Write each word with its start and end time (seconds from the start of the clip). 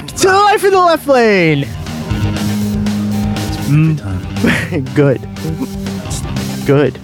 back 0.00 0.16
to 0.16 0.28
Life 0.28 0.64
in 0.64 0.70
the 0.70 0.78
Left 0.80 1.06
Lane. 1.06 1.64
Time. 3.96 4.20
Mm. 4.22 4.94
Good. 4.94 5.20
Good. 6.66 6.98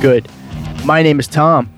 Good. 0.00 0.28
My 0.84 1.02
name 1.02 1.20
is 1.20 1.28
Tom. 1.28 1.72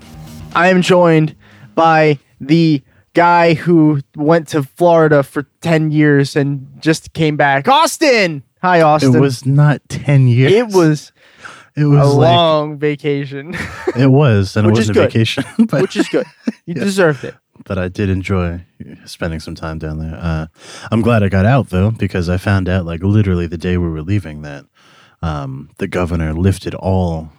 I 0.55 0.69
am 0.69 0.81
joined 0.81 1.35
by 1.75 2.17
the 2.41 2.81
guy 3.13 3.53
who 3.53 4.01
went 4.15 4.47
to 4.49 4.63
Florida 4.63 5.21
for 5.21 5.43
10 5.61 5.91
years 5.91 6.35
and 6.35 6.67
just 6.79 7.13
came 7.13 7.37
back. 7.37 7.67
Austin! 7.67 8.43
Hi, 8.61 8.81
Austin. 8.81 9.15
It 9.15 9.19
was 9.19 9.45
not 9.45 9.87
ten 9.87 10.27
years. 10.27 10.51
It 10.51 10.67
was 10.69 11.11
It 11.77 11.83
a 11.83 11.87
was 11.89 12.15
like 12.15 12.35
long 12.35 12.79
vacation, 12.79 13.55
it 13.95 14.07
was, 14.07 14.57
and 14.57 14.65
it 14.65 14.71
wasn't 14.71 14.97
a 14.97 15.01
vacation, 15.01 15.43
but 15.69 15.83
which 15.83 15.95
is 15.95 16.07
good. 16.09 16.25
You 16.65 16.73
deserved 16.73 17.23
it. 17.23 17.35
But 17.65 17.77
I 17.77 17.87
did 17.89 18.09
enjoy 18.09 18.63
spending 19.05 19.39
some 19.39 19.55
time 19.55 19.77
down 19.79 19.99
there. 19.99 20.17
Uh, 20.21 20.47
I'm 20.91 21.01
glad 21.01 21.21
I 21.23 21.29
got 21.29 21.45
out 21.45 21.69
though 21.69 21.91
because 21.91 22.29
I 22.29 22.37
found 22.37 22.69
out 22.69 22.85
like 22.85 23.01
literally 23.03 23.47
the 23.47 23.57
day 23.57 23.77
we 23.77 23.89
were 23.89 24.01
leaving 24.03 24.41
that 24.43 24.65
um, 25.21 25.69
the 25.77 25.87
governor 25.87 26.33
lifted 26.33 26.73
all 26.75 27.31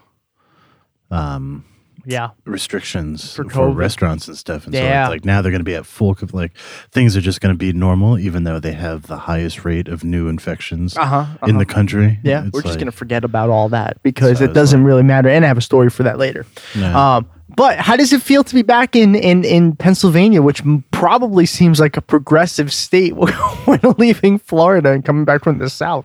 um, 1.10 1.64
Yeah. 2.04 2.30
restrictions 2.44 3.34
For 3.34 3.48
for, 3.48 3.70
restaurants 3.70 4.26
and 4.28 4.36
stuff. 4.36 4.64
And 4.66 4.74
Yeah. 4.74 5.06
so 5.06 5.10
like 5.12 5.24
now 5.24 5.42
they're 5.42 5.52
going 5.52 5.60
to 5.60 5.64
be 5.64 5.74
at 5.74 5.86
full 5.86 6.16
like 6.32 6.56
things 6.90 7.16
are 7.16 7.20
just 7.20 7.40
going 7.40 7.54
to 7.54 7.58
be 7.58 7.72
normal 7.72 8.18
even 8.18 8.45
though 8.45 8.58
they 8.60 8.72
have 8.72 9.06
the 9.06 9.16
highest 9.18 9.64
rate 9.64 9.86
of 9.88 10.02
new 10.04 10.28
infections 10.28 10.96
Uh 10.96 11.04
huh. 11.06 11.26
in 11.46 11.58
the 11.58 11.66
country. 11.66 12.18
Yeah, 12.24 12.45
It's 12.46 12.52
we're 12.52 12.62
just 12.62 12.72
like- 12.74 12.80
gonna 12.80 12.90
forget 12.92 13.24
about 13.24 13.50
all 13.50 13.68
that 13.70 14.02
because 14.02 14.38
So 14.38 14.45
it 14.45 14.52
doesn't 14.54 14.82
really 14.84 15.02
matter, 15.04 15.28
and 15.28 15.45
I 15.45 15.48
have 15.48 15.58
a 15.58 15.62
story 15.62 15.90
for 15.90 16.02
that 16.04 16.18
later. 16.18 16.45
Yeah. 16.74 17.16
Um, 17.16 17.26
but 17.54 17.78
how 17.78 17.96
does 17.96 18.12
it 18.12 18.22
feel 18.22 18.42
to 18.44 18.54
be 18.54 18.62
back 18.62 18.96
in 18.96 19.14
in 19.14 19.44
in 19.44 19.76
Pennsylvania, 19.76 20.42
which 20.42 20.62
probably 20.90 21.46
seems 21.46 21.78
like 21.78 21.96
a 21.96 22.02
progressive 22.02 22.72
state 22.72 23.14
when 23.64 23.80
leaving 23.98 24.38
Florida 24.38 24.90
and 24.90 25.04
coming 25.04 25.24
back 25.24 25.44
from 25.44 25.58
the 25.58 25.70
South? 25.70 26.04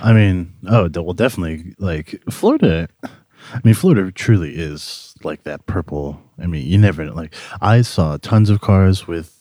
I 0.00 0.12
mean, 0.12 0.52
oh, 0.68 0.88
well, 0.94 1.12
definitely. 1.14 1.74
Like 1.78 2.22
Florida, 2.30 2.88
I 3.02 3.60
mean, 3.64 3.74
Florida 3.74 4.12
truly 4.12 4.54
is 4.54 5.14
like 5.24 5.42
that 5.42 5.66
purple. 5.66 6.22
I 6.38 6.46
mean, 6.46 6.66
you 6.66 6.78
never 6.78 7.10
like. 7.10 7.34
I 7.60 7.82
saw 7.82 8.16
tons 8.18 8.50
of 8.50 8.60
cars 8.60 9.06
with 9.08 9.32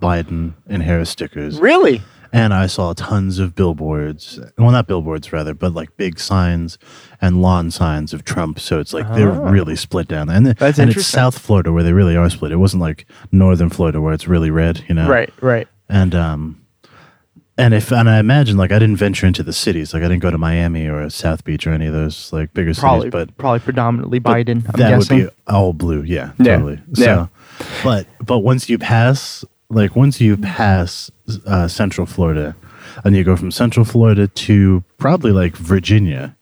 Biden 0.00 0.54
and 0.66 0.82
Harris 0.82 1.10
stickers, 1.10 1.58
Really? 1.60 2.02
And 2.32 2.54
I 2.54 2.66
saw 2.66 2.92
tons 2.94 3.38
of 3.38 3.54
billboards. 3.54 4.40
Well, 4.58 4.70
not 4.70 4.86
billboards, 4.86 5.32
rather, 5.32 5.52
but 5.54 5.74
like 5.74 5.96
big 5.96 6.18
signs 6.18 6.78
and 7.20 7.42
lawn 7.42 7.70
signs 7.70 8.12
of 8.14 8.24
Trump. 8.24 8.58
So 8.58 8.80
it's 8.80 8.92
like 8.92 9.06
they're 9.14 9.30
really 9.30 9.76
split 9.76 10.08
down, 10.08 10.28
and 10.30 10.48
Ah. 10.48 10.52
That's 10.58 10.78
and 10.78 10.88
it's 10.88 10.96
interesting. 10.96 11.18
South 11.18 11.38
Florida 11.38 11.72
where 11.72 11.82
they 11.82 11.92
really 11.92 12.16
are 12.16 12.30
split. 12.30 12.52
It 12.52 12.56
wasn't 12.56 12.80
like 12.82 13.06
Northern 13.30 13.68
Florida 13.70 14.00
where 14.00 14.12
it's 14.14 14.26
really 14.26 14.50
red, 14.50 14.84
you 14.88 14.94
know? 14.94 15.08
Right. 15.08 15.32
Right. 15.40 15.68
and 15.88 16.14
um 16.14 16.58
and 17.58 17.74
if 17.74 17.92
and 17.92 18.08
I 18.08 18.18
imagine 18.18 18.56
like 18.56 18.72
I 18.72 18.78
didn't 18.78 18.96
venture 18.96 19.26
into 19.26 19.42
the 19.42 19.52
cities, 19.52 19.92
like 19.92 20.02
I 20.02 20.08
didn't 20.08 20.22
go 20.22 20.30
to 20.30 20.38
Miami 20.38 20.88
or 20.88 21.08
South 21.10 21.44
Beach 21.44 21.66
or 21.66 21.72
any 21.74 21.86
of 21.86 21.92
those 21.92 22.32
like 22.32 22.54
bigger 22.54 22.72
Probably, 22.74 23.08
cities, 23.10 23.12
but 23.12 23.36
probably 23.36 23.60
predominantly 23.60 24.20
Biden. 24.20 24.64
I'm 24.66 24.80
that 24.80 24.88
guessing. 24.98 25.18
would 25.18 25.26
be 25.28 25.34
all 25.46 25.74
blue, 25.74 26.02
yeah, 26.02 26.32
Yeah, 26.38 26.56
totally. 26.56 26.80
yeah. 26.94 27.04
So, 27.04 27.28
but 27.84 28.06
but 28.24 28.38
once 28.38 28.70
you 28.70 28.78
pass, 28.78 29.44
like 29.68 29.94
once 29.94 30.18
you 30.18 30.38
pass 30.38 31.10
uh, 31.46 31.68
Central 31.68 32.06
Florida, 32.06 32.56
and 33.04 33.16
you 33.16 33.24
go 33.24 33.36
from 33.36 33.50
Central 33.50 33.84
Florida 33.84 34.28
to 34.28 34.84
probably 34.98 35.32
like 35.32 35.56
Virginia, 35.56 36.36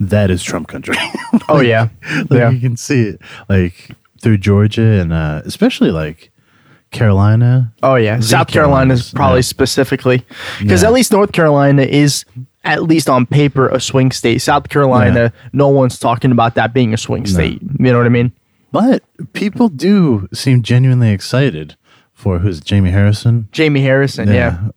that 0.00 0.30
is 0.30 0.42
Trump 0.42 0.68
country. 0.68 0.96
oh 1.48 1.60
yeah. 1.60 1.88
like 2.30 2.30
yeah. 2.30 2.50
you 2.50 2.60
can 2.60 2.76
see 2.76 3.02
it 3.02 3.20
like 3.48 3.90
through 4.20 4.38
Georgia 4.38 5.00
and 5.00 5.12
uh, 5.12 5.42
especially 5.44 5.90
like 5.90 6.30
Carolina. 6.90 7.72
Oh 7.82 7.96
yeah, 7.96 8.20
South 8.20 8.48
Carolina 8.48 8.94
is 8.94 9.00
Carolinas, 9.00 9.14
probably 9.14 9.38
yeah. 9.38 9.42
specifically 9.42 10.26
because 10.58 10.82
Yeah. 10.82 10.88
at 10.88 10.94
least 10.94 11.12
North 11.12 11.32
Carolina 11.32 11.82
is 11.82 12.24
at 12.64 12.82
least 12.82 13.08
on 13.08 13.26
paper 13.26 13.68
a 13.68 13.80
swing 13.80 14.10
state. 14.10 14.38
South 14.38 14.68
Carolina, 14.68 15.32
no 15.52 15.68
one's 15.68 15.98
talking 15.98 16.32
about 16.32 16.54
that 16.56 16.74
being 16.74 16.92
a 16.92 16.96
swing 16.96 17.26
state. 17.26 17.60
You 17.62 17.92
know 17.92 17.98
what 17.98 18.06
I 18.06 18.10
mean? 18.10 18.32
But 18.70 19.02
people 19.32 19.68
do 19.68 20.28
seem 20.34 20.62
genuinely 20.62 21.10
excited 21.10 21.76
for 22.18 22.40
who's 22.40 22.58
it, 22.58 22.64
Jamie 22.64 22.90
Harrison. 22.90 23.48
Jamie 23.52 23.82
Harrison, 23.82 24.28
yeah. 24.28 24.70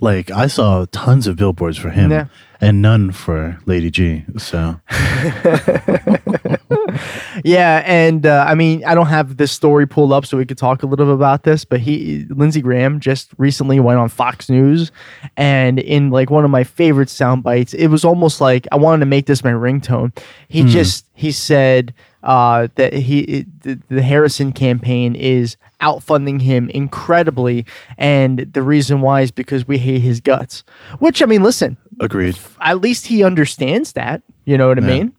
Like 0.00 0.30
I 0.30 0.46
saw 0.48 0.86
tons 0.90 1.26
of 1.28 1.36
billboards 1.36 1.76
for 1.78 1.90
him 1.90 2.10
Yeah. 2.10 2.26
and 2.60 2.82
none 2.82 3.12
for 3.12 3.58
Lady 3.66 3.90
G. 3.90 4.24
So 4.38 4.80
Yeah, 4.90 6.56
and 7.86 8.26
uh, 8.26 8.44
I 8.46 8.54
mean, 8.54 8.84
I 8.84 8.94
don't 8.94 9.06
have 9.06 9.36
this 9.36 9.52
story 9.52 9.86
pulled 9.86 10.12
up 10.12 10.26
so 10.26 10.36
we 10.36 10.44
could 10.46 10.58
talk 10.58 10.82
a 10.82 10.86
little 10.86 11.06
bit 11.06 11.14
about 11.14 11.42
this, 11.44 11.64
but 11.64 11.80
he, 11.80 12.26
Lindsey 12.30 12.60
Graham, 12.60 13.00
just 13.00 13.30
recently 13.38 13.80
went 13.80 13.98
on 13.98 14.08
Fox 14.08 14.48
News, 14.48 14.92
and 15.36 15.78
in 15.78 16.10
like 16.10 16.30
one 16.30 16.44
of 16.44 16.50
my 16.50 16.64
favorite 16.64 17.08
sound 17.10 17.42
bites, 17.42 17.74
it 17.74 17.88
was 17.88 18.04
almost 18.04 18.40
like 18.40 18.66
I 18.72 18.76
wanted 18.76 19.00
to 19.00 19.06
make 19.06 19.26
this 19.26 19.44
my 19.44 19.52
ringtone. 19.52 20.16
He 20.48 20.64
just 20.64 21.06
he 21.14 21.32
said 21.32 21.94
uh, 22.22 22.68
that 22.74 22.92
he 22.92 23.46
the, 23.62 23.80
the 23.88 24.02
Harrison 24.02 24.52
campaign 24.52 25.14
is 25.14 25.56
outfunding 25.80 26.42
him 26.42 26.68
incredibly, 26.70 27.64
and 27.96 28.40
the 28.52 28.62
reason 28.62 29.00
why 29.00 29.22
is 29.22 29.30
because 29.30 29.66
we 29.66 29.78
hate 29.78 30.00
his 30.00 30.20
guts. 30.20 30.62
Which 30.98 31.22
I 31.22 31.26
mean, 31.26 31.42
listen, 31.42 31.76
agreed. 32.00 32.38
at 32.60 32.80
least 32.80 33.06
he 33.06 33.24
understands 33.24 33.92
that. 33.94 34.22
You 34.44 34.58
know 34.58 34.68
what 34.68 34.78
I 34.78 34.82
Yeah. 34.82 34.94
mean? 34.98 35.12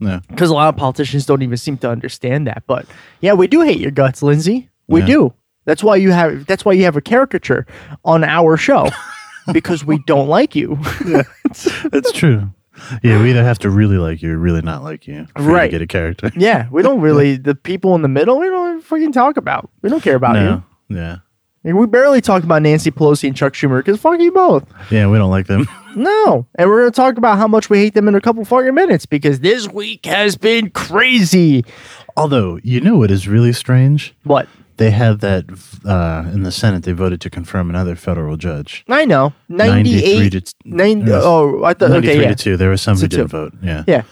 Yeah. 0.00 0.20
because 0.28 0.50
a 0.50 0.54
lot 0.54 0.68
of 0.68 0.76
politicians 0.76 1.26
don't 1.26 1.42
even 1.42 1.56
seem 1.56 1.76
to 1.78 1.90
understand 1.90 2.46
that. 2.46 2.62
But 2.66 2.86
yeah, 3.20 3.32
we 3.32 3.46
do 3.48 3.62
hate 3.62 3.78
your 3.80 3.90
guts, 3.90 4.22
Lindsey. 4.22 4.68
We 4.86 5.00
Yeah. 5.00 5.06
do. 5.06 5.34
That's 5.64 5.82
why 5.82 5.96
you 5.96 6.12
have. 6.12 6.46
That's 6.46 6.64
why 6.64 6.72
you 6.72 6.84
have 6.84 6.96
a 6.96 7.00
caricature 7.00 7.66
on 8.04 8.24
our 8.24 8.56
show 8.56 8.88
because 9.52 9.84
we 9.84 9.98
don't 10.06 10.28
like 10.28 10.54
you. 10.56 10.78
That's 11.90 12.12
true. 12.12 12.50
Yeah, 13.02 13.20
we 13.20 13.30
either 13.30 13.42
have 13.42 13.58
to 13.60 13.70
really 13.70 13.98
like 13.98 14.22
you 14.22 14.32
or 14.34 14.38
really 14.38 14.62
not 14.62 14.82
like 14.84 15.06
you. 15.08 15.26
for 15.34 15.42
you 15.42 15.48
to 15.48 15.52
Right. 15.52 15.70
get 15.70 15.82
a 15.82 15.86
character. 15.86 16.30
yeah, 16.36 16.68
we 16.70 16.80
don't 16.82 17.00
really. 17.08 17.36
The 17.36 17.54
people 17.56 17.94
in 17.96 18.02
the 18.02 18.08
middle, 18.08 18.38
we 18.38 18.46
don't 18.48 18.82
freaking 18.84 19.12
talk 19.12 19.36
about. 19.36 19.68
We 19.82 19.90
don't 19.90 20.02
care 20.02 20.14
about 20.16 20.34
no. 20.34 20.62
Yeah. 20.88 20.94
you. 20.94 20.96
Like, 21.16 21.20
we 21.62 21.86
barely 21.86 22.20
talk 22.20 22.44
about 22.44 22.62
Nancy 22.62 22.90
Pelosi 22.90 23.28
and 23.28 23.36
Chuck 23.36 23.52
Schumer 23.54 23.78
because 23.84 24.00
fuck 24.00 24.20
you 24.20 24.32
both. 24.32 24.64
Yeah, 24.90 25.08
we 25.08 25.18
don't 25.18 25.30
like 25.30 25.46
them. 25.46 25.66
No, 25.96 26.46
and 26.54 26.68
we're 26.70 26.82
gonna 26.82 26.92
talk 26.92 27.18
about 27.18 27.38
how 27.38 27.48
much 27.48 27.68
we 27.70 27.78
hate 27.78 27.94
them 27.94 28.06
in 28.06 28.14
a 28.14 28.20
couple 28.20 28.44
fucking 28.44 28.72
minutes 28.74 29.04
because 29.04 29.40
this 29.40 29.66
week 29.66 30.06
has 30.06 30.36
been 30.36 30.70
crazy. 30.70 31.64
Although, 32.16 32.60
you 32.62 32.80
know 32.80 32.98
what 32.98 33.10
is 33.10 33.26
really 33.26 33.52
strange? 33.52 34.14
What? 34.22 34.48
They 34.76 34.92
had 34.92 35.20
that 35.20 35.46
uh, 35.84 36.30
in 36.32 36.44
the 36.44 36.52
Senate. 36.52 36.84
They 36.84 36.92
voted 36.92 37.20
to 37.22 37.30
confirm 37.30 37.68
another 37.68 37.96
federal 37.96 38.36
judge. 38.36 38.84
I 38.88 39.06
know. 39.06 39.32
93 39.48 40.00
98. 40.28 40.30
to 40.30 40.40
t- 40.40 40.52
nine, 40.66 41.00
yes. 41.00 41.22
oh, 41.24 41.64
I 41.64 41.74
thought. 41.74 41.90
93 41.90 42.10
Okay, 42.12 42.22
yeah. 42.22 42.28
to 42.28 42.34
2. 42.36 42.56
There 42.56 42.70
was 42.70 42.80
some 42.82 42.96
who 42.96 43.08
didn't 43.08 43.28
vote. 43.28 43.54
Yeah. 43.60 43.82
Yeah. 43.88 44.02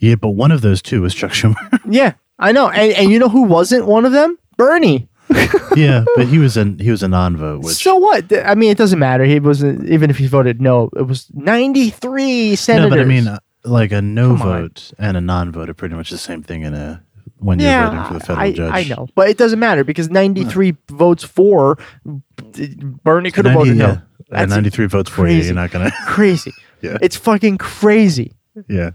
Yeah, 0.00 0.16
but 0.16 0.30
one 0.30 0.50
of 0.50 0.62
those 0.62 0.82
two 0.82 1.02
was 1.02 1.14
Chuck 1.14 1.30
Schumer. 1.30 1.54
Yeah, 1.88 2.14
I 2.40 2.50
know. 2.50 2.68
And, 2.70 2.92
and 2.94 3.10
you 3.12 3.20
know 3.20 3.28
who 3.28 3.42
wasn't 3.42 3.86
one 3.86 4.04
of 4.04 4.10
them? 4.10 4.36
Bernie. 4.56 5.08
yeah, 5.76 6.04
but 6.14 6.26
he 6.28 6.38
was 6.38 6.56
a 6.56 6.64
he 6.78 6.90
was 6.90 7.02
a 7.02 7.08
non-vote, 7.08 7.64
which 7.64 7.76
so 7.76 7.96
what? 7.96 8.32
I 8.46 8.54
mean, 8.54 8.70
it 8.70 8.78
doesn't 8.78 8.98
matter. 8.98 9.24
He 9.24 9.40
wasn't, 9.40 9.88
even 9.88 10.10
if 10.10 10.18
he 10.18 10.26
voted 10.26 10.60
no, 10.60 10.88
it 10.96 11.02
was 11.02 11.28
93 11.34 12.54
senators. 12.56 12.90
no, 12.90 12.96
but 12.96 13.00
I 13.00 13.04
mean, 13.04 13.26
uh, 13.26 13.40
like 13.64 13.92
a 13.92 14.00
no 14.00 14.36
Come 14.36 14.42
on. 14.42 14.62
vote 14.62 14.92
and 14.98 15.16
a 15.16 15.20
non-vote 15.20 15.68
are 15.68 15.74
pretty 15.74 15.94
much 15.94 16.10
the 16.10 16.18
same 16.18 16.42
thing 16.42 16.62
in 16.62 16.74
a 16.74 17.02
when 17.38 17.58
you're 17.58 17.68
yeah, 17.68 17.90
voting 17.90 18.04
for 18.04 18.14
the 18.14 18.20
federal 18.20 18.46
I, 18.46 18.52
judge. 18.52 18.72
I 18.72 18.94
know. 18.94 19.08
But 19.14 19.28
it 19.28 19.36
doesn't 19.38 19.58
matter 19.58 19.84
because 19.84 20.08
93 20.10 20.76
votes 20.88 21.24
for, 21.24 21.78
Bernie 22.04 23.30
could 23.30 23.44
have 23.46 23.54
voted 23.54 23.76
yeah. 23.76 23.86
no. 23.86 24.02
And 24.32 24.50
93 24.50 24.86
votes 24.86 25.10
for 25.10 25.28
you. 25.28 25.42
You're 25.42 25.54
not 25.54 25.70
gonna. 25.70 25.90
crazy. 26.06 26.52
Yeah. 26.82 26.98
It's 27.00 27.16
fucking 27.16 27.56
crazy. 27.56 28.32
yeah. 28.68 28.90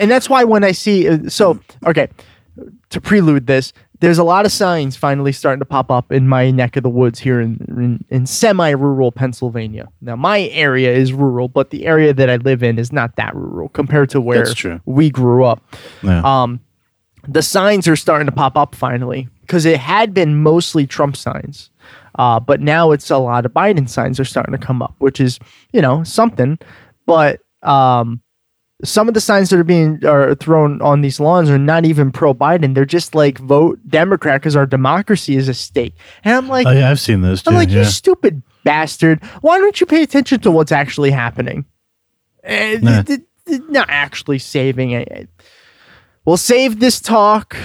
and 0.00 0.10
that's 0.10 0.28
why 0.28 0.42
when 0.42 0.64
I 0.64 0.72
see 0.72 1.06
uh, 1.06 1.28
so 1.28 1.60
okay 1.86 2.08
to 2.90 3.00
prelude 3.00 3.46
this, 3.46 3.74
there's 4.00 4.18
a 4.18 4.24
lot 4.24 4.46
of 4.46 4.52
signs 4.52 4.96
finally 4.96 5.32
starting 5.32 5.58
to 5.58 5.64
pop 5.64 5.90
up 5.90 6.12
in 6.12 6.28
my 6.28 6.50
neck 6.50 6.76
of 6.76 6.82
the 6.82 6.88
woods 6.88 7.18
here 7.18 7.40
in 7.40 7.58
in, 7.68 8.04
in 8.10 8.26
semi-rural 8.26 9.12
Pennsylvania. 9.12 9.88
Now 10.00 10.16
my 10.16 10.42
area 10.48 10.94
is 10.94 11.12
rural, 11.12 11.48
but 11.48 11.70
the 11.70 11.86
area 11.86 12.12
that 12.14 12.30
I 12.30 12.36
live 12.36 12.62
in 12.62 12.78
is 12.78 12.92
not 12.92 13.16
that 13.16 13.34
rural 13.34 13.68
compared 13.68 14.10
to 14.10 14.20
where 14.20 14.38
That's 14.38 14.54
true. 14.54 14.80
we 14.84 15.10
grew 15.10 15.44
up. 15.44 15.62
Yeah. 16.02 16.22
Um, 16.24 16.60
the 17.26 17.42
signs 17.42 17.86
are 17.88 17.96
starting 17.96 18.26
to 18.26 18.32
pop 18.32 18.56
up 18.56 18.74
finally 18.74 19.28
because 19.42 19.64
it 19.64 19.78
had 19.78 20.14
been 20.14 20.36
mostly 20.36 20.86
Trump 20.86 21.16
signs. 21.16 21.70
Uh, 22.18 22.40
but 22.40 22.60
now 22.60 22.90
it's 22.90 23.10
a 23.10 23.18
lot 23.18 23.46
of 23.46 23.52
Biden 23.52 23.88
signs 23.88 24.18
are 24.18 24.24
starting 24.24 24.52
to 24.52 24.58
come 24.58 24.82
up, 24.82 24.94
which 24.98 25.20
is, 25.20 25.38
you 25.72 25.80
know, 25.80 26.02
something. 26.02 26.58
But 27.06 27.40
um, 27.62 28.20
some 28.84 29.08
of 29.08 29.14
the 29.14 29.20
signs 29.20 29.50
that 29.50 29.58
are 29.58 29.64
being 29.64 30.04
are 30.04 30.34
thrown 30.36 30.80
on 30.82 31.00
these 31.00 31.18
lawns 31.18 31.50
are 31.50 31.58
not 31.58 31.84
even 31.84 32.12
pro 32.12 32.32
Biden. 32.32 32.74
They're 32.74 32.84
just 32.84 33.14
like 33.14 33.38
vote 33.38 33.80
Democrat 33.88 34.40
because 34.40 34.54
our 34.54 34.66
democracy 34.66 35.36
is 35.36 35.48
at 35.48 35.56
stake. 35.56 35.94
And 36.24 36.34
I'm 36.36 36.48
like, 36.48 36.66
oh 36.66 36.70
yeah, 36.70 36.90
I've 36.90 37.00
seen 37.00 37.22
those 37.22 37.42
too. 37.42 37.50
I'm 37.50 37.56
like, 37.56 37.70
yeah. 37.70 37.78
you 37.78 37.84
stupid 37.84 38.42
bastard. 38.64 39.22
Why 39.40 39.58
don't 39.58 39.80
you 39.80 39.86
pay 39.86 40.02
attention 40.02 40.40
to 40.40 40.50
what's 40.50 40.72
actually 40.72 41.10
happening? 41.10 41.64
Nah. 42.44 43.02
Not 43.46 43.88
actually 43.88 44.38
saving 44.38 44.92
it. 44.92 45.28
We'll 46.24 46.36
save 46.36 46.80
this 46.80 47.00
talk. 47.00 47.56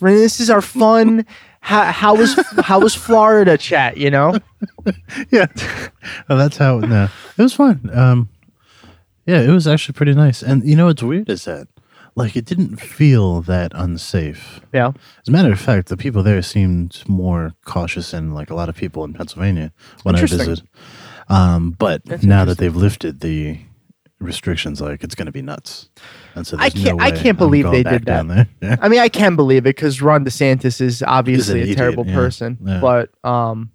This 0.00 0.40
is 0.40 0.50
our 0.50 0.62
fun 0.62 1.26
how, 1.62 1.84
how 1.84 2.14
was 2.16 2.34
how 2.64 2.80
was 2.80 2.94
Florida 2.94 3.56
chat? 3.56 3.96
You 3.96 4.10
know, 4.10 4.36
yeah. 5.30 5.46
Oh, 6.28 6.36
that's 6.36 6.56
how. 6.56 6.80
No, 6.80 7.08
it 7.38 7.42
was 7.42 7.54
fun. 7.54 7.88
Um, 7.94 8.28
yeah, 9.26 9.40
it 9.40 9.48
was 9.50 9.66
actually 9.66 9.94
pretty 9.94 10.14
nice. 10.14 10.42
And 10.42 10.64
you 10.64 10.76
know 10.76 10.86
what's 10.86 11.02
weird 11.02 11.28
is 11.30 11.44
that, 11.44 11.68
like, 12.14 12.36
it 12.36 12.44
didn't 12.44 12.76
feel 12.78 13.40
that 13.42 13.72
unsafe. 13.74 14.60
yeah. 14.72 14.88
As 15.22 15.28
a 15.28 15.30
matter 15.30 15.52
of 15.52 15.60
fact, 15.60 15.88
the 15.88 15.96
people 15.96 16.22
there 16.22 16.42
seemed 16.42 17.02
more 17.08 17.54
cautious 17.64 18.10
than 18.10 18.34
like 18.34 18.50
a 18.50 18.54
lot 18.54 18.68
of 18.68 18.76
people 18.76 19.04
in 19.04 19.14
Pennsylvania 19.14 19.72
when 20.02 20.14
I 20.16 20.18
Interesting. 20.20 20.48
visited. 20.48 20.68
Um, 21.28 21.70
but 21.78 22.04
That's 22.04 22.24
now 22.24 22.44
that 22.44 22.58
they've 22.58 22.74
lifted 22.76 23.20
the 23.20 23.58
restrictions, 24.20 24.80
like 24.80 25.02
it's 25.02 25.14
going 25.14 25.26
to 25.26 25.32
be 25.32 25.42
nuts. 25.42 25.88
And 26.34 26.46
so 26.46 26.56
I 26.58 26.68
there's 26.68 26.84
can't- 26.84 26.98
no 26.98 27.04
I 27.04 27.10
way 27.10 27.18
can't 27.18 27.38
believe 27.38 27.64
going 27.64 27.74
they 27.76 27.82
back 27.82 27.92
did 27.92 28.04
that. 28.06 28.16
down 28.16 28.28
There. 28.28 28.48
Yeah. 28.62 28.76
I 28.80 28.88
mean, 28.88 29.00
I 29.00 29.08
can 29.08 29.34
believe 29.36 29.62
it 29.62 29.74
because 29.76 30.02
Ron 30.02 30.24
DeSantis 30.24 30.80
is 30.80 31.02
obviously 31.02 31.60
a 31.60 31.62
idiot, 31.62 31.78
terrible 31.78 32.06
yeah. 32.06 32.14
person. 32.14 32.58
Yeah. 32.62 32.80
But 32.80 33.10
um, 33.24 33.72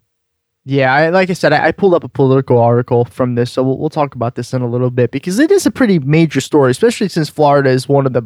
yeah, 0.70 0.94
I, 0.94 1.10
like 1.10 1.30
I 1.30 1.34
said, 1.34 1.54
I, 1.54 1.68
I 1.68 1.72
pulled 1.72 1.94
up 1.94 2.04
a 2.04 2.10
political 2.10 2.58
article 2.60 3.06
from 3.06 3.36
this, 3.36 3.52
so 3.52 3.64
we'll, 3.64 3.78
we'll 3.78 3.90
talk 3.90 4.14
about 4.16 4.36
this 4.36 4.54
in 4.54 4.62
a 4.62 4.68
little 4.68 4.90
bit 4.92 5.12
because 5.12 5.40
it 5.40 5.50
is 5.50 5.66
a 5.66 5.72
pretty 5.72 5.98
major 6.00 6.42
story, 6.42 6.72
especially 6.72 7.08
since 7.08 7.30
Florida 7.30 7.70
is 7.70 7.88
one 7.88 8.06
of 8.06 8.12
the 8.14 8.24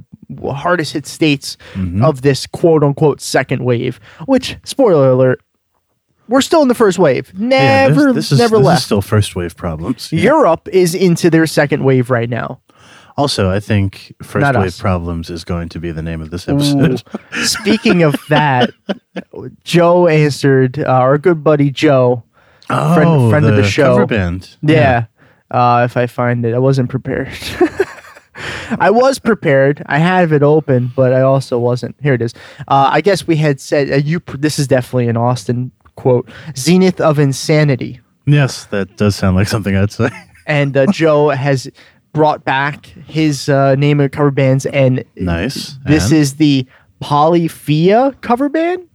hardest 0.51 0.93
hit 0.93 1.05
states 1.05 1.55
Mhm. 1.75 2.03
of 2.03 2.23
this 2.23 2.47
quote 2.47 2.83
unquote 2.83 3.21
second 3.21 3.63
wave. 3.63 3.99
Which, 4.25 4.57
spoiler 4.63 5.09
alert, 5.11 5.41
we're 6.27 6.41
still 6.41 6.61
in 6.63 6.67
the 6.67 6.75
first 6.75 6.97
wave. 6.97 7.31
Yeah, 7.38 7.89
this- 7.89 7.97
Never, 7.97 8.13
this, 8.13 8.31
is, 8.31 8.39
never 8.39 8.57
this 8.57 8.65
left. 8.65 8.79
is 8.79 8.85
still 8.85 9.01
first 9.01 9.35
wave 9.35 9.55
problems. 9.55 10.11
Yeah. 10.11 10.23
Europe 10.23 10.67
is 10.71 10.95
into 10.95 11.29
their 11.29 11.45
second 11.45 11.83
wave 11.83 12.09
right 12.09 12.29
now. 12.29 12.59
Also, 13.17 13.51
I 13.51 13.59
think 13.59 14.15
first 14.23 14.41
Not 14.41 14.55
wave 14.55 14.67
us. 14.67 14.79
problems 14.79 15.29
is 15.29 15.44
going 15.44 15.67
to 15.69 15.79
be 15.79 15.91
the 15.91 16.01
name 16.01 16.21
of 16.21 16.31
this 16.31 16.47
episode. 16.47 17.03
Ooh. 17.35 17.44
Speaking 17.44 18.03
of 18.03 18.15
that, 18.29 18.71
Joe 19.65 20.07
answered 20.07 20.79
uh, 20.79 20.83
our 20.87 21.17
good 21.17 21.44
buddy 21.44 21.69
Joe. 21.71 22.23
Oh, 22.71 22.95
Friend- 22.95 23.29
friend 23.29 23.45
of 23.45 23.56
the 23.56 23.63
show. 23.63 23.94
cover 23.95 24.06
band. 24.07 24.57
Yeah. 24.62 25.06
Uh, 25.50 25.81
if 25.85 25.97
I 25.97 26.07
find 26.07 26.45
it, 26.45 26.53
I 26.53 26.59
wasn't 26.59 26.89
prepared. 26.89 27.27
I 28.79 28.89
was 28.89 29.19
prepared. 29.19 29.83
I 29.88 30.00
have 30.00 30.31
it 30.31 30.41
open, 30.44 30.91
but 30.95 31.12
I 31.13 31.21
also 31.21 31.59
wasn't. 31.59 31.95
Here 32.01 32.13
it 32.13 32.21
is. 32.21 32.33
Uh, 32.68 32.89
I 32.91 33.01
guess 33.01 33.27
we 33.27 33.35
had 33.35 33.59
said 33.59 33.91
uh, 33.91 33.95
you. 33.97 34.19
pr- 34.21 34.38
This 34.38 34.57
is 34.59 34.68
definitely 34.68 35.07
an 35.09 35.18
Austin 35.18 35.71
quote. 35.95 36.29
Zenith 36.56 37.01
of 37.01 37.19
insanity, 37.19 38.00
Yes, 38.25 38.65
that 38.65 38.95
does 38.97 39.15
sound 39.15 39.35
like 39.35 39.47
something 39.47 39.75
I'd 39.75 39.91
say. 39.91 40.09
and 40.47 40.77
uh, 40.77 40.85
Joe 40.91 41.29
has 41.29 41.69
brought 42.13 42.45
back 42.45 42.85
his 42.85 43.50
uh, 43.50 43.75
name 43.75 44.00
of 44.00 44.12
cover 44.12 44.31
bands, 44.31 44.65
and 44.68 45.03
Nice. 45.18 45.77
this 45.85 46.06
And? 46.12 46.19
is 46.19 46.35
the 46.35 46.65
Polyphia 47.01 48.15
cover 48.21 48.47
band. 48.47 48.88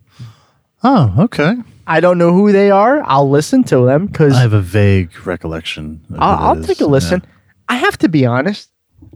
Oh, 0.83 1.15
okay. 1.19 1.55
I 1.87 2.01
don't 2.01 2.19
know 2.19 2.33
who 2.33 2.53
they 2.53 2.71
are. 2.71 3.03
I'll 3.05 3.29
listen 3.31 3.63
to 3.65 3.85
them 3.85 4.07
because 4.07 4.35
I 4.35 4.41
have 4.41 4.53
a 4.53 4.61
vague 4.61 5.27
recollection. 5.27 6.05
of 6.11 6.17
I'll, 6.21 6.57
I'll 6.57 6.63
take 6.63 6.81
a 6.81 6.87
listen. 6.87 7.25
I 7.69 7.77
have 7.77 7.97
to 7.99 8.09
be 8.09 8.27
honest. 8.27 8.71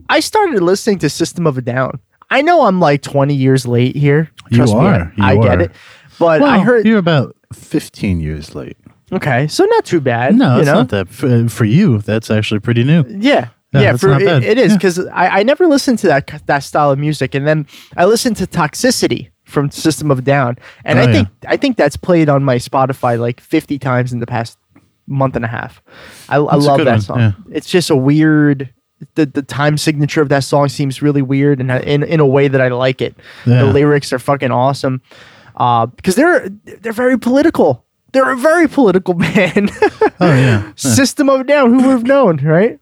I 0.09 0.19
started 0.19 0.61
listening 0.61 0.99
to 0.99 1.09
System 1.09 1.47
of 1.47 1.57
a 1.57 1.61
Down. 1.61 1.99
I 2.29 2.41
know 2.41 2.65
I'm 2.65 2.79
like 2.79 3.01
20 3.01 3.33
years 3.35 3.67
late 3.67 3.95
here. 3.95 4.31
You 4.49 4.57
Trust 4.57 4.73
me, 4.73 4.79
are. 4.79 5.13
I, 5.19 5.33
You 5.33 5.41
get 5.43 5.61
it. 5.61 5.71
But 6.19 6.41
Well, 6.41 6.49
I 6.49 6.59
heard. 6.59 6.85
you're 6.85 6.97
about 6.97 7.35
15 7.53 8.19
years 8.19 8.55
late. 8.55 8.77
Okay, 9.11 9.47
so 9.49 9.65
not 9.65 9.83
too 9.85 9.99
bad. 9.99 10.35
No, 10.35 10.59
it's 10.59 10.65
know? 10.67 10.75
not 10.75 10.89
that. 10.89 11.09
For, 11.09 11.49
for 11.49 11.65
you, 11.65 11.97
that's 11.99 12.31
actually 12.31 12.61
pretty 12.61 12.83
new. 12.85 13.03
Yeah. 13.09 13.49
Yeah, 13.73 13.81
Yeah, 13.81 13.97
for, 13.97 14.07
not 14.07 14.21
it- 14.21 14.25
bad. 14.25 14.43
it 14.43 14.57
is 14.57 14.71
Yeah. 14.71 14.77
because 14.77 14.99
I, 15.07 15.39
I 15.39 15.43
never 15.43 15.67
listened 15.67 15.99
to 15.99 16.07
that 16.07 16.41
that 16.45 16.59
style 16.59 16.91
of 16.91 16.99
music, 16.99 17.33
and 17.35 17.45
then 17.47 17.67
I 17.97 18.05
listened 18.05 18.35
to 18.37 18.47
Toxicity 18.47 19.29
from 19.51 19.69
System 19.69 20.09
of 20.09 20.23
Down, 20.23 20.57
and 20.85 20.97
Oh, 20.97 21.01
I 21.03 21.05
yeah. 21.05 21.11
think 21.13 21.27
I 21.47 21.57
think 21.57 21.77
that's 21.77 21.97
played 21.97 22.29
on 22.29 22.43
my 22.43 22.55
Spotify 22.55 23.19
like 23.19 23.39
50 23.39 23.77
times 23.79 24.11
in 24.13 24.19
the 24.19 24.25
past 24.27 24.57
month 25.07 25.35
and 25.35 25.43
a 25.45 25.47
half. 25.47 25.81
I, 26.29 26.37
I 26.37 26.55
love 26.55 26.77
that 26.79 26.85
one, 26.87 27.01
song. 27.01 27.19
yeah. 27.19 27.31
It's 27.51 27.69
just 27.69 27.89
a 27.89 27.95
weird. 27.95 28.73
The, 29.15 29.25
the 29.25 29.41
time 29.41 29.77
signature 29.79 30.21
of 30.21 30.29
that 30.29 30.43
song 30.43 30.69
seems 30.69 31.01
really 31.01 31.23
weird, 31.23 31.59
and 31.59 31.71
in 31.71 32.03
in 32.03 32.19
a 32.19 32.25
way 32.25 32.47
that 32.47 32.61
I 32.61 32.67
like 32.69 33.01
it. 33.01 33.15
Yeah. 33.47 33.63
The 33.63 33.73
lyrics 33.73 34.13
are 34.13 34.19
fucking 34.19 34.51
awesome, 34.51 35.01
uh, 35.57 35.87
because 35.87 36.13
they're 36.15 36.49
they're 36.81 36.93
very 36.93 37.17
political. 37.17 37.83
They're 38.13 38.29
a 38.31 38.37
very 38.37 38.67
political 38.67 39.13
band. 39.25 39.71
Oh, 39.81 40.11
yeah. 40.19 40.35
yeah. 40.35 40.71
System 40.75 41.29
of 41.29 41.47
Down. 41.47 41.71
Who 41.71 41.77
would 41.77 41.91
have 41.91 42.03
known, 42.03 42.37
right? 42.45 42.77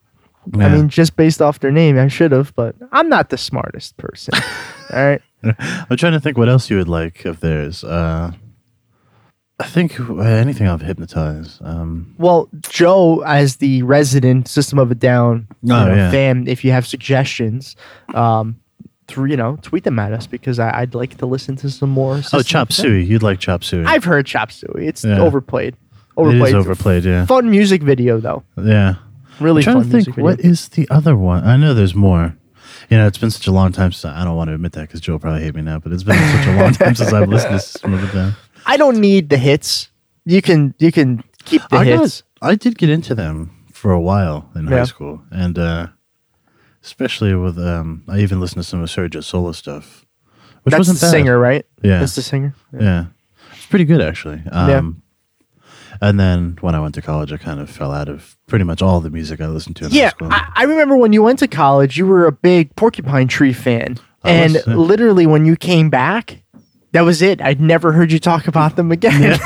I 0.59 0.67
mean, 0.69 0.89
just 0.89 1.15
based 1.15 1.41
off 1.41 1.59
their 1.59 1.71
name, 1.71 1.97
I 1.99 2.07
should 2.09 2.31
have, 2.31 2.53
but 2.55 2.75
I'm 2.91 3.07
not 3.07 3.29
the 3.29 3.37
smartest 3.37 3.95
person. 3.97 4.33
All 4.93 5.05
right. 5.05 5.21
I'm 5.43 5.97
trying 5.97 6.13
to 6.13 6.19
think 6.19 6.37
what 6.37 6.49
else 6.49 6.69
you 6.69 6.77
would 6.77 6.87
like 6.89 7.25
of 7.25 7.39
theirs. 7.39 7.83
Uh, 7.83 8.31
I 9.61 9.65
think 9.65 9.99
anything 9.99 10.67
of 10.67 10.81
Hypnotize. 10.81 11.59
Um, 11.61 12.15
Well, 12.17 12.49
Joe, 12.69 13.21
as 13.25 13.57
the 13.57 13.83
resident 13.83 14.47
System 14.47 14.79
of 14.79 14.89
a 14.91 14.95
Down 14.95 15.47
Oh, 15.51 15.55
know, 15.67 15.93
yeah. 15.93 16.11
fan, 16.11 16.47
if 16.47 16.63
you 16.63 16.71
have 16.71 16.87
suggestions, 16.87 17.75
um, 18.13 18.57
through 19.07 19.29
you 19.31 19.37
know, 19.37 19.57
tweet 19.61 19.83
them 19.83 19.97
at 19.99 20.13
us 20.13 20.27
because 20.27 20.59
I, 20.59 20.81
I'd 20.81 20.93
like 20.93 21.17
to 21.17 21.25
listen 21.25 21.55
to 21.57 21.69
some 21.69 21.89
more. 21.89 22.21
oh, 22.31 22.41
Chop 22.41 22.69
of 22.69 22.79
a 22.79 22.81
Down. 22.81 22.85
Suey. 22.85 23.03
You'd 23.05 23.23
like 23.23 23.39
Chop 23.39 23.63
Suey. 23.63 23.83
I've 23.85 24.03
heard 24.03 24.25
Chop 24.25 24.51
Suey. 24.51 24.87
It's 24.87 25.03
Yeah. 25.03 25.19
overplayed. 25.19 25.73
it 25.73 25.77
Overplayed. 26.21 26.47
is 26.49 26.53
overplayed, 26.53 27.05
yeah. 27.05 27.25
Fun 27.25 27.49
music 27.49 27.81
video 27.81 28.19
though. 28.19 28.43
Yeah. 28.57 28.95
Really 29.39 29.59
I'm 29.61 29.63
trying 29.63 29.75
fun 29.77 29.83
to 29.83 29.93
music 29.95 30.15
think, 30.15 30.23
what 30.25 30.39
is 30.41 30.67
the 30.69 30.87
other 30.89 31.15
one? 31.15 31.43
I 31.45 31.55
know 31.57 31.73
there's 31.73 31.95
more. 31.95 32.35
You 32.89 32.97
know, 32.97 33.05
it's 33.07 33.17
been 33.19 33.29
such 33.31 33.45
a 33.47 33.51
long 33.51 33.71
time 33.71 33.91
since 33.91 34.05
I 34.05 34.23
don't 34.23 34.35
want 34.35 34.47
to 34.49 34.55
admit 34.55 34.71
that 34.73 34.81
because 34.81 34.99
Joe 35.01 35.13
will 35.13 35.19
probably 35.19 35.41
hate 35.43 35.53
me 35.55 35.61
now, 35.61 35.77
but 35.79 35.91
it's 35.93 36.03
been 36.03 36.15
such 36.37 36.47
a 36.47 36.55
long 36.59 36.73
time 36.73 36.95
since 36.95 37.13
I've 37.13 37.29
listened 37.35 37.61
to 37.83 37.93
of 37.93 38.09
a 38.09 38.13
Down. 38.13 38.35
I 38.65 38.77
don't 38.77 38.97
need 38.99 39.29
the 39.29 39.37
hits. 39.37 39.89
You 40.25 40.41
can 40.41 40.73
you 40.79 40.91
can 40.91 41.23
keep 41.45 41.61
the 41.69 41.77
I, 41.77 41.85
hits. 41.85 42.23
got, 42.41 42.49
I 42.49 42.55
did 42.55 42.77
get 42.77 42.89
into 42.89 43.13
them 43.15 43.51
for 43.73 43.91
a 43.91 43.99
while 44.01 44.49
in 44.55 44.67
Yeah. 44.67 44.79
high 44.79 44.83
school, 44.85 45.21
and 45.31 45.57
uh, 45.59 45.87
especially 46.83 47.33
with 47.35 47.57
um, 47.59 48.03
I 48.07 48.19
even 48.19 48.39
listened 48.39 48.63
to 48.63 48.67
some 48.69 48.81
of 48.81 48.89
Sergio's 48.89 49.27
solo 49.27 49.51
stuff, 49.51 50.05
which 50.63 50.71
That's 50.71 50.79
wasn't 50.79 50.99
the 50.99 51.05
bad. 51.05 51.11
singer, 51.11 51.37
right? 51.39 51.65
Yeah, 51.83 51.99
That's 51.99 52.15
the 52.15 52.21
singer. 52.23 52.55
yeah, 52.79 53.05
it's 53.53 53.65
pretty 53.67 53.85
good 53.85 54.01
actually. 54.01 54.41
Um, 54.51 55.01
And 56.01 56.19
then 56.19 56.57
when 56.61 56.75
I 56.75 56.79
went 56.79 56.95
to 56.95 57.01
college, 57.01 57.33
I 57.33 57.37
kind 57.37 57.59
of 57.59 57.69
fell 57.69 57.91
out 57.91 58.07
of 58.07 58.37
pretty 58.47 58.63
much 58.63 58.81
all 58.81 59.01
the 59.01 59.09
music 59.09 59.41
I 59.41 59.47
listened 59.47 59.75
to 59.77 59.85
in 59.85 59.91
Yeah, 59.91 60.09
school. 60.09 60.29
I, 60.31 60.49
I 60.55 60.63
remember 60.63 60.95
when 60.95 61.11
you 61.13 61.21
went 61.21 61.39
to 61.39 61.47
college, 61.47 61.97
you 61.97 62.05
were 62.07 62.25
a 62.25 62.31
big 62.31 62.73
Porcupine 62.77 63.27
Tree 63.27 63.51
fan, 63.53 63.97
I 64.23 64.31
and 64.31 64.53
was, 64.53 64.67
yeah. 64.67 64.75
literally 64.75 65.25
when 65.25 65.45
you 65.45 65.55
came 65.57 65.89
back, 65.89 66.41
that 66.93 67.01
was 67.01 67.21
it. 67.21 67.41
I'd 67.41 67.59
never 67.59 67.91
heard 67.91 68.11
you 68.11 68.19
talk 68.19 68.47
about 68.47 68.75
them 68.77 68.91
again, 68.91 69.37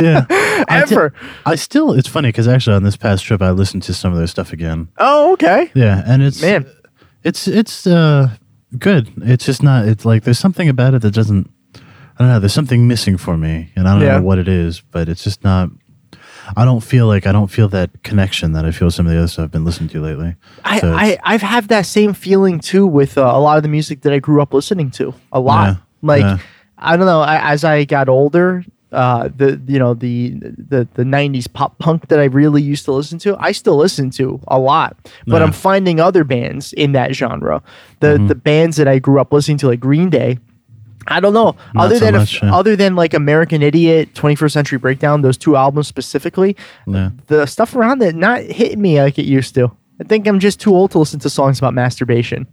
yeah, 0.00 0.24
I 0.30 0.82
ever. 0.82 1.12
I 1.44 1.54
still, 1.56 1.92
it's 1.92 2.08
funny 2.08 2.28
because 2.30 2.48
actually 2.48 2.76
on 2.76 2.84
this 2.84 2.96
past 2.96 3.24
trip, 3.24 3.42
I 3.42 3.50
listened 3.50 3.82
to 3.84 3.94
some 3.94 4.12
of 4.12 4.18
their 4.18 4.26
stuff 4.26 4.52
again. 4.52 4.88
Oh, 4.98 5.32
okay. 5.34 5.70
Yeah, 5.74 6.02
and 6.06 6.22
it's 6.22 6.40
Man. 6.40 6.66
it's 7.22 7.46
it's 7.48 7.86
uh 7.86 8.30
good. 8.78 9.12
It's 9.18 9.44
just 9.44 9.62
not. 9.62 9.86
It's 9.86 10.04
like 10.04 10.22
there's 10.24 10.38
something 10.38 10.68
about 10.68 10.94
it 10.94 11.02
that 11.02 11.12
doesn't. 11.12 11.50
I 11.74 11.80
don't 12.24 12.28
know. 12.28 12.40
There's 12.40 12.52
something 12.54 12.88
missing 12.88 13.16
for 13.16 13.36
me, 13.36 13.70
and 13.76 13.86
I 13.88 13.92
don't 13.94 14.02
Yeah. 14.02 14.16
know 14.18 14.22
what 14.22 14.38
it 14.38 14.48
is, 14.48 14.80
but 14.80 15.08
it's 15.08 15.22
just 15.22 15.42
not. 15.44 15.70
I 16.56 16.64
don't 16.64 16.80
feel 16.80 17.06
like 17.06 17.26
I 17.26 17.32
don't 17.32 17.48
feel 17.48 17.68
that 17.70 18.02
connection 18.02 18.52
that 18.52 18.64
I 18.64 18.70
feel 18.70 18.86
with 18.86 18.94
some 18.94 19.06
of 19.06 19.12
the 19.12 19.18
other 19.18 19.28
stuff 19.28 19.44
I've 19.44 19.50
been 19.50 19.64
listening 19.64 19.88
to 19.90 20.00
lately. 20.00 20.34
I, 20.64 20.80
So 20.80 20.92
I 20.92 21.18
I've 21.24 21.42
had 21.42 21.68
that 21.68 21.86
same 21.86 22.12
feeling 22.14 22.60
too 22.60 22.86
with 22.86 23.18
uh, 23.18 23.22
a 23.22 23.40
lot 23.40 23.56
of 23.56 23.62
the 23.62 23.68
music 23.68 24.02
that 24.02 24.12
I 24.12 24.18
grew 24.18 24.40
up 24.42 24.54
listening 24.54 24.90
to. 24.92 25.14
A 25.32 25.40
lot, 25.40 25.68
Yeah, 25.68 25.76
like 26.02 26.22
yeah. 26.22 26.38
I 26.78 26.96
don't 26.96 27.06
know. 27.06 27.20
I, 27.20 27.52
as 27.52 27.64
I 27.64 27.84
got 27.84 28.08
older, 28.08 28.64
uh, 28.92 29.28
the 29.34 29.60
you 29.66 29.78
know 29.78 29.94
the 29.94 30.30
the 30.30 30.88
the 30.94 31.04
'90s 31.04 31.52
pop 31.52 31.78
punk 31.78 32.08
that 32.08 32.18
I 32.18 32.24
really 32.24 32.62
used 32.62 32.84
to 32.86 32.92
listen 32.92 33.18
to, 33.20 33.36
I 33.38 33.52
still 33.52 33.76
listen 33.76 34.10
to 34.10 34.40
a 34.48 34.58
lot. 34.58 34.96
But 35.02 35.12
Yeah. 35.26 35.34
Mm-hmm. 35.34 35.44
I'm 35.44 35.52
finding 35.52 36.00
other 36.00 36.24
bands 36.24 36.72
in 36.72 36.92
that 36.92 37.14
genre. 37.14 37.62
The 38.00 38.18
the 38.28 38.34
bands 38.34 38.76
that 38.76 38.88
I 38.88 38.98
grew 38.98 39.20
up 39.20 39.32
listening 39.32 39.58
to, 39.58 39.68
like 39.68 39.80
Green 39.80 40.08
Day. 40.10 40.38
I 41.08 41.20
don't 41.20 41.32
know. 41.32 41.56
Not 41.74 41.86
other 41.86 41.98
so 41.98 42.04
than 42.04 42.14
much, 42.16 42.36
if, 42.36 42.42
yeah. 42.42 42.54
other 42.54 42.76
than 42.76 42.94
like 42.94 43.14
American 43.14 43.62
Idiot, 43.62 44.14
21st 44.14 44.52
Century 44.52 44.78
Breakdown, 44.78 45.22
those 45.22 45.36
two 45.36 45.56
albums 45.56 45.88
specifically, 45.88 46.56
yeah. 46.86 47.10
the 47.26 47.46
stuff 47.46 47.74
around 47.74 48.02
it 48.02 48.14
not 48.14 48.42
hitting 48.42 48.80
me 48.80 49.00
like 49.00 49.18
it 49.18 49.24
used 49.24 49.54
to. 49.56 49.70
I 50.00 50.04
think 50.04 50.26
I'm 50.26 50.38
just 50.38 50.60
too 50.60 50.74
old 50.74 50.92
to 50.92 50.98
listen 50.98 51.18
to 51.20 51.30
songs 51.30 51.58
about 51.58 51.74
masturbation. 51.74 52.46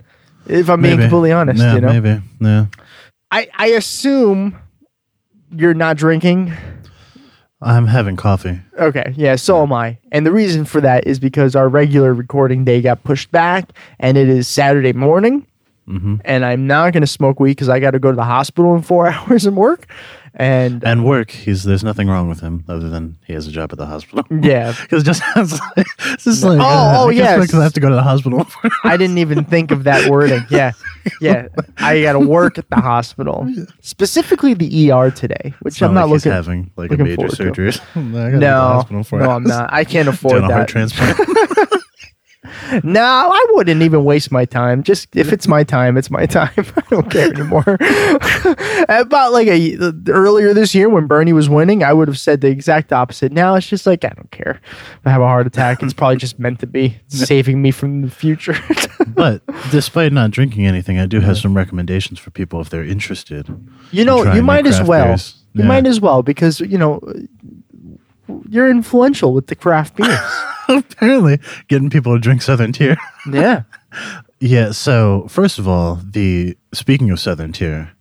If 0.47 0.69
I'm 0.69 0.81
being 0.81 0.99
completely 0.99 1.31
honest, 1.31 1.59
Yeah, 1.61 1.75
you 1.75 1.81
know. 1.81 1.99
maybe. 1.99 2.21
Yeah. 2.39 2.65
I 3.31 3.47
I 3.55 3.67
assume 3.67 4.57
you're 5.51 5.73
not 5.73 5.97
drinking. 5.97 6.53
I'm 7.61 7.87
having 7.87 8.15
coffee. 8.15 8.61
Okay, 8.79 9.13
yeah, 9.15 9.37
so 9.37 9.63
am 9.63 9.73
I. 9.73 9.97
And 10.11 10.25
the 10.25 10.31
reason 10.31 10.65
for 10.65 10.81
that 10.81 11.07
is 11.07 11.19
because 11.19 11.55
our 11.55 11.67
regular 11.67 12.13
recording 12.13 12.63
day 12.63 12.81
got 12.81 13.03
pushed 13.03 13.31
back 13.31 13.71
and 13.99 14.17
it 14.17 14.29
is 14.29 14.47
Saturday 14.47 14.93
morning. 14.93 15.47
Mm-hmm. 15.87 16.15
and 16.25 16.43
I'm 16.43 16.65
not 16.65 16.93
going 16.93 17.01
to 17.01 17.07
smoke 17.07 17.39
weed 17.39 17.51
because 17.51 17.69
I 17.69 17.79
got 17.79 17.91
to 17.91 17.99
go 17.99 18.09
to 18.09 18.15
the 18.15 18.23
hospital 18.23 18.75
in 18.75 18.81
four 18.81 19.07
hours 19.11 19.45
and 19.45 19.55
work. 19.55 19.87
And, 20.37 20.83
And 20.83 21.05
work, 21.05 21.31
he's 21.31 21.63
there's 21.63 21.83
nothing 21.83 22.09
wrong 22.09 22.27
with 22.27 22.41
him 22.41 22.65
other 22.67 22.89
than 22.89 23.17
he 23.25 23.31
has 23.31 23.47
a 23.47 23.51
job 23.51 23.71
at 23.71 23.77
the 23.77 23.85
hospital. 23.85 24.25
yeah, 24.41 24.73
Because 24.81 25.03
just 25.03 25.21
it's 25.37 25.53
like, 25.77 25.87
it's 26.07 26.23
just 26.25 26.43
like 26.43 26.59
Oh, 26.59 26.63
uh, 26.63 26.95
oh, 26.97 27.09
I 27.09 27.11
yes. 27.13 27.39
because 27.39 27.57
I 27.59 27.63
have 27.63 27.71
to 27.73 27.79
go 27.79 27.87
to 27.87 27.95
the 27.95 28.03
hospital. 28.03 28.45
I 28.83 28.97
didn't 28.97 29.17
even 29.19 29.45
think 29.45 29.71
of 29.71 29.85
that 29.85 30.09
wording. 30.09 30.43
Yeah, 30.49 30.73
yeah, 31.21 31.47
I 31.77 32.01
got 32.01 32.13
to 32.13 32.19
work 32.19 32.57
at 32.57 32.69
the 32.69 32.75
hospital, 32.81 33.47
specifically 33.79 34.53
the 34.55 34.91
ER 34.91 35.09
today, 35.11 35.53
which 35.61 35.81
I'm 35.81 35.93
not 35.93 36.09
like 36.09 36.15
looking. 36.15 36.31
having 36.33 36.71
like 36.75 36.91
a 36.91 36.97
major 36.97 37.29
surgery. 37.29 37.69
I 37.69 38.01
gotta 38.01 38.11
go 38.11 38.29
to 38.31 38.31
the 38.31 38.39
No, 38.39 38.83
no. 39.19 39.29
I'm 39.29 39.43
not. 39.43 39.71
I 39.71 39.83
can't 39.85 40.07
afford 40.09 40.39
a 40.43 40.47
heart 40.47 40.67
that. 40.67 40.67
transplant. 40.67 41.17
No, 42.83 43.01
I 43.03 43.45
wouldn't 43.51 43.81
even 43.81 44.03
waste 44.03 44.31
my 44.31 44.45
time. 44.45 44.83
Just 44.83 45.15
if 45.15 45.31
it's 45.33 45.47
my 45.47 45.63
time, 45.63 45.97
it's 45.97 46.09
my 46.11 46.25
time. 46.37 46.51
I 46.57 46.83
don't 46.89 47.09
care 47.09 47.31
anymore. 47.33 47.63
About 48.89 49.31
like 49.33 49.47
a 49.47 49.77
earlier 50.09 50.53
this 50.53 50.73
year 50.75 50.89
when 50.89 51.07
Bernie 51.07 51.33
was 51.33 51.49
winning, 51.49 51.83
I 51.83 51.93
would 51.93 52.07
have 52.07 52.19
said 52.19 52.41
the 52.41 52.47
exact 52.47 52.91
opposite. 52.93 53.31
Now 53.31 53.55
it's 53.55 53.67
just 53.67 53.85
like 53.85 54.03
I 54.05 54.09
don't 54.09 54.31
care. 54.31 54.59
If 54.99 55.05
I 55.07 55.09
have 55.11 55.21
a 55.21 55.27
heart 55.27 55.47
attack, 55.47 55.81
it's 55.83 55.93
probably 55.93 56.17
just 56.17 56.39
meant 56.39 56.59
to 56.59 56.67
be 56.67 56.97
saving 57.07 57.61
me 57.61 57.71
from 57.71 58.01
the 58.03 58.09
future. 58.11 58.57
but 59.07 59.41
despite 59.71 60.13
not 60.13 60.31
drinking 60.31 60.65
anything, 60.65 60.99
I 60.99 61.05
do 61.05 61.19
have 61.21 61.37
some 61.37 61.55
recommendations 61.55 62.19
for 62.19 62.31
people 62.31 62.61
if 62.61 62.69
they're 62.69 62.83
interested. 62.83 63.47
you 63.91 64.05
know, 64.05 64.23
trying 64.23 64.35
you 64.35 64.43
might 64.43 64.67
as 64.67 64.81
well. 64.81 65.05
beers. 65.07 65.35
You 65.53 65.61
Yeah. 65.63 65.67
might 65.69 65.87
as 65.87 66.01
well 66.01 66.21
because 66.21 66.59
you 66.59 66.77
know 66.77 66.99
you're 68.49 68.69
influential 68.69 69.33
with 69.33 69.47
the 69.47 69.55
craft 69.55 69.95
beers. 69.95 70.19
Apparently, 70.69 71.39
getting 71.67 71.89
people 71.89 72.13
to 72.13 72.19
drink 72.19 72.41
Southern 72.41 72.71
Tier. 72.71 72.97
yeah. 73.31 73.63
yeah. 74.39 74.71
So 74.71 75.27
first 75.29 75.59
of 75.59 75.67
all, 75.67 75.95
the 76.03 76.57
speaking 76.73 77.09
of 77.11 77.19
Southern 77.19 77.51
Tier, 77.51 77.91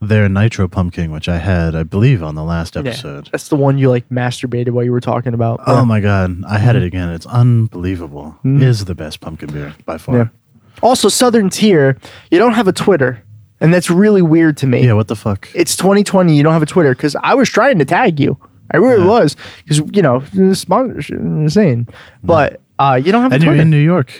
their 0.00 0.28
Nitro 0.28 0.66
Pumpkin, 0.68 1.10
which 1.10 1.28
I 1.28 1.38
had, 1.38 1.74
I 1.74 1.82
believe, 1.82 2.22
on 2.22 2.34
the 2.34 2.42
last 2.44 2.74
Yeah. 2.74 2.80
episode. 2.82 3.28
That's 3.32 3.48
the 3.48 3.56
one 3.56 3.76
you 3.78 3.90
like 3.90 4.08
masturbated 4.08 4.70
while 4.70 4.84
you 4.84 4.92
were 4.92 5.00
talking 5.00 5.34
about. 5.34 5.60
Oh 5.66 5.84
my 5.84 6.00
god, 6.00 6.42
I 6.48 6.58
had 6.58 6.76
it 6.76 6.82
again. 6.82 7.10
It's 7.10 7.26
unbelievable. 7.26 8.36
It 8.44 8.62
is 8.62 8.84
the 8.86 8.94
best 8.94 9.20
pumpkin 9.20 9.52
beer 9.52 9.74
by 9.84 9.98
far. 9.98 10.14
Mm-hmm. 10.14 10.34
Yeah. 10.34 10.80
Also, 10.82 11.08
Southern 11.08 11.50
Tier, 11.50 11.98
you 12.30 12.38
don't 12.38 12.54
have 12.54 12.66
a 12.66 12.72
Twitter, 12.72 13.22
and 13.60 13.74
that's 13.74 13.90
really 13.90 14.22
weird 14.22 14.56
to 14.58 14.66
me. 14.66 14.82
Yeah, 14.86 14.94
what 14.94 15.08
the 15.08 15.16
fuck? 15.16 15.48
It's 15.54 15.76
2020, 15.76 16.34
you 16.34 16.42
don't 16.42 16.54
have 16.54 16.62
a 16.62 16.66
Twitter 16.66 16.94
because 16.94 17.14
I 17.22 17.34
was 17.34 17.50
trying 17.50 17.78
to 17.80 17.84
tag 17.84 18.18
you. 18.18 18.38
I 18.72 18.76
really 18.78 19.02
Yeah. 19.02 19.08
was 19.20 19.36
because 19.64 19.78
you 19.92 20.02
know 20.02 20.22
sponsorship 20.54 21.18
insane, 21.18 21.86
but 22.22 22.60
uh, 22.78 23.00
you 23.02 23.12
don't 23.12 23.22
have 23.22 23.32
And 23.32 23.42
you're 23.42 23.54
in 23.56 23.70
New 23.70 23.82
York, 23.82 24.12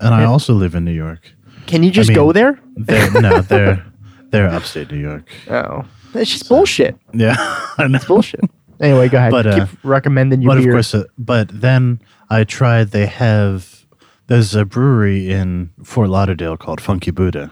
and 0.00 0.14
I 0.14 0.24
also 0.24 0.52
live 0.54 0.74
in 0.74 0.84
New 0.84 0.92
York. 0.92 1.32
Can 1.66 1.82
you 1.82 1.90
just 1.90 2.08
mean- 2.08 2.16
go 2.16 2.32
there? 2.32 2.58
They're, 2.76 3.10
no, 3.20 3.40
they're 3.50 3.84
they're 4.30 4.48
upstate 4.48 4.90
New 4.92 4.98
York. 5.00 5.28
Oh, 5.50 5.84
it's 6.14 6.30
just 6.30 6.48
bullshit. 6.48 6.96
Yeah, 7.14 7.36
I 7.78 7.86
know. 7.88 7.98
Bullshit. 8.06 8.40
anyway, 8.80 9.08
go 9.08 9.18
ahead. 9.18 9.30
But, 9.30 9.46
uh, 9.46 9.66
Keep 9.66 9.78
recommending 9.84 10.42
your 10.42 10.50
But 10.54 10.58
of 10.58 10.64
course, 10.70 10.94
uh, 10.94 11.04
but 11.18 11.48
then 11.60 12.00
I 12.30 12.44
tried. 12.44 12.90
They 12.90 13.06
have 13.06 13.86
there's 14.26 14.54
a 14.54 14.64
brewery 14.64 15.30
in 15.30 15.70
Fort 15.84 16.08
Lauderdale 16.10 16.56
called 16.56 16.80
Funky 16.80 17.10
Buddha, 17.12 17.50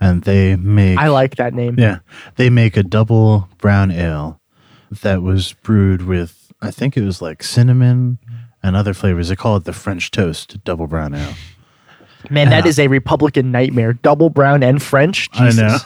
and 0.00 0.22
they 0.22 0.54
make 0.56 0.98
I 0.98 1.08
like 1.08 1.36
that 1.36 1.54
name. 1.54 1.74
yeah 1.78 1.98
they 2.36 2.50
make 2.50 2.76
a 2.76 2.82
double 2.82 3.48
brown 3.58 3.90
ale 3.90 4.38
that 4.90 5.22
was 5.22 5.52
brewed 5.52 6.02
with 6.02 6.52
I 6.62 6.70
think 6.70 6.96
it 6.96 7.02
was 7.02 7.20
like 7.20 7.42
cinnamon 7.42 8.18
and 8.62 8.74
other 8.76 8.94
flavors. 8.94 9.28
They 9.28 9.36
call 9.36 9.56
it 9.56 9.64
the 9.64 9.72
French 9.72 10.10
toast 10.10 10.62
double 10.64 10.86
brown 10.86 11.14
ale. 11.14 11.34
Man, 12.30 12.50
that 12.50 12.66
is 12.66 12.78
a 12.78 12.88
Republican 12.88 13.52
nightmare. 13.52 13.92
Double 13.92 14.30
brown 14.30 14.62
and 14.62 14.82
French. 14.82 15.30
Jesus. 15.32 15.58
I 15.60 15.68
know, 15.68 15.78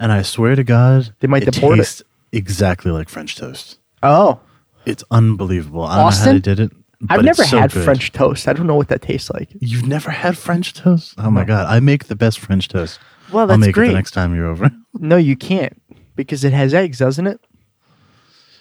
and 0.00 0.10
I 0.12 0.22
swear 0.22 0.56
to 0.56 0.64
God, 0.64 1.14
They 1.20 1.28
might 1.28 1.42
it 1.44 1.52
deport 1.52 1.78
it. 1.78 2.02
exactly 2.32 2.90
like 2.90 3.08
French 3.08 3.36
toast. 3.36 3.78
Oh, 4.02 4.40
It's 4.86 5.04
unbelievable. 5.10 5.82
I 5.84 5.88
don't 5.88 5.96
know 5.98 6.06
Austin? 6.06 6.26
how 6.26 6.32
they 6.32 6.38
did 6.40 6.60
it. 6.60 6.72
I've 7.02 7.08
but 7.08 7.18
it's 7.26 7.38
never 7.38 7.44
so 7.48 7.58
had 7.60 7.70
good. 7.72 7.84
French 7.84 8.10
toast. 8.10 8.48
I 8.48 8.52
don't 8.54 8.66
know 8.66 8.74
what 8.74 8.88
that 8.88 9.02
tastes 9.02 9.30
like. 9.30 9.50
You've 9.60 9.86
never 9.86 10.10
had 10.10 10.36
French 10.36 10.74
toast? 10.74 11.14
Oh 11.18 11.30
my 11.30 11.44
god, 11.44 11.66
I 11.66 11.78
make 11.78 12.06
the 12.06 12.16
best 12.16 12.40
French 12.40 12.66
toast. 12.66 12.98
Well, 13.30 13.42
I'll 13.42 13.46
that's 13.46 13.60
make 13.60 13.68
it 13.68 13.72
great. 13.74 13.88
the 13.88 13.94
next 13.94 14.12
time 14.12 14.34
you're 14.34 14.46
over. 14.46 14.70
No, 14.94 15.16
you 15.16 15.36
can't 15.36 15.80
because 16.16 16.42
it 16.42 16.52
has 16.52 16.74
eggs, 16.74 16.98
doesn't 16.98 17.26
it? 17.28 17.40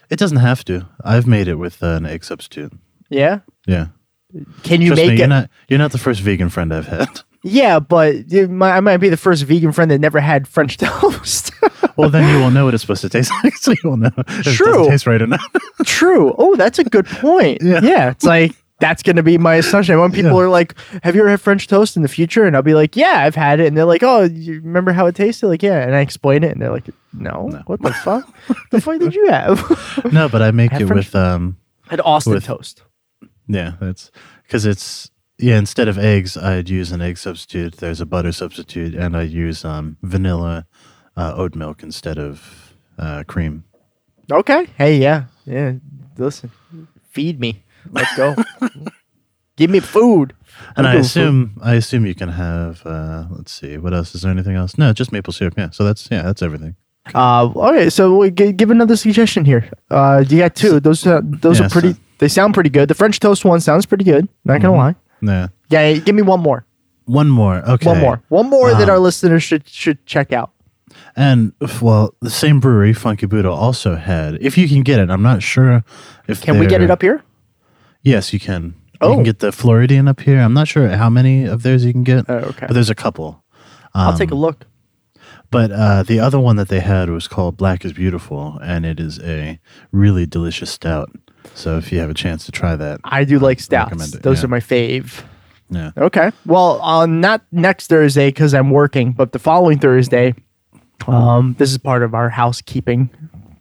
It 0.10 0.18
doesn't 0.20 0.38
have 0.38 0.64
to. 0.66 0.88
I've 1.04 1.28
made 1.28 1.48
it 1.48 1.56
with 1.56 1.84
uh, 1.84 1.88
an 1.88 2.06
egg 2.06 2.24
substitute. 2.24 2.74
Yeah. 3.10 3.40
Yeah. 3.66 3.88
Can 4.64 4.82
you 4.82 4.90
Trust 4.90 5.02
make 5.02 5.08
me, 5.10 5.14
it? 5.16 5.20
you're 5.20 5.28
not 5.28 5.50
you're 5.70 5.80
not 5.80 5.92
the 5.92 5.98
first 5.98 6.20
vegan 6.22 6.50
friend 6.50 6.74
I've 6.74 6.88
had. 6.88 7.22
yeah, 7.44 7.80
but 7.80 8.30
you 8.30 8.48
might, 8.50 8.76
I 8.76 8.80
might 8.82 8.98
be 8.98 9.08
the 9.10 9.18
first 9.18 9.44
vegan 9.44 9.72
friend 9.72 9.90
that 9.92 10.00
never 10.00 10.20
had 10.20 10.48
French 10.48 10.78
toast. 10.78 11.52
well, 11.96 12.10
then 12.10 12.34
you 12.34 12.44
will 12.44 12.52
know 12.52 12.66
what 12.66 12.74
it's 12.74 12.82
supposed 12.82 13.02
to 13.02 13.10
taste 13.10 13.32
like, 13.44 13.54
so 13.58 13.72
you 13.72 13.90
will 13.90 13.98
know 13.98 14.12
if 14.18 14.48
it 14.48 14.54
True. 14.54 14.66
doesn't 14.74 14.92
taste 14.92 15.08
right 15.08 15.22
or 15.22 15.28
not. 15.28 15.40
True. 15.86 16.36
Oh, 16.38 16.56
that's 16.58 16.78
a 16.78 16.84
good 16.84 17.06
point. 17.06 17.62
Yeah. 17.62 17.80
Yeah. 17.82 18.12
It's 18.12 18.26
like 18.26 18.52
that's 18.80 19.02
gonna 19.04 19.24
be 19.24 19.38
my 19.38 19.56
assumption. 19.56 20.00
When 20.00 20.12
people 20.12 20.32
Yeah. 20.32 20.44
are 20.46 20.50
like, 20.50 20.76
"Have 21.04 21.16
you 21.16 21.22
ever 21.22 21.30
had 21.32 21.42
French 21.42 21.68
toast 21.68 21.96
in 21.96 22.02
the 22.04 22.08
future?" 22.08 22.46
and 22.46 22.56
I'll 22.56 22.62
be 22.62 22.74
like, 22.76 22.96
"Yeah, 22.96 23.24
I've 23.26 23.36
had 23.36 23.60
it," 23.60 23.68
and 23.68 23.76
they're 23.78 23.86
like, 23.86 24.04
"Oh, 24.04 24.24
you 24.24 24.62
remember 24.62 24.92
how 24.94 25.06
it 25.08 25.16
tasted?" 25.16 25.48
Like, 25.48 25.64
yeah, 25.64 25.80
and 25.84 25.96
I 25.96 26.02
explain 26.02 26.44
it, 26.44 26.52
and 26.52 26.62
they're 26.62 26.72
like, 26.72 26.90
"No, 27.14 27.48
No. 27.52 27.62
what 27.66 27.82
the 27.82 27.94
fuck? 27.94 28.28
the 28.72 28.80
fuck 28.82 29.00
did 29.00 29.16
you 29.16 29.28
have?" 29.30 29.60
no, 30.14 30.30
but 30.30 30.42
I 30.42 30.52
make 30.52 30.72
Had 30.72 30.82
it 30.84 30.88
French- 30.88 31.08
with 31.08 31.16
um 31.16 31.58
had 31.90 32.02
Austin 32.04 32.34
With- 32.34 32.46
toast. 32.46 32.84
yeah, 33.48 33.74
that's 33.80 34.12
because 34.44 34.66
it's 34.66 35.10
yeah, 35.40 35.58
instead 35.58 35.88
of 35.88 35.98
eggs, 36.00 36.36
I'd 36.36 36.68
use 36.70 36.92
an 36.92 37.00
egg 37.02 37.18
substitute. 37.18 37.78
There's 37.78 38.02
a 38.02 38.06
butter 38.06 38.32
substitute, 38.32 38.96
and 38.96 39.16
I 39.16 39.22
use 39.24 39.64
um 39.66 39.98
vanilla 40.02 40.66
uh, 41.16 41.34
oat 41.36 41.56
milk 41.56 41.82
instead 41.84 42.18
of 42.20 42.74
uh, 43.00 43.24
cream. 43.28 43.64
Okay. 44.32 44.68
Hey, 44.78 44.98
yeah, 44.98 45.24
yeah. 45.46 45.74
Listen, 46.18 46.52
feed 47.10 47.40
me. 47.40 47.64
Let's 47.92 48.16
go. 48.16 48.36
Give 49.56 49.70
me 49.70 49.80
food. 49.80 50.34
And 50.76 50.88
I 50.88 50.96
assume 50.96 51.60
I 51.62 51.74
assume 51.76 52.06
you 52.06 52.14
can 52.16 52.30
have 52.30 52.86
uh 52.86 53.26
let's 53.32 53.52
see, 53.52 53.78
what 53.78 53.94
else 53.94 54.14
is 54.16 54.22
there 54.22 54.32
anything 54.32 54.56
else? 54.56 54.78
No, 54.78 54.94
just 54.94 55.12
maple 55.12 55.34
syrup, 55.34 55.56
yeah. 55.58 55.70
So 55.72 55.84
that's 55.84 56.08
yeah, 56.12 56.22
that's 56.24 56.42
everything. 56.42 56.76
Uh, 57.16 57.50
okay, 57.56 57.90
so 57.90 58.18
we 58.18 58.30
g- 58.32 58.52
give 58.52 58.70
another 58.70 58.96
suggestion 58.98 59.46
here. 59.46 59.70
Uh, 59.90 60.24
you 60.28 60.40
got 60.40 60.56
two. 60.56 60.80
Those 60.80 61.08
uh, 61.08 61.22
those 61.24 61.60
Yeah, 61.60 61.68
are 61.68 61.70
pretty. 61.70 61.94
so- 61.94 62.00
They 62.20 62.28
sound 62.28 62.54
pretty 62.54 62.70
good. 62.70 62.90
The 62.90 62.96
French 62.96 63.20
toast 63.20 63.46
one 63.46 63.60
sounds 63.62 63.86
pretty 63.86 64.04
good. 64.04 64.28
Not 64.46 64.62
gonna 64.62 64.76
lie. 64.76 64.96
Yeah. 65.22 65.48
Yeah, 65.70 65.94
give 65.94 66.16
me 66.16 66.22
one 66.22 66.42
more. 66.42 66.66
One 67.06 67.30
more. 67.30 67.58
Okay. 67.70 67.88
One 67.88 68.00
more. 68.00 68.22
One 68.30 68.50
more 68.50 68.72
that 68.72 68.84
Um, 68.84 68.90
our 68.90 69.00
listeners 69.00 69.42
should 69.44 69.68
should 69.68 70.06
check 70.06 70.34
out. 70.34 70.52
And 71.16 71.54
well, 71.82 72.14
the 72.22 72.30
same 72.30 72.60
brewery, 72.60 72.94
Funky 72.94 73.26
Buddha, 73.26 73.50
also 73.50 73.96
had 73.96 74.38
if 74.42 74.58
you 74.58 74.68
can 74.68 74.82
get 74.84 75.00
it, 75.00 75.10
I'm 75.10 75.22
not 75.24 75.42
sure 75.42 75.84
if 76.28 76.42
Can 76.42 76.60
we 76.60 76.68
get 76.68 76.82
it 76.82 76.92
up 76.92 77.02
here? 77.02 77.24
Yes, 78.04 78.34
you 78.34 78.40
can. 78.40 78.76
Oh. 79.02 79.10
You 79.10 79.16
can 79.16 79.24
get 79.24 79.40
the 79.40 79.52
Floridian 79.52 80.08
up 80.08 80.20
here. 80.22 80.40
I'm 80.40 80.54
not 80.54 80.68
sure 80.68 80.88
how 80.90 81.10
many 81.10 81.46
of 81.46 81.64
theirs 81.64 81.86
you 81.86 81.92
can 81.94 82.04
get. 82.04 82.26
Oh, 82.28 82.36
okay. 82.38 82.66
But 82.68 82.74
there's 82.74 82.90
a 82.90 82.96
couple. 82.96 83.44
I'll 83.94 84.18
take 84.18 84.32
a 84.32 84.34
Um, 84.34 84.40
look. 84.40 84.66
But 85.50 85.72
uh, 85.72 86.04
the 86.04 86.20
other 86.20 86.40
one 86.40 86.58
that 86.58 86.68
they 86.68 86.82
had 86.82 87.10
was 87.10 87.28
called 87.28 87.56
Black 87.58 87.86
is 87.86 87.94
Beautiful, 87.94 88.60
and 88.62 88.86
it 88.86 89.00
is 89.00 89.20
a 89.20 89.60
really 89.92 90.26
delicious 90.26 90.70
stout. 90.72 91.10
So 91.56 91.78
if 91.78 91.92
you 91.92 92.00
have 92.00 92.10
a 92.10 92.14
chance 92.14 92.46
to 92.46 92.52
try 92.52 92.76
that, 92.76 93.00
I 93.06 93.24
do 93.24 93.40
like 93.40 93.60
stouts. 93.62 94.12
Those 94.12 94.40
yeah. 94.40 94.46
are 94.46 94.48
my 94.50 94.60
fave. 94.60 95.24
yeah. 95.70 95.92
Okay. 95.98 96.32
Well, 96.46 96.80
on 96.82 97.22
not 97.22 97.44
next 97.52 97.88
Thursday 97.88 98.28
because 98.30 98.54
I'm 98.54 98.72
working, 98.72 99.14
but 99.14 99.32
the 99.32 99.40
following 99.40 99.80
Thursday, 99.80 100.34
um, 101.08 101.56
this 101.58 101.72
is 101.72 101.78
part 101.78 102.04
of 102.04 102.14
our 102.14 102.30
housekeeping 102.30 103.10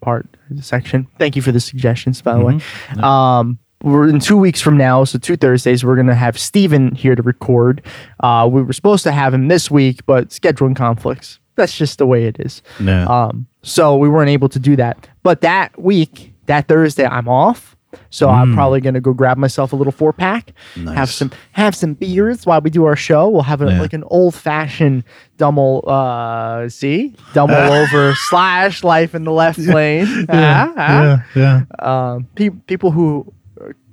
part 0.01 0.27
section. 0.61 1.07
Thank 1.19 1.37
you 1.37 1.43
for 1.43 1.53
the 1.53 1.61
suggestions, 1.61 2.21
by 2.21 2.35
the 2.37 2.45
way. 2.45 2.61
Um, 3.01 3.59
we're 3.83 4.09
in 4.09 4.21
two 4.21 4.37
weeks 4.37 4.61
from 4.61 4.77
now, 4.77 5.05
so 5.05 5.19
two 5.19 5.37
Thursdays, 5.37 5.85
we're 5.85 5.97
gonna 5.97 6.15
have 6.15 6.39
Steven 6.39 6.95
here 6.95 7.15
to 7.15 7.23
record. 7.23 7.83
Uh, 8.21 8.49
we 8.51 8.63
were 8.63 8.73
supposed 8.73 9.03
to 9.05 9.13
have 9.13 9.35
him 9.35 9.49
this 9.49 9.71
week, 9.71 10.05
but 10.07 10.31
scheduling 10.31 10.75
conflicts. 10.75 11.39
That's 11.57 11.77
just 11.77 11.99
the 11.99 12.07
way 12.07 12.25
it 12.25 12.37
is. 12.39 12.63
Yeah. 12.81 13.05
Um, 13.07 13.47
so 13.63 13.97
we 13.97 14.09
weren't 14.09 14.31
able 14.31 14.49
to 14.51 14.59
do 14.59 14.77
that. 14.77 15.09
But 15.23 15.41
that 15.41 15.81
week, 15.81 16.33
that 16.47 16.69
Thursday, 16.69 17.07
I'm 17.07 17.29
off. 17.29 17.75
So 18.11 18.29
I'm 18.29 18.55
probably 18.55 18.83
gonna 18.83 19.01
go 19.01 19.15
grab 19.15 19.39
myself 19.39 19.73
a 19.73 19.77
little 19.77 19.93
four 19.93 20.13
pack, 20.13 20.53
have 20.87 21.09
some 21.09 21.31
have 21.53 21.75
some 21.75 21.95
beers 21.95 22.45
while 22.45 22.61
we 22.61 22.69
do 22.69 22.85
our 22.85 22.97
show. 22.97 23.27
We'll 23.29 23.43
have 23.43 23.63
a, 23.63 23.71
Yeah. 23.71 23.81
like 23.81 23.95
an 23.95 24.05
old 24.09 24.35
fashioned 24.35 25.05
double 25.39 25.83
uh 25.87 26.69
see 26.69 27.15
double 27.33 27.55
over 27.55 28.15
slash 28.29 28.85
life 28.85 29.15
in 29.15 29.25
the 29.25 29.33
left 29.33 29.59
lane. 29.59 30.27
Ah, 30.29 30.73
ah. 30.77 31.25
yeah, 31.35 31.63
yeah. 31.81 32.15
Um, 32.15 32.27
pe- 32.35 32.51
people 32.51 32.91
who 32.91 33.33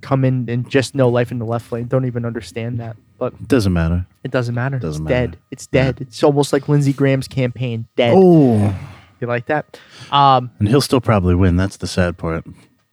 come 0.04 0.24
in 0.26 0.48
and 0.50 0.70
just 0.70 0.94
know 0.94 1.10
life 1.10 1.32
in 1.32 1.40
the 1.40 1.46
left 1.46 1.72
lane 1.72 1.86
don't 1.88 2.06
even 2.06 2.26
understand 2.26 2.80
that, 2.80 2.96
but 3.18 3.34
it 3.34 3.48
Doesn't 3.48 3.74
matter. 3.74 4.06
it 4.24 4.30
doesn't 4.32 4.54
matter. 4.54 4.78
Doesn't 4.78 5.04
it's 5.04 5.10
matter. 5.10 5.28
dead. 5.28 5.38
It's 5.50 5.66
dead. 5.68 6.02
It's 6.02 6.24
almost 6.24 6.54
like 6.54 6.70
Lindsey 6.70 6.94
Graham's 6.94 7.28
campaign. 7.28 7.88
Dead. 7.96 8.14
Oh, 8.16 8.76
You 9.20 9.28
like 9.28 9.46
that? 9.48 9.80
Um, 10.12 10.52
and 10.60 10.68
he'll 10.68 10.82
still 10.82 11.02
probably 11.02 11.34
win. 11.34 11.56
That's 11.56 11.78
the 11.78 11.88
sad 11.88 12.18
part. 12.18 12.46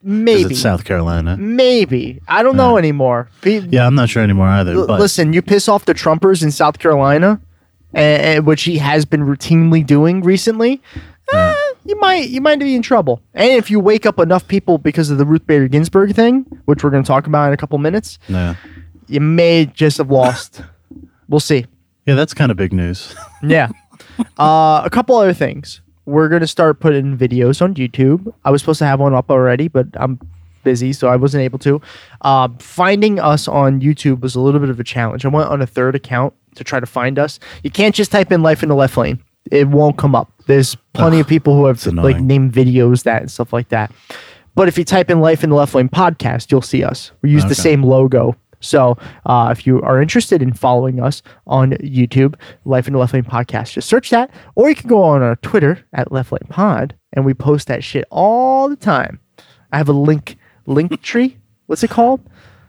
maybe. 0.03 0.53
it's 0.53 0.61
South 0.61 0.85
Carolina. 0.85 1.37
Maybe. 1.37 2.21
I 2.29 2.43
don't 2.43 2.57
know 2.57 2.79
anymore. 2.79 3.29
Pe- 3.43 3.67
Yeah, 3.69 3.87
I'm 3.87 3.95
not 3.95 4.09
sure 4.09 4.23
anymore 4.23 4.47
either. 4.47 4.73
L- 4.73 4.87
But 4.87 5.01
Listen, 5.01 5.33
you 5.35 5.43
piss 5.43 5.69
off 5.69 5.85
the 5.85 5.93
Trumpers 5.95 6.43
in 6.43 6.51
South 6.53 6.79
Carolina, 6.79 7.41
uh, 7.95 8.37
which 8.43 8.63
he 8.63 8.79
has 8.79 9.05
been 9.05 9.23
routinely 9.23 9.85
doing 9.85 10.23
recently, 10.23 10.81
uh, 10.95 11.20
you 11.85 11.99
might 12.01 12.29
you 12.29 12.41
might 12.41 12.59
be 12.59 12.75
in 12.75 12.83
trouble. 12.83 13.23
And 13.35 13.51
if 13.53 13.71
you 13.71 13.81
wake 13.81 14.07
up 14.07 14.19
enough 14.19 14.47
people 14.49 14.79
because 14.79 15.11
of 15.11 15.19
the 15.19 15.25
Ruth 15.27 15.47
Bader 15.47 15.69
Ginsburg 15.69 16.15
thing, 16.15 16.43
which 16.67 16.83
we're 16.85 16.91
going 16.91 17.03
to 17.03 17.07
talk 17.07 17.27
about 17.27 17.49
in 17.49 17.53
a 17.53 17.57
couple 17.57 17.79
minutes, 17.79 18.19
Yeah. 18.29 18.55
you 19.09 19.21
may 19.21 19.67
just 19.67 19.99
have 19.99 20.11
lost. 20.11 20.63
we'll 21.29 21.41
see. 21.41 21.67
Yeah, 22.07 22.15
that's 22.15 22.35
kind 22.35 22.51
of 22.51 22.57
big 22.57 22.73
news. 22.73 23.15
Yeah. 23.43 23.69
uh, 24.39 24.83
a 24.85 24.91
couple 24.91 25.17
other 25.17 25.33
things. 25.33 25.81
We're 26.07 26.29
gonna 26.29 26.47
start 26.47 26.81
putting 26.81 27.17
videos 27.17 27.63
on 27.63 27.75
YouTube. 27.75 28.33
I 28.45 28.51
was 28.51 28.61
supposed 28.61 28.79
to 28.81 28.85
have 28.87 29.01
one 29.01 29.15
up 29.15 29.31
already, 29.31 29.69
but 29.69 29.87
I'm 29.95 30.19
busy, 30.65 30.93
so 30.93 31.09
I 31.09 31.17
wasn't 31.17 31.43
able 31.43 31.59
to. 31.61 31.81
Uh, 32.23 32.49
finding 32.59 33.19
us 33.21 33.47
on 33.49 33.81
YouTube 33.81 34.21
was 34.21 34.35
a 34.35 34.41
little 34.41 34.61
bit 34.61 34.69
of 34.69 34.79
a 34.81 34.85
challenge. 34.85 35.25
I 35.25 35.29
went 35.29 35.49
on 35.49 35.63
a 35.63 35.67
third 35.67 35.95
account 35.95 36.35
to 36.57 36.65
try 36.65 36.81
to 36.81 36.87
find 36.87 37.19
us. 37.19 37.39
You 37.63 37.71
can't 37.71 37.95
just 37.95 38.11
type 38.13 38.33
in 38.33 38.43
"life 38.43 38.63
in 38.63 38.69
the 38.69 38.75
left 38.75 38.97
lane"; 38.97 39.23
it 39.51 39.69
won't 39.69 39.97
come 39.97 40.15
up. 40.15 40.31
There's 40.47 40.77
plenty 40.93 41.21
of 41.21 41.27
people 41.29 41.55
who 41.57 41.67
have 41.67 41.85
like 41.87 42.21
named 42.21 42.53
videos 42.53 43.05
that 43.05 43.23
and 43.23 43.31
stuff 43.31 43.53
like 43.53 43.69
that. 43.71 43.93
But 44.55 44.69
if 44.69 44.77
you 44.77 44.85
type 44.85 45.11
in 45.11 45.21
"life 45.21 45.45
in 45.45 45.51
the 45.51 45.57
left 45.57 45.75
lane" 45.75 45.89
podcast, 45.89 46.51
you'll 46.51 46.63
see 46.63 46.83
us. 46.85 47.13
We 47.23 47.31
use 47.31 47.45
the 47.45 47.55
same 47.55 47.83
logo. 47.83 48.37
So 48.63 48.99
uh, 49.25 49.49
if 49.57 49.67
you 49.67 49.81
are 49.81 50.03
interested 50.03 50.43
in 50.43 50.53
following 50.53 51.01
us 51.01 51.23
on 51.47 51.71
YouTube, 51.81 52.35
Life 52.67 52.87
in 52.87 52.93
the 52.93 52.99
Left 52.99 53.15
Lane 53.15 53.23
Podcast, 53.25 53.73
just 53.73 53.89
search 53.89 54.11
that. 54.11 54.31
Or 54.55 54.69
you 54.69 54.75
can 54.75 54.87
go 54.87 55.03
on 55.03 55.23
our 55.23 55.37
Twitter 55.37 55.83
at 55.95 56.13
Left 56.13 56.31
Lane 56.31 56.47
Pod, 56.51 56.95
and 57.15 57.25
we 57.25 57.33
post 57.33 57.69
that 57.69 57.83
shit 57.83 58.05
all 58.11 58.69
the 58.69 58.77
time. 58.77 59.19
I 59.73 59.79
have 59.79 59.89
a 59.89 59.95
link 59.95 60.37
link 60.67 61.01
tree. 61.01 61.39
What's 61.67 61.83
it 61.85 61.89
called? 61.91 62.21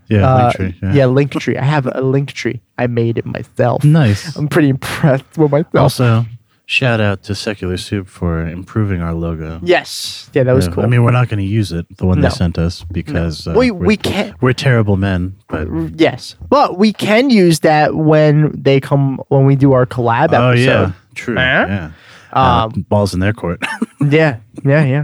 Yeah, 0.07 0.25
Uh, 0.29 0.51
Linktree, 0.53 0.81
yeah. 0.81 0.93
yeah. 0.93 1.05
link 1.07 1.31
tree. 1.31 1.57
I 1.57 1.63
have 1.65 1.87
a 1.93 2.01
link 2.01 2.31
tree. 2.31 2.61
I 2.77 2.87
made 2.87 3.17
it 3.17 3.25
myself. 3.25 3.83
Nice. 3.83 4.35
I'm 4.37 4.47
pretty 4.47 4.69
impressed 4.69 5.37
with 5.37 5.51
myself. 5.51 5.75
Also, 5.75 6.25
shout 6.71 7.01
out 7.01 7.21
to 7.23 7.35
Secular 7.35 7.75
Soup 7.75 8.07
for 8.07 8.47
improving 8.47 9.01
our 9.01 9.13
logo. 9.13 9.59
yes. 9.61 10.29
Yeah, 10.33 10.43
that 10.43 10.53
was 10.55 10.67
Yeah, 10.67 10.73
cool. 10.73 10.83
I 10.85 10.87
mean, 10.87 11.03
we're 11.03 11.11
not 11.11 11.27
going 11.27 11.39
to 11.39 11.45
use 11.59 11.73
it, 11.73 11.85
the 11.97 12.05
one 12.05 12.21
No. 12.21 12.29
they 12.29 12.33
sent 12.35 12.57
us, 12.57 12.85
because 12.91 13.45
uh, 13.45 13.53
we 13.57 13.71
we're, 13.71 13.87
we 13.87 13.97
can 13.97 14.33
we're 14.39 14.53
terrible 14.53 14.95
men. 14.95 15.35
But 15.49 15.67
yes, 15.99 16.35
but 16.49 16.77
we 16.79 16.93
can 16.93 17.29
use 17.29 17.59
that 17.59 17.95
when 17.95 18.51
they 18.55 18.79
come 18.79 19.19
when 19.27 19.45
we 19.45 19.55
do 19.57 19.73
our 19.73 19.85
collab 19.85 20.31
oh 20.33 20.51
episode. 20.51 20.65
yeah, 20.65 20.91
true. 21.13 21.35
Huh? 21.35 21.41
Yeah, 21.67 21.91
uh, 22.33 22.69
Um, 22.73 22.85
balls 22.87 23.13
in 23.13 23.19
their 23.19 23.33
court. 23.33 23.61
Yeah, 24.09 24.37
yeah, 24.65 24.83
yeah. 24.83 25.03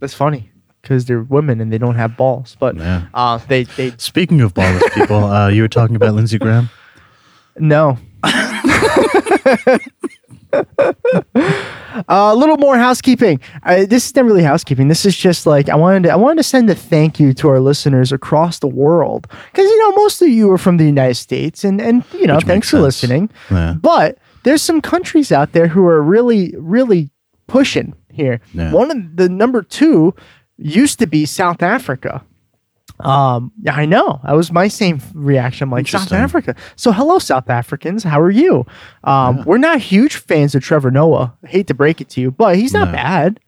That's 0.00 0.14
funny 0.14 0.50
because 0.80 1.04
they're 1.04 1.22
women 1.22 1.60
and 1.60 1.70
they 1.72 1.78
don't 1.78 1.94
have 1.94 2.16
balls. 2.16 2.56
But 2.58 2.76
Yeah. 2.76 3.02
uh, 3.14 3.38
they 3.46 3.64
they 3.76 3.92
Speaking 3.98 4.40
of 4.40 4.52
ballless 4.54 4.82
people, 4.94 5.22
uh, 5.22 5.48
you 5.48 5.62
were 5.62 5.68
talking 5.68 5.94
about 5.96 6.14
Lindsey 6.14 6.38
Graham. 6.38 6.68
no. 7.58 7.98
Uh, 11.92 12.30
a 12.32 12.34
little 12.34 12.56
more 12.56 12.78
housekeeping. 12.78 13.38
Uh, 13.64 13.84
this 13.84 14.06
is 14.06 14.16
not 14.16 14.24
really 14.24 14.42
housekeeping. 14.42 14.88
This 14.88 15.04
is 15.04 15.14
just 15.14 15.46
like 15.46 15.68
I 15.68 15.76
wanted. 15.76 16.04
To, 16.04 16.12
I 16.12 16.16
wanted 16.16 16.38
to 16.38 16.42
send 16.42 16.70
a 16.70 16.74
thank 16.74 17.20
you 17.20 17.34
to 17.34 17.48
our 17.48 17.60
listeners 17.60 18.12
across 18.12 18.60
the 18.60 18.66
world 18.66 19.28
because 19.28 19.68
you 19.68 19.78
know 19.78 19.92
most 19.96 20.22
of 20.22 20.28
you 20.28 20.50
are 20.52 20.56
from 20.56 20.78
the 20.78 20.84
United 20.84 21.16
States, 21.16 21.64
and 21.64 21.82
and 21.82 22.02
you 22.14 22.26
know 22.26 22.36
Which 22.36 22.46
thanks 22.46 22.70
for 22.70 22.80
listening. 22.80 23.28
Yeah. 23.50 23.74
But 23.74 24.16
there's 24.42 24.62
some 24.62 24.80
countries 24.80 25.30
out 25.30 25.52
there 25.52 25.68
who 25.68 25.86
are 25.86 26.00
really 26.00 26.54
really 26.56 27.10
pushing 27.46 27.94
here. 28.10 28.40
Yeah. 28.54 28.72
One 28.72 28.90
of 28.90 29.16
the 29.16 29.28
number 29.28 29.60
two 29.60 30.14
used 30.56 30.98
to 31.00 31.06
be 31.06 31.26
South 31.26 31.62
Africa. 31.62 32.24
Um, 33.04 33.52
yeah, 33.62 33.74
I 33.74 33.84
know. 33.86 34.20
That 34.24 34.32
was 34.32 34.52
my 34.52 34.68
same 34.68 35.00
reaction. 35.14 35.66
I'm 35.66 35.70
like 35.70 35.88
South 35.88 36.12
Africa. 36.12 36.54
So 36.76 36.92
hello, 36.92 37.18
South 37.18 37.48
Africans. 37.50 38.04
How 38.04 38.20
are 38.20 38.30
you? 38.30 38.64
Um, 39.04 39.44
we're 39.44 39.58
not 39.58 39.80
huge 39.80 40.16
fans 40.16 40.54
of 40.54 40.62
Trevor 40.62 40.90
Noah. 40.90 41.36
I 41.44 41.48
hate 41.48 41.66
to 41.68 41.74
break 41.74 42.00
it 42.00 42.08
to 42.10 42.20
you, 42.20 42.30
but 42.30 42.56
he's 42.56 42.72
not 42.72 42.88
No. 42.88 42.92
bad. 42.92 43.40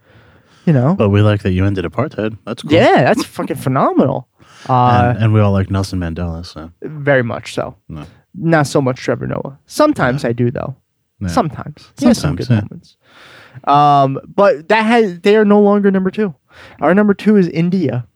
You 0.67 0.73
know. 0.73 0.95
But 0.95 1.11
we 1.11 1.21
like 1.23 1.43
that 1.43 1.53
you 1.53 1.65
ended 1.67 1.85
apartheid. 1.85 2.39
That's 2.47 2.63
cool. 2.63 2.73
Yeah, 2.73 3.05
that's 3.05 3.25
fucking 3.25 3.57
phenomenal. 3.57 4.29
Uh, 4.67 5.13
and, 5.15 5.25
and 5.25 5.35
we 5.35 5.41
all 5.41 5.53
like 5.53 5.71
Nelson 5.71 6.01
Mandela. 6.01 6.45
So 6.47 6.71
very 6.81 7.23
much 7.23 7.53
so. 7.53 7.77
no. 7.91 8.07
Not 8.33 8.67
so 8.67 8.81
much 8.81 8.97
Trevor 8.99 9.27
Noah. 9.27 9.59
Sometimes 9.67 10.25
I 10.25 10.33
do 10.33 10.51
though. 10.51 10.75
Yeah. 11.21 11.29
Sometimes. 11.29 11.93
He 11.99 12.07
has 12.07 12.17
some 12.19 12.35
good 12.35 12.49
yeah. 12.49 12.63
moments. 12.63 12.97
Um, 13.65 14.19
but 14.27 14.69
that 14.69 14.83
has 14.83 15.21
they 15.21 15.37
are 15.37 15.45
no 15.45 15.61
longer 15.61 15.91
number 15.91 16.11
two. 16.11 16.35
Our 16.81 16.95
number 16.95 17.13
two 17.13 17.37
is 17.37 17.47
India. 17.49 18.07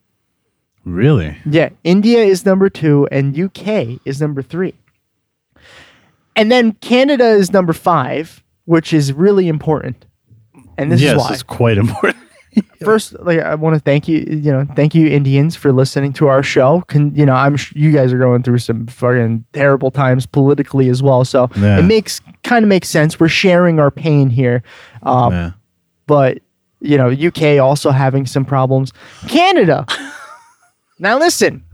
Really, 0.94 1.36
Yeah, 1.44 1.68
India 1.84 2.18
is 2.24 2.44
number 2.44 2.68
two 2.70 3.06
and 3.12 3.38
UK 3.38 4.00
is 4.04 4.20
number 4.20 4.42
three. 4.42 4.74
And 6.36 6.52
then 6.52 6.72
Canada 6.72 7.26
is 7.30 7.52
number 7.52 7.72
five, 7.72 8.42
which 8.64 8.92
is 8.92 9.12
really 9.12 9.48
important. 9.48 10.04
And 10.76 10.92
this 10.92 11.00
yes, 11.00 11.14
is 11.14 11.18
why. 11.18 11.32
it's 11.32 11.42
quite 11.42 11.78
important. 11.78 12.16
First, 12.84 13.18
like 13.20 13.40
I 13.40 13.54
want 13.56 13.74
to 13.74 13.80
thank 13.80 14.08
you, 14.08 14.18
you 14.28 14.50
know, 14.52 14.64
thank 14.76 14.94
you 14.94 15.06
Indians 15.08 15.54
for 15.56 15.72
listening 15.72 16.12
to 16.14 16.28
our 16.28 16.42
show. 16.42 16.82
Can 16.88 17.14
you 17.14 17.26
know, 17.26 17.34
I'm 17.34 17.56
sh- 17.56 17.72
you 17.74 17.92
guys 17.92 18.12
are 18.12 18.18
going 18.18 18.42
through 18.42 18.58
some 18.58 18.86
fucking 18.86 19.44
terrible 19.52 19.90
times 19.90 20.26
politically 20.26 20.88
as 20.88 21.02
well. 21.02 21.24
So 21.24 21.50
Yeah. 21.56 21.78
it 21.78 21.82
makes 21.82 22.20
kind 22.44 22.64
of 22.64 22.68
makes 22.68 22.88
sense. 22.88 23.18
We're 23.20 23.28
sharing 23.28 23.78
our 23.80 23.90
pain 23.90 24.30
here. 24.30 24.62
Um, 25.02 25.32
yeah. 25.32 25.50
but 26.06 26.38
you 26.80 26.96
know, 26.96 27.10
UK 27.10 27.58
also 27.60 27.90
having 27.90 28.24
some 28.26 28.44
problems. 28.44 28.92
Canada. 29.26 29.84
Now 30.98 31.18
listen, 31.18 31.64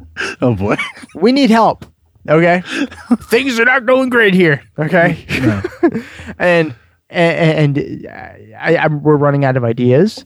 Oh 0.40 0.54
boy. 0.54 0.76
we 1.14 1.32
need 1.32 1.50
help. 1.50 1.84
Okay, 2.28 2.62
things 3.24 3.58
are 3.60 3.64
not 3.66 3.84
going 3.87 4.08
great 4.08 4.32
here. 4.34 4.62
Okay, 4.78 5.24
and 6.38 6.74
and, 7.10 7.78
and 7.78 8.06
uh, 8.06 8.56
I, 8.58 8.76
I, 8.76 8.87
we're 8.88 9.16
running 9.16 9.44
out 9.44 9.56
of 9.58 9.64
ideas. 9.64 10.24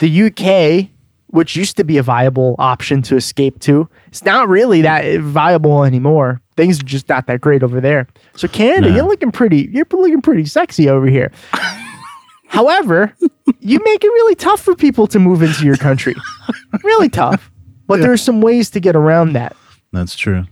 The 0.00 0.22
UK, 0.24 0.90
which 1.28 1.54
used 1.56 1.76
to 1.76 1.84
be 1.84 1.98
a 1.98 2.02
viable 2.02 2.56
option 2.58 3.00
to 3.02 3.16
escape 3.16 3.60
to, 3.60 3.88
it's 4.08 4.24
not 4.24 4.48
really 4.48 4.82
that 4.82 5.20
viable 5.20 5.84
anymore. 5.84 6.40
Things 6.56 6.80
are 6.80 6.84
just 6.84 7.08
not 7.08 7.26
that 7.28 7.40
great 7.40 7.62
over 7.62 7.80
there. 7.80 8.08
So 8.34 8.48
Canada, 8.48 8.88
No. 8.90 8.96
you're 8.96 9.06
looking 9.06 9.30
pretty. 9.30 9.68
You're 9.72 9.86
looking 9.92 10.22
pretty 10.22 10.46
sexy 10.46 10.88
over 10.88 11.06
here. 11.06 11.30
However, 12.48 13.12
you 13.60 13.80
make 13.84 14.02
it 14.04 14.08
really 14.08 14.34
tough 14.34 14.60
for 14.60 14.74
people 14.74 15.06
to 15.08 15.18
move 15.18 15.42
into 15.42 15.64
your 15.64 15.76
country. 15.76 16.14
really 16.82 17.08
tough. 17.08 17.50
But 17.86 18.00
there 18.00 18.12
are 18.12 18.16
some 18.16 18.40
ways 18.40 18.70
to 18.70 18.80
get 18.80 18.96
around 18.96 19.34
that 19.34 19.56
That's 19.92 20.16
true. 20.16 20.44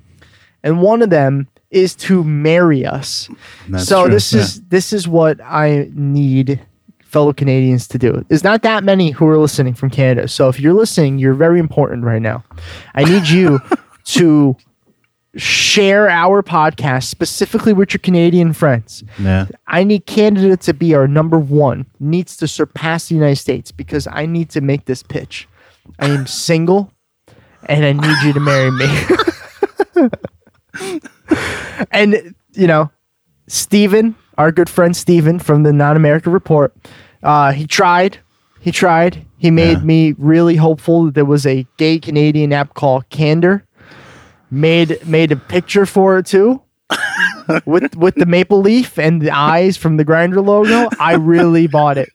and 0.63 0.81
one 0.81 1.03
of 1.03 1.11
them 1.11 1.49
is 1.71 1.95
to 1.97 2.23
marry 2.23 2.87
us. 2.87 3.29
That's 3.69 3.87
so 3.87 4.05
true, 4.05 4.15
this 4.15 4.33
yeah. 4.33 4.41
is 4.41 4.63
this 4.63 4.93
is 4.93 5.09
what 5.09 5.41
I 5.43 5.91
need 5.93 6.61
fellow 7.03 7.33
Canadians 7.33 7.87
to 7.89 7.99
do. 7.99 8.25
There's 8.29 8.43
not 8.45 8.63
that 8.63 8.83
many 8.83 9.11
who 9.11 9.27
are 9.29 9.39
listening 9.39 9.75
from 9.75 9.91
Canada. 9.91 10.27
So 10.27 10.49
if 10.49 10.59
you're 10.59 10.73
listening, 10.73 11.19
you're 11.19 11.35
very 11.35 11.61
important 11.61 12.05
right 12.05 12.23
now. 12.23 12.43
I 12.95 13.05
need 13.05 13.29
you 13.29 13.61
to 14.05 14.57
share 15.37 16.09
our 16.09 16.43
podcast 16.43 17.05
specifically 17.05 17.73
with 17.73 17.93
your 17.93 18.01
Canadian 18.01 18.53
friends. 18.53 19.05
Yeah. 19.19 19.47
I 19.67 19.85
need 19.85 20.07
Canada 20.07 20.57
to 20.57 20.75
be 20.75 20.95
our 20.95 21.09
number 21.09 21.39
one, 21.39 21.87
needs 22.01 22.37
to 22.39 22.49
surpass 22.49 23.09
the 23.09 23.15
United 23.15 23.37
States 23.37 23.73
because 23.73 24.09
I 24.11 24.27
need 24.27 24.51
to 24.51 24.61
make 24.61 24.85
this 24.85 25.03
pitch. 25.03 25.49
I 25.99 26.07
am 26.09 26.27
single 26.27 26.91
and 27.67 27.85
I 27.85 27.93
need 27.93 28.23
you 28.27 28.33
to 28.33 28.41
marry 28.41 28.71
me. 28.71 30.09
and, 31.91 32.35
you 32.53 32.67
know, 32.67 32.91
Stephen, 33.47 34.15
our 34.39 34.51
good 34.53 34.69
friend 34.69 34.97
Stephen 34.97 35.39
from 35.39 35.63
the 35.63 35.73
Non 35.73 35.97
America 35.97 36.31
Report, 36.31 36.75
uh, 37.23 37.53
he 37.53 37.67
tried. 37.67 38.19
He 38.61 38.71
tried. 38.73 39.25
He 39.39 39.51
made 39.51 39.79
Yeah. 39.79 39.85
me 39.85 40.15
really 40.19 40.57
hopeful 40.57 41.05
that 41.07 41.15
there 41.15 41.25
was 41.25 41.47
a 41.47 41.67
gay 41.77 41.99
Canadian 41.99 42.53
app 42.53 42.75
called 42.75 43.09
Candor. 43.11 43.65
Made 44.51 45.05
made 45.07 45.33
a 45.33 45.37
picture 45.37 45.85
for 45.85 46.19
it 46.19 46.27
too 46.27 46.63
with 47.65 47.97
with 47.97 48.15
the 48.15 48.27
maple 48.27 48.61
leaf 48.61 48.99
and 48.99 49.21
the 49.21 49.31
eyes 49.33 49.77
from 49.77 49.97
the 49.97 50.05
Grindr 50.05 50.45
logo, 50.45 50.89
I 51.01 51.15
really 51.15 51.67
bought 51.67 51.99
it 51.99 52.09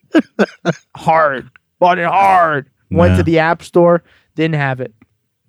hard. 0.96 1.50
Bought 1.78 1.98
it 1.98 2.06
hard. 2.06 2.70
Went 2.90 3.12
Yeah. 3.12 3.16
to 3.18 3.22
the 3.24 3.38
app 3.40 3.62
store, 3.62 4.02
didn't 4.36 4.54
have 4.54 4.80
it. 4.80 4.94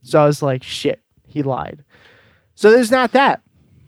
So 0.04 0.22
I 0.22 0.26
was 0.26 0.42
like, 0.42 0.64
shit, 0.64 1.02
he 1.28 1.44
lied. 1.44 1.84
So 2.56 2.72
there's 2.72 2.92
not 2.92 3.12
that. 3.14 3.42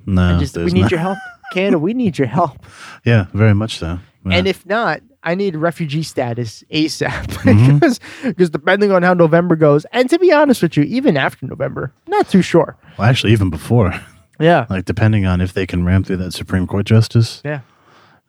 No. 0.06 0.36
I 0.36 0.39
just 0.39 0.56
we 0.58 0.65
need 0.71 0.82
not. 0.82 0.91
your 0.91 0.99
help. 0.99 1.17
Canada, 1.54 1.80
we 1.80 1.93
need 1.93 2.17
your 2.17 2.28
help. 2.28 2.58
Yeah, 3.06 3.26
very 3.34 3.54
much 3.54 3.78
so. 3.80 3.99
Yeah. 4.26 4.38
And 4.38 4.47
if 4.47 4.65
not, 4.65 5.02
I 5.23 5.36
need 5.36 5.58
refugee 5.58 6.04
status 6.04 6.63
ASAP 6.71 7.10
Mm-hmm. 7.43 7.73
because 7.76 7.99
because 8.23 8.49
depending 8.49 8.91
on 8.93 9.04
how 9.04 9.13
November 9.13 9.56
goes, 9.58 9.86
and 9.91 10.10
to 10.10 10.17
be 10.19 10.32
honest 10.32 10.62
with 10.62 10.78
you, 10.78 10.84
even 10.84 11.17
after 11.17 11.45
November, 11.45 11.91
not 12.08 12.30
too 12.30 12.41
sure. 12.41 12.78
well, 12.97 13.10
actually, 13.10 13.34
even 13.34 13.49
before, 13.49 13.93
Yeah, 14.39 14.65
like 14.69 14.86
depending 14.86 15.26
on 15.26 15.41
if 15.41 15.52
they 15.54 15.65
can 15.67 15.84
ram 15.86 16.04
through 16.06 16.17
that 16.17 16.32
Supreme 16.34 16.65
Court 16.65 16.86
justice, 16.86 17.41
yeah, 17.43 17.60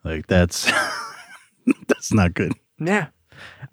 like 0.03 0.27
that's 0.27 0.69
that's 1.87 2.13
not 2.13 2.33
good. 2.33 2.51
yeah. 2.79 3.07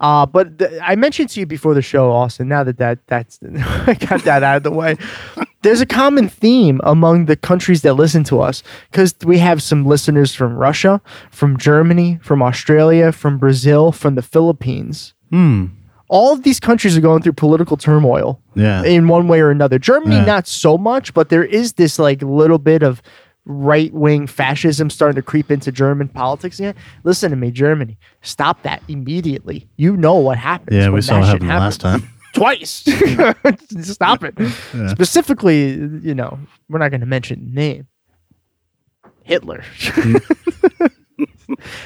Uh, 0.01 0.27
but 0.27 0.59
th- 0.59 0.71
I 0.83 0.97
mentioned 0.97 1.29
to 1.31 1.41
you 1.41 1.47
before 1.47 1.75
the 1.75 1.83
show, 1.83 2.11
Austin. 2.11 2.49
Now 2.49 2.65
that 2.65 2.79
that 2.79 3.07
that's 3.07 3.39
I 3.87 3.95
got 3.95 4.23
that 4.25 4.43
out 4.43 4.57
of 4.59 4.63
the 4.65 4.71
way, 4.73 4.97
there's 5.63 5.81
a 5.81 5.87
common 5.87 6.29
theme 6.29 6.81
among 6.85 7.27
the 7.27 7.37
countries 7.37 7.83
that 7.83 7.95
listen 7.95 8.25
to 8.25 8.41
us 8.41 8.63
because 8.91 9.15
we 9.25 9.39
have 9.39 9.63
some 9.63 9.87
listeners 9.87 10.35
from 10.35 10.55
Russia, 10.57 11.01
from 11.31 11.57
Germany, 11.57 12.19
from 12.23 12.43
Australia, 12.43 13.13
from 13.13 13.39
Brazil, 13.39 13.93
from 13.93 14.15
the 14.17 14.23
Philippines. 14.23 15.15
Hmm. 15.31 15.67
All 16.09 16.35
of 16.35 16.43
these 16.43 16.61
countries 16.61 16.95
are 16.95 17.01
going 17.01 17.23
through 17.23 17.33
political 17.35 17.79
turmoil 17.79 18.39
Yeah. 18.55 18.83
in 18.85 19.09
one 19.09 19.29
way 19.29 19.41
or 19.41 19.51
another. 19.51 19.79
Germany, 19.79 20.17
Yeah. 20.17 20.25
not 20.27 20.47
so 20.47 20.77
much, 20.77 21.15
but 21.15 21.31
there 21.31 21.45
is 21.45 21.75
this 21.75 21.99
like 21.99 22.21
little 22.23 22.59
bit 22.59 22.83
of 22.83 23.01
right 23.45 23.93
wing 23.93 24.27
fascism 24.27 24.89
starting 24.91 25.17
to 25.17 25.23
creep 25.23 25.51
into 25.51 25.73
German 25.73 26.09
politics 26.09 26.59
again. 26.59 26.75
Listen 27.05 27.31
to 27.31 27.37
me, 27.37 27.51
Germany, 27.51 27.99
stop 28.23 28.63
that 28.63 28.83
immediately. 28.89 29.69
You 29.77 29.97
know 29.97 30.15
what 30.17 30.39
happens. 30.39 30.77
yeah, 30.77 30.91
we 30.91 31.01
saw 31.01 31.19
what 31.19 31.27
shit 31.27 31.43
happened 31.43 31.49
last 31.49 31.81
time. 31.81 32.09
Twice. 32.35 32.85
stop 33.83 34.25
it. 34.25 34.35
Specifically, 34.91 35.73
you 35.73 36.15
know, 36.15 36.39
we're 36.69 36.79
not 36.79 36.91
going 36.91 37.01
to 37.01 37.07
mention 37.07 37.45
the 37.45 37.51
name. 37.53 37.87
Hitler. 39.25 39.63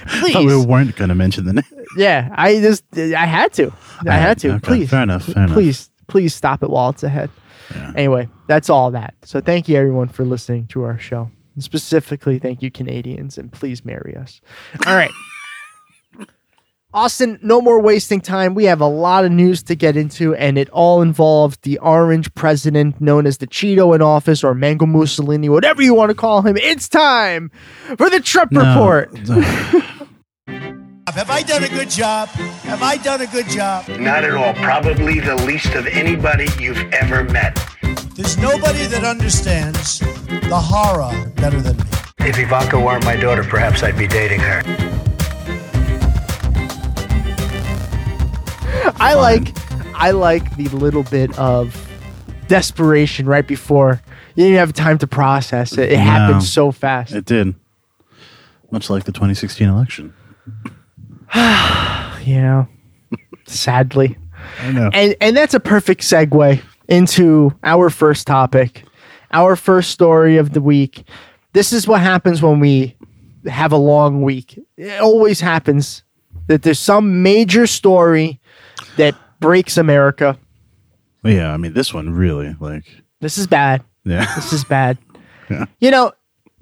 I 0.06 0.32
thought 0.32 0.44
we 0.44 0.64
weren't 0.64 0.94
going 0.94 1.08
to 1.08 1.14
mention 1.14 1.44
the 1.44 1.54
name. 1.54 1.86
Yeah, 1.96 2.28
I 2.32 2.60
just 2.60 2.84
I 2.96 3.26
had 3.26 3.52
to. 3.54 3.72
I 4.06 4.16
had 4.16 4.38
to. 4.38 4.52
Okay, 4.52 4.60
Please. 4.60 4.90
Fair 4.90 5.02
enough. 5.02 5.24
Fair 5.24 5.44
enough. 5.44 5.54
please 5.54 5.90
please 6.06 6.34
stop 6.34 6.62
it 6.62 6.70
while 6.70 6.90
it's 6.90 7.02
ahead 7.02 7.30
anyway 7.96 8.28
that's 8.46 8.70
all 8.70 8.92
that 8.92 9.14
so 9.24 9.40
thank 9.40 9.68
you 9.68 9.76
everyone 9.76 10.08
for 10.08 10.24
listening 10.24 10.66
to 10.68 10.84
our 10.84 10.96
show 10.98 11.28
specifically 11.58 12.38
thank 12.38 12.62
you 12.62 12.70
canadians 12.70 13.38
and 13.38 13.52
please 13.52 13.84
marry 13.84 14.16
us 14.16 14.40
all 14.86 14.94
right 14.94 15.10
austin 16.94 17.38
no 17.42 17.60
more 17.60 17.80
wasting 17.80 18.20
time 18.20 18.54
we 18.54 18.64
have 18.64 18.80
a 18.80 18.86
lot 18.86 19.24
of 19.24 19.32
news 19.32 19.62
to 19.62 19.74
get 19.74 19.96
into 19.96 20.34
and 20.36 20.56
it 20.56 20.68
all 20.70 21.02
involves 21.02 21.56
the 21.58 21.78
orange 21.78 22.32
president 22.34 23.00
known 23.00 23.26
as 23.26 23.38
the 23.38 23.46
cheeto 23.46 23.94
in 23.94 24.00
office 24.00 24.42
or 24.44 24.54
mango 24.54 24.86
mussolini 24.86 25.48
whatever 25.48 25.82
you 25.82 25.92
want 25.94 26.08
to 26.10 26.14
call 26.14 26.42
him 26.42 26.56
it's 26.56 26.88
time 26.88 27.50
for 27.98 28.08
the 28.08 28.20
trump 28.20 28.52
No. 28.52 28.60
report 28.60 29.10
Have 31.16 31.30
I 31.30 31.42
done 31.42 31.64
a 31.64 31.68
good 31.68 31.88
job? 31.88 32.28
Have 32.28 32.82
I 32.82 32.96
done 32.98 33.22
a 33.22 33.26
good 33.28 33.48
job? 33.48 33.88
Not 33.88 34.22
at 34.24 34.32
all. 34.34 34.52
Probably 34.54 35.18
the 35.18 35.36
least 35.46 35.72
of 35.74 35.86
anybody 35.86 36.46
you've 36.60 36.76
ever 36.92 37.24
met. 37.24 37.58
There's 38.16 38.38
nobody 38.38 38.86
that 38.86 39.04
understands 39.04 39.98
the 40.00 40.58
horror 40.58 41.30
better 41.36 41.60
than 41.60 41.76
me. 41.76 41.84
If 42.20 42.38
Ivanka 42.38 42.80
weren't 42.80 43.04
my 43.04 43.14
daughter, 43.14 43.44
perhaps 43.44 43.82
I'd 43.82 43.98
be 43.98 44.06
dating 44.08 44.40
her. 44.40 44.62
I 48.98 49.14
like 49.14 49.52
I 49.94 50.12
like 50.12 50.56
the 50.56 50.68
little 50.68 51.02
bit 51.02 51.36
of 51.38 51.74
desperation 52.48 53.26
right 53.26 53.46
before 53.46 54.00
you 54.34 54.44
didn't 54.44 54.58
have 54.58 54.72
time 54.72 54.96
to 54.98 55.06
process 55.06 55.72
it. 55.76 55.92
It 55.92 55.96
No. 55.96 56.02
happened 56.02 56.42
so 56.42 56.72
fast. 56.72 57.12
It 57.14 57.26
did. 57.26 57.54
Much 58.70 58.88
like 58.88 59.04
the 59.04 59.12
2016 59.12 59.68
election. 59.68 60.14
yeah. 61.34 62.64
Sadly. 63.46 64.16
I 64.62 64.72
know. 64.72 64.90
And 64.94 65.14
and 65.20 65.36
that's 65.36 65.52
a 65.54 65.60
perfect 65.60 66.00
segue 66.00 66.62
into 66.88 67.52
our 67.64 67.90
first 67.90 68.26
topic, 68.26 68.84
our 69.32 69.56
first 69.56 69.90
story 69.90 70.36
of 70.36 70.52
the 70.52 70.60
week. 70.60 71.04
This 71.52 71.72
is 71.72 71.88
what 71.88 72.00
happens 72.00 72.42
when 72.42 72.60
we 72.60 72.96
have 73.46 73.72
a 73.72 73.76
long 73.76 74.22
week. 74.22 74.58
It 74.76 75.00
always 75.00 75.40
happens 75.40 76.02
that 76.48 76.62
there's 76.62 76.78
some 76.78 77.22
major 77.22 77.66
story 77.66 78.40
that 78.96 79.14
breaks 79.40 79.76
America. 79.76 80.38
Yeah, 81.24 81.52
I 81.52 81.56
mean, 81.56 81.72
this 81.72 81.92
one 81.92 82.10
really, 82.10 82.54
like, 82.60 82.84
This 83.20 83.38
is 83.38 83.46
bad. 83.46 83.82
yeah. 84.04 84.32
This 84.36 84.52
is 84.52 84.64
bad. 84.64 84.98
yeah. 85.50 85.64
You 85.80 85.90
know, 85.90 86.12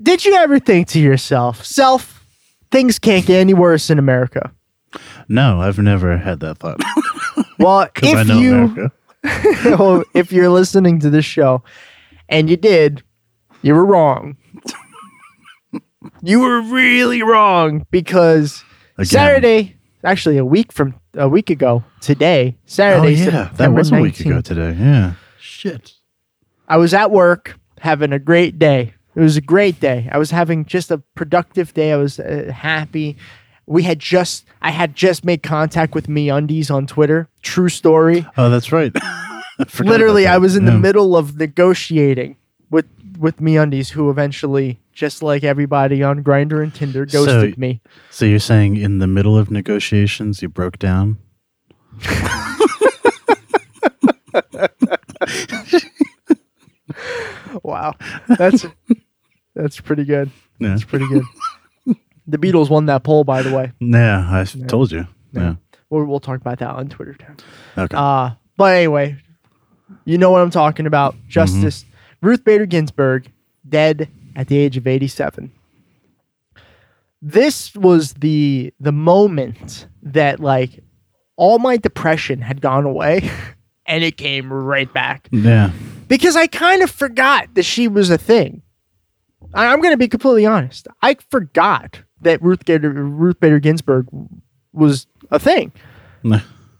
did 0.02 0.24
you 0.24 0.34
ever 0.34 0.58
think 0.58 0.88
to 0.88 1.00
yourself, 1.00 1.64
self, 1.64 2.24
things 2.70 2.98
can't 2.98 3.26
get 3.26 3.40
any 3.40 3.54
worse 3.54 3.90
in 3.90 3.98
America? 3.98 4.52
no, 5.28 5.60
I've 5.60 5.78
never 5.78 6.16
had 6.16 6.40
that 6.40 6.58
thought. 6.58 6.80
Well, 7.58 7.88
if 8.02 8.28
know 8.28 8.38
you 8.38 8.54
America. 8.54 8.92
well, 9.64 10.04
if 10.14 10.32
you're 10.32 10.50
listening 10.50 11.00
to 11.00 11.10
this 11.10 11.24
show 11.24 11.62
and 12.28 12.50
you 12.50 12.56
did, 12.56 13.02
you 13.62 13.74
were 13.74 13.84
wrong. 13.84 14.36
you 16.22 16.40
were 16.40 16.60
really 16.60 17.22
wrong 17.22 17.86
because 17.90 18.62
Again. 18.96 19.06
Saturday, 19.06 19.76
actually 20.04 20.36
a 20.36 20.44
week 20.44 20.72
from 20.72 20.94
a 21.14 21.28
week 21.28 21.50
ago 21.50 21.82
today, 22.00 22.56
Saturday. 22.66 23.14
Oh, 23.14 23.16
Saturday, 23.16 23.36
yeah. 23.36 23.42
That 23.44 23.50
September 23.50 23.78
was 23.78 23.92
a 23.92 24.00
week 24.00 24.20
ago 24.20 24.40
today. 24.40 24.76
Yeah. 24.78 25.14
Shit. 25.38 25.94
I 26.68 26.76
was 26.76 26.94
at 26.94 27.10
work 27.10 27.58
having 27.80 28.12
a 28.12 28.18
great 28.18 28.58
day. 28.58 28.94
It 29.14 29.20
was 29.20 29.36
a 29.36 29.40
great 29.40 29.80
day. 29.80 30.08
I 30.12 30.18
was 30.18 30.30
having 30.30 30.64
just 30.64 30.90
a 30.90 30.98
productive 31.14 31.72
day. 31.74 31.92
I 31.92 31.96
was 31.96 32.18
uh, 32.18 32.50
happy. 32.54 33.16
We 33.66 33.82
had 33.82 33.98
just, 33.98 34.44
I 34.60 34.70
had 34.70 34.94
just 34.94 35.24
made 35.24 35.42
contact 35.42 35.94
with 35.94 36.06
MeUndies 36.06 36.70
on 36.70 36.86
Twitter. 36.86 37.28
True 37.42 37.68
story. 37.68 38.26
Oh, 38.36 38.50
that's 38.50 38.70
right. 38.72 38.92
Literally, 39.80 40.24
about 40.24 40.34
I 40.34 40.38
was 40.38 40.56
in 40.56 40.64
Yeah. 40.64 40.72
the 40.72 40.78
middle 40.78 41.16
of 41.16 41.36
negotiating 41.38 42.36
with 42.70 42.86
with 43.18 43.36
MeUndies, 43.38 43.90
who 43.90 44.10
eventually, 44.10 44.80
just 44.92 45.22
like 45.22 45.44
everybody 45.44 46.02
on 46.02 46.22
Grindr 46.24 46.62
and 46.62 46.74
Tinder, 46.74 47.06
ghosted 47.06 47.54
So- 47.54 47.60
me. 47.60 47.80
So 48.10 48.24
you're 48.26 48.38
saying 48.40 48.76
in 48.76 48.98
the 48.98 49.06
middle 49.06 49.38
of 49.38 49.50
negotiations, 49.50 50.42
you 50.42 50.48
broke 50.48 50.78
down? 50.78 51.18
Wow, 57.62 57.94
that's 58.28 58.66
that's 59.54 59.80
pretty 59.80 60.04
good. 60.04 60.30
Yeah. 60.58 60.68
That's 60.70 60.84
pretty 60.84 61.06
good. 61.08 61.22
the 62.26 62.38
Beatles 62.38 62.70
won 62.70 62.86
that 62.86 63.02
poll, 63.04 63.24
by 63.24 63.42
the 63.42 63.54
way. 63.54 63.72
Yeah, 63.80 64.26
I 64.30 64.40
s- 64.42 64.56
told 64.68 64.92
you. 64.92 65.06
Yeah. 65.32 65.54
We'll, 65.90 66.04
we'll 66.04 66.20
talk 66.20 66.40
about 66.40 66.58
that 66.60 66.70
on 66.70 66.88
Twitter. 66.88 67.14
Too. 67.14 67.26
Okay. 67.76 67.96
Uh, 67.96 68.30
but 68.56 68.74
anyway, 68.76 69.16
you 70.04 70.16
know 70.18 70.30
what 70.30 70.40
I'm 70.40 70.50
talking 70.50 70.86
about. 70.86 71.14
Justice 71.28 71.84
Ruth 72.22 72.44
Bader 72.44 72.66
Ginsburg, 72.66 73.30
dead 73.68 74.08
at 74.36 74.48
the 74.48 74.56
age 74.56 74.76
of 74.76 74.86
87. 74.86 75.52
This 77.22 77.74
was 77.74 78.14
the 78.14 78.72
the 78.80 78.92
moment 78.92 79.86
that 80.02 80.40
like 80.40 80.82
all 81.36 81.58
my 81.58 81.76
depression 81.78 82.40
had 82.42 82.60
gone 82.60 82.84
away 82.84 83.30
and 83.86 84.04
it 84.04 84.16
came 84.16 84.52
right 84.52 84.92
back 84.92 85.28
yeah. 85.32 85.70
because 86.06 86.36
I 86.36 86.46
kind 86.46 86.82
of 86.82 86.90
forgot 86.90 87.54
that 87.54 87.62
she 87.64 87.88
was 87.88 88.10
a 88.10 88.18
thing. 88.18 88.62
I- 89.54 89.66
I'm 89.72 89.80
going 89.80 89.92
to 89.94 89.98
be 89.98 90.08
completely 90.08 90.44
honest. 90.46 90.86
I 91.02 91.16
forgot 91.30 92.02
that 92.24 92.42
Ruth 92.42 92.64
Bader, 92.64 92.90
Ruth 92.90 93.40
Bader 93.40 93.58
Ginsburg 93.60 94.06
was 94.72 95.06
a 95.30 95.38
thing 95.38 95.72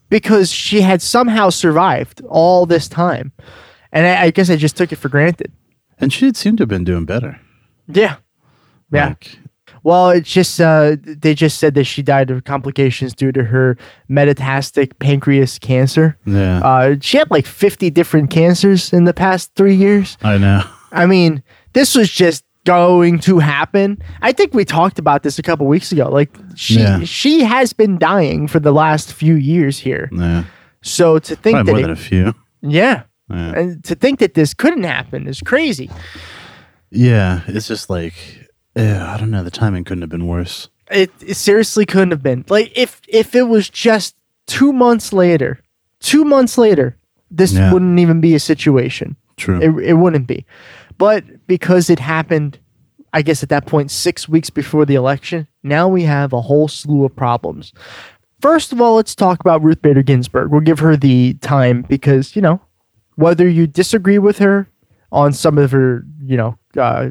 because 0.09 0.51
she 0.53 0.81
had 0.81 1.01
somehow 1.03 1.51
survived 1.51 2.23
all 2.29 2.67
this 2.67 2.89
time. 2.89 3.33
And 3.93 4.07
I, 4.07 4.25
I 4.25 4.31
guess 4.31 4.51
I 4.51 4.57
just 4.57 4.77
took 4.77 4.93
it 4.93 4.97
for 4.97 5.09
granted. 5.09 5.53
And 6.01 6.13
she 6.13 6.27
had 6.27 6.37
seemed 6.37 6.59
to 6.59 6.63
have 6.63 6.69
been 6.69 6.85
doing 6.85 7.05
better. 7.05 7.41
Yeah. 7.87 8.17
Yeah. 8.91 9.09
Like, 9.09 9.39
Well, 9.83 10.11
it's 10.11 10.31
just, 10.31 10.61
uh, 10.61 10.97
they 11.03 11.35
just 11.35 11.59
said 11.59 11.75
that 11.75 11.85
she 11.85 12.03
died 12.03 12.31
of 12.31 12.45
complications 12.45 13.15
due 13.15 13.31
to 13.33 13.45
her 13.45 13.77
metastatic 14.11 14.99
pancreas 14.99 15.59
cancer. 15.59 16.17
yeah. 16.27 16.59
Uh, 16.61 16.97
she 17.01 17.19
had 17.19 17.31
like 17.31 17.47
50 17.47 17.91
different 17.91 18.31
cancers 18.31 18.93
in 18.93 19.05
the 19.05 19.15
past 19.15 19.55
three 19.55 19.75
years. 19.77 20.17
I 20.23 20.39
know. 20.39 20.63
I 20.91 21.07
mean, 21.07 21.43
this 21.73 21.95
was 21.95 22.11
just 22.11 22.45
going 22.65 23.19
to 23.21 23.39
happen. 23.39 23.99
I 24.23 24.33
think 24.33 24.55
we 24.55 24.65
talked 24.65 24.99
about 24.99 25.23
this 25.23 25.39
a 25.39 25.43
couple 25.43 25.67
weeks 25.67 25.93
ago. 25.93 26.09
Like 26.09 26.31
she 26.57 26.81
Yeah. 26.81 27.05
she 27.05 27.43
has 27.45 27.73
been 27.73 27.99
dying 27.99 28.49
for 28.49 28.61
the 28.61 28.73
last 28.73 29.13
few 29.13 29.35
years 29.35 29.79
here. 29.79 30.09
Yeah. 30.13 30.45
So 30.83 31.19
to 31.19 31.37
think 31.37 31.57
Probably 31.57 31.73
more 31.73 31.81
that 31.83 31.89
than 31.89 31.91
it, 31.91 31.99
a 31.99 32.03
few. 32.03 32.35
yeah. 32.63 33.03
Yeah. 33.31 33.53
And 33.53 33.85
to 33.85 33.95
think 33.95 34.19
that 34.19 34.35
this 34.35 34.53
couldn't 34.55 34.85
happen 34.85 35.27
is 35.27 35.41
crazy. 35.41 35.91
Yeah. 36.91 37.41
It's 37.47 37.69
just 37.69 37.89
like, 37.91 38.15
yeah, 38.77 39.13
I 39.13 39.19
don't 39.19 39.31
know. 39.31 39.43
The 39.43 39.51
timing 39.51 39.85
couldn't 39.85 40.03
have 40.03 40.11
been 40.11 40.27
worse. 40.27 40.69
It, 40.91 41.11
it 41.27 41.35
seriously 41.37 41.87
couldn't 41.87 42.11
have 42.11 42.23
been. 42.23 42.45
Like 42.49 42.71
if 42.77 43.01
if 43.09 43.35
it 43.35 43.45
was 43.45 43.69
just 43.71 44.15
2 44.47 44.73
months 44.73 45.13
later, 45.13 45.59
2 46.01 46.25
months 46.25 46.59
later, 46.59 46.97
this 47.31 47.53
Yeah. 47.55 47.73
wouldn't 47.73 47.99
even 47.99 48.21
be 48.21 48.35
a 48.35 48.41
situation. 48.41 49.17
True. 49.37 49.59
It, 49.61 49.85
it 49.91 49.95
wouldn't 49.95 50.27
be. 50.27 50.45
But 50.99 51.47
because 51.47 51.91
it 51.91 51.99
happened, 51.99 52.59
I 53.13 53.23
guess 53.23 53.43
at 53.43 53.49
that 53.49 53.67
point, 53.67 53.91
six 53.91 54.29
weeks 54.29 54.51
before 54.51 54.85
the 54.85 54.95
election, 54.95 55.47
now 55.63 55.89
we 55.89 56.03
have 56.03 56.33
a 56.33 56.41
whole 56.41 56.69
slew 56.69 57.05
of 57.05 57.15
problems. 57.15 57.73
First 58.41 58.73
of 58.73 58.81
all, 58.81 58.97
let's 58.97 59.15
talk 59.15 59.41
about 59.41 59.63
Ruth 59.63 59.81
Bader 59.81 60.03
Ginsburg. 60.03 60.51
We'll 60.51 60.61
give 60.61 60.81
her 60.81 60.97
the 60.97 61.35
time 61.35 61.83
because, 61.83 62.37
you 62.37 62.43
know, 62.43 62.61
whether 63.17 63.49
you 63.49 63.67
disagree 63.67 64.19
with 64.19 64.39
her 64.39 64.69
on 65.11 65.33
some 65.33 65.59
of 65.59 65.71
her, 65.71 66.05
you 66.23 66.37
know, 66.37 66.59
uh, 66.77 67.11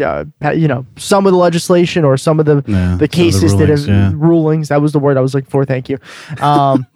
uh, 0.00 0.24
you 0.54 0.68
know, 0.68 0.84
some 0.96 1.26
of 1.26 1.32
the 1.32 1.38
legislation 1.38 2.04
or 2.04 2.16
some 2.16 2.40
of 2.40 2.46
the 2.46 2.62
Yeah, 2.66 2.74
some 2.74 2.92
of 2.92 2.98
the 2.98 3.04
the 3.04 3.08
cases 3.08 3.56
that 3.56 3.68
have 3.68 3.86
yeah. 3.86 4.12
rulings. 4.14 4.68
That 4.68 4.82
was 4.82 4.92
the 4.92 4.98
word 4.98 5.16
I 5.16 5.20
was 5.20 5.34
looking 5.34 5.50
for. 5.50 5.64
Thank 5.64 5.88
you. 5.88 5.98
Um, 6.40 6.86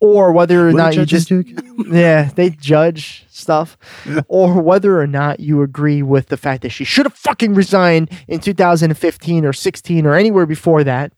or 0.00 0.32
whether 0.32 0.68
or 0.68 0.72
not 0.72 0.94
you 0.94 1.04
just 1.04 1.30
yeah, 1.90 2.30
they 2.34 2.50
judge 2.50 3.24
stuff, 3.30 3.76
or 4.28 4.60
whether 4.62 5.00
or 5.00 5.06
not 5.06 5.40
you 5.40 5.62
agree 5.62 6.02
with 6.02 6.28
the 6.28 6.36
fact 6.36 6.62
that 6.62 6.70
she 6.70 6.84
should 6.84 7.06
have 7.06 7.14
fucking 7.14 7.54
resigned 7.54 8.10
in 8.28 8.40
2015 8.40 9.44
or 9.44 9.52
16 9.52 10.06
or 10.06 10.14
anywhere 10.14 10.46
before 10.46 10.84
that. 10.84 11.12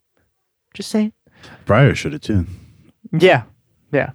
Just 0.75 0.91
saying. 0.91 1.13
Breyer 1.67 1.95
should 1.97 2.13
have 2.13 2.23
too. 2.23 2.47
Yeah, 3.13 3.43
yeah. 3.93 4.11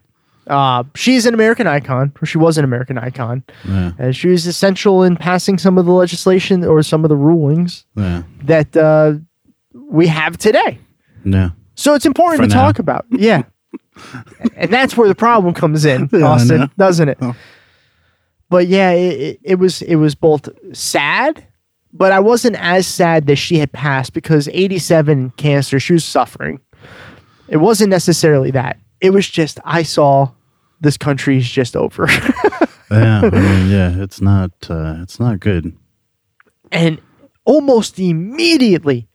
Uh, 0.47 0.84
she's 0.93 1.25
an 1.25 1.34
American 1.34 1.65
icon, 1.65 2.13
or 2.21 2.25
she 2.28 2.38
was 2.38 2.58
an 2.60 2.63
American 2.63 2.99
icon, 2.99 3.43
Yeah, 3.67 3.93
and 3.97 4.15
she 4.15 4.28
was 4.28 4.45
essential 4.45 5.01
in 5.04 5.17
passing 5.17 5.58
some 5.58 5.80
of 5.80 5.86
the 5.86 5.91
legislation 5.91 6.63
or 6.63 6.84
some 6.84 7.04
of 7.04 7.10
the 7.10 7.15
rulings 7.15 7.84
yeah, 7.95 8.21
that 8.43 8.78
uh, 8.78 9.13
we 9.73 10.06
have 10.08 10.38
today. 10.38 10.78
yeah. 11.23 11.49
So 11.73 11.93
it's 11.95 12.06
important 12.06 12.43
For 12.43 12.47
to 12.47 12.56
now. 12.56 12.62
talk 12.65 12.80
about. 12.80 13.06
Yeah. 13.12 13.43
and 14.55 14.71
that's 14.71 14.97
where 14.97 15.08
the 15.08 15.15
problem 15.15 15.53
comes 15.53 15.86
in, 15.86 16.10
Yeah, 16.12 16.23
Austin, 16.23 16.71
doesn't 16.77 17.10
it? 17.10 17.17
Oh. 17.21 17.36
But 18.49 18.67
yeah, 18.67 18.91
it, 18.91 19.39
it, 19.43 19.55
was 19.55 19.81
it 19.81 19.95
was 19.95 20.15
both 20.15 20.49
sad, 20.73 21.45
but 21.91 22.12
I 22.12 22.19
wasn't 22.19 22.55
as 22.58 22.86
sad 22.88 23.25
that 23.27 23.38
she 23.38 23.58
had 23.58 23.71
passed 23.71 24.13
because 24.13 24.47
87 24.49 25.31
cancer, 25.31 25.79
she 25.79 25.93
was 25.93 26.05
suffering. 26.05 26.60
It 27.47 27.58
wasn't 27.58 27.89
necessarily 27.89 28.51
that. 28.51 28.77
It 29.01 29.10
was 29.12 29.29
just 29.29 29.60
I 29.65 29.84
saw 29.84 30.31
this 30.81 30.97
country's 30.97 31.49
just 31.49 31.75
over. 31.75 32.08
Yeah, 32.91 33.21
I 33.23 33.29
mean, 33.31 33.71
yeah, 33.71 34.03
it's 34.03 34.21
not, 34.21 34.51
uh, 34.69 34.97
it's 35.01 35.19
not 35.19 35.39
good. 35.39 35.75
and 36.71 37.01
almost 37.43 37.97
immediately, 37.99 39.08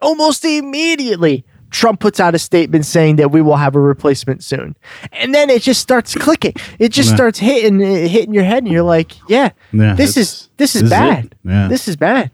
almost 0.00 0.44
immediately, 0.44 1.44
Trump 1.74 1.98
puts 1.98 2.20
out 2.20 2.36
a 2.36 2.38
statement 2.38 2.86
saying 2.86 3.16
that 3.16 3.32
we 3.32 3.42
will 3.42 3.56
have 3.56 3.74
a 3.74 3.80
replacement 3.80 4.44
soon, 4.44 4.76
and 5.12 5.34
then 5.34 5.50
it 5.50 5.60
just 5.60 5.80
starts 5.80 6.14
clicking. 6.14 6.54
It 6.78 6.90
just 6.92 7.08
Yeah. 7.10 7.16
starts 7.16 7.38
hitting 7.40 7.80
hitting 7.80 8.32
your 8.32 8.44
head, 8.44 8.62
and 8.62 8.72
you're 8.72 8.84
like, 8.84 9.12
"Yeah, 9.28 9.50
Yeah, 9.72 9.94
this 9.94 10.16
is 10.16 10.48
this 10.56 10.76
is 10.76 10.82
this 10.82 10.82
is 10.82 10.90
bad. 10.90 11.24
it. 11.24 11.34
Yeah. 11.44 11.66
This 11.68 11.88
is 11.88 11.96
bad." 11.96 12.30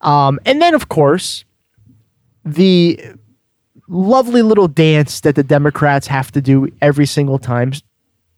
Um, 0.00 0.40
and 0.46 0.62
then 0.62 0.74
of 0.74 0.88
course, 0.88 1.44
the 2.44 2.98
lovely 3.86 4.40
little 4.40 4.68
dance 4.68 5.20
that 5.20 5.34
the 5.34 5.42
Democrats 5.42 6.06
have 6.06 6.32
to 6.32 6.40
do 6.40 6.68
every 6.80 7.06
single 7.06 7.38
time 7.38 7.72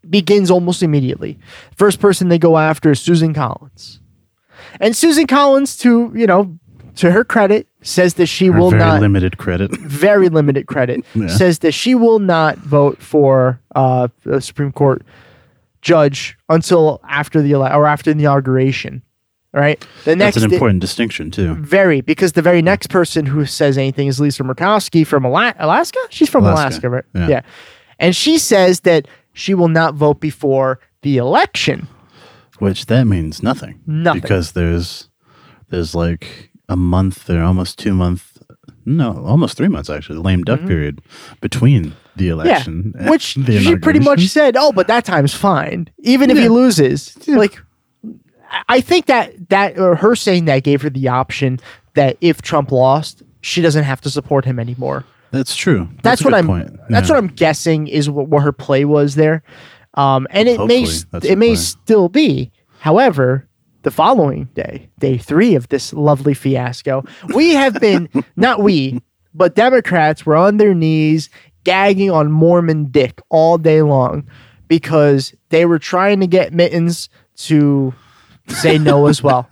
begins 0.09 0.51
almost 0.51 0.83
immediately. 0.83 1.39
First 1.75 1.99
person 1.99 2.27
they 2.27 2.37
go 2.39 2.57
after 2.57 2.91
is 2.91 2.99
Susan 2.99 3.33
Collins. 3.33 3.99
And 4.81 4.93
Susan 4.95 5.25
Collins, 5.25 5.77
to 5.77 6.11
you 6.15 6.27
know, 6.27 6.57
to 6.95 7.11
her 7.11 7.23
credit, 7.23 7.67
says 7.87 8.15
that 8.15 8.25
she 8.27 8.49
will 8.49 8.69
very 8.71 8.79
not 8.83 8.99
limited 9.01 9.37
credit. 9.37 9.71
very 9.79 10.29
limited 10.29 10.67
credit 10.67 11.03
Yeah. 11.15 11.27
says 11.27 11.59
that 11.59 11.71
she 11.73 11.95
will 11.95 12.19
not 12.19 12.57
vote 12.57 13.01
for 13.01 13.59
uh, 13.75 14.07
the 14.23 14.41
Supreme 14.41 14.71
Court 14.71 15.03
judge 15.81 16.37
until 16.49 16.99
after 17.07 17.41
the 17.41 17.53
ele- 17.53 17.63
or 17.73 17.87
after 17.87 18.13
the 18.13 18.19
inauguration. 18.19 19.01
right 19.53 19.79
The 20.05 20.15
next 20.15 20.35
That's 20.35 20.45
an 20.45 20.53
important 20.53 20.81
distinction 20.81 21.31
too. 21.31 21.55
very 21.55 22.01
because 22.01 22.33
the 22.33 22.41
very 22.41 22.61
next 22.61 22.87
person 22.87 23.25
who 23.25 23.45
says 23.45 23.77
anything 23.77 24.07
is 24.07 24.19
Lisa 24.19 24.43
Murkowski 24.43 25.05
from 25.05 25.25
Ala- 25.25 25.55
Alaska. 25.59 25.99
She's 26.09 26.29
from 26.29 26.43
Alaska, 26.45 26.87
Alaska, 26.87 26.89
right? 26.89 27.29
yeah. 27.29 27.41
And 27.99 28.15
she 28.15 28.37
says 28.37 28.81
that 28.81 29.07
she 29.33 29.53
will 29.53 29.69
not 29.69 29.95
vote 29.95 30.19
before 30.19 30.79
the 31.03 31.17
election. 31.17 31.87
Which 32.59 32.87
that 32.87 33.05
means 33.07 33.41
nothing. 33.43 33.79
Nothing. 33.87 34.21
Because 34.21 34.51
there's 34.53 35.09
there's 35.69 35.93
like 35.95 36.46
a 36.69 36.75
month 36.75 37.29
or 37.29 37.41
almost 37.41 37.77
two 37.79 37.93
month 37.93 38.33
no, 38.89 39.21
almost 39.25 39.57
three 39.57 39.67
months 39.67 39.89
actually, 39.89 40.19
lame 40.19 40.43
duck 40.43 40.61
period 40.61 41.01
between 41.41 41.93
the 42.15 42.29
election. 42.29 42.83
Mm-hmm. 42.83 42.91
yeah. 42.95 43.01
and 43.01 43.09
Which 43.09 43.35
the 43.35 43.59
she 43.59 43.75
pretty 43.75 43.99
much 43.99 44.25
said, 44.27 44.55
"Oh, 44.57 44.71
but 44.71 44.87
that 44.87 45.03
time's 45.03 45.33
fine, 45.33 45.89
even 45.99 46.29
if 46.29 46.37
he 46.37 46.43
Yeah. 46.43 46.49
loses." 46.49 47.17
Like, 47.27 47.59
I- 48.69 48.79
think 48.79 49.07
that 49.07 49.49
that 49.49 49.77
or 49.77 49.95
her 49.97 50.15
saying 50.15 50.45
that 50.45 50.63
gave 50.63 50.81
her 50.83 50.89
the 50.89 51.09
option 51.09 51.59
that 51.95 52.15
if 52.21 52.41
Trump 52.41 52.71
lost, 52.71 53.23
she 53.41 53.61
doesn't 53.61 53.83
have 53.83 53.99
to 54.01 54.09
support 54.09 54.45
him 54.45 54.57
anymore. 54.57 55.03
That's 55.31 55.53
true. 55.53 55.89
That's, 56.03 56.21
a 56.21 56.23
what 56.23 56.33
I'm. 56.33 56.47
point. 56.47 56.71
That's 56.89 57.09
what 57.09 57.17
I'm 57.17 57.27
guessing 57.27 57.87
is 57.87 58.09
what, 58.09 58.29
what 58.29 58.41
her 58.43 58.53
play 58.53 58.85
was 58.85 59.15
there, 59.15 59.43
um, 59.95 60.27
and 60.29 60.47
it 60.47 60.59
may 60.65 60.83
Hopefully 60.83 61.05
that's 61.11 61.25
it 61.25 61.37
may 61.37 61.49
play. 61.49 61.55
still 61.55 62.07
be. 62.07 62.51
However, 62.79 63.46
the 63.87 63.91
following 63.91 64.49
day, 64.53 64.89
day 64.99 65.17
three 65.17 65.55
of 65.55 65.69
this 65.69 65.93
lovely 65.93 66.33
fiasco, 66.33 67.05
we 67.33 67.51
have 67.53 67.79
been 67.79 68.09
not 68.35 68.59
we, 68.59 69.01
but 69.33 69.55
Democrats 69.55 70.25
were 70.25 70.35
on 70.35 70.57
their 70.57 70.73
knees 70.73 71.29
gagging 71.63 72.11
on 72.11 72.29
Mormon 72.29 72.91
dick 72.91 73.21
all 73.29 73.57
day 73.57 73.81
long 73.81 74.27
because 74.67 75.33
they 75.51 75.65
were 75.65 75.79
trying 75.79 76.19
to 76.19 76.27
get 76.27 76.51
Mittens 76.53 77.07
to 77.37 77.93
say 78.49 78.77
no 78.77 79.07
as 79.07 79.23
well. 79.23 79.49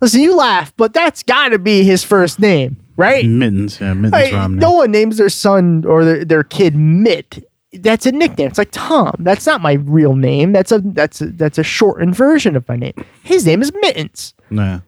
Listen, 0.00 0.22
you 0.22 0.34
laugh, 0.34 0.74
but 0.78 0.94
that's 0.94 1.22
got 1.22 1.50
to 1.50 1.58
be 1.58 1.84
his 1.84 2.02
first 2.02 2.38
name, 2.40 2.82
right? 2.96 3.26
Mittens, 3.26 3.82
yeah, 3.82 3.92
Mittens 3.92 4.28
Hey, 4.28 4.34
Romney. 4.34 4.60
no 4.60 4.70
one 4.72 4.90
names 4.90 5.18
their 5.18 5.28
son 5.28 5.84
or 5.86 6.06
their, 6.06 6.24
their 6.24 6.42
kid 6.42 6.74
Mitt. 6.74 7.44
That's 7.72 8.04
a 8.06 8.12
nickname. 8.12 8.48
It's 8.48 8.58
like 8.58 8.70
Tom. 8.72 9.14
That's 9.20 9.46
not 9.46 9.60
my 9.60 9.74
real 9.74 10.16
name. 10.16 10.52
That's 10.52 10.72
a 10.72 10.80
that's 10.80 11.20
a 11.20 11.26
that's 11.26 11.56
a 11.58 11.62
shortened 11.62 12.16
version 12.16 12.56
of 12.56 12.68
my 12.68 12.76
name. 12.76 12.94
His 13.22 13.46
name 13.46 13.62
is 13.62 13.72
Mittens. 13.80 14.34
Nah. 14.50 14.80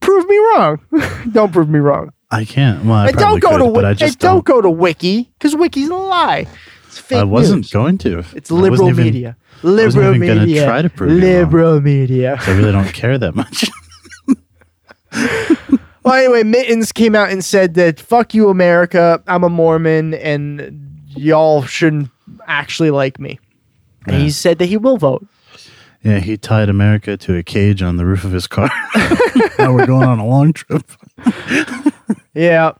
Prove 0.00 0.26
me 0.28 0.38
wrong. 0.38 0.80
don't 1.32 1.52
prove 1.52 1.68
me 1.68 1.78
wrong. 1.78 2.12
I 2.30 2.44
can't. 2.44 2.84
Well, 2.84 2.94
I 2.94 3.08
and 3.08 3.16
don't 3.18 3.40
go 3.40 3.50
could, 3.50 3.58
to 3.58 3.64
but 3.64 3.84
I 3.84 3.92
Wi- 3.92 3.94
just 3.94 4.14
and 4.14 4.20
don't, 4.20 4.44
go 4.44 4.60
to 4.62 4.70
Wiki 4.70 5.30
because 5.38 5.54
Wiki's 5.54 5.88
a 5.90 5.94
lie. 5.94 6.46
It's 6.86 6.98
fake 6.98 7.18
I 7.18 7.24
wasn't 7.24 7.58
news. 7.64 7.70
going 7.72 7.98
to. 7.98 8.24
It's 8.34 8.50
liberal 8.50 8.88
even- 8.88 9.04
media. 9.04 9.36
I 9.62 9.66
wasn't 9.66 10.04
Liberal 10.04 10.14
media. 10.18 10.64
try 10.64 10.82
to 10.82 10.90
prove 10.90 11.12
liberal 11.12 11.80
media. 11.80 12.36
I 12.46 12.50
really 12.52 12.72
don't 12.72 12.92
care 12.92 13.18
that 13.18 13.34
much. 13.34 13.64
Well, 16.04 16.14
anyway, 16.14 16.44
Mittens 16.44 16.92
came 16.92 17.16
out 17.16 17.30
and 17.30 17.44
said 17.44 17.74
that 17.74 17.98
fuck 17.98 18.32
you, 18.32 18.48
America. 18.48 19.20
I'm 19.26 19.42
a 19.42 19.48
Mormon, 19.48 20.14
and 20.14 20.85
y'all 21.16 21.62
shouldn't 21.64 22.10
actually 22.46 22.90
like 22.90 23.18
me. 23.18 23.38
And 24.06 24.16
he 24.22 24.30
said 24.30 24.58
that 24.58 24.66
he 24.66 24.76
will 24.76 24.96
vote. 24.98 25.26
yeah, 26.02 26.20
he 26.20 26.36
tied 26.36 26.68
America 26.68 27.16
to 27.16 27.36
a 27.36 27.42
cage 27.42 27.82
on 27.82 27.96
the 27.96 28.06
roof 28.06 28.24
of 28.24 28.30
his 28.32 28.46
car. 28.46 28.70
now 29.58 29.74
we're 29.74 29.86
going 29.86 30.06
on 30.08 30.18
a 30.18 30.26
long 30.26 30.52
trip. 30.52 30.84
Yeah. 32.34 32.72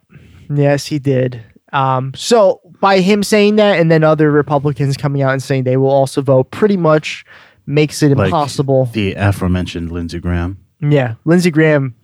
Yes, 0.50 0.86
he 0.86 0.98
did. 0.98 1.42
Um, 1.72 2.12
so 2.14 2.60
by 2.80 3.00
him 3.00 3.22
saying 3.22 3.56
that, 3.56 3.80
and 3.80 3.90
then 3.90 4.04
other 4.04 4.30
Republicans 4.30 4.96
coming 4.98 5.22
out 5.22 5.32
and 5.32 5.42
saying 5.42 5.64
they 5.64 5.78
will 5.78 5.88
also 5.90 6.20
vote, 6.20 6.50
pretty 6.50 6.76
much 6.76 7.24
makes 7.66 8.02
it 8.02 8.14
Like 8.16 8.26
impossible. 8.26 8.84
The 8.92 9.14
aforementioned 9.14 9.90
Lindsey 9.90 10.18
Graham. 10.20 10.58
yeah, 10.80 11.14
Lindsey 11.24 11.50
Graham, 11.50 11.94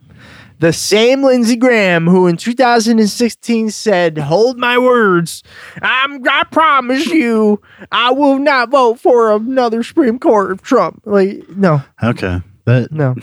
the 0.63 0.73
same 0.73 1.23
Lindsey 1.23 1.55
Graham 1.57 2.07
who 2.07 2.25
in 2.27 2.37
2016 2.37 3.69
said, 3.69 4.17
"Hold 4.17 4.57
my 4.57 4.77
words. 4.77 5.43
I'm. 5.81 6.21
I 6.27 6.43
promise 6.45 7.05
you, 7.07 7.61
I 7.91 8.11
will 8.11 8.39
not 8.39 8.69
vote 8.69 8.99
for 8.99 9.33
another 9.35 9.83
Supreme 9.83 10.19
Court 10.19 10.51
of 10.51 10.61
Trump." 10.61 11.01
Like, 11.05 11.47
no, 11.49 11.81
Okay. 12.01 12.41
That 12.65 12.91
no. 12.93 13.15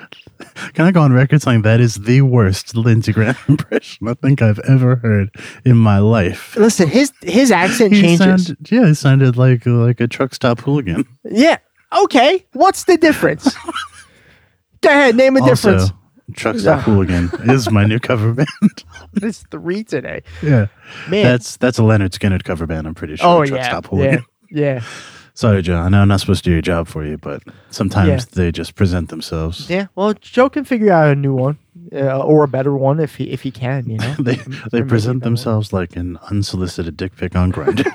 can 0.72 0.86
I 0.86 0.92
go 0.92 1.02
on 1.02 1.12
record 1.12 1.42
saying 1.42 1.62
that 1.62 1.78
is 1.78 1.96
the 1.96 2.22
worst 2.22 2.74
Lindsey 2.74 3.12
Graham 3.12 3.36
impression 3.48 4.08
I 4.08 4.14
think 4.14 4.40
I've 4.40 4.58
ever 4.60 4.96
heard 4.96 5.28
in 5.66 5.76
my 5.76 5.98
life. 5.98 6.56
Listen, 6.56 6.88
his 6.88 7.12
his 7.20 7.50
accent 7.50 7.92
He 7.92 8.00
changes. 8.00 8.18
sounded, 8.46 8.56
yeah, 8.70 8.86
he 8.86 8.94
sounded 8.94 9.36
like 9.36 9.66
like 9.66 10.00
a 10.00 10.08
truck 10.08 10.34
stop 10.34 10.60
hooligan. 10.60 11.04
Yeah. 11.24 11.58
Okay. 12.04 12.46
What's 12.54 12.84
the 12.84 12.96
difference? 12.96 13.54
Go 14.80 14.88
ahead. 14.90 15.16
Name 15.16 15.36
a 15.36 15.44
difference. 15.44 15.90
Also, 16.28 16.40
truck 16.52 16.58
stop 16.58 16.86
again 16.88 17.30
is 17.44 17.70
my 17.70 17.84
new 17.84 17.98
cover 17.98 18.32
band. 18.34 18.48
It's 19.22 19.44
three 19.50 19.82
today. 19.84 20.22
yeah, 20.42 20.66
Man. 21.08 21.24
that's 21.24 21.56
that's 21.56 21.78
a 21.78 21.82
Lynyrd 21.82 22.10
Skynyrd 22.10 22.44
cover 22.44 22.66
band. 22.66 22.86
I'm 22.86 22.94
pretty 22.94 23.16
sure. 23.16 23.26
oh 23.26 23.42
yeah. 23.42 23.80
Yeah. 23.92 24.20
Yeah. 24.50 24.82
Sorry, 25.34 25.62
Joe. 25.62 25.76
I 25.76 25.88
know 25.88 26.02
I'm 26.02 26.08
not 26.08 26.18
supposed 26.20 26.42
to 26.44 26.50
do 26.50 26.52
your 26.54 26.62
job 26.62 26.88
for 26.88 27.04
you, 27.04 27.16
but 27.16 27.42
sometimes 27.70 28.08
Yeah. 28.08 28.18
they 28.34 28.50
just 28.52 28.74
present 28.74 29.08
themselves. 29.08 29.70
Yeah. 29.70 29.86
Well, 29.94 30.14
Joe 30.14 30.50
can 30.50 30.64
figure 30.64 30.92
out 30.92 31.12
a 31.12 31.14
new 31.14 31.32
one 31.34 31.58
uh, 31.92 32.18
or 32.20 32.42
a 32.44 32.48
better 32.48 32.76
one 32.76 32.98
if 33.00 33.14
he 33.16 33.30
if 33.30 33.42
he 33.42 33.50
can. 33.52 33.88
You 33.88 33.98
know. 33.98 34.14
they 34.18 34.34
they 34.72 34.82
present 34.82 35.20
better 35.20 35.30
one. 35.30 35.34
themselves 35.34 35.72
like 35.72 35.96
an 35.96 36.18
unsolicited 36.30 36.96
dick 36.96 37.16
pic 37.16 37.36
on 37.36 37.52
Grindr. 37.52 37.86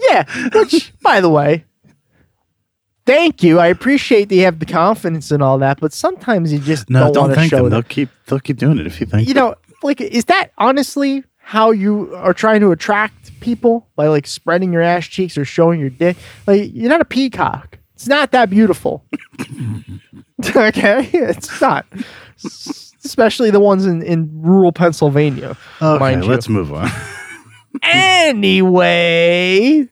Yeah. 0.00 0.24
Which, 0.54 0.92
by 1.02 1.20
the 1.20 1.28
way, 1.28 1.64
thank 3.08 3.42
you. 3.42 3.58
I 3.58 3.68
appreciate 3.68 4.28
that 4.28 4.34
you 4.34 4.44
have 4.44 4.58
the 4.58 4.66
confidence 4.66 5.30
and 5.30 5.42
all 5.42 5.56
that, 5.58 5.80
but 5.80 5.94
sometimes 5.94 6.52
you 6.52 6.58
just 6.58 6.90
no, 6.90 7.04
don't, 7.04 7.28
don't 7.28 7.34
thank 7.34 7.50
show 7.50 7.56
them. 7.56 7.64
that. 7.64 7.70
They'll 7.70 7.82
keep 7.82 8.10
they'll 8.26 8.38
keep 8.38 8.58
doing 8.58 8.78
it 8.78 8.86
if 8.86 9.00
you 9.00 9.06
think. 9.06 9.26
you 9.26 9.34
know, 9.34 9.54
like, 9.82 10.00
is 10.00 10.26
that 10.26 10.52
honestly 10.58 11.24
how 11.38 11.70
you 11.70 12.14
are 12.16 12.34
trying 12.34 12.60
to 12.60 12.70
attract 12.70 13.40
people 13.40 13.88
by 13.96 14.08
like 14.08 14.26
spreading 14.26 14.72
your 14.72 14.82
ass 14.82 15.06
cheeks 15.06 15.38
or 15.38 15.46
showing 15.46 15.80
your 15.80 15.90
dick? 15.90 16.18
Like, 16.46 16.70
you're 16.74 16.90
not 16.90 17.00
a 17.00 17.06
peacock. 17.06 17.78
It's 17.94 18.06
not 18.06 18.30
that 18.32 18.50
beautiful. 18.50 19.04
okay, 20.54 21.08
it's 21.12 21.60
not. 21.60 21.86
Especially 23.04 23.50
the 23.50 23.58
ones 23.58 23.86
in, 23.86 24.02
in 24.02 24.30
rural 24.42 24.70
Pennsylvania. 24.70 25.56
Okay, 25.80 26.20
let's 26.20 26.48
move 26.48 26.72
on. 26.72 26.90
Anyway, 27.82 29.88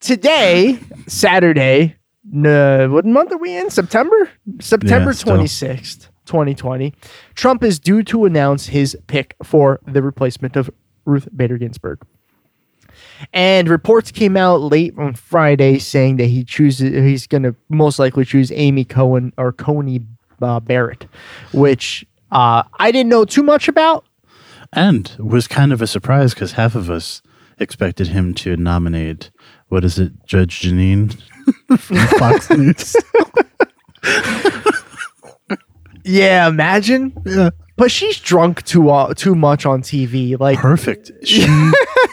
today, 0.00 0.78
Saturday, 1.06 1.96
no, 2.32 2.88
what 2.90 3.04
month 3.04 3.32
are 3.32 3.38
we 3.38 3.56
in? 3.56 3.70
September? 3.70 4.30
September 4.60 5.10
Yeah, 5.10 5.16
26th, 5.34 6.08
2020. 6.26 6.94
Trump 7.34 7.62
is 7.64 7.78
due 7.78 8.02
to 8.04 8.24
announce 8.24 8.66
his 8.66 8.96
pick 9.06 9.34
for 9.42 9.80
the 9.86 10.02
replacement 10.02 10.56
of 10.56 10.70
Ruth 11.04 11.28
Bader 11.34 11.58
Ginsburg. 11.58 12.00
And 13.32 13.68
reports 13.68 14.10
came 14.10 14.36
out 14.36 14.60
late 14.62 14.94
on 14.96 15.14
Friday 15.14 15.78
saying 15.78 16.16
that 16.16 16.26
he 16.26 16.44
chooses 16.44 16.92
he's 16.92 17.26
going 17.26 17.42
to 17.42 17.54
most 17.68 17.98
likely 17.98 18.24
choose 18.24 18.50
Amy 18.52 18.84
Cohen 18.84 19.32
or 19.36 19.52
Coney 19.52 20.00
uh, 20.40 20.60
Barrett, 20.60 21.06
which 21.52 22.06
uh, 22.32 22.62
I 22.78 22.90
didn't 22.92 23.10
know 23.10 23.24
too 23.24 23.42
much 23.42 23.68
about. 23.68 24.04
and 24.72 25.14
was 25.18 25.46
kind 25.48 25.72
of 25.72 25.82
a 25.82 25.86
surprise 25.86 26.32
because 26.34 26.52
half 26.52 26.74
of 26.74 26.88
us 26.90 27.20
expected 27.58 28.08
him 28.08 28.32
to 28.34 28.56
nominate 28.56 29.30
what 29.68 29.84
is 29.84 29.98
it, 29.98 30.12
Judge 30.26 30.60
Jeanine 30.60 31.20
from 31.78 31.96
Fox 32.18 32.50
News. 32.50 32.96
Yeah, 36.04 36.48
imagine. 36.48 37.12
yeah, 37.26 37.50
But 37.76 37.90
she's 37.90 38.18
drunk 38.18 38.64
too 38.64 38.88
uh, 38.90 39.12
too 39.14 39.34
much 39.34 39.66
on 39.66 39.82
TV. 39.82 40.38
Like 40.38 40.58
perfect. 40.58 41.10
She, 41.24 41.46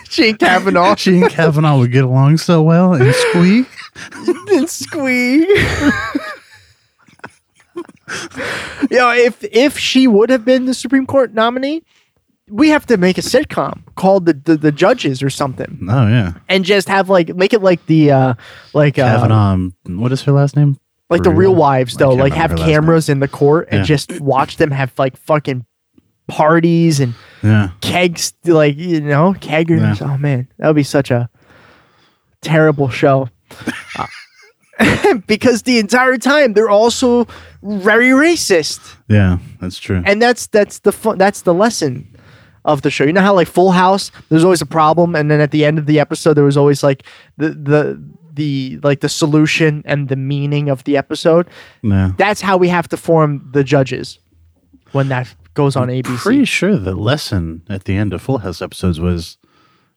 she 0.09 0.29
and 0.29 0.39
Kavanaugh 0.39 0.95
she 0.95 1.21
and 1.21 1.29
Kavanaugh 1.29 1.77
would 1.79 1.91
get 1.91 2.03
along 2.03 2.37
so 2.37 2.61
well 2.61 2.93
and 2.93 3.13
squeak. 3.13 3.67
and 4.51 4.69
squeak. 4.69 5.47
you 8.89 8.97
know, 8.97 9.11
if 9.11 9.43
if 9.43 9.77
she 9.77 10.07
would 10.07 10.29
have 10.29 10.45
been 10.45 10.65
the 10.65 10.73
Supreme 10.73 11.05
Court 11.05 11.33
nominee, 11.33 11.83
we 12.49 12.69
have 12.69 12.85
to 12.87 12.97
make 12.97 13.17
a 13.17 13.21
sitcom 13.21 13.81
called 13.95 14.25
the 14.25 14.33
the, 14.33 14.57
the 14.57 14.71
Judges 14.71 15.21
or 15.23 15.29
something, 15.29 15.79
Oh 15.89 16.07
yeah, 16.07 16.33
and 16.49 16.63
just 16.65 16.87
have 16.89 17.09
like 17.09 17.35
make 17.35 17.53
it 17.53 17.61
like 17.61 17.85
the 17.87 18.11
uh 18.11 18.33
like 18.73 18.97
uh, 18.99 19.03
Kavanaugh. 19.17 19.53
um, 19.53 19.73
What 19.85 20.11
is 20.11 20.21
her 20.23 20.31
last 20.31 20.55
name? 20.55 20.77
like 21.09 21.23
the 21.23 21.29
Real- 21.31 21.55
Wives 21.55 21.95
though, 21.95 22.09
can't 22.09 22.19
like 22.19 22.33
have 22.33 22.51
remember 22.51 22.63
her 22.63 22.67
last 22.67 22.75
cameras 22.85 23.09
in 23.09 23.19
the 23.19 23.27
court 23.29 23.67
and 23.71 23.79
Yeah. 23.79 23.85
just 23.85 24.19
watch 24.21 24.57
them 24.57 24.71
have 24.71 24.91
like 24.97 25.15
fucking 25.17 25.65
parties 26.27 26.99
and 26.99 27.13
Yeah, 27.43 27.69
kegs 27.81 28.33
like 28.45 28.75
you 28.77 28.99
know 29.01 29.33
keggers. 29.33 30.01
Oh 30.01 30.17
man. 30.17 30.47
That 30.57 30.67
would 30.67 30.75
be 30.75 30.83
such 30.83 31.09
a 31.11 31.29
terrible 32.41 32.89
show. 32.89 33.29
Uh, 33.97 34.07
because 35.27 35.63
the 35.63 35.79
entire 35.79 36.17
time 36.17 36.53
they're 36.53 36.69
also 36.69 37.25
very 37.63 38.09
racist. 38.09 38.95
Yeah, 39.07 39.37
that's 39.59 39.79
true. 39.79 40.01
and 40.05 40.21
that's 40.21 40.47
that's 40.47 40.79
the 40.79 40.91
fun 40.91 41.17
that's 41.17 41.41
the 41.43 41.53
lesson 41.53 42.07
of 42.67 42.83
the 42.83 42.91
show 42.91 43.03
you 43.03 43.13
know 43.13 43.21
how 43.21 43.33
like 43.33 43.47
full 43.47 43.71
house 43.71 44.11
there's 44.29 44.43
always 44.43 44.61
a 44.61 44.65
problem 44.65 45.15
and 45.15 45.31
then 45.31 45.41
at 45.41 45.51
the 45.51 45.65
end 45.65 45.79
of 45.79 45.85
the 45.85 45.99
episode 45.99 46.35
there 46.35 46.43
was 46.43 46.57
always 46.57 46.83
like 46.83 47.03
the 47.37 47.49
the 47.49 48.01
the 48.33 48.79
like 48.83 48.99
the 48.99 49.09
solution 49.09 49.81
and 49.85 50.09
the 50.09 50.15
meaning 50.15 50.69
of 50.69 50.83
the 50.83 50.95
episode 50.95 51.47
yeah. 51.81 52.11
that's 52.17 52.41
how 52.41 52.55
we 52.55 52.67
have 52.67 52.87
to 52.87 52.97
form 52.97 53.49
the 53.53 53.63
judges 53.63 54.19
when 54.91 55.07
that 55.07 55.33
goes 55.55 55.75
on 55.75 55.87
abc 55.87 56.17
Pretty 56.17 56.45
sure 56.45 56.77
the 56.77 56.93
lesson 56.93 57.63
at 57.67 57.85
the 57.85 57.95
end 57.95 58.13
of 58.13 58.21
Full 58.21 58.37
House 58.39 58.61
episodes 58.61 58.99
was 58.99 59.37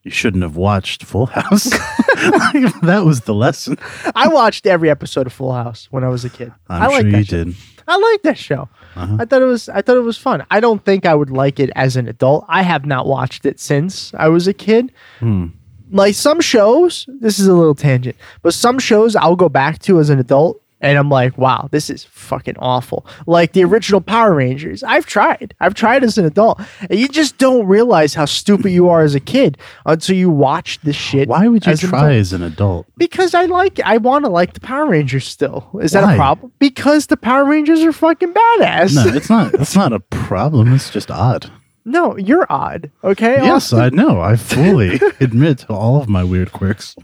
you 0.03 0.11
shouldn't 0.11 0.43
have 0.43 0.57
watched 0.57 1.03
Full 1.05 1.27
House. 1.27 1.71
that 2.83 3.03
was 3.05 3.21
the 3.23 3.35
lesson. 3.35 3.77
I 4.15 4.29
watched 4.29 4.67
every 4.67 4.91
episode 4.91 5.27
of 5.27 5.33
Full 5.33 5.53
House 5.53 5.89
when 5.91 6.05
I 6.05 6.09
was 6.09 6.25
a 6.25 6.31
kid. 6.31 6.53
I'm 6.69 6.83
I 6.83 6.87
like 6.87 7.03
sure 7.03 7.11
that 7.13 7.19
you 7.19 7.25
show. 7.25 7.45
did. 7.45 7.55
I 7.89 7.97
like 7.97 8.23
that 8.23 8.39
show. 8.39 8.69
Uh-huh. 8.95 9.17
I 9.21 9.25
thought 9.25 9.43
it 9.43 9.47
was 9.47 9.69
I 9.69 9.83
thought 9.83 9.97
it 9.97 10.01
was 10.03 10.19
fun. 10.19 10.45
I 10.51 10.61
don't 10.61 10.85
think 10.85 11.07
I 11.07 11.15
would 11.15 11.31
like 11.31 11.59
it 11.59 11.71
as 11.75 11.97
an 11.97 12.09
adult. 12.09 12.45
I 12.49 12.63
have 12.63 12.85
not 12.87 13.07
watched 13.07 13.47
it 13.47 13.59
since 13.59 14.13
I 14.15 14.29
was 14.29 14.47
a 14.47 14.53
kid. 14.53 14.93
Hmm. 15.19 15.47
Like 15.91 16.15
some 16.15 16.41
shows, 16.41 17.07
this 17.21 17.39
is 17.41 17.49
a 17.49 17.55
little 17.55 17.75
tangent, 17.75 18.17
but 18.43 18.55
some 18.55 18.79
shows 18.79 19.17
I'll 19.17 19.35
go 19.35 19.49
back 19.49 19.81
to 19.81 19.99
as 19.99 20.09
an 20.09 20.21
adult 20.21 20.63
and 20.81 20.99
I'm 20.99 21.09
like, 21.09 21.37
wow, 21.37 21.69
this 21.71 21.91
is 21.91 22.05
fucking 22.05 22.57
awful. 22.59 23.07
Like 23.27 23.53
the 23.53 23.65
original 23.65 24.01
Power 24.01 24.35
Rangers. 24.35 24.83
I've 24.83 25.07
tried. 25.07 25.55
I've 25.61 25.75
tried 25.75 26.03
as 26.05 26.19
an 26.19 26.25
adult. 26.25 26.61
And 26.89 26.99
you 26.99 27.09
just 27.09 27.39
don't 27.39 27.67
realize 27.67 28.15
how 28.15 28.25
stupid 28.25 28.71
you 28.71 28.89
are 28.89 29.03
as 29.03 29.15
a 29.15 29.21
kid 29.21 29.59
until 29.85 30.17
you 30.17 30.31
watch 30.31 30.81
this 30.83 30.97
shit. 30.97 31.29
Why 31.29 31.49
would 31.49 31.67
you 31.67 31.73
as 31.73 31.81
try 31.81 32.15
as 32.15 32.33
an 32.33 32.43
adult? 32.43 32.87
Because 32.97 33.35
I 33.35 33.45
like, 33.45 33.81
I 33.81 33.99
want 33.99 34.25
to 34.25 34.31
like 34.31 34.55
the 34.55 34.61
Power 34.61 34.87
Rangers 34.87 35.27
still. 35.27 35.69
Is 35.83 35.93
that 35.93 36.05
Why? 36.05 36.15
a 36.15 36.17
problem? 36.17 36.53
Because 36.59 37.07
the 37.07 37.17
Power 37.17 37.45
Rangers 37.45 37.81
are 37.83 37.93
fucking 37.93 38.33
badass. 38.33 38.95
No, 38.95 39.07
it's 39.15 39.31
not. 39.31 39.55
It's 39.55 39.77
not 39.77 39.93
a 39.93 40.01
problem. 40.01 40.73
It's 40.73 40.91
just 40.91 41.11
odd. 41.11 41.51
No, 41.85 42.17
you're 42.17 42.47
odd. 42.51 42.91
Okay. 43.03 43.37
Yes, 43.37 43.73
Austin? 43.73 43.81
I 43.99 44.03
know. 44.03 44.21
I 44.21 44.37
fully 44.37 45.01
admit 45.21 45.59
to 45.59 45.73
all 45.73 46.01
of 46.01 46.09
my 46.09 46.25
weird 46.25 46.53
quirks. 46.53 46.95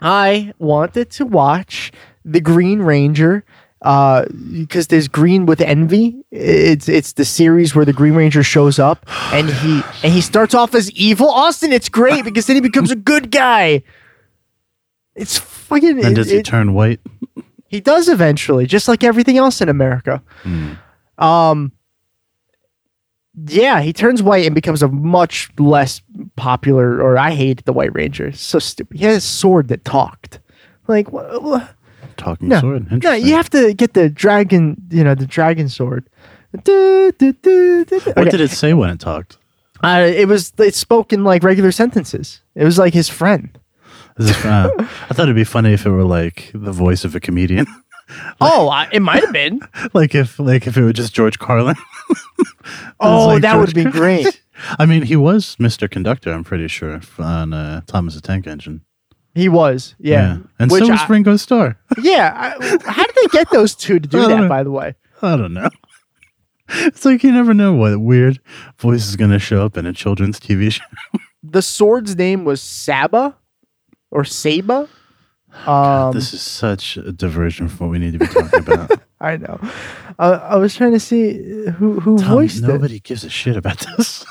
I 0.00 0.52
wanted 0.58 1.10
to 1.12 1.24
watch 1.26 1.92
the 2.26 2.40
Green 2.40 2.80
Ranger 2.82 3.44
uh 3.82 4.24
because 4.62 4.86
there's 4.86 5.06
green 5.06 5.44
with 5.44 5.60
envy 5.60 6.24
it's 6.30 6.88
it's 6.88 7.12
the 7.12 7.26
series 7.26 7.74
where 7.74 7.84
the 7.84 7.92
green 7.92 8.14
ranger 8.14 8.42
shows 8.42 8.78
up 8.78 9.04
and 9.34 9.50
he 9.50 9.82
and 10.02 10.14
he 10.14 10.22
starts 10.22 10.54
off 10.54 10.74
as 10.74 10.90
evil 10.92 11.28
austin 11.30 11.74
it's 11.74 11.90
great 11.90 12.24
because 12.24 12.46
then 12.46 12.56
he 12.56 12.60
becomes 12.62 12.90
a 12.90 12.96
good 12.96 13.30
guy 13.30 13.82
it's 15.14 15.36
fucking 15.36 15.90
And 16.02 16.12
it- 16.12 16.14
does 16.14 16.30
he 16.30 16.38
it- 16.38 16.46
turn 16.46 16.72
white? 16.72 17.00
He 17.68 17.80
does 17.80 18.08
eventually, 18.08 18.64
just 18.64 18.86
like 18.88 19.04
everything 19.04 19.36
else 19.38 19.60
in 19.60 19.68
America. 19.68 20.22
Um, 21.18 21.72
yeah, 23.48 23.80
he 23.82 23.92
turns 23.92 24.22
white 24.22 24.46
and 24.46 24.54
becomes 24.54 24.82
a 24.82 24.88
much 24.88 25.50
less 25.58 26.00
popular. 26.36 27.00
Or 27.02 27.18
I 27.18 27.32
hate 27.32 27.64
the 27.64 27.72
White 27.72 27.92
Ranger. 27.94 28.28
It's 28.28 28.40
so 28.40 28.58
stupid. 28.58 28.96
He 28.98 29.04
had 29.04 29.16
a 29.16 29.20
sword 29.20 29.68
that 29.68 29.84
talked. 29.84 30.40
Like 30.86 31.12
what? 31.12 31.74
Talking 32.16 32.48
No, 32.48 32.60
sword. 32.60 33.02
no, 33.02 33.12
you 33.12 33.34
have 33.34 33.50
to 33.50 33.74
get 33.74 33.94
the 33.94 34.08
dragon. 34.08 34.76
You 34.90 35.04
know, 35.04 35.14
the 35.14 35.26
dragon 35.26 35.68
sword. 35.68 36.08
Du- 36.64 37.12
du- 37.18 37.32
du- 37.32 37.84
du- 37.84 38.00
du. 38.00 38.10
What 38.12 38.30
did 38.30 38.40
it 38.40 38.50
say 38.50 38.72
when 38.74 38.90
it 38.90 39.00
talked? 39.00 39.36
Uh, 39.82 40.06
it 40.08 40.26
was 40.26 40.52
it 40.58 40.74
spoke 40.74 41.12
in 41.12 41.22
like 41.24 41.42
regular 41.42 41.70
sentences. 41.72 42.40
It 42.54 42.64
was 42.64 42.78
like 42.78 42.94
his 42.94 43.08
friend. 43.08 43.58
Uh, 44.18 44.70
I 44.78 45.12
thought 45.12 45.24
it'd 45.24 45.34
be 45.36 45.44
funny 45.44 45.74
if 45.74 45.84
it 45.84 45.90
were 45.90 46.04
like 46.04 46.50
the 46.54 46.72
voice 46.72 47.04
of 47.04 47.14
a 47.14 47.20
comedian. 47.20 47.66
Oh, 48.40 48.68
I, 48.68 48.88
it 48.92 49.00
might 49.02 49.24
have 49.24 49.32
been. 49.32 49.58
like 49.92 50.14
if 50.14 50.38
like 50.38 50.68
if 50.68 50.76
it 50.76 50.82
were 50.84 50.92
just 50.92 51.12
George 51.12 51.40
Carlin. 51.40 51.74
oh, 53.00 53.26
like 53.26 53.42
that 53.42 53.54
George 53.54 53.74
would 53.74 53.84
be 53.84 53.90
great. 53.90 54.42
I 54.78 54.86
mean, 54.86 55.02
he 55.02 55.16
was 55.16 55.56
Mr. 55.56 55.90
Conductor, 55.90 56.32
I'm 56.32 56.44
pretty 56.44 56.68
sure, 56.68 57.00
on 57.18 57.52
uh, 57.52 57.80
Thomas 57.88 58.14
the 58.14 58.20
Tank 58.20 58.46
Engine. 58.46 58.82
He 59.36 59.48
was, 59.48 59.94
yeah. 59.98 60.38
And 60.58 60.70
Which 60.70 60.82
so 60.84 60.90
was 60.90 61.00
I- 61.00 61.06
Ringo 61.08 61.36
Starr. 61.36 61.78
Yeah. 62.02 62.32
I, 62.34 62.78
how 62.90 63.04
did 63.04 63.14
they 63.22 63.28
get 63.38 63.50
those 63.50 63.74
two 63.74 64.00
to 64.00 64.08
do 64.08 64.20
that, 64.28 64.40
know. 64.40 64.48
by 64.48 64.62
the 64.62 64.70
way? 64.70 64.94
I 65.22 65.36
don't 65.36 65.52
know. 65.54 65.68
It's 66.68 67.04
like 67.04 67.22
you 67.22 67.30
never 67.30 67.54
know 67.54 67.74
what 67.74 68.00
weird 68.00 68.40
voice 68.80 69.06
is 69.06 69.14
going 69.14 69.30
to 69.30 69.38
show 69.38 69.64
up 69.64 69.76
in 69.76 69.86
a 69.86 69.92
children's 69.92 70.40
TV 70.40 70.72
show. 70.72 70.82
The 71.44 71.62
sword's 71.62 72.16
name 72.16 72.44
was 72.44 72.60
Saba 72.60 73.36
or 74.10 74.24
Saba. 74.24 74.88
Um, 75.64 76.12
this 76.12 76.34
is 76.34 76.42
such 76.42 76.96
a 76.96 77.12
diversion 77.12 77.68
from 77.68 77.86
what 77.86 77.92
we 77.92 78.00
need 78.00 78.14
to 78.14 78.18
be 78.18 78.26
talking 78.26 78.58
about. 78.58 79.00
I 79.20 79.36
know. 79.36 79.60
Uh, 80.18 80.40
I 80.42 80.56
was 80.56 80.74
trying 80.74 80.90
to 80.92 80.98
see 80.98 81.66
who 81.78 82.00
who 82.00 82.18
Tom, 82.18 82.30
voiced 82.30 82.64
it. 82.64 82.66
nobody 82.66 82.98
gives 82.98 83.22
a 83.22 83.30
shit 83.30 83.56
about 83.56 83.86
this. 83.96 84.26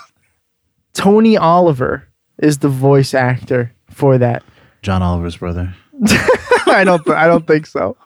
Tony 0.94 1.38
Oliver 1.38 2.10
is 2.38 2.58
the 2.58 2.68
voice 2.70 3.14
actor 3.14 3.72
for 3.90 4.18
that. 4.18 4.44
John 4.86 5.02
Oliver's 5.02 5.38
brother. 5.38 5.74
I 6.68 6.84
don't. 6.86 7.04
th- 7.04 7.18
I 7.18 7.26
don't 7.26 7.48
think 7.48 7.66
so. 7.66 7.98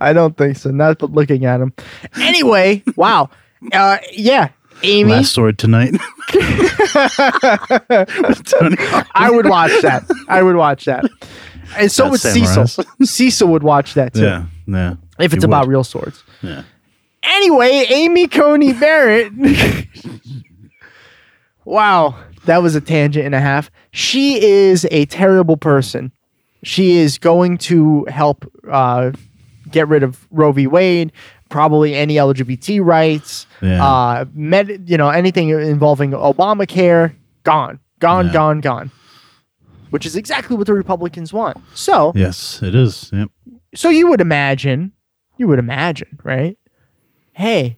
I 0.00 0.12
don't 0.12 0.36
think 0.36 0.56
so. 0.56 0.70
Not 0.72 0.98
but 0.98 1.12
looking 1.12 1.44
at 1.44 1.60
him. 1.60 1.72
Anyway, 2.16 2.82
wow. 2.96 3.30
Uh, 3.72 3.98
yeah, 4.12 4.48
Amy. 4.82 5.12
Last 5.12 5.32
sword 5.32 5.58
tonight. 5.60 5.92
With 6.34 6.42
Tony 8.44 8.76
Oliver. 8.78 9.06
I 9.14 9.30
would 9.30 9.46
watch 9.48 9.70
that. 9.82 10.02
I 10.28 10.42
would 10.42 10.56
watch 10.56 10.86
that. 10.86 11.04
And 11.76 11.92
so 11.92 12.04
Not 12.04 12.10
would 12.12 12.20
samurais. 12.20 12.68
Cecil. 12.70 12.84
Cecil 13.06 13.48
would 13.48 13.62
watch 13.62 13.94
that 13.94 14.14
too. 14.14 14.22
Yeah, 14.22 14.46
yeah. 14.66 14.94
If 15.20 15.32
it's 15.34 15.44
about 15.44 15.66
would. 15.66 15.70
real 15.72 15.84
swords. 15.84 16.24
Yeah. 16.42 16.64
Anyway, 17.22 17.86
Amy 17.90 18.26
Coney 18.26 18.72
Barrett. 18.72 19.32
wow, 21.64 22.16
that 22.46 22.60
was 22.62 22.74
a 22.74 22.80
tangent 22.80 23.24
and 23.24 23.34
a 23.36 23.40
half. 23.40 23.70
She 23.92 24.42
is 24.42 24.86
a 24.90 25.06
terrible 25.06 25.56
person. 25.56 26.10
She 26.64 26.96
is 26.96 27.18
going 27.18 27.58
to 27.58 28.04
help 28.06 28.50
uh, 28.70 29.12
get 29.70 29.86
rid 29.88 30.02
of 30.02 30.26
Roe 30.30 30.50
v. 30.52 30.66
Wade, 30.66 31.12
probably 31.50 31.94
any 31.94 32.14
LGBT 32.16 32.80
rights, 32.84 33.46
Yeah. 33.62 33.84
uh, 33.84 34.24
med, 34.34 34.88
you 34.88 34.96
know, 34.96 35.10
anything 35.10 35.50
involving 35.50 36.10
Obamacare. 36.12 37.14
Gone, 37.44 37.78
gone, 37.98 38.26
Yeah. 38.26 38.32
gone, 38.32 38.60
gone. 38.60 38.90
Which 39.90 40.06
is 40.06 40.16
exactly 40.16 40.56
what 40.56 40.66
the 40.66 40.74
Republicans 40.74 41.32
want. 41.32 41.58
So, 41.74 42.12
Yes, 42.16 42.62
it 42.62 42.74
is. 42.74 43.10
Yep. 43.12 43.28
so 43.74 43.90
you 43.90 44.08
would 44.08 44.20
imagine, 44.20 44.92
you 45.36 45.46
would 45.48 45.58
imagine, 45.58 46.18
right? 46.24 46.56
hey, 47.36 47.76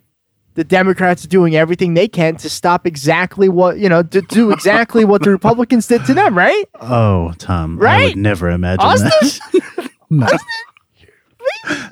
the 0.56 0.64
Democrats 0.64 1.24
are 1.24 1.28
doing 1.28 1.54
everything 1.54 1.94
they 1.94 2.08
can 2.08 2.36
to 2.36 2.50
stop 2.50 2.86
exactly 2.86 3.48
what 3.48 3.78
you 3.78 3.88
know 3.88 4.02
to 4.02 4.20
do 4.22 4.50
exactly 4.50 5.04
what 5.04 5.22
the 5.22 5.30
Republicans 5.30 5.86
did 5.86 6.04
to 6.06 6.14
them, 6.14 6.36
right? 6.36 6.64
Oh, 6.80 7.32
Tom, 7.38 7.78
right? 7.78 7.90
I 7.90 7.96
Right? 7.98 8.08
would 8.14 8.22
never 8.22 8.50
imagine 8.50 8.84
Austin? 8.84 9.10
that. 9.52 9.90
No. 10.10 10.28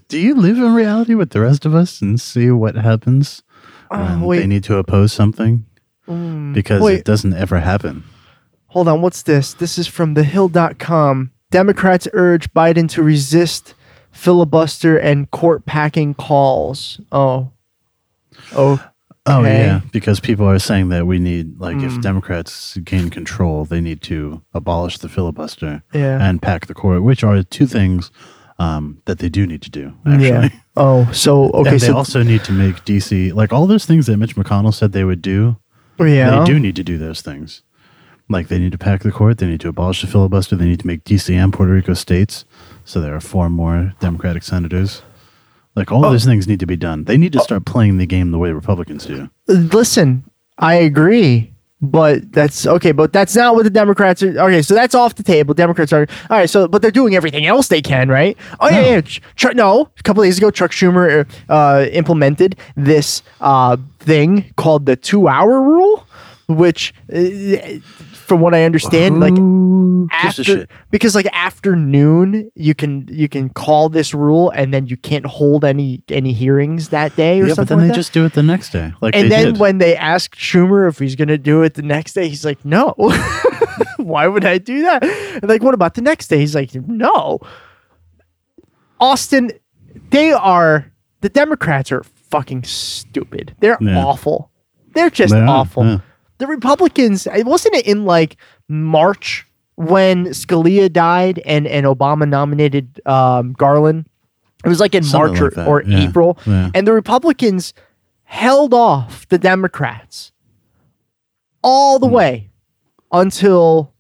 Do 0.09 0.19
you 0.19 0.35
live 0.37 0.57
in 0.59 0.73
reality 0.75 1.15
with 1.15 1.31
the 1.31 1.41
rest 1.41 1.67
of 1.67 1.75
us 1.75 2.01
and 2.01 2.21
see 2.21 2.51
what 2.51 2.77
happens 2.77 3.43
oh, 3.91 3.99
when 3.99 4.21
wait. 4.23 4.39
they 4.41 4.47
need 4.47 4.65
to 4.65 4.77
oppose 4.77 5.13
something? 5.13 5.67
Mm. 6.07 6.53
because 6.53 6.83
wait. 6.83 6.99
it 6.99 7.05
doesn't 7.07 7.33
ever 7.33 7.61
happen. 7.61 8.05
Hold 8.69 8.89
on, 8.89 9.01
what's 9.01 9.23
this? 9.23 9.55
This 9.55 9.79
is 9.79 9.87
from 9.87 10.15
thehill.com. 10.15 11.33
Democrats 11.51 12.07
urge 12.13 12.53
Biden 12.53 12.89
to 12.91 13.03
resist 13.03 13.73
filibuster 14.13 14.99
and 14.99 15.31
court 15.31 15.65
packing 15.67 16.13
calls. 16.15 17.01
Oh. 17.11 17.51
Oh. 18.55 18.83
Oh 19.27 19.41
Okay. 19.41 19.59
yeah, 19.65 19.81
because 19.91 20.21
people 20.21 20.47
are 20.47 20.59
saying 20.59 20.91
that 20.91 21.07
we 21.07 21.19
need 21.19 21.59
like 21.59 21.77
Hmm. 21.77 21.85
if 21.87 22.01
Democrats 22.03 22.77
gain 22.85 23.09
control, 23.09 23.65
they 23.65 23.81
need 23.81 24.03
to 24.03 24.43
abolish 24.53 24.99
the 24.99 25.09
filibuster 25.09 25.83
Yeah. 25.95 26.19
and 26.21 26.43
pack 26.43 26.67
the 26.67 26.75
court, 26.75 27.03
which 27.03 27.25
are 27.25 27.43
two 27.43 27.67
things 27.67 28.11
um, 28.59 28.99
that 29.07 29.19
they 29.21 29.29
do 29.31 29.47
need 29.47 29.63
to 29.63 29.71
do. 29.71 29.95
Actually, 30.07 30.29
Yeah. 30.29 30.49
Oh, 30.77 31.09
so 31.11 31.51
okay, 31.55 31.71
and 31.71 31.81
they 31.81 31.87
so 31.87 31.97
also 31.97 32.23
need 32.23 32.45
to 32.45 32.53
make 32.53 32.85
DC 32.85 33.33
like 33.35 33.51
all 33.53 33.67
those 33.67 33.87
things 33.87 34.07
that 34.07 34.19
Mitch 34.19 34.37
McConnell 34.37 34.75
said 34.75 34.93
they 34.93 35.05
would 35.05 35.23
do. 35.23 35.57
yeah. 35.99 36.41
They 36.41 36.45
do 36.45 36.61
need 36.61 36.77
to 36.77 36.85
do 36.85 36.99
those 36.99 37.23
things. 37.23 37.63
Like 38.29 38.49
they 38.49 38.59
need 38.59 38.73
to 38.73 38.79
pack 38.79 39.03
the 39.03 39.11
court, 39.13 39.39
they 39.39 39.47
need 39.47 39.61
to 39.61 39.69
abolish 39.69 40.03
the 40.03 40.07
filibuster, 40.07 40.55
they 40.57 40.67
need 40.67 40.81
to 40.81 40.87
make 40.87 41.03
DC 41.05 41.35
and 41.35 41.51
Puerto 41.53 41.73
Rico 41.73 41.95
states, 41.95 42.45
so 42.85 43.01
there 43.01 43.15
are 43.15 43.21
four 43.21 43.49
more 43.51 43.95
Democratic 44.01 44.43
senators. 44.43 45.03
Like 45.77 45.91
all 45.91 46.03
those 46.03 46.25
things 46.25 46.47
need 46.47 46.61
to 46.61 46.67
be 46.67 46.77
done. 46.77 47.05
They 47.05 47.17
need 47.17 47.33
to 47.33 47.41
start 47.41 47.65
playing 47.65 47.99
the 47.99 48.07
game 48.07 48.31
the 48.31 48.39
way 48.39 48.53
Republicans 48.53 49.07
do. 49.07 49.29
Listen, 49.49 50.23
I 50.59 50.75
agree, 50.75 51.53
but 51.83 52.31
that's 52.33 52.65
okay. 52.65 52.93
But 52.93 53.13
that's 53.13 53.35
not 53.35 53.57
what 53.57 53.65
the 53.65 53.71
Democrats 53.71 54.23
are. 54.23 54.39
Okay, 54.39 54.63
so 54.63 54.75
that's 54.75 54.95
off 54.95 55.17
the 55.17 55.25
table. 55.25 55.53
Democrats 55.53 55.93
are 55.93 56.07
all 56.31 56.39
right. 56.39 56.49
So, 56.49 56.69
but 56.69 56.81
they're 56.81 56.93
doing 56.93 57.17
everything 57.17 57.45
else 57.47 57.69
they 57.69 57.83
can, 57.83 58.09
right? 58.09 58.37
Oh 58.61 58.69
yeah, 58.71 58.81
No. 58.83 58.89
yeah. 58.89 59.01
Ch- 59.01 59.21
Chuck, 59.35 59.57
no, 59.57 59.91
a 59.99 60.03
couple 60.05 60.23
days 60.23 60.39
ago, 60.39 60.53
Chuck 60.53 60.71
Schumer 60.71 61.29
uh, 61.49 61.87
implemented 61.91 62.57
this 62.77 63.23
uh, 63.41 63.77
thing 63.99 64.53
called 64.57 64.87
the 64.87 64.95
two-hour 64.95 65.61
rule, 65.61 66.07
which, 66.47 66.95
uh, 67.13 67.17
from 68.25 68.41
what 68.41 68.55
I 68.55 68.65
understand, 68.65 69.21
like 69.21 69.37
Who 69.37 70.09
gives 70.11 70.23
a 70.23 70.27
after 70.27 70.45
shit? 70.45 70.71
because 70.91 71.15
like 71.15 71.27
afternoon 71.33 72.51
you 72.55 72.75
can 72.75 73.07
you 73.11 73.29
can 73.29 73.49
call 73.51 73.89
this 73.89 74.13
rule 74.15 74.51
and 74.51 74.73
then 74.75 74.87
you 74.87 74.97
can't 74.97 75.27
hold 75.27 75.65
any 75.65 76.03
any 76.09 76.33
hearings 76.33 76.89
that 76.91 77.15
day 77.17 77.41
or 77.41 77.45
Yeah, 77.45 77.49
but 77.51 77.55
something 77.57 77.77
then 77.79 77.87
like 77.89 77.93
they 77.93 77.93
that. 77.93 78.01
just 78.01 78.13
do 78.13 78.25
it 78.25 78.33
the 78.35 78.43
next 78.43 78.71
day, 78.71 78.93
like 79.01 79.15
and 79.17 79.31
then 79.31 79.45
did. 79.53 79.59
when 79.59 79.79
they 79.79 79.97
ask 79.97 80.35
Schumer 80.37 80.89
if 80.89 80.99
he's 80.99 81.17
gonna 81.17 81.39
do 81.39 81.63
it 81.63 81.75
the 81.75 81.83
next 81.83 82.13
day, 82.15 82.29
he's 82.29 82.45
like, 82.45 82.65
"No, 82.65 82.95
why 83.99 84.27
would 84.27 84.45
I 84.45 84.59
do 84.59 84.83
that?" 84.83 85.03
And 85.05 85.49
like, 85.49 85.63
what 85.63 85.75
about 85.75 85.95
the 85.95 86.03
next 86.03 86.29
day? 86.29 86.39
He's 86.39 86.55
like, 86.55 86.75
"No." 86.75 87.39
Austin, 89.01 89.51
they 90.11 90.33
are 90.33 90.91
the 91.21 91.29
Democrats 91.29 91.91
are 91.93 92.03
fucking 92.31 92.65
stupid. 92.65 93.55
They're 93.61 93.79
Yeah. 93.81 94.05
awful. 94.05 94.51
They're 94.95 95.11
just 95.11 95.33
They 95.33 95.41
are, 95.41 95.49
awful. 95.49 95.85
yeah. 95.85 95.99
The 96.45 96.49
Republicans, 96.49 97.27
it 97.27 97.47
wasn't 97.47 97.75
it 97.77 97.87
in 97.87 98.05
like 98.05 98.37
March 98.69 99.47
when 99.77 100.27
Scalia 100.27 100.93
died 100.93 101.39
and 101.47 101.67
and 101.67 101.87
Obama 101.87 102.29
nominated 102.29 103.01
um, 103.07 103.55
Garland. 103.55 104.07
It 104.63 104.69
was 104.69 104.79
like 104.79 104.95
in 104.95 105.05
Something 105.05 105.31
March 105.31 105.41
or, 105.41 105.45
like 105.45 105.55
that, 105.55 105.67
or 105.67 105.83
yeah, 105.85 106.07
April, 106.07 106.39
yeah. 106.47 106.71
and 106.75 106.87
the 106.87 106.93
Republicans 106.93 107.73
held 108.25 108.75
off 108.75 109.27
the 109.29 109.39
Democrats 109.39 110.33
all 111.63 111.99
the 111.99 112.07
way 112.07 112.51
until 113.11 113.95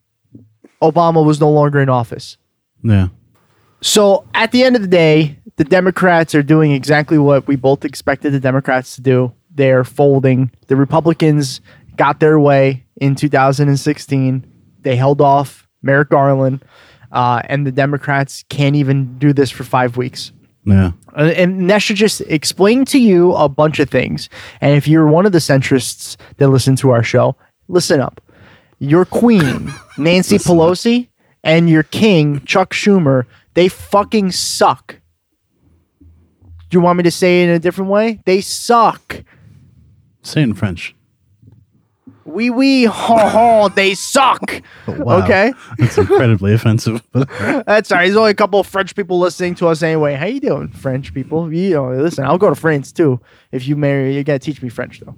Obama 0.82 1.24
was 1.24 1.40
no 1.40 1.50
longer 1.50 1.80
in 1.80 1.88
office. 1.88 2.36
yeah, 2.82 3.08
So 3.80 4.26
at 4.34 4.52
the 4.52 4.64
end 4.64 4.76
of 4.76 4.82
the 4.82 4.88
day, 4.88 5.38
the 5.56 5.64
Democrats 5.64 6.34
are 6.34 6.42
doing 6.42 6.72
exactly 6.72 7.16
what 7.16 7.46
we 7.46 7.56
both 7.56 7.86
expected 7.86 8.34
the 8.34 8.40
Democrats 8.40 8.96
to 8.96 9.00
do. 9.00 9.32
They're 9.50 9.84
folding. 9.84 10.50
The 10.66 10.76
Republicans 10.76 11.62
got 11.96 12.20
their 12.20 12.38
way 12.38 12.84
in 12.96 13.14
2016. 13.14 14.46
They 14.82 14.96
held 14.96 15.20
off 15.20 15.68
Merrick 15.82 16.10
Garland, 16.10 16.64
uh, 17.12 17.42
and 17.44 17.66
the 17.66 17.72
Democrats 17.72 18.44
can't 18.48 18.76
even 18.76 19.18
do 19.18 19.32
this 19.32 19.50
for 19.50 19.64
five 19.64 19.96
weeks. 19.96 20.32
yeah. 20.64 20.92
And 21.16 21.70
that 21.70 21.78
should 21.78 21.96
just 21.96 22.22
explain 22.22 22.84
to 22.86 22.98
you 22.98 23.34
a 23.34 23.48
bunch 23.48 23.78
of 23.78 23.88
things. 23.88 24.28
And 24.60 24.76
if 24.76 24.88
you're 24.88 25.06
one 25.06 25.26
of 25.26 25.32
the 25.32 25.38
centrists 25.38 26.16
that 26.38 26.48
listen 26.48 26.74
to 26.76 26.90
our 26.90 27.04
show, 27.04 27.36
listen 27.68 28.00
up. 28.00 28.20
Your 28.80 29.04
queen, 29.04 29.72
Nancy 29.98 30.38
Pelosi, 30.38 31.08
and 31.44 31.70
your 31.70 31.84
king, 31.84 32.40
Chuck 32.44 32.72
Schumer, 32.72 33.26
they 33.54 33.68
fucking 33.68 34.32
suck. 34.32 34.96
Do 36.00 36.78
you 36.78 36.80
want 36.80 36.96
me 36.96 37.04
to 37.04 37.10
say 37.12 37.42
it 37.42 37.48
in 37.48 37.54
a 37.54 37.58
different 37.60 37.90
way? 37.90 38.20
They 38.24 38.40
suck. 38.40 39.22
Say 40.22 40.40
it 40.40 40.44
in 40.44 40.54
French. 40.54 40.96
Wee 42.24 42.50
wee, 42.50 42.84
ho 42.84 43.16
ho, 43.28 43.68
they 43.68 43.94
suck. 43.94 44.62
Wow. 44.86 45.22
Okay? 45.24 45.52
That's 45.78 45.98
incredibly 45.98 46.52
offensive. 46.54 47.02
But 47.12 47.28
That's 47.66 47.90
all 47.90 47.98
right. 47.98 48.04
There's 48.06 48.16
only 48.16 48.30
a 48.30 48.34
couple 48.34 48.60
of 48.60 48.66
French 48.66 48.94
people 48.94 49.18
listening 49.18 49.54
to 49.56 49.68
us 49.68 49.82
anyway. 49.82 50.14
How 50.14 50.26
you 50.26 50.40
doing, 50.40 50.68
French 50.68 51.12
people? 51.12 51.52
You 51.52 51.70
know, 51.74 51.90
listen, 51.92 52.24
I'll 52.24 52.38
go 52.38 52.48
to 52.48 52.54
France 52.54 52.92
too. 52.92 53.20
If 53.52 53.66
you 53.66 53.76
marry, 53.76 54.14
you 54.14 54.22
gotta 54.24 54.38
teach 54.38 54.62
me 54.62 54.68
French 54.68 55.00
though. 55.00 55.14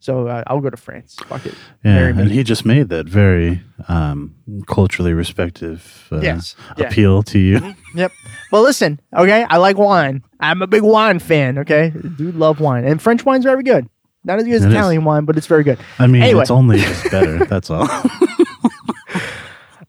So 0.00 0.26
uh, 0.26 0.42
I'll 0.48 0.60
go 0.60 0.68
to 0.70 0.76
France. 0.76 1.14
Fuck 1.28 1.46
it. 1.46 1.54
yeah, 1.84 2.08
and 2.08 2.28
he 2.30 2.42
just 2.42 2.64
made 2.66 2.88
that 2.88 3.06
very 3.08 3.62
um, 3.86 4.34
culturally 4.66 5.12
respective 5.12 6.08
uh, 6.10 6.20
Yes, 6.20 6.56
yeah. 6.58 6.72
Mm-hmm. 6.72 6.82
appeal 6.82 7.22
to 7.22 7.38
you. 7.38 7.74
Yep. 7.94 8.10
Well, 8.50 8.62
listen. 8.62 8.98
Okay, 9.16 9.44
I 9.48 9.58
like 9.58 9.78
wine. 9.78 10.24
I'm 10.40 10.60
a 10.62 10.66
big 10.66 10.82
wine 10.82 11.20
fan. 11.20 11.58
Okay, 11.58 11.90
dude, 12.16 12.34
love 12.34 12.58
wine, 12.58 12.84
and 12.84 13.00
French 13.00 13.24
wine's 13.24 13.44
very 13.44 13.62
good. 13.62 13.88
Not 14.24 14.38
as 14.38 14.44
good 14.44 14.54
as 14.54 14.64
It 14.64 14.68
is. 14.68 14.74
Italian 14.74 15.04
wine, 15.04 15.24
but 15.24 15.36
it's 15.36 15.46
very 15.46 15.64
good. 15.64 15.78
I 15.98 16.06
mean, 16.06 16.22
Anyway. 16.22 16.42
it's 16.42 16.50
only 16.50 16.78
just 16.78 17.10
better. 17.10 17.44
That's 17.44 17.70
all. 17.70 17.88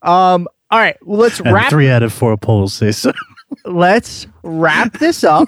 Um. 0.02 0.48
All 0.70 0.80
right. 0.80 0.98
Well, 1.04 1.20
let's 1.20 1.40
and 1.40 1.54
wrap. 1.54 1.70
three 1.70 1.90
out 1.90 2.04
of 2.04 2.12
four 2.12 2.36
polls 2.36 2.74
say 2.74 2.92
so. 2.92 3.14
let's 3.66 4.28
wrap 4.44 4.98
this 5.00 5.24
up 5.24 5.48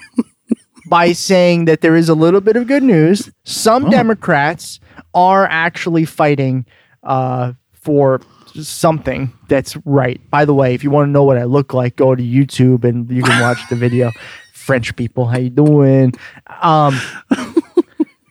by 0.87 1.11
saying 1.11 1.65
that 1.65 1.81
there 1.81 1.95
is 1.95 2.07
a 2.09 2.13
little 2.13 2.39
bit 2.41 2.55
of 2.55 2.67
good 2.67 2.83
news. 2.83 3.29
Some 3.43 3.85
Oh. 3.85 3.89
Democrats 3.91 4.79
are 5.13 5.45
actually 5.47 6.05
fighting 6.05 6.65
uh, 7.03 7.53
for 7.73 8.21
something 8.61 9.33
that's 9.49 9.75
right. 9.85 10.21
By 10.29 10.45
the 10.45 10.53
way, 10.53 10.73
if 10.73 10.83
you 10.85 10.89
want 10.89 11.07
to 11.07 11.11
know 11.11 11.23
what 11.23 11.37
I 11.37 11.43
look 11.43 11.73
like, 11.73 11.95
go 11.97 12.15
to 12.15 12.23
YouTube 12.23 12.85
and 12.85 13.09
you 13.11 13.23
can 13.23 13.41
watch 13.41 13.59
the 13.69 13.75
video. 13.75 14.11
French 14.53 14.95
people, 14.95 15.25
how 15.25 15.37
you 15.37 15.49
doing? 15.49 16.13
Um, 16.61 16.97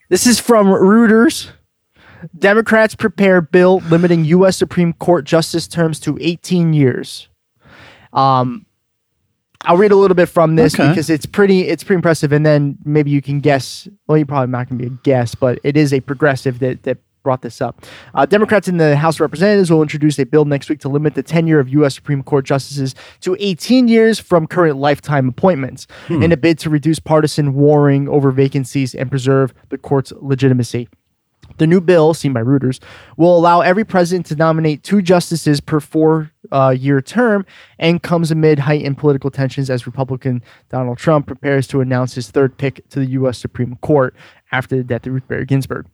this 0.09 0.27
is 0.27 0.39
from 0.41 0.67
Reuters. 0.67 1.51
Democrats 2.39 2.95
prepare 2.95 3.41
bill 3.41 3.79
limiting 3.91 4.25
U.S. 4.27 4.57
Supreme 4.57 4.93
Court 4.95 5.25
justice 5.25 5.69
terms 5.69 6.01
to 6.01 6.17
18 6.21 6.73
years. 6.73 7.29
Um, 8.13 8.65
I'll 9.67 9.77
read 9.77 9.93
a 9.93 9.97
little 9.97 10.15
bit 10.15 10.29
from 10.29 10.57
this 10.57 10.75
Okay. 10.75 10.89
because 10.89 11.11
it's 11.11 11.27
pretty 11.27 11.63
it's 11.69 11.83
pretty 11.85 11.97
impressive, 11.97 12.33
and 12.33 12.45
then 12.45 12.79
maybe 12.85 13.11
you 13.11 13.21
can 13.23 13.41
guess. 13.41 13.89
Well, 14.07 14.17
you're 14.19 14.27
probably 14.27 14.51
not 14.53 14.69
going 14.69 14.79
to 14.79 14.89
be 14.89 14.95
a 14.95 14.99
guess, 15.03 15.35
but 15.35 15.59
it 15.65 15.77
is 15.77 15.93
a 15.93 16.01
progressive 16.01 16.59
that 16.61 16.83
that 16.85 16.99
brought 17.25 17.43
this 17.43 17.61
up. 17.61 17.85
Uh, 18.15 18.25
Democrats 18.25 18.69
in 18.69 18.77
the 18.77 18.95
House 18.95 19.17
of 19.17 19.23
Representatives 19.23 19.73
will 19.73 19.83
introduce 19.83 20.17
a 20.21 20.27
bill 20.27 20.45
next 20.45 20.69
week 20.69 20.79
to 20.81 20.89
limit 20.89 21.17
the 21.17 21.23
tenure 21.25 21.59
of 21.59 21.69
U.S. 21.71 21.97
Supreme 21.97 22.23
Court 22.23 22.45
justices 22.45 22.95
to 23.21 23.37
18 23.41 23.89
years 23.89 24.21
from 24.21 24.47
current 24.47 24.77
lifetime 24.77 25.29
appointments, 25.29 25.89
in 26.09 26.31
a 26.31 26.37
bid 26.37 26.61
to 26.61 26.71
reduce 26.71 27.01
partisan 27.01 27.55
warring 27.55 28.09
over 28.09 28.31
vacancies 28.31 28.95
and 28.95 29.11
preserve 29.11 29.53
the 29.71 29.79
court's 29.79 30.13
legitimacy. 30.21 30.89
The 31.59 31.67
new 31.67 31.81
bill, 31.81 32.15
seen 32.15 32.33
by 32.33 32.43
Reuters, 32.43 32.81
will 33.17 33.37
allow 33.37 33.61
every 33.61 33.85
president 33.85 34.27
to 34.27 34.37
nominate 34.37 34.83
two 34.83 35.03
justices 35.03 35.61
per 35.61 35.81
four 35.81 36.31
uh, 36.51 36.71
year 36.71 37.01
term 37.01 37.47
and 37.79 38.03
comes 38.03 38.31
amid 38.31 38.59
heightened 38.59 38.99
political 38.99 39.31
tensions 39.31 39.71
as 39.71 39.87
Republican 39.87 40.43
Donald 40.71 40.99
Trump 40.99 41.27
prepares 41.27 41.67
to 41.69 41.81
announce 41.81 42.15
his 42.15 42.31
third 42.31 42.57
pick 42.59 42.87
to 42.91 42.99
the 42.99 43.07
U.S. 43.07 43.39
Supreme 43.39 43.77
Court 43.77 44.15
after 44.53 44.77
the 44.77 44.85
death 44.85 45.07
of 45.07 45.13
Ruth 45.13 45.29
Bader 45.29 45.45
Ginsburg. 45.45 45.87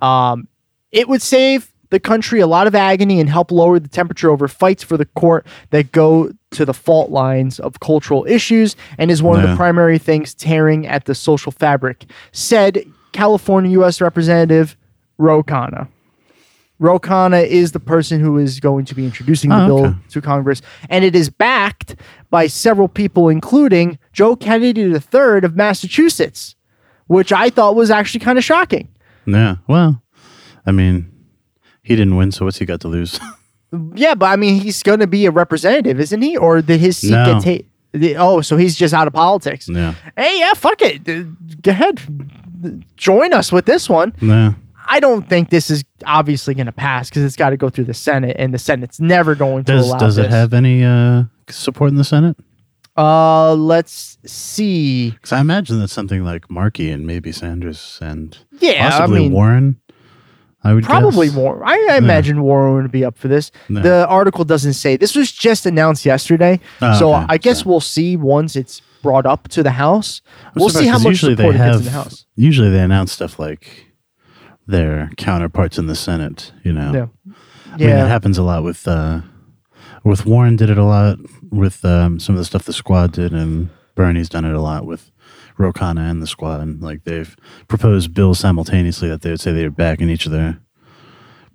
Um, 0.00 0.48
it 0.92 1.08
would 1.08 1.22
save 1.22 1.72
the 1.90 2.00
country 2.00 2.40
a 2.40 2.46
lot 2.48 2.66
of 2.66 2.74
agony 2.74 3.20
and 3.20 3.30
help 3.30 3.52
lower 3.52 3.78
the 3.78 3.88
temperature 3.88 4.28
over 4.30 4.48
fights 4.48 4.82
for 4.82 4.96
the 4.96 5.04
court 5.04 5.46
that 5.70 5.92
go 5.92 6.32
to 6.50 6.64
the 6.64 6.74
fault 6.74 7.10
lines 7.10 7.60
of 7.60 7.78
cultural 7.78 8.24
issues 8.26 8.74
and 8.98 9.08
is 9.10 9.22
one 9.22 9.40
of 9.42 9.48
the 9.48 9.54
primary 9.56 9.98
things 9.98 10.34
tearing 10.34 10.86
at 10.86 11.04
the 11.04 11.14
social 11.14 11.52
fabric, 11.52 12.04
said 12.32 12.84
California 13.12 13.70
U.S. 13.72 14.00
Representative 14.00 14.76
Ro 15.18 15.42
Khanna. 15.44 15.86
Ro 16.78 16.98
Khanna 16.98 17.46
is 17.46 17.72
the 17.72 17.80
person 17.80 18.20
who 18.20 18.36
is 18.36 18.60
going 18.60 18.84
to 18.84 18.94
be 18.94 19.04
introducing 19.04 19.48
the 19.50 19.62
Oh, 19.64 19.66
bill 19.66 19.86
okay. 19.86 19.96
to 20.10 20.20
Congress, 20.20 20.60
and 20.90 21.04
it 21.04 21.14
is 21.14 21.30
backed 21.30 21.96
by 22.30 22.48
several 22.48 22.88
people, 22.88 23.28
including 23.28 23.98
Joe 24.12 24.36
Kennedy 24.36 24.82
III 24.82 25.38
of 25.44 25.56
Massachusetts, 25.56 26.54
which 27.06 27.32
I 27.32 27.48
thought 27.48 27.76
was 27.76 27.90
actually 27.90 28.20
kind 28.20 28.36
of 28.36 28.44
shocking. 28.44 28.88
Yeah. 29.24 29.56
Well, 29.66 30.02
I 30.66 30.72
mean, 30.72 31.10
he 31.82 31.94
didn't 31.96 32.16
win, 32.16 32.32
so 32.32 32.44
what's 32.44 32.58
he 32.58 32.64
got 32.66 32.80
to 32.82 32.88
lose? 32.88 33.18
Yeah, 33.94 34.14
but 34.14 34.26
I 34.26 34.36
mean, 34.36 34.60
he's 34.60 34.82
going 34.84 35.00
to 35.00 35.08
be 35.08 35.26
a 35.26 35.30
representative, 35.32 35.98
isn't 35.98 36.22
he? 36.22 36.36
Or 36.36 36.62
did 36.62 36.78
his 36.78 36.98
seat 36.98 37.10
No. 37.10 37.34
get 37.40 37.42
taken? 37.42 38.16
Oh, 38.16 38.40
so 38.40 38.56
he's 38.56 38.76
just 38.76 38.94
out 38.94 39.08
of 39.08 39.12
politics. 39.12 39.68
yeah. 39.68 39.94
Hey, 40.16 40.38
yeah, 40.38 40.54
fuck 40.54 40.80
it. 40.82 41.02
D- 41.02 41.26
Go 41.62 41.72
ahead. 41.72 42.00
Join 42.96 43.32
us 43.34 43.50
with 43.50 43.66
this 43.66 43.88
one. 43.88 44.14
Yeah. 44.20 44.54
I 44.88 45.00
don't 45.00 45.28
think 45.28 45.50
this 45.50 45.68
is 45.68 45.84
obviously 46.06 46.54
going 46.54 46.66
to 46.66 46.72
pass 46.72 47.08
because 47.10 47.24
it's 47.24 47.34
got 47.36 47.50
to 47.50 47.56
go 47.56 47.68
through 47.68 47.84
the 47.84 47.92
Senate, 47.94 48.36
and 48.38 48.54
the 48.54 48.58
Senate's 48.58 49.00
never 49.00 49.34
going 49.34 49.64
to 49.64 49.72
Does 49.72 49.88
allow 49.88 49.98
does 49.98 50.16
this. 50.16 50.26
it 50.26 50.30
have 50.30 50.54
any 50.54 50.84
uh, 50.84 51.24
support 51.50 51.90
in 51.90 51.96
the 51.96 52.04
Senate? 52.04 52.36
Uh, 52.96 53.52
let's 53.54 54.16
see. 54.24 55.10
Because 55.10 55.32
I 55.32 55.40
imagine 55.40 55.80
that's 55.80 55.92
something 55.92 56.22
like 56.24 56.48
Markey 56.48 56.90
and 56.92 57.04
maybe 57.04 57.32
Sanders 57.32 57.98
and 58.00 58.38
Yeah, 58.60 58.90
possibly 58.90 59.18
I 59.18 59.22
mean, 59.22 59.32
Warren. 59.32 59.80
I 60.66 60.74
would 60.74 60.84
probably 60.84 61.26
guess. 61.28 61.36
more. 61.36 61.64
I, 61.64 61.74
I 61.92 61.96
imagine 61.98 62.42
Warren 62.42 62.82
would 62.82 62.90
be 62.92 63.04
up 63.04 63.16
for 63.16 63.28
this. 63.28 63.50
Yeah. 63.68 63.80
The 63.82 64.06
article 64.08 64.44
doesn't 64.44 64.74
say. 64.74 64.96
This 64.96 65.14
was 65.14 65.30
just 65.32 65.66
announced 65.66 66.04
yesterday, 66.04 66.60
Oh, 66.82 66.98
so 66.98 67.14
okay. 67.14 67.26
I 67.28 67.38
guess 67.38 67.60
So- 67.62 67.70
we'll 67.70 67.80
see 67.80 68.16
once 68.16 68.56
it's 68.56 68.82
brought 69.02 69.26
up 69.26 69.48
to 69.48 69.62
the 69.62 69.70
House. 69.72 70.20
I'm 70.44 70.52
we'll 70.56 70.68
see 70.70 70.86
how 70.86 70.98
much 70.98 71.06
usually 71.06 71.36
support 71.36 71.54
they 71.56 71.60
it 71.62 71.66
gets 71.66 71.78
in 71.78 71.84
the 71.84 71.90
House. 71.92 72.26
Usually 72.34 72.70
they 72.70 72.80
announce 72.80 73.12
stuff 73.12 73.38
like 73.38 73.86
their 74.66 75.10
counterparts 75.16 75.78
in 75.78 75.86
the 75.86 75.94
Senate. 75.94 76.52
You 76.64 76.72
know. 76.72 76.92
Yeah, 76.92 77.06
I 77.74 77.76
mean, 77.78 77.88
it 77.88 78.08
happens 78.08 78.38
a 78.38 78.42
lot 78.42 78.64
with 78.64 78.86
uh, 78.88 79.20
with 80.04 80.26
Warren 80.26 80.56
did 80.56 80.70
it 80.70 80.78
a 80.78 80.84
lot 80.84 81.18
with 81.50 81.84
um, 81.84 82.18
some 82.18 82.34
of 82.34 82.38
the 82.38 82.44
stuff 82.44 82.64
the 82.64 82.72
squad 82.72 83.12
did, 83.12 83.32
and 83.32 83.70
Bernie's 83.94 84.28
done 84.28 84.44
it 84.44 84.54
a 84.54 84.60
lot 84.60 84.86
with 84.86 85.10
Ro 85.58 85.72
Khanna 85.72 86.10
and 86.10 86.22
the 86.22 86.26
squad. 86.26 86.60
And 86.60 86.82
like 86.82 87.04
they've 87.04 87.36
proposed 87.68 88.14
bills 88.14 88.38
simultaneously 88.38 89.08
that 89.08 89.22
they 89.22 89.30
would 89.30 89.40
say 89.40 89.52
they 89.52 89.64
would 89.64 89.76
back 89.76 90.00
in 90.00 90.10
each 90.10 90.26
of 90.26 90.32
their 90.32 90.58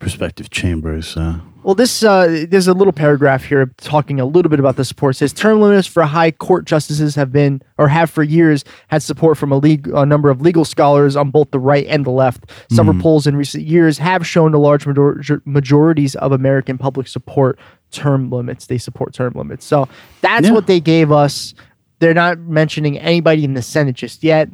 respective 0.02 0.49
chambers. 0.49 1.08
So 1.08 1.36
Well, 1.62 1.76
this 1.76 2.02
uh, 2.02 2.45
there's 2.49 2.68
a 2.68 2.74
little 2.74 2.91
paragraph 2.93 3.43
here 3.43 3.72
talking 3.78 4.20
a 4.20 4.26
little 4.26 4.49
bit 4.49 4.60
about 4.60 4.76
the 4.76 4.84
support. 4.84 5.16
It 5.16 5.20
says 5.20 5.32
term 5.34 5.62
limits 5.62 5.88
for 5.88 6.02
high 6.04 6.32
court 6.32 6.66
justices 6.66 7.14
have 7.14 7.32
been 7.32 7.62
or 7.78 7.88
have 7.88 8.10
for 8.10 8.24
years 8.24 8.64
had 8.88 9.04
support 9.04 9.38
from 9.38 9.52
a, 9.52 9.58
league, 9.60 9.88
a 9.89 10.04
number 10.04 10.32
of 10.32 10.41
legal 10.41 10.66
scholars 10.66 11.16
on 11.16 11.30
both 11.30 11.52
the 11.52 11.60
right 11.60 11.86
and 11.86 12.04
the 12.04 12.10
left. 12.10 12.49
Several 12.72 12.99
polls 12.99 13.28
in 13.28 13.36
recent 13.36 13.64
years 13.64 13.99
have 13.99 14.26
shown 14.26 14.56
a 14.56 14.58
large 14.60 14.88
major- 14.88 15.43
majorities 15.45 16.16
of 16.16 16.32
American 16.32 16.80
public 16.80 17.08
support 17.08 17.60
term 17.91 18.32
limits. 18.32 18.66
They 18.66 18.80
support 18.80 19.14
term 19.14 19.34
limits. 19.36 19.66
So 19.66 19.88
that's 20.22 20.47
Yeah. 20.47 20.54
what 20.54 20.66
they 20.66 20.80
gave 20.80 21.12
us. 21.12 21.54
They're 22.02 22.14
not 22.14 22.39
mentioning 22.39 22.97
anybody 22.99 23.45
in 23.45 23.54
the 23.54 23.62
Senate 23.62 23.95
just 23.95 24.24
yet. 24.24 24.49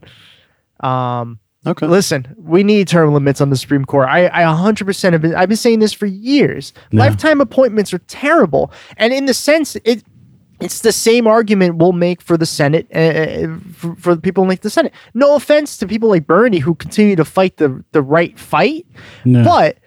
Um, 0.82 1.39
okay, 1.66 1.88
Listen, 1.88 2.36
we 2.38 2.62
need 2.62 2.88
term 2.88 3.14
limits 3.14 3.41
on 3.41 3.50
the 3.50 3.56
Supreme 3.56 3.86
Court. 3.86 4.08
I, 4.10 4.28
I 4.28 4.43
100% 4.43 5.12
have 5.14 5.22
been, 5.22 5.34
I've 5.34 5.48
been 5.50 5.58
saying 5.58 5.80
this 5.80 5.93
for 5.93 6.06
years. 6.06 6.74
Lifetime 6.91 7.41
appointments 7.41 7.93
are 7.93 8.00
terrible. 8.00 8.72
And 8.98 9.14
in 9.14 9.26
the 9.26 9.34
sense, 9.34 9.76
it, 9.86 10.04
it's 10.60 10.82
the 10.82 10.91
same 10.91 11.26
argument 11.26 11.78
we'll 11.78 11.93
make 11.93 12.22
for 12.22 12.36
the 12.38 12.45
Senate, 12.45 12.88
uh, 12.93 13.58
for, 13.74 13.95
for 13.95 14.16
the 14.16 14.22
people 14.22 14.45
like 14.48 14.62
the 14.62 14.70
Senate. 14.70 14.91
No 15.14 15.36
offense 15.36 15.78
to 15.78 15.88
people 15.88 16.10
like 16.10 16.28
Bernie 16.28 16.60
who 16.60 16.76
continue 16.76 17.16
to 17.16 17.26
fight 17.26 17.58
the, 17.58 17.84
the 17.93 18.02
right 18.02 18.38
fight, 18.38 18.86
No. 19.24 19.43
but 19.43 19.78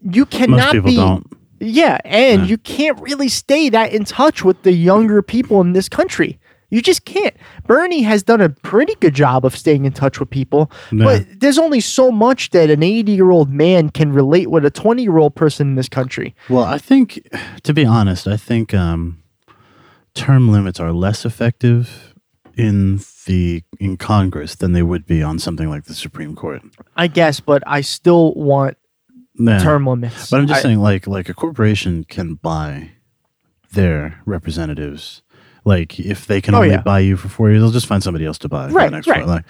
you 0.00 0.24
cannot 0.26 0.84
be. 0.84 0.96
don't. 0.96 1.26
Yeah, 1.62 1.98
and 2.06 2.48
you 2.48 2.56
can't 2.56 2.98
really 3.02 3.28
stay 3.28 3.68
that 3.68 3.92
in 3.92 4.06
touch 4.06 4.42
with 4.42 4.62
the 4.62 4.72
younger 4.72 5.20
people 5.20 5.60
in 5.60 5.74
this 5.74 5.90
country. 5.90 6.39
You 6.70 6.80
just 6.80 7.04
can't. 7.04 7.34
Bernie 7.66 8.02
has 8.02 8.22
done 8.22 8.40
a 8.40 8.48
pretty 8.48 8.94
good 8.96 9.14
job 9.14 9.44
of 9.44 9.56
staying 9.56 9.84
in 9.84 9.92
touch 9.92 10.20
with 10.20 10.30
people, 10.30 10.70
but 10.92 11.26
there's 11.40 11.58
only 11.58 11.80
so 11.80 12.10
much 12.10 12.50
that 12.50 12.70
an 12.70 12.82
80 12.82 13.12
year 13.12 13.30
old 13.30 13.50
man 13.50 13.90
can 13.90 14.12
relate 14.12 14.50
with 14.50 14.64
a 14.64 14.70
20 14.70 15.02
year 15.02 15.18
old 15.18 15.34
person 15.34 15.68
in 15.68 15.74
this 15.74 15.88
country. 15.88 16.34
Well, 16.48 16.64
I 16.64 16.78
think, 16.78 17.28
to 17.64 17.74
be 17.74 17.84
honest, 17.84 18.26
I 18.28 18.36
think 18.36 18.72
um, 18.72 19.22
term 20.14 20.50
limits 20.50 20.78
are 20.80 20.92
less 20.92 21.24
effective 21.24 22.14
in 22.56 23.00
the 23.26 23.62
in 23.78 23.96
Congress 23.96 24.54
than 24.54 24.72
they 24.72 24.82
would 24.82 25.06
be 25.06 25.22
on 25.22 25.38
something 25.38 25.68
like 25.68 25.84
the 25.84 25.94
Supreme 25.94 26.34
Court. 26.34 26.62
I 26.96 27.06
guess, 27.06 27.40
but 27.40 27.62
I 27.66 27.80
still 27.80 28.34
want 28.34 28.76
term 29.38 29.86
limits. 29.86 30.30
But 30.30 30.40
I'm 30.40 30.46
just 30.46 30.60
I- 30.60 30.62
saying, 30.62 30.78
like, 30.78 31.06
like 31.06 31.28
a 31.28 31.34
corporation 31.34 32.04
can 32.04 32.34
buy 32.34 32.92
their 33.72 34.20
representatives. 34.26 35.22
Like, 35.64 35.98
if 36.00 36.26
they 36.26 36.40
can 36.40 36.54
Oh, 36.54 36.58
only 36.58 36.70
yeah. 36.70 36.80
buy 36.82 37.00
you 37.00 37.16
for 37.16 37.28
four 37.28 37.50
years, 37.50 37.60
they'll 37.62 37.70
just 37.70 37.86
find 37.86 38.02
somebody 38.02 38.24
else 38.24 38.38
to 38.38 38.48
buy. 38.48 38.68
for 38.68 38.74
Right, 38.74 38.90
the 38.90 38.96
next 38.96 39.06
right. 39.08 39.20
four. 39.24 39.26
Like, 39.34 39.44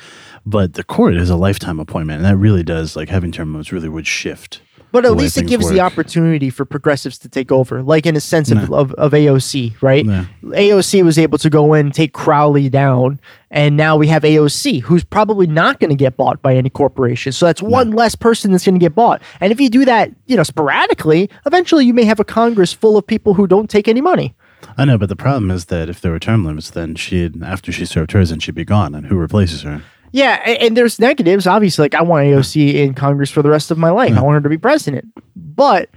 but 0.47 0.75
the 0.75 0.85
court 0.85 1.15
is 1.17 1.31
a 1.31 1.37
lifetime 1.37 1.79
appointment, 1.79 2.19
and 2.19 2.25
that 2.27 2.37
really 2.37 2.63
does 2.63 2.97
like 2.97 3.09
having 3.09 3.31
term 3.33 3.53
limits 3.53 3.73
really 3.73 3.89
would 3.89 4.07
shift. 4.07 4.61
But 4.93 5.05
at 5.05 5.13
least 5.13 5.39
it 5.39 5.47
gives 5.47 5.69
the 5.71 5.79
opportunity 5.79 6.51
for 6.51 6.65
progressives 6.65 7.17
to 7.19 7.29
take 7.29 7.53
over, 7.53 7.81
like 7.81 8.07
in 8.07 8.17
a 8.17 8.21
sense 8.21 8.51
of, 8.51 8.73
of, 8.73 8.93
of 8.95 9.13
AOC, 9.13 9.81
right? 9.81 10.05
No. 10.05 10.27
AOC 10.43 11.05
was 11.05 11.17
able 11.17 11.39
to 11.39 11.49
go 11.49 11.75
in 11.75 11.93
take 11.93 12.13
Crowley 12.13 12.69
down, 12.69 13.21
and 13.53 13.77
now 13.77 13.97
we 13.97 14.09
have 14.09 14.25
AOC, 14.25 14.81
who's 14.83 15.05
probably 15.05 15.47
not 15.47 15.79
going 15.79 15.91
to 15.91 15.95
get 15.97 16.17
bought 16.17 16.43
by 16.43 16.57
any 16.57 16.71
corporation. 16.71 17.31
So 17.31 17.47
that's 17.47 17.63
one 17.63 17.93
less 17.93 18.17
person 18.17 18.51
that's 18.51 18.65
going 18.65 18.75
to 18.75 18.81
get 18.85 18.97
bought. 18.97 19.23
And 19.41 19.53
if 19.53 19.61
you 19.61 19.71
do 19.71 19.85
that, 19.85 20.11
you 20.27 20.37
know, 20.37 20.43
sporadically, 20.43 21.31
eventually 21.47 21.85
you 21.87 21.95
may 21.95 22.05
have 22.05 22.19
a 22.19 22.25
Congress 22.25 22.73
full 22.73 22.97
of 22.97 23.07
people 23.07 23.35
who 23.35 23.47
don't 23.47 23.71
take 23.71 23.87
any 23.87 24.01
money. 24.01 24.35
I 24.77 24.85
know, 24.85 24.99
but 24.99 25.09
the 25.09 25.17
problem 25.17 25.51
is 25.51 25.67
that 25.67 25.89
if 25.89 26.01
there 26.01 26.13
were 26.13 26.19
term 26.19 26.45
limits, 26.45 26.71
then 26.71 26.95
she'd 26.95 27.43
after 27.43 27.73
she 27.73 27.85
served 27.85 28.13
hers, 28.13 28.31
and 28.31 28.43
she'd 28.43 28.55
be 28.55 28.65
gone, 28.65 28.95
and 28.95 29.07
who 29.07 29.17
replaces 29.17 29.63
her? 29.63 29.83
Yeah, 30.13 30.37
and 30.47 30.77
there's 30.77 30.99
negatives. 30.99 31.47
Obviously, 31.47 31.85
like 31.85 31.95
I 31.95 32.03
want 32.03 32.27
AOC 32.27 32.75
in 32.75 32.95
Congress 32.95 33.31
for 33.31 33.43
the 33.43 33.51
rest 33.51 33.71
of 33.71 33.79
my 33.79 33.91
life. 33.91 34.17
I 34.17 34.23
want 34.23 34.35
her 34.35 34.41
to 34.41 34.49
be 34.49 34.59
president. 34.59 35.07
But 35.37 35.89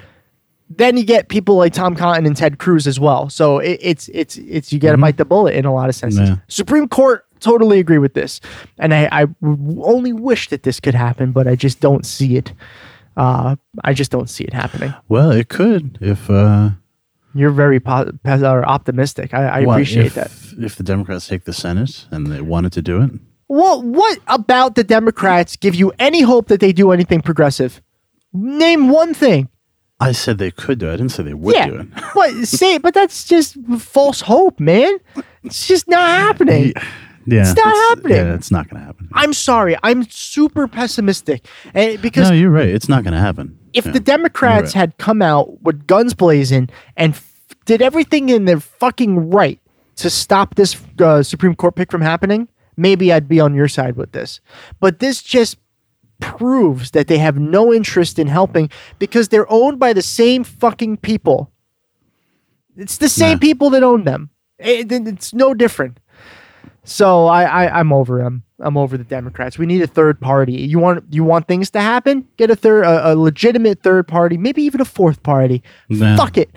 then 0.69 0.97
you 0.97 1.03
get 1.03 1.29
people 1.29 1.55
like 1.55 1.73
Tom 1.73 1.95
Cotton 1.95 2.25
and 2.25 2.35
Ted 2.35 2.59
Cruz 2.59 2.87
as 2.87 2.99
well. 2.99 3.29
So 3.29 3.59
it, 3.59 3.79
it's 3.81 4.09
it's 4.09 4.37
it's 4.37 4.71
you 4.71 4.79
got 4.79 4.91
to 4.91 4.97
bite 4.97 5.17
the 5.17 5.25
bullet 5.25 5.55
in 5.55 5.65
a 5.65 5.73
lot 5.73 5.89
of 5.89 5.95
senses. 5.95 6.29
Yeah. 6.29 6.37
Supreme 6.47 6.87
Court 6.87 7.25
totally 7.39 7.79
agree 7.79 7.97
with 7.97 8.13
this, 8.13 8.39
and 8.77 8.93
I 8.93 9.27
only 9.41 10.13
wish 10.13 10.49
that 10.49 10.63
this 10.63 10.79
could 10.79 10.95
happen, 10.95 11.31
but 11.31 11.47
I 11.47 11.55
just 11.55 11.79
don't 11.79 12.05
see 12.05 12.37
it. 12.37 12.53
Uh, 13.15 13.55
I 13.83 13.93
just 13.93 14.11
don't 14.11 14.29
see 14.29 14.43
it 14.43 14.53
happening. 14.53 14.93
Well, 15.07 15.31
it 15.31 15.49
could 15.49 15.97
if 16.01 16.29
uh, 16.29 16.71
You're 17.35 17.51
very 17.51 17.79
po- 17.79 18.11
optimistic. 18.25 19.33
I, 19.33 19.47
I 19.47 19.65
what, 19.65 19.73
appreciate 19.73 20.07
if, 20.07 20.13
that. 20.15 20.31
If 20.57 20.75
the 20.75 20.83
Democrats 20.83 21.27
take 21.27 21.45
the 21.45 21.53
Senate 21.53 22.05
and 22.11 22.27
they 22.27 22.41
wanted 22.41 22.73
to 22.73 22.81
do 22.81 23.01
it, 23.01 23.11
What 23.47 23.83
what 23.83 24.19
about 24.27 24.75
the 24.75 24.83
Democrats 24.83 25.55
give 25.55 25.75
you 25.75 25.91
any 25.99 26.21
hope 26.21 26.47
that 26.47 26.59
they 26.59 26.73
do 26.73 26.91
anything 26.91 27.21
progressive? 27.21 27.81
Name 28.33 28.89
one 28.89 29.13
thing. 29.13 29.49
I 29.99 30.11
said 30.11 30.37
they 30.37 30.51
could 30.51 30.79
do 30.79 30.89
it. 30.89 30.93
I 30.93 30.97
didn't 30.97 31.11
say 31.11 31.23
they 31.23 31.33
would 31.33 31.55
yeah, 31.55 31.67
do 31.67 31.75
it. 31.75 31.87
but 32.15 32.31
say, 32.45 32.77
but 32.77 32.93
that's 32.93 33.25
just 33.25 33.55
false 33.79 34.21
hope, 34.21 34.59
man. 34.59 34.97
It's 35.43 35.67
just 35.67 35.87
not 35.87 36.07
happening. 36.09 36.73
Yeah, 37.25 37.41
It's 37.41 37.55
not 37.55 37.73
happening. 37.89 38.17
Yeah, 38.17 38.33
it's 38.33 38.51
not 38.51 38.69
going 38.69 38.81
to 38.81 38.85
happen. 38.85 39.09
I'm 39.13 39.31
sorry. 39.31 39.77
I'm 39.81 40.03
super 40.09 40.67
pessimistic, 40.67 41.47
and 41.73 42.01
because 42.01 42.29
no, 42.29 42.35
you're 42.35 42.51
right. 42.51 42.67
It's 42.67 42.89
not 42.89 43.03
going 43.03 43.13
to 43.13 43.19
happen. 43.19 43.57
If 43.73 43.85
Yeah. 43.85 43.91
the 43.91 43.99
Democrats 43.99 44.75
right. 44.75 44.79
had 44.81 44.97
come 44.97 45.21
out 45.21 45.61
with 45.61 45.87
guns 45.87 46.13
blazing 46.13 46.69
and 46.95 47.13
f- 47.13 47.33
did 47.65 47.81
everything 47.81 48.29
in 48.29 48.45
their 48.45 48.59
fucking 48.59 49.29
right 49.29 49.59
to 49.97 50.09
stop 50.09 50.55
this 50.55 50.75
uh, 50.99 51.23
Supreme 51.23 51.55
Court 51.55 51.75
pick 51.75 51.91
from 51.91 52.01
happening, 52.01 52.47
maybe 52.77 53.11
I'd 53.13 53.27
be 53.27 53.39
on 53.39 53.53
your 53.53 53.67
side 53.67 53.95
with 53.95 54.11
this. 54.11 54.41
But 54.79 54.99
this 54.99 55.21
just 55.21 55.57
proves 56.19 56.91
that 56.91 57.07
they 57.07 57.17
have 57.17 57.37
no 57.37 57.73
interest 57.73 58.17
in 58.19 58.27
helping 58.27 58.69
because 58.99 59.29
they're 59.29 59.51
owned 59.51 59.79
by 59.79 59.93
the 59.93 60.01
same 60.01 60.43
fucking 60.43 60.97
people. 60.97 61.51
It's 62.75 62.97
the 62.97 63.09
same 63.09 63.33
Nah. 63.35 63.39
people 63.39 63.69
that 63.71 63.83
own 63.83 64.03
them. 64.03 64.29
It- 64.57 64.91
it- 64.91 65.07
it's 65.07 65.33
no 65.33 65.53
different. 65.53 65.99
So 66.83 67.27
I, 67.27 67.43
I 67.43 67.79
I'm 67.79 67.93
over 67.93 68.19
them. 68.19 68.43
I'm 68.59 68.77
over 68.77 68.97
the 68.97 69.03
Democrats. 69.03 69.57
We 69.57 69.65
need 69.65 69.81
a 69.81 69.87
third 69.87 70.19
party. 70.19 70.53
You 70.53 70.79
want 70.79 71.05
you 71.11 71.23
want 71.23 71.47
things 71.47 71.69
to 71.71 71.81
happen? 71.81 72.27
Get 72.37 72.49
a 72.49 72.55
third, 72.55 72.83
a, 72.85 73.13
a 73.13 73.15
legitimate 73.15 73.81
third 73.81 74.07
party, 74.07 74.37
maybe 74.37 74.61
even 74.63 74.81
a 74.81 74.85
fourth 74.85 75.23
party. 75.23 75.63
Nah. 75.89 76.15
Fuck 76.17 76.37
it. 76.37 76.49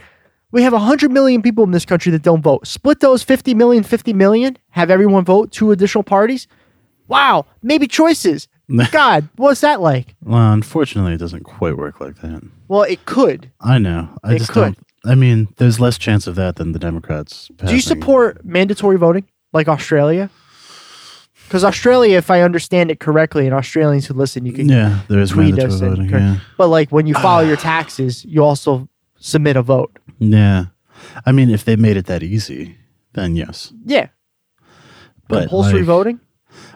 We 0.53 0.63
have 0.63 0.73
100 0.73 1.11
million 1.11 1.43
people 1.43 1.65
in 1.65 1.73
this 1.73 1.85
country 1.85 2.13
that 2.13 2.23
don't 2.23 2.41
vote. 2.41 2.67
Split 2.67 3.01
those 3.01 3.23
50 3.23 3.53
million, 3.55 3.83
50 3.83 4.13
million, 4.13 4.57
have 4.71 4.91
everyone 4.91 5.25
vote 5.25 5.51
two 5.51 5.71
additional 5.73 6.05
parties. 6.05 6.47
Wow, 7.09 7.47
maybe 7.63 7.87
choices. 7.87 8.49
God, 8.91 9.29
what's 9.37 9.61
that 9.61 9.81
like? 9.81 10.15
Well, 10.23 10.53
unfortunately, 10.53 11.13
it 11.15 11.19
doesn't 11.19 11.45
quite 11.45 11.77
work 11.77 12.01
like 12.01 12.17
that. 12.17 12.43
Well, 12.69 12.83
it 12.83 13.05
could. 13.07 13.51
I 13.61 13.79
know. 13.79 14.09
I 14.25 14.35
It 14.35 14.39
just 14.39 14.51
could. 14.51 14.75
don't. 14.75 14.79
I 15.05 15.15
mean, 15.15 15.49
there's 15.57 15.79
less 15.79 15.99
chance 15.99 16.27
of 16.27 16.35
that 16.37 16.57
than 16.57 16.73
the 16.73 16.79
Democrats. 16.81 17.49
Do 17.65 17.73
you 17.75 17.81
support 17.81 18.45
mandatory 18.45 18.97
voting 18.97 19.29
like 19.57 19.69
Australia? 19.69 20.31
Because 21.45 21.65
Australia, 21.65 22.17
if 22.19 22.31
I 22.31 22.41
understand 22.43 22.91
it 22.91 22.99
correctly, 23.01 23.47
and 23.47 23.55
Australians 23.55 24.07
who 24.07 24.15
listen, 24.15 24.47
you 24.47 24.53
can 24.53 24.69
Yeah, 24.69 25.01
there 25.09 25.21
is 25.21 25.31
tweet 25.31 25.55
mandatory 25.55 25.73
us. 25.75 25.81
and 25.81 25.91
voting. 25.97 26.11
cor- 26.11 26.19
Yeah. 26.19 26.37
But 26.59 26.69
like 26.69 26.91
when 26.91 27.07
you 27.07 27.15
file 27.27 27.45
your 27.47 27.57
taxes, 27.57 28.25
you 28.25 28.43
also 28.45 28.89
submit 29.19 29.57
a 29.57 29.63
vote. 29.63 29.91
yeah. 30.19 30.67
I 31.25 31.31
mean, 31.33 31.51
if 31.51 31.65
they 31.65 31.77
made 31.77 31.97
it 31.97 32.07
that 32.07 32.23
easy, 32.23 32.77
then 33.13 33.37
yes. 33.37 33.73
Yeah, 33.85 34.09
But 35.29 35.41
compulsory 35.43 35.81
like- 35.81 35.87
voting. 35.87 36.21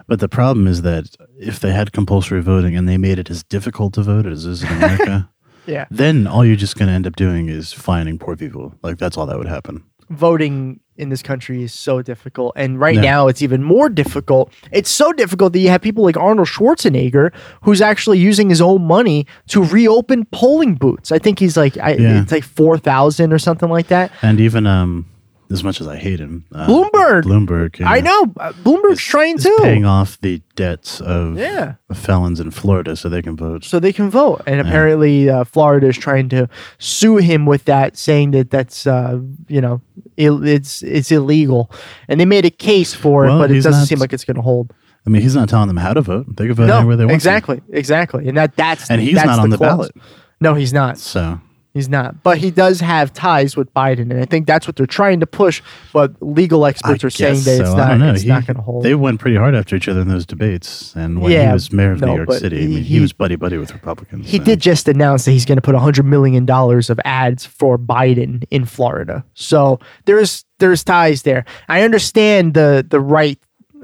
But 0.07 0.19
the 0.19 0.29
problem 0.29 0.67
is 0.67 0.81
that 0.83 1.05
if 1.39 1.59
they 1.59 1.71
had 1.73 1.91
compulsory 1.91 2.41
voting 2.41 2.75
and 2.77 2.87
they 2.87 2.97
made 2.97 3.17
it 3.19 3.29
as 3.31 3.43
difficult 3.43 3.93
to 3.95 4.03
vote 4.03 4.25
as 4.27 4.45
is 4.45 4.61
in 4.63 4.69
America, 4.69 5.29
Yeah. 5.65 5.85
then 5.91 6.27
all 6.27 6.45
you're 6.45 6.55
just 6.55 6.77
going 6.77 6.87
to 6.87 6.93
end 6.93 7.07
up 7.07 7.15
doing 7.15 7.49
is 7.49 7.73
fining 7.73 8.17
poor 8.19 8.35
people. 8.35 8.73
Like 8.83 8.97
that's 8.99 9.17
all 9.17 9.25
that 9.27 9.37
would 9.37 9.47
happen. 9.47 9.83
Voting 10.11 10.79
in 10.97 11.09
this 11.09 11.23
country 11.23 11.63
is 11.63 11.73
so 11.73 12.01
difficult. 12.01 12.53
And 12.55 12.79
right 12.79 12.95
Yeah. 12.95 13.01
now 13.01 13.27
it's 13.27 13.41
even 13.41 13.63
more 13.63 13.89
difficult. 13.89 14.51
It's 14.71 14.89
so 14.91 15.11
difficult 15.13 15.53
that 15.53 15.59
you 15.59 15.69
have 15.69 15.81
people 15.81 16.03
like 16.03 16.15
Arnold 16.17 16.47
Schwarzenegger 16.47 17.31
who's 17.63 17.81
actually 17.81 18.19
using 18.19 18.49
his 18.49 18.61
own 18.61 18.83
money 18.85 19.25
to 19.47 19.63
reopen 19.63 20.25
polling 20.31 20.75
booths. 20.75 21.11
I 21.11 21.17
think 21.17 21.39
he's 21.39 21.57
like 21.57 21.77
I, 21.77 21.93
Yeah. 21.93 22.21
it's 22.21 22.31
like 22.31 22.43
4,000 22.43 23.33
or 23.33 23.39
something 23.39 23.69
like 23.69 23.87
that. 23.87 24.11
And 24.21 24.39
even 24.39 24.67
um, 24.67 25.05
as 25.51 25.63
much 25.63 25.81
as 25.81 25.87
I 25.87 25.97
hate 25.97 26.19
him, 26.19 26.45
uh, 26.53 26.65
Bloomberg. 26.67 27.23
Bloomberg, 27.23 27.79
yeah, 27.79 27.89
I 27.89 27.99
know. 28.01 28.33
uh, 28.39 28.53
Bloomberg's 28.63 29.01
trying 29.01 29.35
is 29.35 29.43
too. 29.43 29.57
paying 29.61 29.85
off 29.85 30.19
the 30.21 30.41
debts 30.55 31.01
of 31.01 31.37
Yeah. 31.37 31.73
felons 31.93 32.39
in 32.39 32.51
Florida 32.51 32.95
so 32.95 33.09
they 33.09 33.21
can 33.21 33.35
vote. 33.35 33.63
so 33.65 33.79
they 33.79 33.93
can 33.93 34.09
vote. 34.09 34.41
And 34.47 34.61
apparently, 34.61 35.29
uh, 35.29 35.43
Florida 35.43 35.87
is 35.87 35.97
trying 35.97 36.29
to 36.29 36.47
sue 36.79 37.17
him 37.17 37.45
with 37.45 37.65
that, 37.65 37.97
saying 37.97 38.31
that 38.31 38.49
that's 38.49 38.87
uh, 38.87 39.19
you 39.47 39.61
know 39.61 39.81
Ill, 40.17 40.45
it's 40.47 40.81
it's 40.83 41.11
illegal. 41.11 41.69
And 42.07 42.19
they 42.19 42.25
made 42.25 42.45
a 42.45 42.49
case 42.51 42.93
for 42.93 43.25
Well, 43.25 43.37
it, 43.37 43.39
but 43.47 43.51
it 43.51 43.55
doesn't 43.55 43.71
not- 43.71 43.87
seem 43.87 43.99
like 43.99 44.13
it's 44.13 44.23
going 44.25 44.35
to 44.35 44.41
hold. 44.41 44.73
I 45.05 45.09
mean, 45.09 45.21
he's 45.23 45.35
not 45.35 45.49
telling 45.49 45.67
them 45.67 45.77
how 45.77 45.93
to 45.93 46.01
vote. 46.01 46.27
They 46.37 46.45
can 46.45 46.53
vote 46.53 46.67
No, 46.67 46.77
anywhere 46.77 46.95
they 46.95 47.05
want. 47.05 47.09
to. 47.11 47.15
exactly, 47.15 47.61
exactly. 47.71 48.27
And 48.27 48.37
that 48.37 48.55
that's 48.55 48.89
And 48.91 49.01
he's 49.01 49.15
that's 49.15 49.25
not 49.25 49.39
on 49.39 49.49
the 49.49 49.57
clause. 49.57 49.69
ballot. 49.89 49.91
No, 50.39 50.53
he's 50.53 50.71
not. 50.73 50.97
So 50.99 51.39
He's 51.73 51.87
not. 51.87 52.21
But 52.21 52.37
he 52.39 52.51
does 52.51 52.81
have 52.81 53.13
ties 53.13 53.55
with 53.55 53.73
Biden, 53.73 54.11
and 54.11 54.19
I 54.19 54.25
think 54.25 54.45
that's 54.45 54.67
what 54.67 54.75
they're 54.75 54.85
trying 54.85 55.21
to 55.21 55.25
push. 55.25 55.61
But 55.93 56.13
legal 56.21 56.65
experts 56.65 57.01
I 57.01 57.07
are 57.07 57.09
saying 57.09 57.41
that 57.43 57.61
it's 57.61 57.69
so. 57.71 57.77
I 57.77 57.95
not. 57.95 58.15
It's 58.15 58.23
He- 58.23 58.27
not 58.27 58.45
going 58.45 58.57
to 58.57 58.61
hold. 58.61 58.83
They 58.83 58.93
went 58.93 59.21
pretty 59.21 59.37
hard 59.37 59.55
after 59.55 59.77
each 59.77 59.87
other 59.87 60.01
in 60.01 60.09
those 60.09 60.25
debates. 60.25 60.93
And 60.97 61.21
when 61.21 61.31
Yeah, 61.31 61.47
he 61.47 61.53
was 61.53 61.71
mayor 61.71 61.93
of 61.93 62.01
no, 62.01 62.07
New 62.07 62.15
York 62.17 62.33
City, 62.33 62.57
I 62.57 62.59
he- 62.61 62.67
mean, 62.67 62.83
he, 62.83 62.99
was 62.99 63.13
buddy 63.13 63.37
buddy 63.37 63.57
with 63.57 63.71
Republicans. 63.71 64.29
He 64.29 64.37
so- 64.39 64.43
did 64.43 64.59
just 64.59 64.89
announce 64.89 65.23
that 65.23 65.31
he's 65.31 65.45
going 65.45 65.55
to 65.57 65.61
put 65.61 65.73
$100 65.75 66.03
million 66.03 66.45
of 66.49 66.99
ads 67.05 67.45
for 67.45 67.77
Biden 67.77 68.43
in 68.51 68.65
Florida. 68.65 69.23
So 69.33 69.79
there's 70.05 70.43
there's 70.59 70.83
ties 70.83 71.21
there. 71.23 71.45
I 71.69 71.83
understand 71.83 72.53
the 72.53 72.85
the 72.87 72.99
right 72.99 73.39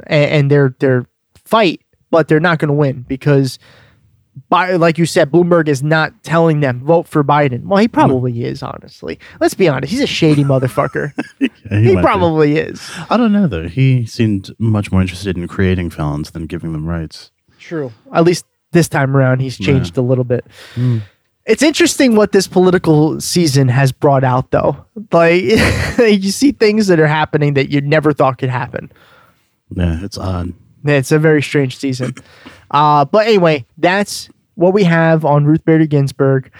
and, 0.07 0.31
and 0.31 0.51
their 0.51 0.75
their 0.79 1.05
fight, 1.45 1.81
but 2.11 2.27
they're 2.27 2.41
not 2.41 2.59
going 2.59 2.67
to 2.67 2.73
win 2.73 3.05
because, 3.07 3.59
Like 4.49 4.97
you 4.97 5.05
said, 5.05 5.31
Bloomberg 5.31 5.67
is 5.67 5.83
not 5.83 6.23
telling 6.23 6.59
them 6.59 6.79
vote 6.79 7.07
for 7.07 7.23
Biden. 7.23 7.63
Well, 7.63 7.79
he 7.79 7.87
hmm. 7.87 7.93
probably 7.93 8.43
is, 8.43 8.63
honestly. 8.63 9.19
Let's 9.39 9.53
be 9.53 9.67
honest. 9.67 9.91
He's 9.91 10.01
a 10.01 10.07
shady 10.07 10.43
motherfucker. 10.43 11.13
Yeah, 11.69 11.79
he 11.81 11.95
be. 11.95 12.01
probably 12.01 12.57
is. 12.57 12.89
I 13.09 13.17
don't 13.17 13.33
know 13.33 13.45
though. 13.45 13.67
He 13.67 14.05
seemed 14.05 14.51
much 14.57 14.89
more 14.89 15.01
interested 15.01 15.35
in 15.35 15.49
creating 15.49 15.89
felons 15.89 16.31
than 16.31 16.45
giving 16.45 16.71
them 16.71 16.85
rights. 16.85 17.29
True. 17.59 17.91
At 18.13 18.23
least 18.23 18.45
this 18.71 18.87
time 18.87 19.15
around, 19.15 19.41
he's 19.41 19.57
changed 19.57 19.97
a 19.97 20.01
little 20.01 20.23
bit. 20.23 20.45
Hmm. 20.75 20.99
It's 21.45 21.63
interesting 21.63 22.15
what 22.15 22.33
this 22.33 22.47
political 22.47 23.19
season 23.21 23.69
has 23.69 23.91
brought 23.91 24.23
out, 24.23 24.51
though. 24.51 24.85
Like, 25.11 25.43
you 25.99 26.31
see 26.31 26.51
things 26.51 26.87
that 26.87 26.99
are 26.99 27.07
happening 27.07 27.53
that 27.55 27.69
you 27.69 27.81
never 27.81 28.13
thought 28.13 28.37
could 28.37 28.49
happen. 28.49 28.91
Yeah, 29.71 30.03
it's 30.03 30.17
odd. 30.17 30.53
It's 30.83 31.11
a 31.11 31.19
very 31.19 31.41
strange 31.41 31.77
season. 31.77 32.15
Uh, 32.71 33.05
but 33.05 33.27
anyway, 33.27 33.65
that's 33.77 34.29
what 34.55 34.73
we 34.73 34.83
have 34.83 35.25
on 35.25 35.45
Ruth 35.45 35.63
Bader 35.65 35.85
Ginsburg. 35.85 36.51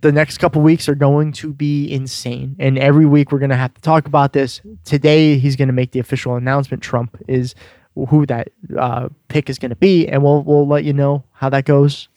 The 0.00 0.12
next 0.12 0.38
couple 0.38 0.62
weeks 0.62 0.88
are 0.88 0.94
going 0.94 1.32
to 1.32 1.52
be 1.52 1.90
insane. 1.92 2.56
And 2.58 2.78
every 2.78 3.06
week 3.06 3.32
we're 3.32 3.38
going 3.38 3.50
to 3.50 3.56
have 3.56 3.74
to 3.74 3.80
talk 3.82 4.06
about 4.06 4.32
this. 4.32 4.60
Today, 4.84 5.38
he's 5.38 5.56
going 5.56 5.68
to 5.68 5.74
make 5.74 5.92
the 5.92 6.00
official 6.00 6.36
announcement. 6.36 6.82
Trump 6.82 7.16
is 7.28 7.54
who 7.94 8.24
that 8.26 8.48
uh, 8.78 9.08
pick 9.28 9.50
is 9.50 9.58
going 9.58 9.70
to 9.70 9.76
be. 9.76 10.08
And 10.08 10.22
we'll, 10.22 10.42
we'll 10.42 10.66
let 10.66 10.84
you 10.84 10.94
know 10.94 11.24
how 11.32 11.50
that 11.50 11.66
goes 11.66 12.08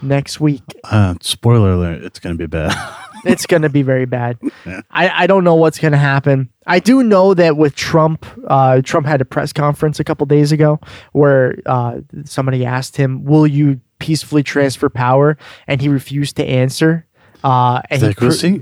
next 0.00 0.40
week. 0.40 0.62
Uh, 0.84 1.14
spoiler 1.20 1.72
alert: 1.72 2.02
It's 2.02 2.18
going 2.18 2.36
to 2.36 2.38
be 2.38 2.46
bad. 2.46 2.74
It's 3.24 3.46
going 3.46 3.62
to 3.62 3.68
be 3.68 3.82
very 3.82 4.04
bad. 4.06 4.38
I, 4.90 5.24
I 5.24 5.26
don't 5.26 5.44
know 5.44 5.54
what's 5.54 5.78
going 5.78 5.92
to 5.92 5.98
happen. 5.98 6.48
I 6.66 6.78
do 6.78 7.02
know 7.02 7.34
that 7.34 7.56
with 7.56 7.74
Trump, 7.74 8.26
uh, 8.46 8.80
Trump 8.82 9.06
had 9.06 9.20
a 9.20 9.24
press 9.24 9.52
conference 9.52 9.98
a 10.00 10.04
couple 10.04 10.26
days 10.26 10.52
ago 10.52 10.80
where 11.12 11.56
uh, 11.66 12.00
somebody 12.24 12.64
asked 12.64 12.96
him, 12.96 13.24
"Will 13.24 13.46
you 13.46 13.80
peacefully 13.98 14.42
transfer 14.42 14.88
power?" 14.88 15.36
and 15.66 15.80
he 15.80 15.88
refused 15.88 16.36
to 16.36 16.44
answer. 16.44 17.04
Uh, 17.44 17.80
and 17.88 18.02
he 18.02 18.14
cr- 18.14 18.30
see. 18.32 18.60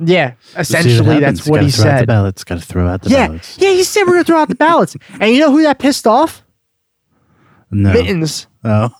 yeah, 0.00 0.32
essentially 0.56 1.06
happens. 1.20 1.38
that's 1.38 1.48
what 1.48 1.62
he 1.62 1.70
throw 1.70 1.84
Out 1.84 1.92
the 1.92 1.98
said. 2.00 2.06
ballots. 2.08 2.44
Got 2.44 2.58
to 2.58 2.66
throw 2.66 2.88
out 2.88 3.02
the 3.02 3.10
Yeah, 3.10 3.28
ballots. 3.28 3.56
yeah, 3.60 3.70
he 3.70 3.84
said 3.84 4.02
we're 4.04 4.14
gonna 4.14 4.24
throw 4.24 4.40
out 4.40 4.48
the 4.48 4.54
ballots, 4.56 4.96
and 5.20 5.30
you 5.32 5.38
know 5.38 5.52
who 5.52 5.62
that 5.62 5.78
pissed 5.78 6.06
off? 6.06 6.42
No. 7.70 7.92
Mittens. 7.92 8.46
Oh, 8.64 8.90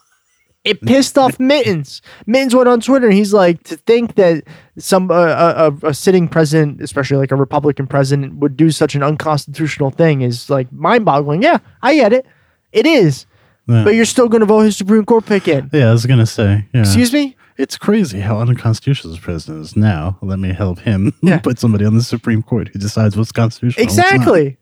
It 0.64 0.80
pissed 0.82 1.16
off 1.16 1.38
Mittens. 1.40 2.02
Mittens 2.26 2.54
went 2.54 2.68
on 2.68 2.80
Twitter 2.80 3.06
and 3.06 3.14
he's 3.14 3.32
like, 3.32 3.62
to 3.64 3.76
think 3.76 4.16
that 4.16 4.44
some 4.76 5.10
uh, 5.10 5.14
a, 5.14 5.72
a, 5.82 5.88
a 5.88 5.94
sitting 5.94 6.28
president, 6.28 6.82
especially 6.82 7.16
like 7.16 7.30
a 7.32 7.36
Republican 7.36 7.86
president, 7.86 8.34
would 8.36 8.56
do 8.56 8.70
such 8.70 8.94
an 8.94 9.02
unconstitutional 9.02 9.90
thing 9.90 10.20
is 10.22 10.50
like 10.50 10.70
mind 10.72 11.04
boggling. 11.04 11.42
Yeah, 11.42 11.58
I 11.82 11.94
get 11.94 12.12
it. 12.12 12.26
It 12.72 12.86
is. 12.86 13.24
Yeah. 13.66 13.84
But 13.84 13.94
you're 13.94 14.04
still 14.04 14.28
going 14.28 14.40
to 14.40 14.46
vote 14.46 14.60
his 14.60 14.76
Supreme 14.76 15.04
Court 15.04 15.24
pick 15.26 15.46
in. 15.48 15.70
yeah. 15.72 15.88
I 15.88 15.92
was 15.92 16.06
gonna 16.06 16.26
say. 16.26 16.66
Yeah. 16.74 16.80
Excuse 16.80 17.12
me? 17.12 17.36
It's 17.56 17.76
crazy 17.76 18.20
how 18.20 18.38
unconstitutional 18.38 19.12
this 19.14 19.22
president 19.22 19.64
is 19.64 19.76
now. 19.76 20.16
Let 20.22 20.38
me 20.38 20.52
help 20.52 20.78
him 20.80 21.12
Yeah. 21.22 21.38
put 21.38 21.58
somebody 21.58 21.84
on 21.84 21.94
the 21.96 22.02
Supreme 22.04 22.42
Court 22.42 22.68
who 22.68 22.78
decides 22.78 23.16
what's 23.16 23.32
constitutional. 23.32 23.82
and 23.82 23.96
what's. 23.96 23.98
Exactly. 24.12 24.58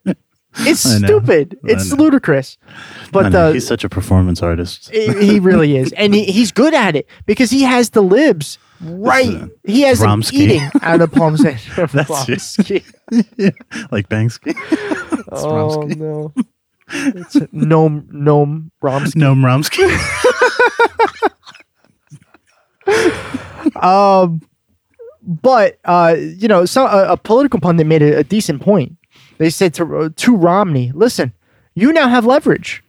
It's 0.67 0.81
stupid. 0.81 1.59
It's 1.65 1.93
ludicrous. 1.93 2.57
But 3.13 3.35
uh, 3.35 3.53
he's 3.53 3.67
such 3.67 3.85
a 3.85 3.89
performance 3.89 4.43
artist. 4.43 4.91
he 4.91 5.09
he 5.25 5.39
really 5.51 5.77
is. 5.77 5.93
And 5.93 6.15
he, 6.15 6.25
he's 6.25 6.51
good 6.53 6.73
at 6.75 6.97
it 6.97 7.07
because 7.27 7.51
he 7.51 7.63
has 7.63 7.91
the 7.91 8.03
libs 8.03 8.59
right. 8.81 9.35
uh, 9.35 9.49
He 9.65 9.83
has 9.83 9.99
them 10.01 10.23
Vromsky. 10.23 10.33
eating 10.33 10.63
out 10.83 11.01
of 11.03 11.13
Palm. 11.13 11.37
That's. 11.43 11.65
Vromsky. 11.67 12.83
yeah, 13.37 13.51
like 13.91 14.09
Banksy. 14.09 14.55
Oh 15.31 15.79
Vromsky. 15.85 15.97
no. 15.97 16.33
It's 16.89 17.37
Gnome 17.53 18.07
Gnome 18.11 18.71
Bromsky. 18.83 19.17
no, 19.17 19.35
Romsky. 19.35 19.85
Um 23.83 24.41
but 25.23 25.79
uh 25.85 26.15
you 26.19 26.49
know, 26.49 26.65
so 26.65 26.87
a, 26.87 27.13
a 27.13 27.17
political 27.17 27.61
pundit 27.61 27.87
made 27.87 28.03
a, 28.03 28.19
a 28.19 28.25
decent 28.25 28.63
point. 28.63 28.97
They 29.39 29.51
said 29.51 29.75
to 29.75 29.97
uh, 29.97 30.09
to 30.15 30.37
Romney, 30.37 30.93
"Listen, 30.95 31.33
you 31.75 31.93
now 31.93 32.09
have 32.09 32.25
leverage. 32.25 32.83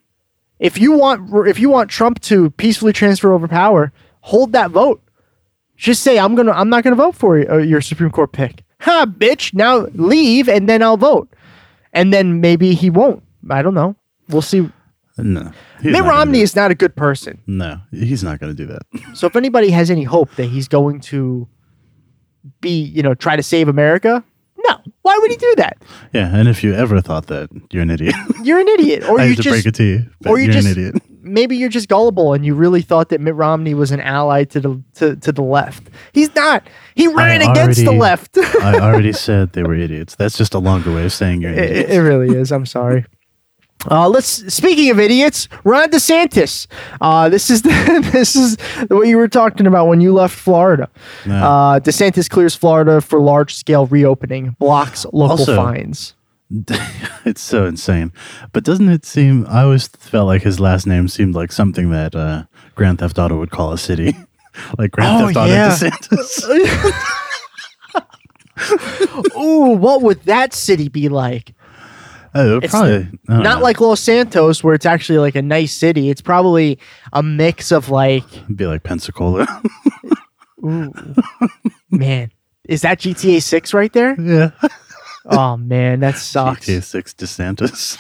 If 0.60 0.80
you 0.80 0.94
want 0.94 1.48
if 1.48 1.60
you 1.60 1.70
want 1.70 1.90
Trump 1.90 2.20
to 2.22 2.50
peacefully 2.52 2.94
transfer 2.94 3.32
over 3.34 3.48
power, 3.48 3.92
hold 4.22 4.54
that 4.54 4.72
vote. 4.72 5.02
Just 5.76 6.02
say 6.04 6.18
I'm 6.18 6.36
to 6.36 6.52
I'm 6.52 6.70
not 6.70 6.84
going 6.84 6.96
to 6.96 7.02
vote 7.04 7.16
for 7.16 7.38
uh, 7.52 7.58
your 7.58 7.82
Supreme 7.82 8.10
Court 8.10 8.32
pick. 8.32 8.64
Ha, 8.82 9.06
bitch. 9.06 9.54
Now 9.54 9.88
leave 9.94 10.50
and 10.50 10.68
then 10.68 10.82
I'll 10.82 10.98
vote. 10.98 11.30
And 11.94 12.14
then 12.14 12.42
maybe 12.42 12.74
he 12.74 12.90
won't. 12.90 13.24
I 13.50 13.62
don't 13.62 13.74
know. 13.74 13.96
We'll 14.30 14.42
see. 14.42 14.70
no, 15.18 15.52
Mitt 15.84 16.04
Romney 16.04 16.42
is 16.42 16.56
not 16.56 16.70
a 16.70 16.76
good 16.76 16.96
person. 16.96 17.42
No, 17.48 17.80
he's 17.92 18.24
not 18.24 18.40
going 18.40 18.56
to 18.56 18.58
do 18.58 18.68
that. 18.68 19.16
So 19.16 19.26
if 19.28 19.36
anybody 19.36 19.72
has 19.72 19.90
any 19.90 20.04
hope 20.04 20.36
that 20.36 20.46
he's 20.46 20.68
going 20.68 21.00
to 21.02 21.48
be, 22.62 22.82
you 22.82 23.02
know, 23.02 23.14
try 23.14 23.36
to 23.36 23.44
save 23.44 23.68
America. 23.68 24.24
Why 25.08 25.18
would 25.22 25.32
he 25.32 25.38
do 25.38 25.54
that? 25.56 25.78
Yeah, 26.12 26.36
and 26.36 26.50
if 26.50 26.66
you 26.66 26.74
ever 26.74 27.00
thought 27.00 27.28
that, 27.28 27.50
you're 27.72 27.84
an 27.84 27.90
idiot. 27.90 28.14
You're 28.44 28.60
an 28.60 28.68
idiot, 28.68 29.04
or 29.06 29.22
I 29.22 29.24
you 29.24 29.30
hate 29.30 29.36
to 29.38 29.42
just, 29.42 29.54
break 29.54 29.66
it 29.66 29.76
to 29.76 29.84
you, 29.86 30.06
or 30.26 30.38
you 30.38 30.46
you're 30.46 30.54
just, 30.54 30.68
an 30.68 30.72
idiot. 30.74 31.02
maybe 31.22 31.56
you're 31.56 31.70
just 31.70 31.88
gullible 31.88 32.34
and 32.34 32.46
you 32.46 32.54
really 32.54 32.82
thought 32.82 33.08
that 33.10 33.22
Mitt 33.22 33.36
Romney 33.36 33.74
was 33.74 33.92
an 33.92 34.02
ally 34.02 34.44
to 34.44 34.60
the 34.60 34.84
to, 34.96 35.16
to 35.16 35.32
the 35.32 35.42
left. 35.42 35.90
He's 36.12 36.34
not. 36.36 36.68
He 36.96 37.08
ran 37.08 37.42
against 37.42 37.86
the 37.86 37.94
left. 37.94 38.38
I 38.38 38.80
already 38.80 39.14
said 39.28 39.54
they 39.54 39.64
were 39.64 39.76
idiots. 39.76 40.16
That's 40.16 40.38
just 40.38 40.54
a 40.54 40.60
longer 40.60 40.94
way 40.94 41.06
of 41.06 41.14
saying 41.14 41.42
you're 41.42 41.52
an 41.52 41.60
It, 41.60 41.90
it 41.90 42.00
really 42.00 42.36
is. 42.36 42.52
I'm 42.52 42.66
sorry. 42.66 43.06
Uh, 43.90 44.10
let's. 44.10 44.28
Speaking 44.54 44.90
of 44.90 45.00
idiots, 45.00 45.48
Ron 45.64 45.90
DeSantis. 45.90 46.68
Uh, 47.00 47.30
this 47.30 47.50
is 47.50 47.62
the, 47.62 48.10
this 48.12 48.36
is 48.36 48.58
what 48.90 49.08
you 49.08 49.18
were 49.18 49.28
talking 49.28 49.68
about 49.68 49.88
when 49.88 50.02
you 50.02 50.12
left 50.14 50.36
Florida. 50.36 50.90
Yeah. 51.26 51.48
Uh, 51.48 51.80
DeSantis 51.80 52.30
clears 52.30 52.56
Florida 52.56 53.02
for 53.02 53.20
large 53.22 53.54
scale 53.56 53.86
reopening, 53.86 54.56
blocks 54.60 55.06
local 55.14 55.40
Also- 55.40 55.56
fines. 55.56 56.14
it's 57.26 57.42
so 57.42 57.66
insane. 57.66 58.14
But 58.54 58.64
doesn't 58.64 58.88
it 58.88 59.06
seem? 59.06 59.46
I 59.50 59.64
always 59.64 59.88
felt 59.88 60.28
like 60.28 60.44
his 60.44 60.62
last 60.62 60.88
name 60.88 61.10
seemed 61.10 61.36
like 61.36 61.52
something 61.52 61.90
that 61.92 62.16
uh, 62.16 62.44
Grand 62.74 63.00
Theft 63.00 63.20
Auto 63.20 63.38
would 63.38 63.52
call 63.52 63.74
a 63.74 63.78
city, 63.78 64.16
like 64.78 64.92
Grand 64.92 65.24
Oh, 65.24 65.28
Theft 65.28 65.38
Auto 65.38 65.52
yeah. 65.52 65.70
DeSantis. 65.72 67.04
Ooh, 69.38 69.76
what 69.78 70.02
would 70.02 70.22
that 70.24 70.54
city 70.54 70.88
be 70.90 71.10
like? 71.10 71.54
Oh, 72.40 72.58
It's 72.62 72.72
probably 72.72 73.08
Not 73.28 73.44
know. 73.60 73.60
like 73.64 73.80
Los 73.82 74.00
Santos, 74.00 74.64
where 74.64 74.76
it's 74.76 74.86
actually 74.86 75.20
like 75.20 75.36
a 75.36 75.42
nice 75.42 75.74
city. 75.74 76.10
It's 76.10 76.22
probably 76.22 76.78
a 77.14 77.24
mix 77.24 77.72
of 77.72 77.90
like, 77.90 78.24
It'd 78.34 78.56
be 78.58 78.68
like 78.68 78.84
Pensacola. 78.84 79.48
ooh, 80.66 80.94
man, 81.90 82.32
is 82.66 82.82
that 82.84 83.00
GTA 83.00 83.42
Six 83.42 83.74
right 83.74 83.92
there? 83.94 84.20
yeah, 84.22 84.52
Oh 85.26 85.58
man, 85.58 86.00
that 86.02 86.18
sucks. 86.18 86.68
GTA 86.68 86.84
Six 86.84 87.14
DeSantis. 87.14 87.98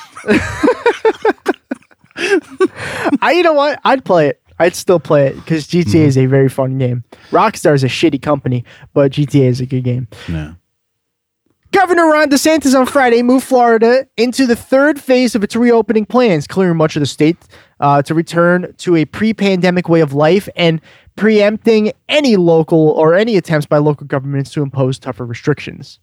I, 3.22 3.34
you 3.36 3.44
know 3.44 3.54
what? 3.54 3.80
I'd 3.84 4.04
play 4.06 4.28
it. 4.30 4.42
I'd 4.60 4.76
still 4.76 5.00
play 5.00 5.28
it 5.28 5.36
because 5.36 5.68
GTA 5.68 5.84
Mm-hmm. 5.86 5.98
is 6.08 6.18
a 6.18 6.26
very 6.26 6.50
fun 6.50 6.78
game. 6.80 7.04
Rockstar 7.30 7.76
is 7.76 7.84
a 7.84 7.88
shitty 7.88 8.22
company, 8.22 8.66
but 8.94 9.12
GTA 9.12 9.44
is 9.50 9.62
a 9.62 9.66
good 9.68 9.84
game. 9.84 10.08
Yeah. 10.28 10.54
Governor 11.72 12.06
Ron 12.08 12.30
DeSantis 12.30 12.78
on 12.78 12.86
Friday 12.86 13.22
moved 13.22 13.46
Florida 13.46 14.08
into 14.16 14.46
the 14.46 14.56
third 14.56 15.00
phase 15.00 15.36
of 15.36 15.44
its 15.44 15.56
reopening 15.56 16.06
plans, 16.06 16.48
clearing 16.48 16.78
much 16.78 16.96
of 16.96 17.02
the 17.02 17.06
state 17.06 17.38
uh, 17.80 18.02
to 18.04 18.14
return 18.14 18.74
to 18.78 18.96
a 18.96 19.06
pre 19.06 19.34
pandemic 19.34 19.90
way 19.90 20.00
of 20.00 20.14
life 20.14 20.48
and 20.56 20.80
preempting 21.16 21.92
any 22.08 22.38
local 22.38 22.92
or 22.92 23.16
any 23.16 23.36
attempts 23.36 23.66
by 23.66 23.80
local 23.80 24.08
governments 24.08 24.52
to 24.52 24.62
impose 24.62 24.98
tougher 24.98 25.26
restrictions. 25.26 26.00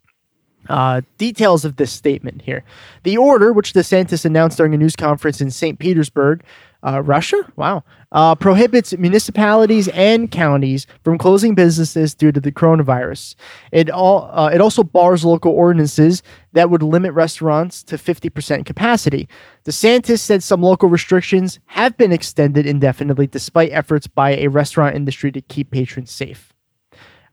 Uh, 0.69 1.01
details 1.17 1.63
of 1.63 1.75
this 1.75 1.91
statement 1.91 2.41
here. 2.41 2.63
The 3.03 3.17
order, 3.17 3.53
which 3.53 3.73
DeSantis 3.73 4.25
announced 4.25 4.57
during 4.57 4.73
a 4.73 4.77
news 4.77 4.95
conference 4.95 5.39
in 5.39 5.51
St. 5.51 5.77
Petersburg, 5.77 6.43
uh, 6.85 7.01
Russia, 7.01 7.37
wow, 7.55 7.83
uh, 8.11 8.35
prohibits 8.35 8.95
municipalities 8.97 9.87
and 9.89 10.29
counties 10.29 10.85
from 11.03 11.17
closing 11.17 11.55
businesses 11.55 12.13
due 12.13 12.31
to 12.31 12.39
the 12.39 12.51
coronavirus. 12.51 13.35
It 13.71 13.89
all 13.89 14.29
uh, 14.31 14.49
it 14.53 14.61
also 14.61 14.83
bars 14.83 15.25
local 15.25 15.51
ordinances 15.51 16.21
that 16.53 16.69
would 16.69 16.83
limit 16.83 17.13
restaurants 17.13 17.83
to 17.83 17.97
50% 17.97 18.65
capacity. 18.65 19.27
DeSantis 19.65 20.19
said 20.19 20.43
some 20.43 20.61
local 20.61 20.87
restrictions 20.87 21.59
have 21.65 21.97
been 21.97 22.11
extended 22.11 22.65
indefinitely, 22.65 23.27
despite 23.27 23.71
efforts 23.71 24.07
by 24.07 24.35
a 24.35 24.47
restaurant 24.47 24.95
industry 24.95 25.31
to 25.31 25.41
keep 25.41 25.71
patrons 25.71 26.11
safe. 26.11 26.53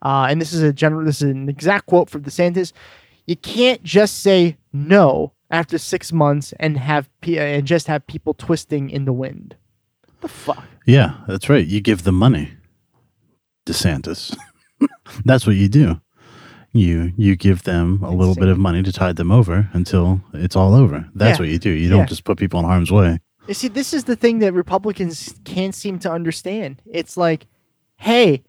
Uh, 0.00 0.26
and 0.28 0.40
this 0.40 0.53
is 0.53 0.62
a 0.62 0.72
general. 0.72 1.05
This 1.05 1.22
is 1.22 1.30
an 1.30 1.48
exact 1.48 1.86
quote 1.86 2.09
from 2.09 2.22
DeSantis. 2.22 2.72
You 3.26 3.36
can't 3.36 3.82
just 3.84 4.20
say 4.20 4.57
no 4.72 5.32
after 5.53 5.78
six 5.78 6.12
months 6.12 6.53
and 6.59 6.76
have 6.78 7.09
pe- 7.20 7.36
and 7.38 7.66
just 7.66 7.86
have 7.86 8.05
people 8.09 8.34
twisting 8.34 8.90
in 8.90 9.05
the 9.05 9.12
wind. 9.12 9.55
The 10.20 10.28
fuck. 10.28 10.64
Yeah, 10.86 11.14
that's 11.28 11.48
right. 11.48 11.64
You 11.66 11.80
give 11.80 12.03
them 12.03 12.16
money. 12.16 12.50
DeSantis. 13.66 14.36
that's 15.24 15.46
what 15.46 15.57
you 15.57 15.68
do. 15.68 16.00
You 16.72 17.12
you 17.16 17.36
give 17.36 17.64
them 17.64 18.03
a 18.03 18.11
little 18.11 18.34
bit 18.34 18.48
of 18.48 18.59
money 18.59 18.82
to 18.82 18.92
tide 18.92 19.16
them 19.16 19.30
over 19.30 19.68
until 19.72 20.20
it's 20.32 20.57
all 20.57 20.74
over. 20.74 21.09
That's 21.14 21.38
Yeah. 21.38 21.42
what 21.42 21.48
you 21.53 21.59
do. 21.59 21.70
You 21.70 21.88
don't 21.90 22.00
Yeah. 22.00 22.07
just 22.07 22.24
put 22.24 22.38
people 22.38 22.59
in 22.61 22.66
harm's 22.66 22.90
way. 22.90 23.20
You 23.46 23.55
see, 23.55 23.68
this 23.68 23.92
is 23.92 24.05
the 24.05 24.16
thing 24.16 24.38
that 24.38 24.55
Republicans 24.55 25.34
can't 25.44 25.74
seem 25.74 25.98
to 26.00 26.11
understand. 26.11 26.80
It's 26.86 27.16
like, 27.16 27.46
hey, 27.96 28.42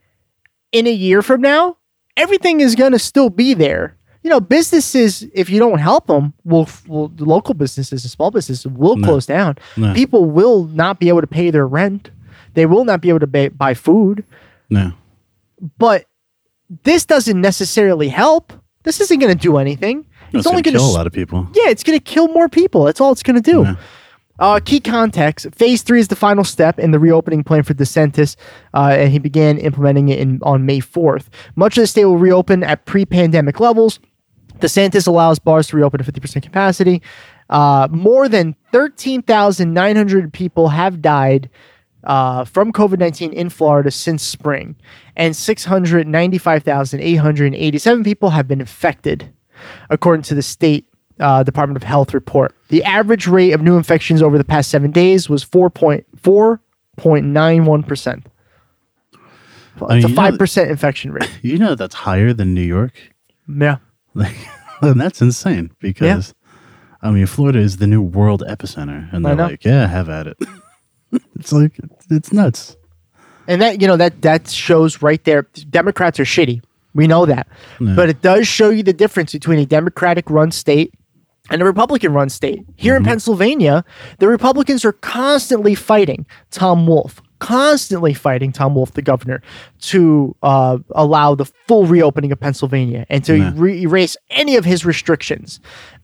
in 0.72 0.88
a 0.88 0.93
year 0.93 1.22
from 1.22 1.41
now, 1.41 1.78
everything 2.16 2.62
is 2.62 2.76
going 2.76 2.91
to 2.93 2.99
still 2.99 3.30
be 3.30 3.54
there. 3.56 3.97
You 4.24 4.30
know, 4.30 4.39
businesses, 4.39 5.26
if 5.34 5.49
you 5.49 5.59
don't 5.59 5.80
help 5.80 6.07
them, 6.07 6.34
will, 6.45 6.67
will 6.88 7.09
the 7.09 7.26
local 7.26 7.53
businesses 7.53 8.03
and 8.03 8.11
small 8.11 8.32
businesses 8.32 8.65
will 8.65 8.95
No. 8.95 9.05
close 9.07 9.26
down. 9.26 9.57
No. 9.76 9.93
People 9.93 10.26
will 10.26 10.65
not 10.65 10.99
be 10.99 11.09
able 11.09 11.21
to 11.21 11.28
pay 11.28 11.51
their 11.51 11.67
rent. 11.67 12.09
They 12.53 12.65
will 12.65 12.86
not 12.86 13.01
be 13.01 13.09
able 13.09 13.19
to 13.19 13.28
ba- 13.28 13.51
buy 13.51 13.74
food. 13.74 14.24
No. 14.69 14.93
But 15.78 16.05
this 16.84 17.05
doesn't 17.05 17.39
necessarily 17.39 18.07
help. 18.09 18.53
This 18.84 19.01
isn't 19.01 19.19
going 19.19 19.34
to 19.36 19.39
do 19.39 19.57
anything. 19.57 20.05
It's, 20.32 20.47
only 20.47 20.61
gonna 20.63 20.78
kill 20.80 20.89
a 20.89 20.91
lot 20.97 21.05
of 21.05 21.13
people. 21.13 21.47
yeah, 21.53 21.69
it's 21.69 21.84
going 21.84 21.97
to 21.99 22.03
kill 22.03 22.28
more 22.30 22.49
people. 22.49 22.86
That's 22.86 22.99
all 22.99 23.11
it's 23.11 23.21
going 23.24 23.41
to 23.41 23.51
do. 23.51 23.63
Yeah. 23.63 23.76
Uh, 24.39 24.59
key 24.63 24.80
context: 24.80 25.45
Phase 25.53 25.84
three 25.84 25.99
is 25.99 26.07
the 26.07 26.15
final 26.15 26.43
step 26.43 26.80
in 26.80 26.89
the 26.89 26.97
reopening 26.97 27.43
plan 27.43 27.61
for 27.61 27.76
DeSantis, 27.76 28.36
uh, 28.74 28.95
and 28.97 29.11
he 29.11 29.19
began 29.19 29.59
implementing 29.59 30.09
it 30.09 30.17
in, 30.17 30.39
on 30.41 30.65
May 30.65 30.80
fourth. 30.80 31.30
Much 31.55 31.78
of 31.78 31.84
the 31.84 31.88
state 31.88 32.05
will 32.05 32.17
reopen 32.17 32.63
at 32.63 32.86
pre-pandemic 32.86 33.59
levels. 33.59 33.99
DeSantis 34.64 35.07
allows 35.07 35.39
bars 35.39 35.68
to 35.68 35.76
reopen 35.76 35.97
to 35.99 36.03
fifty 36.03 36.22
percent 36.22 36.43
capacity. 36.45 37.01
Uh, 37.49 37.88
more 37.91 38.30
than 38.30 38.55
thirteen 38.72 39.22
thousand 39.22 39.74
nine 39.74 39.95
hundred 39.95 40.32
people 40.34 40.70
have 40.70 41.01
died 41.01 41.49
uh, 42.05 42.45
from 42.45 42.72
COVID 42.72 42.99
19 42.99 43.34
in 43.34 43.49
Florida 43.49 43.91
since 43.91 44.24
spring, 44.24 44.76
and 45.16 45.36
695,887 45.36 48.03
people 48.03 48.30
have 48.32 48.47
been 48.47 48.61
infected, 48.61 49.32
according 49.89 50.24
to 50.24 50.36
the 50.36 50.41
state 50.41 50.86
uh, 51.20 51.43
Department 51.43 51.76
of 51.78 51.84
Health 51.84 52.14
report. 52.14 52.53
The 52.70 52.84
average 52.84 53.28
rate 53.28 53.51
of 53.53 53.61
new 53.61 53.78
infections 53.78 54.22
over 54.22 54.38
the 54.38 54.43
past 54.43 54.70
seven 54.70 54.91
days 54.91 55.30
was 55.30 55.45
4.4.91%. 55.45 58.24
It's 59.76 59.82
a 59.82 59.88
mean, 59.88 60.01
know- 60.01 60.09
5% 60.32 60.70
infection 60.70 61.14
rate. 61.14 61.30
You 61.41 61.57
know 61.57 61.74
that's 61.76 61.95
higher 61.95 62.34
than 62.34 62.53
New 62.53 62.61
York. 62.61 62.93
Yeah. 63.47 63.78
Like, 64.14 64.36
and 64.82 64.99
that's 64.99 65.22
insane 65.22 65.72
because, 65.80 66.34
I 67.01 67.11
mean, 67.11 67.26
Florida 67.26 67.59
is 67.59 67.78
the 67.78 67.88
new 67.88 68.01
world 68.01 68.43
epicenter, 68.47 69.11
and 69.14 69.26
I 69.26 69.30
they're 69.30 69.38
know. 69.38 69.47
like, 69.47 69.66
yeah, 69.66 69.88
have 69.88 70.09
at 70.09 70.28
it. 70.28 70.38
it's 71.36 71.51
like 71.51 71.80
it's 72.09 72.32
nuts. 72.32 72.76
And 73.47 73.61
that 73.61 73.82
you 73.82 73.88
know 73.88 73.97
that 73.97 74.22
that 74.22 74.49
shows 74.49 75.01
right 75.01 75.24
there. 75.26 75.43
Democrats 75.70 76.20
are 76.20 76.24
shitty. 76.26 76.61
We 76.93 77.07
know 77.07 77.26
that, 77.26 77.47
but 77.80 78.09
it 78.09 78.22
does 78.22 78.47
show 78.47 78.70
you 78.70 78.84
the 78.84 78.93
difference 78.93 79.34
between 79.34 79.57
a 79.57 79.66
Democratic-run 79.66 80.51
state 80.51 80.93
and 81.49 81.59
a 81.59 81.66
Republican-run 81.66 82.30
state. 82.30 82.64
Here 82.76 82.95
in 82.95 83.01
mm-hmm. 83.01 83.09
Pennsylvania, 83.09 83.84
the 84.20 84.28
Republicans 84.28 84.86
are 84.86 84.91
constantly 84.93 85.74
fighting 85.74 86.28
Tom 86.51 86.86
Wolf, 86.86 87.20
constantly 87.44 88.14
fighting 88.14 88.52
Tom 88.54 88.74
Wolf, 88.74 88.94
the 88.94 89.02
governor, 89.02 89.41
to 89.82 90.34
uh, 90.41 90.78
allow 90.96 91.36
the 91.36 91.46
full 91.68 91.86
reopening 91.86 92.32
of 92.32 92.39
Pennsylvania 92.39 93.06
and 93.10 93.24
to 93.26 93.52
re- 93.56 93.82
erase 93.82 94.16
any 94.30 94.56
of 94.56 94.64
his 94.64 94.86
restrictions. 94.86 95.60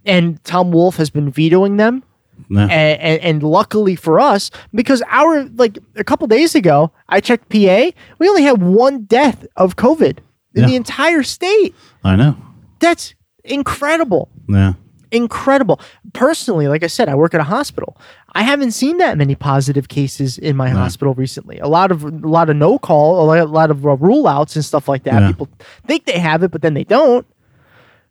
And 0.05 0.43
Tom 0.43 0.71
Wolf 0.71 0.97
has 0.97 1.09
been 1.09 1.31
vetoing 1.31 1.77
them 1.77 2.03
No. 2.49 2.61
and, 2.61 2.71
and, 3.01 3.21
and 3.21 3.43
luckily 3.43 3.95
for 3.95 4.19
us, 4.19 4.51
because 4.73 5.01
our 5.09 5.45
like 5.55 5.77
a 5.95 6.03
couple 6.03 6.27
days 6.27 6.55
ago, 6.55 6.91
I 7.07 7.21
checked 7.21 7.47
PA, 7.49 7.91
we 8.19 8.27
only 8.27 8.43
had 8.43 8.61
one 8.61 9.03
death 9.05 9.47
of 9.55 9.75
COVID 9.77 10.17
in 10.55 10.61
Yeah. 10.61 10.65
the 10.67 10.75
entire 10.75 11.23
state. 11.23 11.73
I 12.03 12.15
know. 12.17 12.35
That's 12.79 13.15
incredible. 13.45 14.29
Yeah. 14.49 14.73
Incredible. 15.11 15.79
Personally, 16.13 16.67
like 16.67 16.83
I 16.83 16.87
said, 16.87 17.09
I 17.09 17.15
work 17.15 17.33
at 17.33 17.41
a 17.41 17.45
hospital. 17.45 17.97
I 18.33 18.43
haven't 18.43 18.71
seen 18.71 18.97
that 18.99 19.17
many 19.17 19.33
positive 19.35 19.87
cases 19.89 20.37
in 20.37 20.55
my 20.55 20.69
hospital 20.69 21.13
recently. 21.15 21.57
A 21.59 21.67
lot 21.67 21.91
of 21.91 22.03
a 22.03 22.09
lot 22.09 22.49
of 22.49 22.55
no 22.57 22.77
call, 22.77 23.23
a 23.23 23.25
lot, 23.25 23.39
a 23.39 23.45
lot 23.45 23.71
of 23.71 23.85
uh, 23.85 23.95
rule 23.97 24.27
outs 24.27 24.55
and 24.55 24.63
stuff 24.63 24.87
like 24.87 25.03
that. 25.03 25.21
Yeah. 25.21 25.27
People 25.29 25.49
think 25.87 26.05
they 26.05 26.19
have 26.19 26.43
it, 26.43 26.51
but 26.51 26.61
then 26.61 26.75
they 26.75 26.83
don't. 26.83 27.25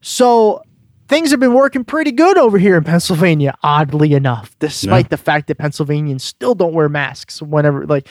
So 0.00 0.62
things 1.08 1.30
have 1.30 1.40
been 1.40 1.54
working 1.54 1.84
pretty 1.84 2.12
good 2.12 2.36
over 2.36 2.58
here 2.58 2.76
in 2.76 2.84
Pennsylvania, 2.84 3.54
oddly 3.62 4.12
enough, 4.14 4.56
despite 4.58 5.06
Yeah. 5.06 5.08
the 5.10 5.16
fact 5.16 5.46
that 5.48 5.58
Pennsylvanians 5.58 6.22
still 6.24 6.54
don't 6.54 6.74
wear 6.74 6.88
masks 6.88 7.40
whenever 7.40 7.86
like 7.86 8.08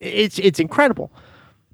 it's 0.00 0.38
it's 0.38 0.58
incredible. 0.60 1.12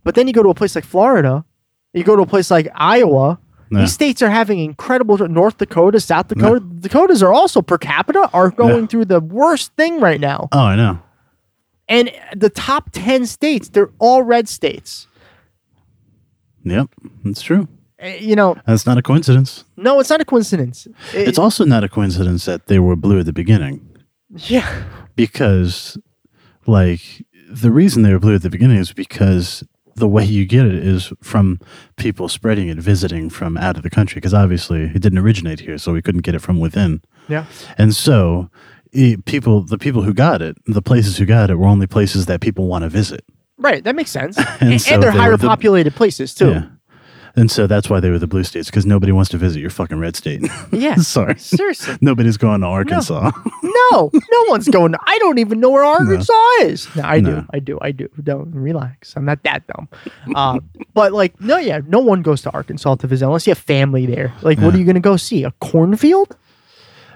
But 0.05 0.15
then 0.15 0.27
you 0.27 0.33
go 0.33 0.43
to 0.43 0.49
a 0.51 0.55
place 0.55 0.75
like 0.75 0.85
Florida, 0.85 1.45
you 1.93 2.03
go 2.05 2.17
to 2.17 2.23
a 2.23 2.27
place 2.27 2.51
like 2.51 2.69
Iowa, 2.75 3.39
Yeah. 3.71 3.81
these 3.81 3.93
states 3.93 4.23
are 4.23 4.31
having 4.31 4.59
incredible 4.61 5.19
North 5.29 5.59
Dakota, 5.59 6.01
South 6.01 6.29
Dakota. 6.29 6.61
Dakotas 6.61 7.23
are 7.23 7.33
also 7.33 7.61
per 7.63 7.77
capita 7.79 8.31
are 8.33 8.51
going 8.51 8.83
Yeah. 8.83 8.87
through 8.87 9.05
the 9.07 9.21
worst 9.21 9.73
thing 9.77 10.01
right 10.01 10.21
now. 10.21 10.49
Oh, 10.53 10.61
I 10.61 10.77
know. 10.77 11.01
And 11.89 12.11
the 12.37 12.51
top 12.51 12.91
10 12.93 13.27
states, 13.27 13.69
they're 13.71 13.91
all 13.99 14.23
red 14.23 14.49
states. 14.49 15.07
Yep, 16.65 16.89
that's 17.25 17.43
true. 17.43 17.69
Eh, 17.99 18.19
You 18.21 18.37
know, 18.37 18.57
That's 18.67 18.87
not 18.87 18.99
a 18.99 19.03
coincidence. 19.03 19.65
no, 19.77 19.99
it's 20.01 20.11
not 20.11 20.21
a 20.21 20.25
coincidence. 20.25 20.87
It- 21.15 21.29
It's 21.29 21.39
also 21.39 21.65
not 21.65 21.85
a 21.85 21.89
coincidence 21.89 22.45
that 22.45 22.67
they 22.67 22.79
were 22.79 22.97
blue 22.97 23.19
at 23.21 23.27
the 23.27 23.33
beginning 23.33 23.81
yeah. 24.31 24.69
because, 25.17 25.97
like, 26.67 27.25
the 27.51 27.71
reason 27.71 28.03
they 28.03 28.13
were 28.13 28.19
blue 28.19 28.35
at 28.35 28.43
the 28.43 28.51
beginning 28.51 28.77
is 28.79 28.93
because 28.93 29.65
the 29.99 30.09
way 30.09 30.25
you 30.25 30.47
get 30.47 30.67
it 30.67 30.75
is 30.75 31.13
from 31.23 31.61
people 31.97 32.29
spreading 32.29 32.69
it, 32.69 32.79
visiting 32.79 33.31
from 33.31 33.57
out 33.57 33.77
of 33.77 33.83
the 33.83 33.91
country. 33.91 34.17
Because 34.17 34.35
obviously 34.35 34.85
it 34.85 35.01
didn't 35.03 35.19
originate 35.19 35.61
here, 35.61 35.79
so 35.79 35.93
we 35.93 36.03
couldn't 36.03 36.23
get 36.23 36.35
it 36.35 36.41
from 36.41 36.61
within. 36.61 37.03
Yeah. 37.29 37.45
And 37.77 37.95
so, 37.95 38.51
it, 38.93 39.25
people, 39.27 39.63
the 39.63 39.79
people 39.79 40.03
who 40.03 40.15
got 40.15 40.41
it, 40.41 40.57
the 40.67 40.83
places 40.83 41.19
who 41.19 41.27
got 41.27 41.51
it, 41.51 41.57
were 41.57 41.67
only 41.67 41.87
places 41.87 42.27
that 42.27 42.41
people 42.41 42.67
want 42.67 42.85
to 42.85 42.89
visit. 42.89 43.25
Right. 43.59 43.85
That 43.85 43.95
makes 43.97 44.11
sense. 44.11 44.39
and, 44.61 44.73
and 44.73 44.81
so 44.81 44.99
they're 44.99 45.13
they 45.13 45.19
higher 45.19 45.37
the- 45.37 45.47
populated 45.47 45.95
places, 45.95 46.35
too. 46.35 46.51
Yeah. 46.51 46.69
And 47.39 47.53
so 47.53 47.69
that's 47.69 47.89
why 47.89 48.01
they 48.01 48.11
were 48.11 48.19
the 48.19 48.27
blue 48.27 48.43
states 48.43 48.69
because 48.69 48.85
nobody 48.85 49.13
wants 49.13 49.31
to 49.31 49.39
visit 49.39 49.61
your 49.61 49.71
fucking 49.71 50.01
red 50.01 50.17
state. 50.17 50.43
Yeah. 50.73 50.95
Sorry. 50.97 51.39
Seriously. 51.39 51.97
Nobody's 52.01 52.37
going 52.37 52.63
to 52.63 52.67
Arkansas. 52.67 53.31
No, 53.63 54.11
no 54.13 54.45
one's 54.49 54.67
going. 54.67 54.91
To, 54.91 54.99
I 55.01 55.17
don't 55.19 55.39
even 55.39 55.61
know 55.61 55.71
where 55.71 55.85
Arkansas 55.85 56.33
is. 56.63 56.93
No, 56.97 57.05
I 57.05 57.21
do. 57.21 57.47
I 57.51 57.61
do. 57.61 57.79
I 57.81 57.93
do. 57.93 58.09
Don't 58.21 58.51
relax. 58.53 59.15
I'm 59.17 59.25
not 59.25 59.45
that 59.45 59.65
dumb. 59.69 59.89
Uh, 60.35 60.59
but 60.95 61.13
like, 61.13 61.41
no, 61.41 61.59
yeah, 61.59 61.81
no 61.87 62.01
one 62.01 62.23
goes 62.23 62.43
to 62.43 62.51
Arkansas 62.51 62.97
to 62.97 63.07
visit 63.07 63.25
unless 63.25 63.47
you 63.47 63.53
have 63.53 63.59
family 63.59 64.05
there. 64.05 64.35
Like, 64.43 64.59
what 64.59 64.75
are 64.75 64.79
you 64.79 64.85
going 64.85 64.95
to 64.95 65.01
go 65.01 65.17
see? 65.17 65.45
A 65.45 65.53
cornfield? 65.61 66.37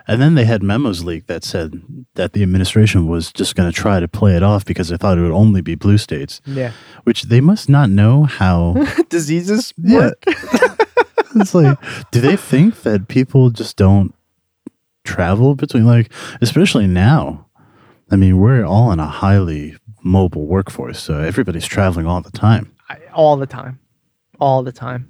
And 0.08 0.20
then 0.20 0.34
they 0.34 0.44
had 0.44 0.62
memos 0.62 1.04
leaked 1.04 1.28
that 1.28 1.44
said 1.44 1.80
that 2.14 2.32
the 2.32 2.42
administration 2.42 3.06
was 3.06 3.32
just 3.32 3.54
going 3.54 3.70
to 3.70 3.76
try 3.80 4.00
to 4.00 4.08
play 4.08 4.34
it 4.36 4.42
off 4.42 4.64
because 4.64 4.88
they 4.88 4.96
thought 4.96 5.16
it 5.18 5.22
would 5.22 5.30
only 5.30 5.60
be 5.60 5.74
blue 5.76 5.98
states, 5.98 6.40
Yeah. 6.44 6.72
which 7.04 7.22
they 7.24 7.40
must 7.40 7.68
not 7.68 7.88
know 7.90 8.24
how. 8.24 8.74
Diseases 9.08 9.72
Yeah. 9.78 9.98
work. 9.98 10.22
it's 11.36 11.54
like, 11.54 11.78
do 12.10 12.20
they 12.20 12.36
think 12.36 12.82
that 12.82 13.08
people 13.08 13.50
just 13.50 13.76
don't 13.76 14.12
travel 15.04 15.54
between, 15.54 15.86
like, 15.86 16.12
especially 16.40 16.86
now? 16.86 17.46
I 18.10 18.16
mean, 18.16 18.38
we're 18.38 18.64
all 18.64 18.92
in 18.92 18.98
a 18.98 19.06
highly 19.06 19.76
mobile 20.02 20.46
workforce, 20.46 21.00
so 21.00 21.20
everybody's 21.20 21.66
traveling 21.66 22.06
all 22.06 22.20
the 22.20 22.30
time. 22.32 22.72
I, 22.90 22.98
all 23.14 23.36
the 23.36 23.46
time, 23.46 23.78
all 24.40 24.62
the 24.62 24.72
time. 24.72 25.08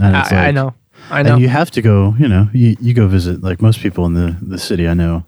I, 0.00 0.20
it's 0.20 0.32
I 0.32 0.46
like- 0.46 0.54
know, 0.54 0.74
I 1.10 1.22
know. 1.22 1.34
And 1.34 1.42
you 1.42 1.48
have 1.48 1.70
to 1.72 1.82
go, 1.82 2.14
you 2.18 2.28
know, 2.28 2.48
you, 2.52 2.76
you 2.80 2.94
go 2.94 3.06
visit, 3.08 3.42
like 3.42 3.62
most 3.62 3.80
people 3.80 4.06
in 4.06 4.14
the, 4.14 4.36
the 4.42 4.58
city 4.58 4.88
I 4.88 4.94
know 4.94 5.24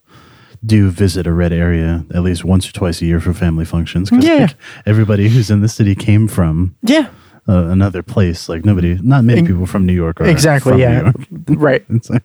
do 0.65 0.91
visit 0.91 1.27
a 1.27 1.33
red 1.33 1.53
area 1.53 2.05
at 2.13 2.23
least 2.23 2.45
once 2.45 2.69
or 2.69 2.73
twice 2.73 3.01
a 3.01 3.07
year 3.07 3.21
for 3.21 3.33
family 3.33 3.65
functions. 3.65 4.11
'cause, 4.11 4.25
Yeah. 4.25 4.35
like, 4.35 4.55
everybody 4.87 5.29
who's 5.29 5.51
in 5.51 5.61
the 5.61 5.69
city 5.69 5.95
came 5.95 6.27
from 6.27 6.75
yeah, 6.83 7.09
uh, 7.49 7.67
another 7.69 8.03
place. 8.03 8.49
Like 8.49 8.65
nobody, 8.65 8.99
not 9.03 9.23
many 9.25 9.43
people 9.47 9.67
from 9.67 9.87
New 9.87 9.93
York 9.93 10.21
are 10.21 10.27
exactly. 10.27 10.73
from 10.73 10.79
New 10.79 10.85
Yeah, 10.85 11.03
York. 11.03 11.15
right. 11.49 11.85
Like- 12.11 12.25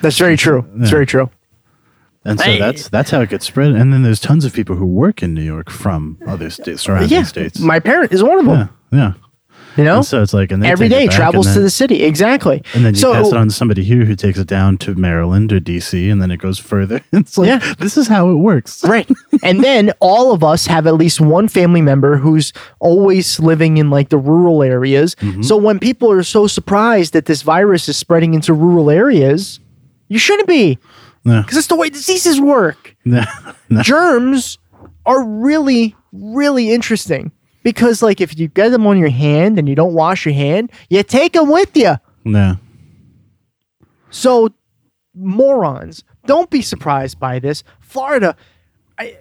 That's 0.00 0.18
very 0.18 0.36
true. 0.36 0.64
It's 0.76 0.84
Yeah. 0.84 0.90
very 0.90 1.06
true. 1.06 1.30
and 2.24 2.38
so 2.40 2.46
Hey. 2.46 2.58
that's 2.58 2.88
that's 2.88 3.10
how 3.10 3.20
it 3.20 3.28
gets 3.28 3.44
spread. 3.44 3.72
And 3.72 3.92
then 3.92 4.02
there's 4.02 4.18
tons 4.20 4.46
of 4.46 4.54
people 4.54 4.76
who 4.76 4.86
work 4.86 5.22
in 5.22 5.34
New 5.34 5.42
York 5.44 5.68
from 5.68 6.16
other 6.26 6.48
states, 6.48 6.80
surrounding 6.82 7.10
Yeah, 7.10 7.24
states. 7.24 7.60
my 7.60 7.80
parent 7.80 8.12
is 8.12 8.22
one 8.22 8.38
of 8.38 8.46
them. 8.46 8.68
yeah, 8.90 8.98
yeah. 8.98 9.12
You 9.76 9.84
know, 9.84 9.96
And 9.96 10.06
so 10.06 10.22
it's 10.22 10.32
like, 10.32 10.52
and 10.52 10.62
they 10.62 10.68
every 10.70 10.88
day 10.88 11.06
travels 11.08 11.46
and 11.48 11.54
to 11.56 11.60
the 11.60 11.70
city. 11.70 12.02
Exactly. 12.04 12.62
And 12.74 12.84
then 12.84 12.94
you 12.94 13.00
so, 13.00 13.12
pass 13.12 13.26
it 13.28 13.36
on 13.36 13.48
to 13.48 13.54
somebody 13.54 13.82
here 13.82 14.04
who 14.04 14.14
takes 14.14 14.38
it 14.38 14.46
down 14.46 14.78
to 14.78 14.94
Maryland 14.94 15.52
or 15.52 15.58
DC, 15.60 16.10
and 16.12 16.22
then 16.22 16.30
it 16.30 16.36
goes 16.38 16.58
further. 16.58 17.00
It's 17.12 17.36
like 17.36 17.48
Yeah. 17.48 17.74
this 17.78 17.96
is 17.96 18.06
how 18.08 18.30
it 18.30 18.34
works. 18.36 18.84
Right. 18.84 19.08
and 19.42 19.64
then 19.64 19.90
all 20.00 20.32
of 20.32 20.44
us 20.44 20.66
have 20.66 20.86
at 20.86 20.94
least 20.94 21.20
one 21.20 21.48
family 21.48 21.82
member 21.82 22.16
who's 22.16 22.52
always 22.78 23.40
living 23.40 23.78
in 23.78 23.90
like 23.90 24.10
the 24.10 24.18
rural 24.18 24.62
areas. 24.62 25.14
Mm-hmm. 25.16 25.42
So 25.42 25.56
when 25.56 25.78
people 25.78 26.10
are 26.12 26.22
so 26.22 26.46
surprised 26.46 27.12
that 27.14 27.26
this 27.26 27.42
virus 27.42 27.88
is 27.88 27.96
spreading 27.96 28.34
into 28.34 28.52
rural 28.52 28.90
areas, 28.90 29.58
you 30.08 30.18
shouldn't 30.18 30.48
be 30.48 30.78
No, 31.24 31.42
because 31.42 31.56
it's 31.58 31.66
the 31.68 31.76
way 31.76 31.88
diseases 31.90 32.40
work. 32.40 32.94
no, 33.04 33.24
no. 33.68 33.82
Germs 33.82 34.58
are 35.06 35.24
really, 35.24 35.96
really 36.12 36.70
interesting 36.72 37.32
because, 37.64 38.00
like, 38.02 38.20
if 38.20 38.38
you 38.38 38.46
get 38.46 38.68
them 38.68 38.86
on 38.86 38.96
your 38.98 39.08
hand 39.08 39.58
and 39.58 39.68
you 39.68 39.74
don't 39.74 39.94
wash 39.94 40.24
your 40.24 40.34
hand, 40.34 40.70
you 40.88 41.02
take 41.02 41.32
them 41.32 41.50
with 41.50 41.76
you. 41.76 41.96
no. 42.24 42.58
So, 44.10 44.50
morons, 45.12 46.04
don't 46.26 46.48
be 46.48 46.62
surprised 46.62 47.18
by 47.18 47.40
this. 47.40 47.64
Florida, 47.80 48.36
I, 48.96 49.16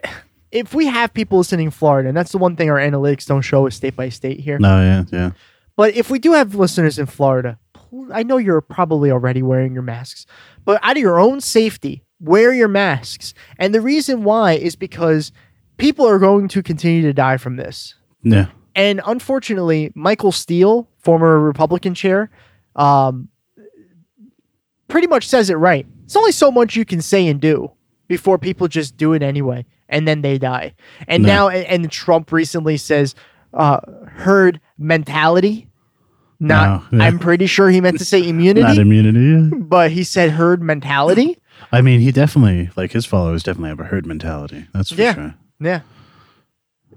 if 0.52 0.76
we 0.76 0.86
have 0.86 1.12
people 1.16 1.40
listening 1.40 1.66
in 1.66 1.72
Florida, 1.72 2.10
and 2.10 2.16
that's 2.16 2.32
the 2.32 2.38
one 2.38 2.56
thing 2.56 2.70
our 2.70 2.78
analytics 2.78 3.26
don't 3.26 3.42
show 3.42 3.66
is 3.66 3.74
state 3.74 3.96
by 3.96 4.10
state 4.10 4.40
here. 4.40 4.60
No, 4.60 4.80
yeah, 4.80 5.04
yeah. 5.12 5.32
But 5.76 5.96
if 5.96 6.12
we 6.12 6.20
do 6.20 6.34
have 6.34 6.54
listeners 6.54 7.00
in 7.00 7.08
Florida, 7.08 7.58
I 8.12 8.22
know 8.22 8.38
you're 8.38 8.62
probably 8.62 9.10
already 9.10 9.42
wearing 9.42 9.74
your 9.74 9.82
masks, 9.82 10.28
but 10.64 10.80
out 10.84 10.96
of 10.96 11.02
your 11.02 11.20
own 11.20 11.42
safety, 11.42 12.04
wear 12.20 12.54
your 12.54 12.68
masks. 12.68 13.34
And 13.58 13.74
the 13.74 13.82
reason 13.82 14.24
why 14.24 14.54
is 14.54 14.76
because 14.76 15.32
people 15.78 16.08
are 16.08 16.20
going 16.20 16.48
to 16.50 16.62
continue 16.62 17.02
to 17.02 17.14
die 17.14 17.38
from 17.38 17.56
this. 17.56 17.96
Yeah. 18.24 18.48
And 18.76 19.02
unfortunately, 19.06 19.92
Michael 19.96 20.32
Steele, 20.32 20.88
former 20.98 21.40
Republican 21.40 21.94
chair, 21.94 22.30
um, 22.76 23.30
pretty 24.88 25.08
much 25.08 25.28
says 25.28 25.50
it 25.50 25.56
right. 25.56 25.86
It's 26.06 26.16
only 26.16 26.32
so 26.32 26.52
much 26.52 26.76
you 26.76 26.86
can 26.86 27.02
say 27.02 27.28
and 27.28 27.40
do 27.40 27.72
before 28.08 28.38
people 28.38 28.68
just 28.68 28.98
do 28.98 29.14
it 29.14 29.22
anyway, 29.24 29.66
and 29.90 30.08
then 30.08 30.22
they 30.22 30.38
die. 30.38 30.74
And 31.08 31.24
No. 31.24 31.28
now, 31.30 31.50
and 31.50 31.90
Trump 31.92 32.32
recently 32.32 32.78
says 32.78 33.16
uh, 33.54 33.80
herd 34.08 34.60
mentality. 34.78 35.68
Not, 36.40 36.92
No, 36.92 36.98
yeah. 37.00 37.06
I'm 37.06 37.20
pretty 37.20 37.46
sure 37.46 37.70
he 37.70 37.80
meant 37.80 38.00
to 38.00 38.06
say 38.06 38.28
immunity. 38.28 38.62
Not 38.68 38.78
immunity, 38.78 39.56
but 39.56 39.92
he 39.92 40.04
said 40.04 40.32
herd 40.32 40.62
mentality. 40.62 41.38
I 41.72 41.82
mean, 41.82 42.00
he 42.02 42.12
definitely 42.12 42.70
like 42.76 42.92
his 42.92 43.06
followers 43.06 43.44
definitely 43.44 43.70
have 43.70 43.80
a 43.80 43.86
herd 43.86 44.06
mentality. 44.06 44.66
That's 44.74 44.92
for 44.92 45.02
Yeah. 45.02 45.14
sure. 45.14 45.36
Yeah, 45.60 45.82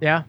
yeah. 0.01 0.23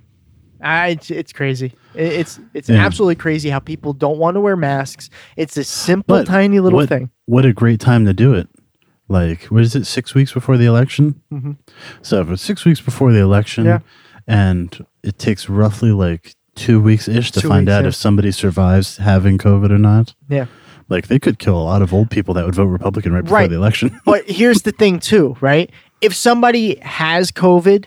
I, 0.61 0.89
it's, 0.89 1.11
it's 1.11 1.33
crazy. 1.33 1.73
It- 1.95 2.13
It's 2.13 2.39
it's 2.53 2.69
Yeah. 2.69 2.85
absolutely 2.85 3.15
crazy 3.15 3.49
how 3.49 3.59
people 3.59 3.93
don't 3.93 4.17
want 4.17 4.35
to 4.35 4.41
wear 4.41 4.55
masks. 4.55 5.09
It's 5.35 5.57
a 5.57 5.63
simple, 5.63 6.17
But 6.17 6.27
tiny 6.27 6.59
little 6.59 6.77
what, 6.77 6.89
thing. 6.89 7.09
What 7.25 7.45
a 7.45 7.53
great 7.53 7.79
time 7.79 8.05
to 8.05 8.13
do 8.13 8.33
it. 8.33 8.47
Like, 9.09 9.43
what 9.45 9.61
is 9.63 9.75
it? 9.75 9.85
Six 9.85 10.13
weeks 10.13 10.33
before 10.33 10.57
the 10.57 10.65
election. 10.65 11.21
Mhm. 11.31 11.57
So 12.01 12.19
if 12.21 12.29
it's 12.29 12.41
six 12.41 12.65
weeks 12.65 12.81
before 12.81 13.11
the 13.13 13.19
election, 13.19 13.65
Yeah. 13.65 13.79
and 14.27 14.85
it 15.03 15.17
takes 15.17 15.47
roughly 15.49 15.91
like 15.91 16.35
two 16.55 16.81
weeks 16.81 17.07
ish 17.07 17.31
to 17.31 17.41
Two 17.41 17.47
find 17.47 17.67
weeks, 17.67 17.73
out 17.75 17.83
yeah. 17.83 17.89
if 17.89 17.95
somebody 17.95 18.31
survives 18.31 18.97
having 18.97 19.37
COVID 19.37 19.69
or 19.71 19.77
not. 19.77 20.13
Yeah. 20.29 20.47
Like 20.89 21.07
they 21.07 21.19
could 21.19 21.37
kill 21.39 21.57
a 21.57 21.63
lot 21.63 21.81
of 21.81 21.93
old 21.93 22.09
people 22.09 22.33
that 22.33 22.45
would 22.45 22.55
vote 22.55 22.65
Republican 22.65 23.13
right 23.13 23.23
before 23.23 23.37
Right. 23.39 23.49
the 23.49 23.55
election. 23.55 23.99
But 24.05 24.29
here's 24.29 24.61
the 24.63 24.71
thing, 24.71 24.99
too, 24.99 25.37
right? 25.41 25.69
If 26.01 26.13
somebody 26.15 26.77
has 26.81 27.31
COVID 27.31 27.85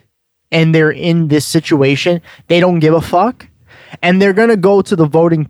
and 0.52 0.74
they're 0.74 0.90
in 0.90 1.28
this 1.28 1.46
situation, 1.46 2.20
they 2.48 2.60
don't 2.60 2.78
give 2.80 2.94
a 2.94 3.00
fuck, 3.00 3.46
and 4.02 4.20
they're 4.20 4.32
gonna 4.32 4.56
go 4.56 4.82
to 4.82 4.96
the 4.96 5.06
voting 5.06 5.48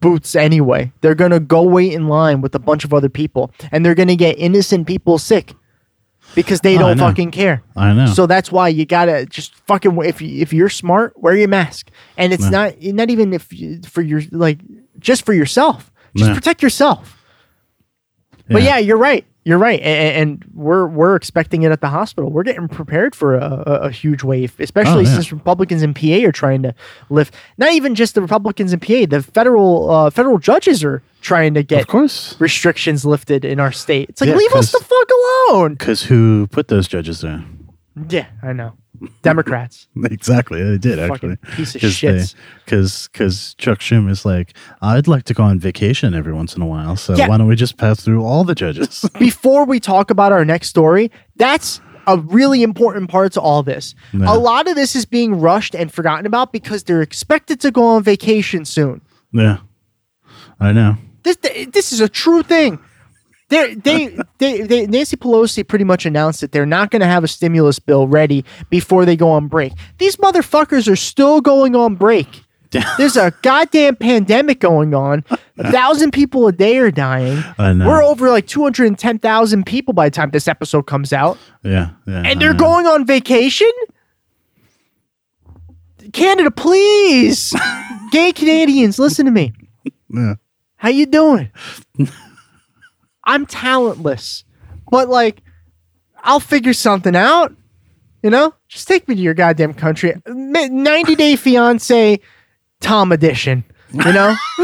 booths 0.00 0.36
anyway. 0.36 0.92
They're 1.00 1.14
gonna 1.14 1.40
go 1.40 1.62
wait 1.62 1.92
in 1.92 2.08
line 2.08 2.40
with 2.40 2.54
a 2.54 2.58
bunch 2.58 2.84
of 2.84 2.92
other 2.94 3.08
people, 3.08 3.52
and 3.72 3.84
they're 3.84 3.94
gonna 3.94 4.16
get 4.16 4.38
innocent 4.38 4.86
people 4.86 5.18
sick 5.18 5.54
because 6.34 6.60
they 6.60 6.76
don't 6.78 6.98
fucking 6.98 7.30
care. 7.30 7.62
I 7.74 7.92
know. 7.94 8.06
So 8.06 8.26
that's 8.26 8.52
why 8.52 8.68
you 8.68 8.84
gotta 8.84 9.26
just 9.26 9.54
fucking 9.66 9.96
if 10.04 10.20
you, 10.22 10.40
if 10.42 10.52
you're 10.52 10.68
smart, 10.68 11.14
wear 11.20 11.34
your 11.34 11.48
mask, 11.48 11.90
and 12.16 12.32
it's 12.32 12.44
Yeah. 12.44 12.50
not 12.50 12.82
not 12.82 13.10
even 13.10 13.32
if 13.32 13.52
you, 13.52 13.80
for 13.82 14.02
your 14.02 14.22
like 14.30 14.58
just 14.98 15.24
for 15.24 15.32
yourself. 15.32 15.90
Just 16.16 16.28
Yeah. 16.30 16.34
protect 16.34 16.62
yourself. 16.62 17.14
But 18.50 18.62
yeah, 18.62 18.78
you're 18.78 18.96
right. 18.98 19.26
You're 19.48 19.56
right, 19.56 19.80
and, 19.80 20.30
and 20.42 20.44
we're 20.52 20.86
we're 20.86 21.16
expecting 21.16 21.62
it 21.62 21.72
at 21.72 21.80
the 21.80 21.88
hospital. 21.88 22.30
We're 22.30 22.42
getting 22.42 22.68
prepared 22.68 23.14
for 23.14 23.34
a, 23.34 23.62
a, 23.66 23.72
a 23.86 23.90
huge 23.90 24.22
wave, 24.22 24.54
especially 24.60 25.06
Oh, 25.06 25.08
yeah. 25.08 25.14
since 25.14 25.32
Republicans 25.32 25.82
in 25.82 25.94
PA 25.94 26.26
are 26.28 26.32
trying 26.32 26.62
to 26.64 26.74
lift. 27.08 27.34
Not 27.56 27.72
even 27.72 27.94
just 27.94 28.14
the 28.14 28.20
Republicans 28.20 28.74
in 28.74 28.80
PA, 28.80 29.06
the 29.08 29.22
federal 29.22 29.90
uh, 29.90 30.10
federal 30.10 30.36
judges 30.36 30.84
are 30.84 31.02
trying 31.22 31.54
to 31.54 31.62
get 31.62 31.80
of 31.80 31.86
course. 31.86 32.38
restrictions 32.38 33.06
lifted 33.06 33.46
in 33.46 33.58
our 33.58 33.72
state. 33.72 34.10
It's 34.10 34.20
like 34.20 34.28
Yeah, 34.28 34.36
leave 34.36 34.52
us 34.52 34.70
the 34.70 34.80
fuck 34.84 35.08
alone. 35.48 35.72
Because 35.76 36.02
who 36.02 36.46
put 36.48 36.68
those 36.68 36.86
judges 36.86 37.22
there? 37.22 37.42
Yeah, 38.10 38.26
I 38.42 38.52
know. 38.52 38.74
Democrats. 39.22 39.88
Exactly, 40.04 40.62
they 40.62 40.78
did 40.78 40.98
Fucking 41.08 41.32
actually. 41.32 41.56
piece 41.56 41.74
of 41.74 41.80
shits. 41.82 42.34
because 42.64 43.08
because 43.12 43.54
Chuck 43.54 43.78
Schumer 43.80 44.10
is 44.10 44.24
like, 44.24 44.54
I'd 44.82 45.08
like 45.08 45.24
to 45.24 45.34
go 45.34 45.42
on 45.42 45.58
vacation 45.58 46.14
every 46.14 46.32
once 46.32 46.54
in 46.56 46.62
a 46.62 46.66
while. 46.66 46.96
So 46.96 47.14
Yeah. 47.16 47.28
why 47.28 47.38
don't 47.38 47.46
we 47.48 47.56
just 47.56 47.76
pass 47.76 48.00
through 48.02 48.24
all 48.24 48.44
the 48.44 48.54
judges? 48.54 49.08
before 49.18 49.64
we 49.64 49.80
talk 49.80 50.10
about 50.10 50.32
our 50.32 50.44
next 50.44 50.68
story, 50.68 51.10
that's 51.36 51.80
a 52.06 52.18
really 52.18 52.62
important 52.62 53.10
part 53.10 53.32
to 53.32 53.40
all 53.40 53.62
this. 53.62 53.94
Yeah. 54.14 54.32
A 54.32 54.36
lot 54.38 54.66
of 54.68 54.74
this 54.76 54.96
is 54.96 55.04
being 55.04 55.38
rushed 55.40 55.74
and 55.74 55.92
forgotten 55.92 56.24
about 56.26 56.52
because 56.52 56.84
they're 56.84 57.02
expected 57.02 57.60
to 57.60 57.70
go 57.70 57.84
on 57.84 58.02
vacation 58.02 58.64
soon. 58.64 59.00
yeah, 59.32 59.58
I 60.60 60.72
know. 60.72 60.96
This 61.24 61.36
this 61.72 61.92
is 61.92 62.00
a 62.00 62.08
true 62.08 62.42
thing. 62.42 62.78
They, 63.48 63.74
they, 64.38 64.62
they, 64.62 64.86
Nancy 64.86 65.16
Pelosi 65.16 65.66
pretty 65.66 65.84
much 65.84 66.06
announced 66.06 66.40
that 66.40 66.52
they're 66.52 66.66
not 66.66 66.90
going 66.90 67.00
to 67.00 67.06
have 67.06 67.24
a 67.24 67.28
stimulus 67.28 67.78
bill 67.78 68.06
ready 68.06 68.44
before 68.70 69.04
they 69.04 69.16
go 69.16 69.30
on 69.30 69.48
break. 69.48 69.72
These 69.98 70.16
motherfuckers 70.16 70.90
are 70.90 70.96
still 70.96 71.40
going 71.40 71.74
on 71.74 71.94
break. 71.94 72.44
There's 72.98 73.16
a 73.16 73.32
goddamn 73.42 73.96
pandemic 73.96 74.60
going 74.60 74.94
on. 74.94 75.24
A 75.56 75.72
thousand 75.72 76.10
people 76.10 76.46
a 76.48 76.52
day 76.52 76.76
are 76.78 76.90
dying. 76.90 77.42
We're 77.58 78.02
over 78.02 78.28
like 78.28 78.46
210,000 78.46 79.64
people 79.64 79.94
by 79.94 80.08
the 80.08 80.14
time 80.14 80.30
this 80.30 80.48
episode 80.48 80.82
comes 80.82 81.14
out. 81.14 81.38
Yeah, 81.62 81.90
yeah. 82.06 82.22
And 82.26 82.40
they're 82.40 82.52
going 82.52 82.86
on 82.86 83.06
vacation? 83.06 83.70
Canada, 86.12 86.50
please. 86.50 87.54
Gay 88.10 88.32
Canadians, 88.32 88.98
listen 88.98 89.24
to 89.24 89.30
me. 89.30 89.52
Yeah. 90.10 90.34
How 90.76 90.90
you 90.90 91.06
doing? 91.06 91.50
I'm 93.28 93.46
talentless. 93.46 94.42
But 94.90 95.08
like 95.08 95.42
I'll 96.24 96.40
figure 96.40 96.72
something 96.72 97.14
out. 97.14 97.54
You 98.22 98.30
know? 98.30 98.54
Just 98.66 98.88
take 98.88 99.06
me 99.06 99.14
to 99.14 99.20
your 99.20 99.34
goddamn 99.34 99.74
country. 99.74 100.20
90 100.26 101.14
Day 101.14 101.36
Fiance 101.36 102.18
Tom 102.80 103.12
edition. 103.12 103.62
You 103.92 104.12
know? 104.12 104.34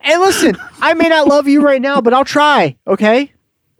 and 0.00 0.20
listen, 0.20 0.56
I 0.80 0.94
may 0.94 1.08
not 1.08 1.26
love 1.28 1.46
you 1.46 1.60
right 1.62 1.82
now, 1.82 2.00
but 2.00 2.14
I'll 2.14 2.24
try, 2.24 2.76
okay? 2.86 3.32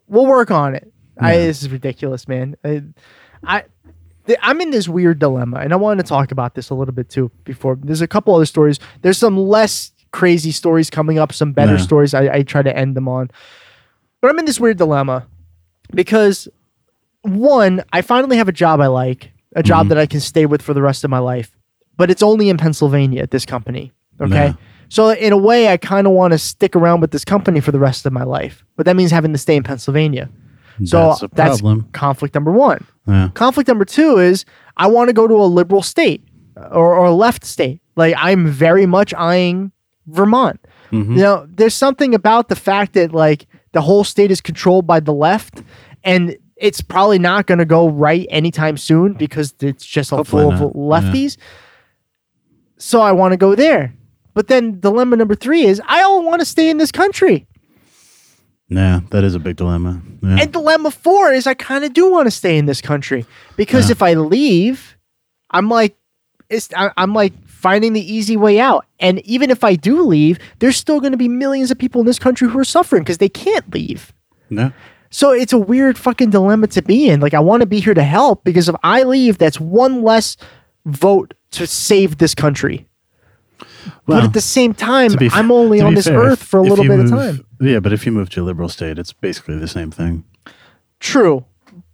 We'll 0.06 0.26
work 0.26 0.50
on 0.50 0.74
it. 0.74 0.92
I, 1.18 1.36
this 1.36 1.62
is 1.62 1.70
ridiculous, 1.70 2.28
man. 2.28 2.56
I, 2.64 2.82
I 3.42 3.64
I'm 4.42 4.60
in 4.60 4.70
this 4.70 4.88
weird 4.88 5.18
dilemma, 5.18 5.58
and 5.58 5.72
I 5.72 5.76
wanted 5.76 6.04
to 6.04 6.08
talk 6.08 6.30
about 6.30 6.54
this 6.54 6.70
a 6.70 6.74
little 6.74 6.94
bit 6.94 7.08
too. 7.08 7.30
Before 7.44 7.76
there's 7.80 8.00
a 8.00 8.08
couple 8.08 8.34
other 8.34 8.46
stories. 8.46 8.78
There's 9.02 9.18
some 9.18 9.36
less 9.36 9.92
crazy 10.12 10.50
stories 10.50 10.90
coming 10.90 11.18
up, 11.18 11.32
some 11.32 11.52
better 11.52 11.72
Yeah. 11.76 11.82
stories. 11.82 12.14
I, 12.14 12.28
I 12.36 12.42
try 12.42 12.62
to 12.62 12.76
end 12.76 12.96
them 12.96 13.08
on, 13.08 13.30
but 14.20 14.30
I'm 14.30 14.38
in 14.38 14.44
this 14.44 14.58
weird 14.60 14.76
dilemma 14.78 15.26
because 15.94 16.48
one, 17.22 17.82
I 17.92 18.02
finally 18.02 18.36
have 18.36 18.48
a 18.48 18.52
job 18.52 18.80
I 18.80 18.86
like, 18.86 19.30
a 19.56 19.62
job 19.62 19.86
Mhm. 19.86 19.88
that 19.90 19.98
I 19.98 20.06
can 20.06 20.20
stay 20.20 20.46
with 20.46 20.62
for 20.62 20.74
the 20.74 20.82
rest 20.82 21.04
of 21.04 21.10
my 21.10 21.18
life, 21.18 21.56
but 21.96 22.10
it's 22.10 22.22
only 22.22 22.48
in 22.48 22.56
Pennsylvania 22.56 23.22
at 23.22 23.30
this 23.30 23.44
company. 23.44 23.92
Okay. 24.20 24.34
Yeah. 24.46 24.52
So 24.88 25.10
in 25.10 25.32
a 25.32 25.36
way, 25.36 25.68
I 25.68 25.76
kind 25.76 26.06
of 26.06 26.12
want 26.12 26.32
to 26.32 26.38
stick 26.38 26.74
around 26.74 27.00
with 27.00 27.10
this 27.12 27.24
company 27.24 27.60
for 27.60 27.70
the 27.72 27.78
rest 27.78 28.06
of 28.06 28.12
my 28.12 28.24
life, 28.24 28.64
but 28.76 28.86
that 28.86 28.96
means 28.96 29.10
having 29.10 29.32
to 29.32 29.38
stay 29.38 29.54
in 29.56 29.62
Pennsylvania. 29.62 30.28
So 30.84 31.14
That's 31.34 31.60
problem. 31.60 31.88
conflict 31.92 32.34
number 32.34 32.50
one. 32.50 32.84
Yeah. 33.06 33.28
Conflict 33.34 33.68
number 33.68 33.84
two 33.84 34.16
is 34.18 34.44
I 34.78 34.86
want 34.86 35.08
to 35.08 35.12
go 35.12 35.28
to 35.28 35.34
a 35.34 35.44
liberal 35.44 35.82
state 35.82 36.22
or, 36.56 36.94
or 36.96 37.04
a 37.06 37.12
left 37.12 37.44
state. 37.44 37.80
Like 37.96 38.14
I'm 38.16 38.46
very 38.46 38.86
much 38.86 39.12
eyeing 39.14 39.72
Vermont. 40.12 40.60
Mm-hmm. 40.90 41.12
You 41.16 41.22
know, 41.22 41.46
there's 41.48 41.74
something 41.74 42.14
about 42.14 42.48
the 42.48 42.56
fact 42.56 42.94
that 42.94 43.12
like 43.12 43.46
the 43.72 43.80
whole 43.80 44.04
state 44.04 44.30
is 44.30 44.40
controlled 44.40 44.86
by 44.86 45.00
the 45.00 45.12
left 45.12 45.62
and 46.04 46.36
it's 46.56 46.80
probably 46.80 47.18
not 47.18 47.46
going 47.46 47.58
to 47.58 47.64
go 47.64 47.88
right 47.88 48.26
anytime 48.30 48.76
soon 48.76 49.14
because 49.14 49.54
it's 49.60 49.86
just 49.86 50.12
a 50.12 50.16
Hopefully 50.16 50.56
full 50.56 50.68
of 50.68 50.74
lefties. 50.74 51.36
So 52.78 53.00
I 53.00 53.12
want 53.12 53.32
to 53.32 53.36
go 53.36 53.54
there. 53.54 53.94
But 54.34 54.48
then 54.48 54.80
dilemma 54.80 55.16
number 55.16 55.34
three 55.34 55.62
is 55.64 55.80
I 55.86 56.00
don't 56.00 56.24
want 56.24 56.40
to 56.40 56.46
stay 56.46 56.70
in 56.70 56.78
this 56.78 56.92
country. 56.92 57.46
Yeah, 58.68 59.00
that 59.10 59.24
is 59.24 59.34
a 59.34 59.38
big 59.40 59.56
dilemma. 59.56 60.00
Yeah. 60.22 60.38
And 60.42 60.52
dilemma 60.52 60.90
four 60.90 61.32
is 61.32 61.46
I 61.46 61.54
kind 61.54 61.84
of 61.84 61.92
do 61.92 62.10
want 62.10 62.26
to 62.26 62.30
stay 62.30 62.56
in 62.56 62.66
this 62.66 62.80
country 62.80 63.26
because 63.56 63.88
Yeah. 63.88 63.92
if 63.92 64.02
I 64.02 64.14
leave, 64.14 64.96
I'm 65.50 65.68
like, 65.68 65.96
it's 66.48 66.68
I, 66.76 66.90
I'm 66.96 67.12
like 67.14 67.32
finding 67.60 67.92
the 67.92 68.00
easy 68.14 68.36
way 68.36 68.58
out. 68.58 68.86
And 68.98 69.20
even 69.20 69.50
if 69.50 69.62
I 69.64 69.74
do 69.74 70.02
leave, 70.02 70.38
there's 70.58 70.76
still 70.76 71.00
going 71.00 71.12
to 71.12 71.18
be 71.18 71.28
millions 71.28 71.70
of 71.70 71.78
people 71.78 72.00
in 72.00 72.06
this 72.06 72.18
country 72.18 72.48
who 72.48 72.58
are 72.58 72.64
suffering 72.64 73.02
because 73.02 73.18
they 73.18 73.28
can't 73.28 73.72
leave. 73.74 74.12
yeah. 74.48 74.70
So 75.12 75.32
it's 75.32 75.52
a 75.52 75.58
weird 75.58 75.98
fucking 75.98 76.30
dilemma 76.30 76.68
to 76.68 76.82
be 76.82 77.08
in. 77.08 77.18
Like 77.18 77.34
I 77.34 77.40
want 77.40 77.62
to 77.62 77.66
be 77.66 77.80
here 77.80 77.94
to 77.94 78.02
help 78.04 78.44
because 78.44 78.68
if 78.68 78.76
I 78.84 79.02
leave, 79.02 79.38
that's 79.38 79.58
one 79.58 80.02
less 80.04 80.36
vote 80.86 81.34
to 81.50 81.66
save 81.66 82.18
this 82.18 82.32
country. 82.32 82.86
but 84.06 84.22
at 84.22 84.32
the 84.32 84.40
same 84.40 84.72
time, 84.72 85.10
to 85.10 85.28
I'm 85.32 85.50
only 85.50 85.80
on 85.80 85.94
this 85.94 86.06
fair, 86.06 86.16
earth 86.16 86.42
for 86.42 86.58
a 86.58 86.62
little 86.62 86.84
bit 86.84 86.96
move- 86.98 87.12
of 87.12 87.18
time. 87.18 87.44
Yeah, 87.60 87.80
but 87.80 87.92
if 87.92 88.06
you 88.06 88.12
move 88.12 88.30
to 88.30 88.42
a 88.42 88.44
liberal 88.44 88.68
state, 88.68 88.98
it's 89.00 89.12
basically 89.12 89.58
the 89.58 89.66
same 89.68 89.90
thing. 89.90 90.22
True. 91.00 91.44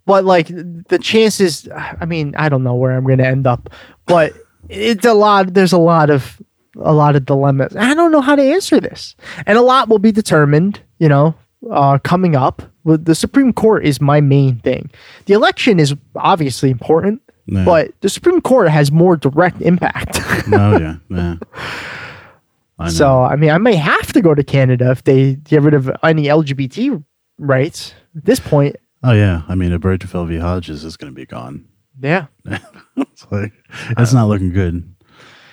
But 0.05 0.23
like 0.23 0.47
the 0.47 0.99
chances 1.01 1.67
I 1.75 2.05
mean, 2.05 2.35
I 2.37 2.49
don't 2.49 2.63
know 2.63 2.75
where 2.75 2.91
I'm 2.95 3.05
gonna 3.05 3.23
end 3.23 3.47
up. 3.47 3.69
But 4.05 4.33
it's 4.69 5.05
a 5.05 5.13
lot 5.13 5.53
there's 5.53 5.73
a 5.73 5.77
lot 5.77 6.09
of 6.09 6.41
a 6.79 6.93
lot 6.93 7.15
of 7.15 7.25
dilemmas. 7.25 7.75
I 7.75 7.93
don't 7.93 8.11
know 8.11 8.21
how 8.21 8.35
to 8.35 8.41
answer 8.43 8.79
this. 8.79 9.15
And 9.47 9.57
a 9.57 9.61
lot 9.61 9.89
will 9.89 9.97
be 9.99 10.11
determined, 10.11 10.79
you 10.99 11.09
know, 11.09 11.33
uh, 11.71 11.97
coming 11.99 12.35
up. 12.35 12.61
With 12.83 13.03
the 13.05 13.15
Supreme 13.15 13.51
Court 13.51 13.83
is 13.85 13.99
my 13.99 14.21
main 14.21 14.59
thing. 14.59 14.89
The 15.25 15.33
election 15.33 15.77
is 15.79 15.93
obviously 16.15 16.69
important, 16.69 17.21
Yeah. 17.47 17.65
but 17.65 17.91
the 18.01 18.09
Supreme 18.09 18.39
Court 18.41 18.69
has 18.69 18.91
more 18.93 19.17
direct 19.17 19.61
impact. 19.61 20.21
No, 20.47 20.77
yeah, 20.79 20.95
yeah. 21.09 21.35
I 22.79 22.89
so 22.89 23.23
I 23.23 23.35
mean 23.35 23.49
I 23.49 23.57
may 23.57 23.75
have 23.75 24.13
to 24.13 24.21
go 24.21 24.35
to 24.35 24.43
Canada 24.43 24.91
if 24.91 25.03
they 25.03 25.33
get 25.35 25.63
rid 25.63 25.73
of 25.73 25.89
any 26.03 26.25
LGBT 26.25 27.03
rights. 27.39 27.93
At 28.15 28.23
this 28.25 28.39
point, 28.39 28.75
oh 29.03 29.13
yeah, 29.13 29.41
I 29.49 29.55
mean, 29.55 29.71
Obergefell 29.71 30.27
v. 30.27 30.37
Hodges 30.37 30.83
is 30.83 30.95
going 30.95 31.11
to 31.11 31.15
be 31.15 31.25
gone. 31.25 31.65
Yeah. 32.01 32.27
It's 32.97 33.27
like 33.31 33.53
it's 33.97 34.13
not 34.13 34.27
looking 34.27 34.51
good. 34.51 34.93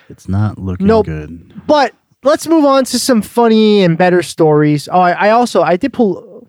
It's 0.09 0.29
not 0.29 0.59
looking 0.59 0.87
Nope. 0.87 1.07
good. 1.07 1.63
But 1.67 1.95
let's 2.23 2.47
move 2.47 2.65
on 2.65 2.85
to 2.87 2.99
some 2.99 3.21
funny 3.23 3.83
and 3.83 3.99
better 3.99 4.23
stories. 4.23 4.89
Oh, 4.91 4.99
I, 5.01 5.13
I 5.13 5.31
also 5.31 5.63
I 5.63 5.77
did 5.77 5.93
pull. 5.93 6.49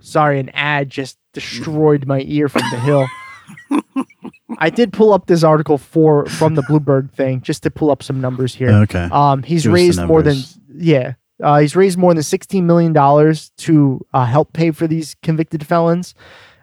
Sorry, 0.00 0.40
an 0.40 0.50
ad 0.50 0.90
just 0.90 1.18
destroyed 1.32 2.06
my 2.06 2.22
ear 2.26 2.48
from 2.48 2.62
the 2.70 2.80
hill. 2.80 3.06
I 4.58 4.68
did 4.70 4.92
pull 4.92 5.12
up 5.12 5.26
this 5.26 5.42
article 5.42 5.78
for 5.78 6.26
from 6.26 6.54
the 6.54 6.62
Bloomberg 6.62 7.10
thing 7.12 7.40
just 7.40 7.62
to 7.62 7.70
pull 7.70 7.90
up 7.90 8.02
some 8.02 8.20
numbers 8.20 8.54
here. 8.54 8.70
Okay. 8.70 9.08
Um, 9.10 9.42
he's 9.42 9.62
Give 9.64 9.72
raised 9.72 10.02
more 10.04 10.22
than 10.22 10.36
yeah. 10.74 11.14
Uh, 11.42 11.60
he's 11.60 11.74
raised 11.74 11.98
more 11.98 12.12
than 12.14 12.22
sixteen 12.22 12.66
million 12.66 12.92
dollars 12.92 13.50
to 13.58 14.04
uh, 14.12 14.24
help 14.26 14.52
pay 14.52 14.70
for 14.70 14.86
these 14.86 15.16
convicted 15.22 15.66
felons. 15.66 16.14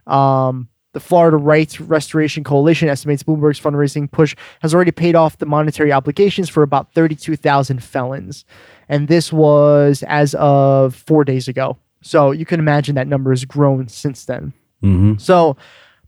Um, 0.06 0.70
the 0.94 1.00
Florida 1.00 1.38
Rights 1.38 1.80
Restoration 1.80 2.44
Coalition 2.44 2.90
estimates 2.90 3.24
Bloomberg's 3.24 3.60
fundraising 3.60 4.10
push 4.12 4.36
has 4.62 4.74
already 4.74 4.92
paid 4.92 5.16
off 5.16 5.38
the 5.38 5.46
monetary 5.46 5.92
obligations 5.92 6.50
for 6.50 6.64
about 6.64 6.94
thirty-two 6.94 7.36
thousand 7.36 7.84
felons, 7.84 8.46
and 8.88 9.08
this 9.08 9.32
was 9.32 10.04
as 10.08 10.36
of 10.36 10.96
four 10.96 11.24
days 11.24 11.48
ago. 11.48 11.78
So 12.02 12.32
you 12.32 12.46
can 12.46 12.60
imagine 12.60 12.96
that 12.96 13.08
number 13.08 13.32
has 13.32 13.46
grown 13.46 13.88
since 13.88 14.26
then. 14.26 14.54
hmm 14.82 15.14
So 15.18 15.58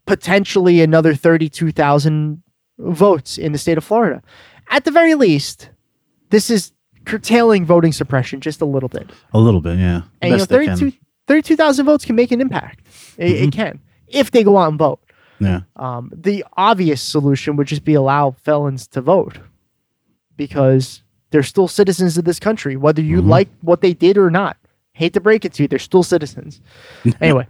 potentially 0.05 0.81
another 0.81 1.13
32,000 1.13 2.41
votes 2.79 3.37
in 3.37 3.51
the 3.51 3.57
state 3.57 3.77
of 3.77 3.83
Florida. 3.83 4.21
At 4.69 4.85
the 4.85 4.91
very 4.91 5.15
least, 5.15 5.69
this 6.29 6.49
is 6.49 6.71
curtailing 7.05 7.65
voting 7.65 7.91
suppression 7.91 8.41
just 8.41 8.61
a 8.61 8.65
little 8.65 8.89
bit. 8.89 9.09
A 9.33 9.39
little 9.39 9.61
bit, 9.61 9.77
yeah. 9.77 10.03
And 10.21 10.31
you 10.31 10.37
know, 10.37 10.37
Best 10.37 10.49
they 10.49 10.65
can. 10.65 10.77
32 10.77 10.97
32,000 11.27 11.85
votes 11.85 12.03
can 12.03 12.15
make 12.15 12.31
an 12.31 12.41
impact. 12.41 12.85
It, 13.17 13.31
it 13.31 13.51
can 13.51 13.79
if 14.13 14.31
they 14.31 14.43
go 14.43 14.57
out 14.57 14.69
and 14.69 14.79
vote. 14.79 14.99
Yeah. 15.39 15.61
Um, 15.75 16.11
the 16.15 16.45
obvious 16.55 17.01
solution 17.01 17.55
would 17.55 17.67
just 17.67 17.83
be 17.83 17.95
allow 17.95 18.31
felons 18.31 18.87
to 18.89 19.01
vote 19.01 19.39
because 20.37 21.01
they're 21.31 21.43
still 21.43 21.67
citizens 21.67 22.17
of 22.17 22.25
this 22.25 22.39
country, 22.39 22.75
whether 22.75 23.01
you 23.01 23.21
like 23.21 23.49
what 23.61 23.81
they 23.81 23.93
did 23.93 24.17
or 24.17 24.29
not. 24.29 24.57
Hate 24.93 25.13
to 25.13 25.19
break 25.19 25.45
it 25.45 25.53
to 25.53 25.63
you, 25.63 25.67
they're 25.67 25.79
still 25.79 26.03
citizens. 26.03 26.61
anyway, 27.21 27.47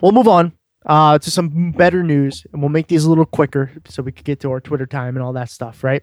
we'll 0.00 0.12
move 0.12 0.28
on 0.28 0.52
uh, 0.86 1.18
to 1.18 1.30
some 1.30 1.72
better 1.72 2.02
news 2.02 2.46
and 2.52 2.62
we'll 2.62 2.68
make 2.68 2.88
these 2.88 3.04
a 3.04 3.08
little 3.08 3.26
quicker 3.26 3.72
so 3.88 4.02
we 4.02 4.12
can 4.12 4.22
get 4.22 4.40
to 4.40 4.50
our 4.50 4.60
Twitter 4.60 4.86
time 4.86 5.16
and 5.16 5.24
all 5.24 5.32
that 5.32 5.50
stuff, 5.50 5.82
right? 5.82 6.02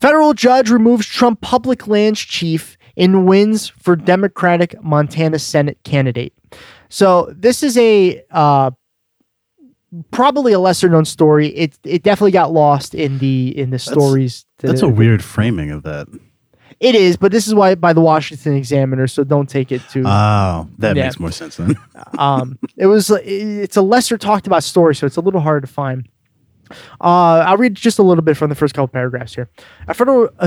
Federal 0.00 0.32
judge 0.32 0.70
removes 0.70 1.06
Trump 1.06 1.40
public 1.40 1.88
lands 1.88 2.20
chief 2.20 2.78
in 2.94 3.24
wins 3.26 3.68
for 3.68 3.96
Democratic 3.96 4.80
Montana 4.82 5.38
Senate 5.38 5.78
candidate. 5.82 6.34
So 6.88 7.32
this 7.36 7.62
is 7.62 7.76
a 7.78 8.22
uh, 8.30 8.70
probably 10.10 10.52
a 10.52 10.58
lesser 10.58 10.88
known 10.88 11.04
story. 11.04 11.48
It 11.48 11.78
it 11.84 12.02
definitely 12.02 12.32
got 12.32 12.52
lost 12.52 12.94
in 12.94 13.18
the 13.18 13.56
in 13.58 13.70
the 13.70 13.78
stories. 13.78 14.46
that 14.58 14.68
That's 14.68 14.82
a 14.82 14.88
weird 14.88 15.22
framing 15.22 15.70
of 15.70 15.82
that. 15.84 16.08
It 16.80 16.94
is, 16.94 17.16
but 17.16 17.32
this 17.32 17.48
is 17.48 17.54
why 17.54 17.74
by 17.74 17.92
the 17.92 18.00
Washington 18.00 18.54
Examiner. 18.54 19.08
So 19.08 19.24
don't 19.24 19.48
take 19.48 19.72
it 19.72 19.82
too. 19.90 20.04
Oh, 20.06 20.68
that 20.78 20.96
Yeah. 20.96 21.04
makes 21.04 21.18
more 21.18 21.32
sense 21.32 21.56
then. 21.56 21.76
um, 22.18 22.58
it 22.76 22.86
was 22.86 23.10
it's 23.24 23.76
a 23.76 23.82
lesser 23.82 24.16
talked 24.16 24.46
about 24.46 24.62
story, 24.62 24.94
so 24.94 25.06
it's 25.06 25.16
a 25.16 25.20
little 25.20 25.40
hard 25.40 25.62
to 25.62 25.66
find. 25.66 26.08
Uh, 27.00 27.44
I'll 27.46 27.56
read 27.56 27.74
just 27.74 27.98
a 27.98 28.02
little 28.02 28.22
bit 28.22 28.36
from 28.36 28.48
the 28.48 28.54
first 28.54 28.74
couple 28.74 28.88
paragraphs 28.88 29.34
here. 29.34 29.48
A 29.86 29.94
federal, 29.94 30.28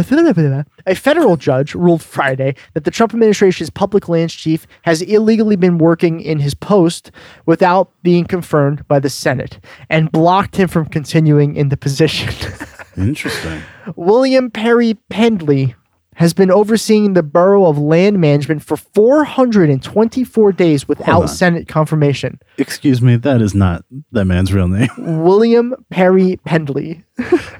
a 0.86 0.95
federal 0.95 1.38
judge 1.38 1.76
ruled 1.76 2.01
Friday 2.01 2.55
that 2.74 2.84
the 2.84 2.91
Trump 2.91 3.13
administration's 3.13 3.69
public 3.69 4.09
lands 4.09 4.34
chief 4.34 4.67
has 4.84 5.01
illegally 5.01 5.55
been 5.55 5.78
working 5.78 6.22
in 6.22 6.39
his 6.39 6.53
post 6.53 7.11
without 7.45 7.91
being 8.03 8.26
confirmed 8.26 8.88
by 8.88 8.99
the 8.99 9.09
Senate 9.09 9.59
and 9.89 10.11
blocked 10.11 10.55
him 10.55 10.67
from 10.67 10.86
continuing 10.86 11.55
in 11.55 11.69
the 11.69 11.78
position. 11.78 12.34
Interesting. 12.97 13.61
William 13.95 14.51
Perry 14.51 14.97
Pendley 15.09 15.76
has 16.22 16.34
been 16.34 16.51
overseeing 16.51 17.13
the 17.13 17.24
Bureau 17.24 17.65
of 17.65 17.78
Land 17.78 18.19
Management 18.22 18.63
for 18.63 18.78
424 18.78 20.51
days 20.53 20.88
without. 20.88 21.28
Senate 21.28 21.67
confirmation. 21.67 22.39
Excuse 22.57 23.01
me, 23.01 23.15
that 23.17 23.41
is 23.41 23.53
not 23.55 23.84
that 24.11 24.26
man's 24.26 24.53
real 24.53 24.67
name. 24.67 24.89
William 24.97 25.74
Perry 25.89 26.39
Pendley. 26.47 27.03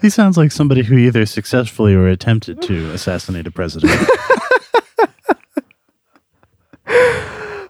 he 0.02 0.10
sounds 0.10 0.38
like 0.38 0.52
somebody 0.52 0.84
who 0.84 0.96
either 0.98 1.26
successfully 1.26 1.94
or 1.94 2.08
attempted 2.08 2.62
to 2.64 2.92
assassinate 2.92 3.48
a 3.48 3.52
president. 3.52 3.92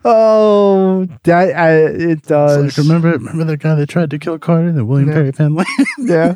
Oh, 0.03 1.07
that 1.23 1.49
uh, 1.55 1.93
it 1.93 2.11
It's 2.11 2.27
does. 2.27 2.75
like, 2.75 2.77
remember, 2.77 3.11
remember 3.11 3.43
that 3.45 3.57
guy 3.57 3.75
that 3.75 3.87
tried 3.87 4.09
to 4.09 4.17
kill 4.17 4.39
Carter, 4.39 4.71
the 4.71 4.83
William 4.83 5.09
Yeah. 5.09 5.13
Perry 5.13 5.31
Pendley. 5.31 5.65
yeah, 5.99 6.35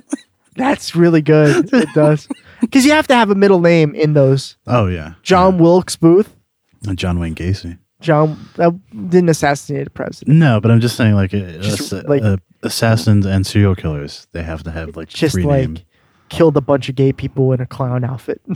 that's 0.55 0.95
really 0.95 1.21
good. 1.23 1.73
It 1.73 1.89
does 1.95 2.27
because 2.61 2.85
you 2.85 2.91
have 2.91 3.07
to 3.07 3.15
have 3.15 3.29
a 3.29 3.35
middle 3.35 3.59
name 3.61 3.93
in 3.95 4.13
those. 4.13 4.57
oh 4.67 4.87
yeah, 4.87 5.13
John 5.23 5.57
Wilkes 5.57 5.95
Booth. 5.95 6.35
Yeah. 6.81 6.93
John 6.93 7.19
Wayne 7.19 7.35
Gacy. 7.35 7.77
John 8.01 8.37
that 8.55 8.71
didn't 9.09 9.29
assassinate 9.29 9.87
a 9.87 9.89
president. 9.89 10.37
No, 10.37 10.59
but 10.61 10.69
I'm 10.69 10.79
just 10.81 10.95
saying, 10.95 11.15
like, 11.15 11.33
uh, 11.33 11.39
Just, 11.59 11.91
ass- 11.93 12.03
like- 12.05 12.21
uh, 12.21 12.37
assassins 12.61 13.25
and 13.25 13.45
serial 13.47 13.73
killers, 13.75 14.27
they 14.33 14.43
have 14.43 14.61
to 14.63 14.71
have 14.71 14.95
like 14.95 15.07
Just 15.09 15.33
three 15.33 15.43
like 15.43 15.61
names. 15.61 15.83
killed 16.29 16.55
a 16.57 16.61
bunch 16.61 16.89
of 16.89 16.95
gay 16.95 17.11
people 17.13 17.51
in 17.53 17.61
a 17.61 17.65
clown 17.65 18.03
outfit, 18.03 18.41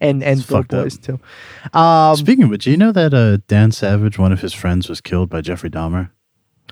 and 0.00 0.22
and 0.22 0.22
It's 0.22 0.50
little 0.50 0.58
fucked 0.62 0.74
up. 0.74 0.84
boys 0.84 0.98
too. 0.98 1.18
Um, 1.76 2.16
Speaking 2.16 2.44
of 2.44 2.50
which, 2.50 2.64
do 2.64 2.70
you 2.70 2.76
know 2.76 2.92
that 2.92 3.12
uh, 3.14 3.38
Dan 3.48 3.72
Savage, 3.72 4.18
one 4.18 4.32
of 4.32 4.40
his 4.40 4.52
friends, 4.52 4.88
was 4.88 5.00
killed 5.00 5.28
by 5.30 5.40
Jeffrey 5.40 5.70
Dahmer. 5.70 6.10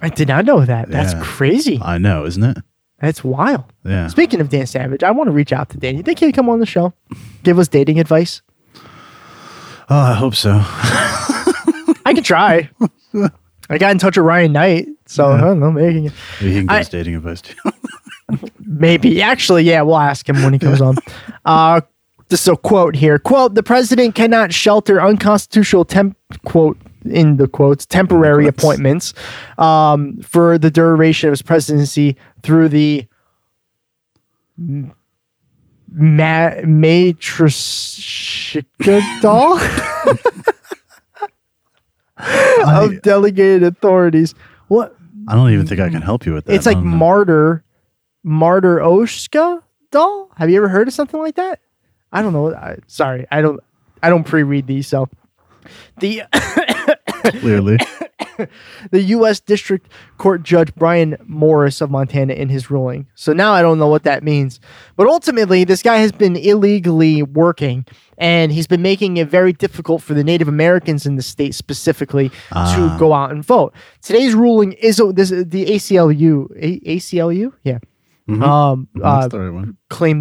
I 0.00 0.08
did 0.08 0.28
not 0.28 0.44
know 0.44 0.64
that. 0.64 0.88
That's 0.90 1.12
Yeah. 1.14 1.22
crazy. 1.22 1.80
I 1.82 1.98
know, 1.98 2.24
isn't 2.26 2.42
it? 2.42 2.58
That's 3.02 3.22
wild. 3.24 3.64
Yeah. 3.84 4.06
Speaking 4.06 4.40
of 4.40 4.48
Dan 4.48 4.66
Savage, 4.66 5.02
I 5.02 5.10
want 5.10 5.26
to 5.28 5.32
reach 5.32 5.52
out 5.52 5.68
to 5.70 5.76
Dan. 5.76 5.96
You 5.96 6.02
think 6.04 6.20
he'd 6.20 6.32
come 6.34 6.48
on 6.48 6.60
the 6.60 6.66
show, 6.66 6.94
give 7.42 7.58
us 7.58 7.66
dating 7.68 7.98
advice? 8.00 8.40
Oh, 9.90 9.98
I 9.98 10.14
hope 10.14 10.34
so. 10.36 10.52
I 12.06 12.12
could 12.14 12.24
try. 12.24 12.70
I 13.68 13.78
got 13.78 13.90
in 13.90 13.98
touch 13.98 14.16
with 14.16 14.24
Ryan 14.24 14.52
Knight, 14.52 14.86
so 15.06 15.32
I 15.32 15.40
don't 15.40 15.58
know. 15.60 15.72
Maybe, 15.72 16.02
Maybe 16.02 16.10
he 16.40 16.52
can 16.54 16.66
give 16.66 16.70
I- 16.70 16.80
us 16.80 16.88
dating 16.88 17.16
advice 17.16 17.42
too. 17.42 17.54
maybe 18.60 19.20
actually, 19.20 19.64
yeah, 19.64 19.82
we'll 19.82 19.98
ask 19.98 20.28
him 20.28 20.42
when 20.42 20.52
he 20.52 20.58
comes 20.58 20.80
on. 20.80 20.96
Uh, 21.44 21.80
just 22.30 22.46
a 22.48 22.56
quote 22.56 22.94
here: 22.94 23.18
"Quote: 23.18 23.54
The 23.54 23.62
president 23.62 24.14
cannot 24.14 24.52
shelter 24.54 25.02
unconstitutional 25.02 25.84
temp 25.84 26.16
quote 26.46 26.78
in 27.04 27.36
the 27.36 27.48
quotes 27.48 27.86
temporary 27.86 28.46
appointments 28.46 29.14
um, 29.58 30.18
for 30.22 30.58
the 30.58 30.70
duration 30.70 31.28
of 31.28 31.32
his 31.32 31.42
presidency 31.42 32.16
through 32.42 32.68
the 32.68 33.06
ma- 34.58 34.90
matrixicadal 36.64 39.58
of 42.66 43.02
delegated 43.02 43.62
authorities. 43.62 44.34
What? 44.68 44.96
I 45.28 45.34
don't 45.34 45.52
even 45.52 45.66
think 45.66 45.80
I 45.80 45.88
can 45.88 46.02
help 46.02 46.26
you 46.26 46.34
with 46.34 46.46
that. 46.46 46.54
It's 46.54 46.66
like 46.66 46.76
the- 46.78 46.82
martyr, 46.82 47.64
martyr 48.22 48.78
Oshka 48.78 49.62
doll. 49.90 50.30
Have 50.36 50.50
you 50.50 50.56
ever 50.56 50.68
heard 50.68 50.88
of 50.88 50.94
something 50.94 51.20
like 51.20 51.36
that? 51.36 51.60
I 52.12 52.22
don't 52.22 52.32
know. 52.32 52.54
I, 52.54 52.78
sorry, 52.86 53.26
I 53.30 53.40
don't. 53.40 53.60
I 54.02 54.10
don't 54.10 54.24
pre-read 54.24 54.66
these. 54.66 54.88
So, 54.88 55.08
the 55.98 56.22
clearly. 57.22 57.78
the 58.90 59.02
U.S. 59.02 59.40
District 59.40 59.90
Court 60.18 60.42
Judge 60.42 60.74
Brian 60.74 61.16
Morris 61.26 61.80
of 61.80 61.90
Montana 61.90 62.34
in 62.34 62.48
his 62.48 62.70
ruling. 62.70 63.06
So 63.14 63.32
now 63.32 63.52
I 63.52 63.62
don't 63.62 63.78
know 63.78 63.88
what 63.88 64.04
that 64.04 64.22
means. 64.22 64.60
But 64.96 65.06
ultimately, 65.06 65.64
this 65.64 65.82
guy 65.82 65.98
has 65.98 66.12
been 66.12 66.36
illegally 66.36 67.22
working 67.22 67.86
and 68.18 68.52
he's 68.52 68.66
been 68.66 68.82
making 68.82 69.16
it 69.16 69.28
very 69.28 69.52
difficult 69.52 70.02
for 70.02 70.14
the 70.14 70.22
Native 70.22 70.48
Americans 70.48 71.06
in 71.06 71.16
the 71.16 71.22
state 71.22 71.54
specifically 71.54 72.28
to 72.28 72.34
ah. 72.52 72.96
go 72.98 73.12
out 73.12 73.32
and 73.32 73.44
vote. 73.44 73.74
Today's 74.00 74.34
ruling 74.34 74.72
is 74.74 75.02
this 75.14 75.30
the 75.30 75.66
ACLU. 75.66 76.48
A- 76.56 76.96
ACLU? 76.96 77.52
Yeah. 77.64 77.78
Um, 78.40 78.88
uh, 79.02 79.28
right 79.32 79.48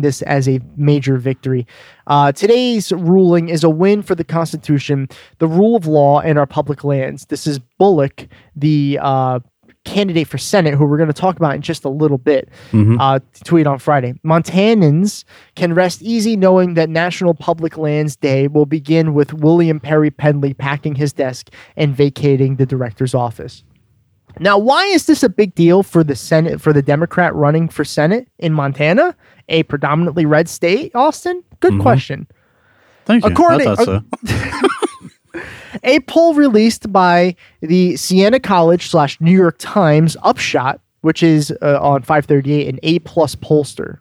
this 0.01 0.21
as 0.23 0.47
a 0.49 0.59
major 0.75 1.17
victory. 1.17 1.67
Uh, 2.07 2.31
today's 2.31 2.91
ruling 2.91 3.49
is 3.49 3.63
a 3.63 3.69
win 3.69 4.01
for 4.01 4.15
the 4.15 4.23
Constitution, 4.23 5.07
the 5.39 5.47
rule 5.47 5.75
of 5.75 5.85
law, 5.85 6.19
and 6.19 6.37
our 6.39 6.47
public 6.47 6.83
lands. 6.83 7.25
This 7.27 7.45
is 7.45 7.59
Bullock, 7.77 8.27
the 8.55 8.99
uh, 9.01 9.39
candidate 9.83 10.27
for 10.27 10.37
Senate, 10.37 10.75
who 10.75 10.85
we're 10.85 10.97
going 10.97 11.07
to 11.07 11.13
talk 11.13 11.37
about 11.37 11.55
in 11.55 11.61
just 11.61 11.85
a 11.85 11.89
little 11.89 12.17
bit, 12.17 12.49
uh, 12.99 13.19
tweet 13.43 13.65
on 13.65 13.79
Friday. 13.79 14.13
Montanans 14.25 15.23
can 15.55 15.73
rest 15.73 16.01
easy 16.01 16.35
knowing 16.35 16.75
that 16.75 16.89
National 16.89 17.33
Public 17.33 17.77
Lands 17.77 18.15
Day 18.15 18.47
will 18.47 18.65
begin 18.65 19.13
with 19.13 19.33
William 19.33 19.79
Perry 19.79 20.11
Pendley 20.11 20.55
packing 20.57 20.95
his 20.95 21.13
desk 21.13 21.49
and 21.75 21.95
vacating 21.95 22.57
the 22.57 22.65
director's 22.65 23.15
office. 23.15 23.63
Now, 24.39 24.57
why 24.57 24.85
is 24.85 25.05
this 25.05 25.23
a 25.23 25.29
big 25.29 25.53
deal 25.55 25.83
for 25.83 26.03
the 26.03 26.15
Senate 26.15 26.59
for 26.61 26.73
the 26.73 26.81
Democrat 26.81 27.33
running 27.35 27.67
for 27.69 27.83
Senate 27.85 28.27
in 28.39 28.53
Montana, 28.53 29.15
a 29.49 29.63
predominantly 29.63 30.25
red 30.25 30.47
state? 30.49 30.91
Austin, 30.95 31.43
good 31.59 31.79
question. 31.81 32.27
Thank 33.05 33.23
you. 33.25 33.31
according- 33.31 33.67
I 33.67 33.75
thought 33.75 33.85
so. 33.85 34.01
A 35.83 35.99
poll 36.01 36.33
released 36.33 36.91
by 36.91 37.35
the 37.61 37.95
Siena 37.95 38.39
College 38.39 38.89
slash 38.89 39.19
New 39.21 39.31
York 39.31 39.55
Times 39.57 40.17
Upshot, 40.21 40.81
which 41.01 41.23
is 41.23 41.51
uh, 41.61 41.79
on 41.81 42.01
538, 42.03 42.67
an 42.67 42.79
A 42.83 42.99
plus 42.99 43.35
pollster, 43.35 43.99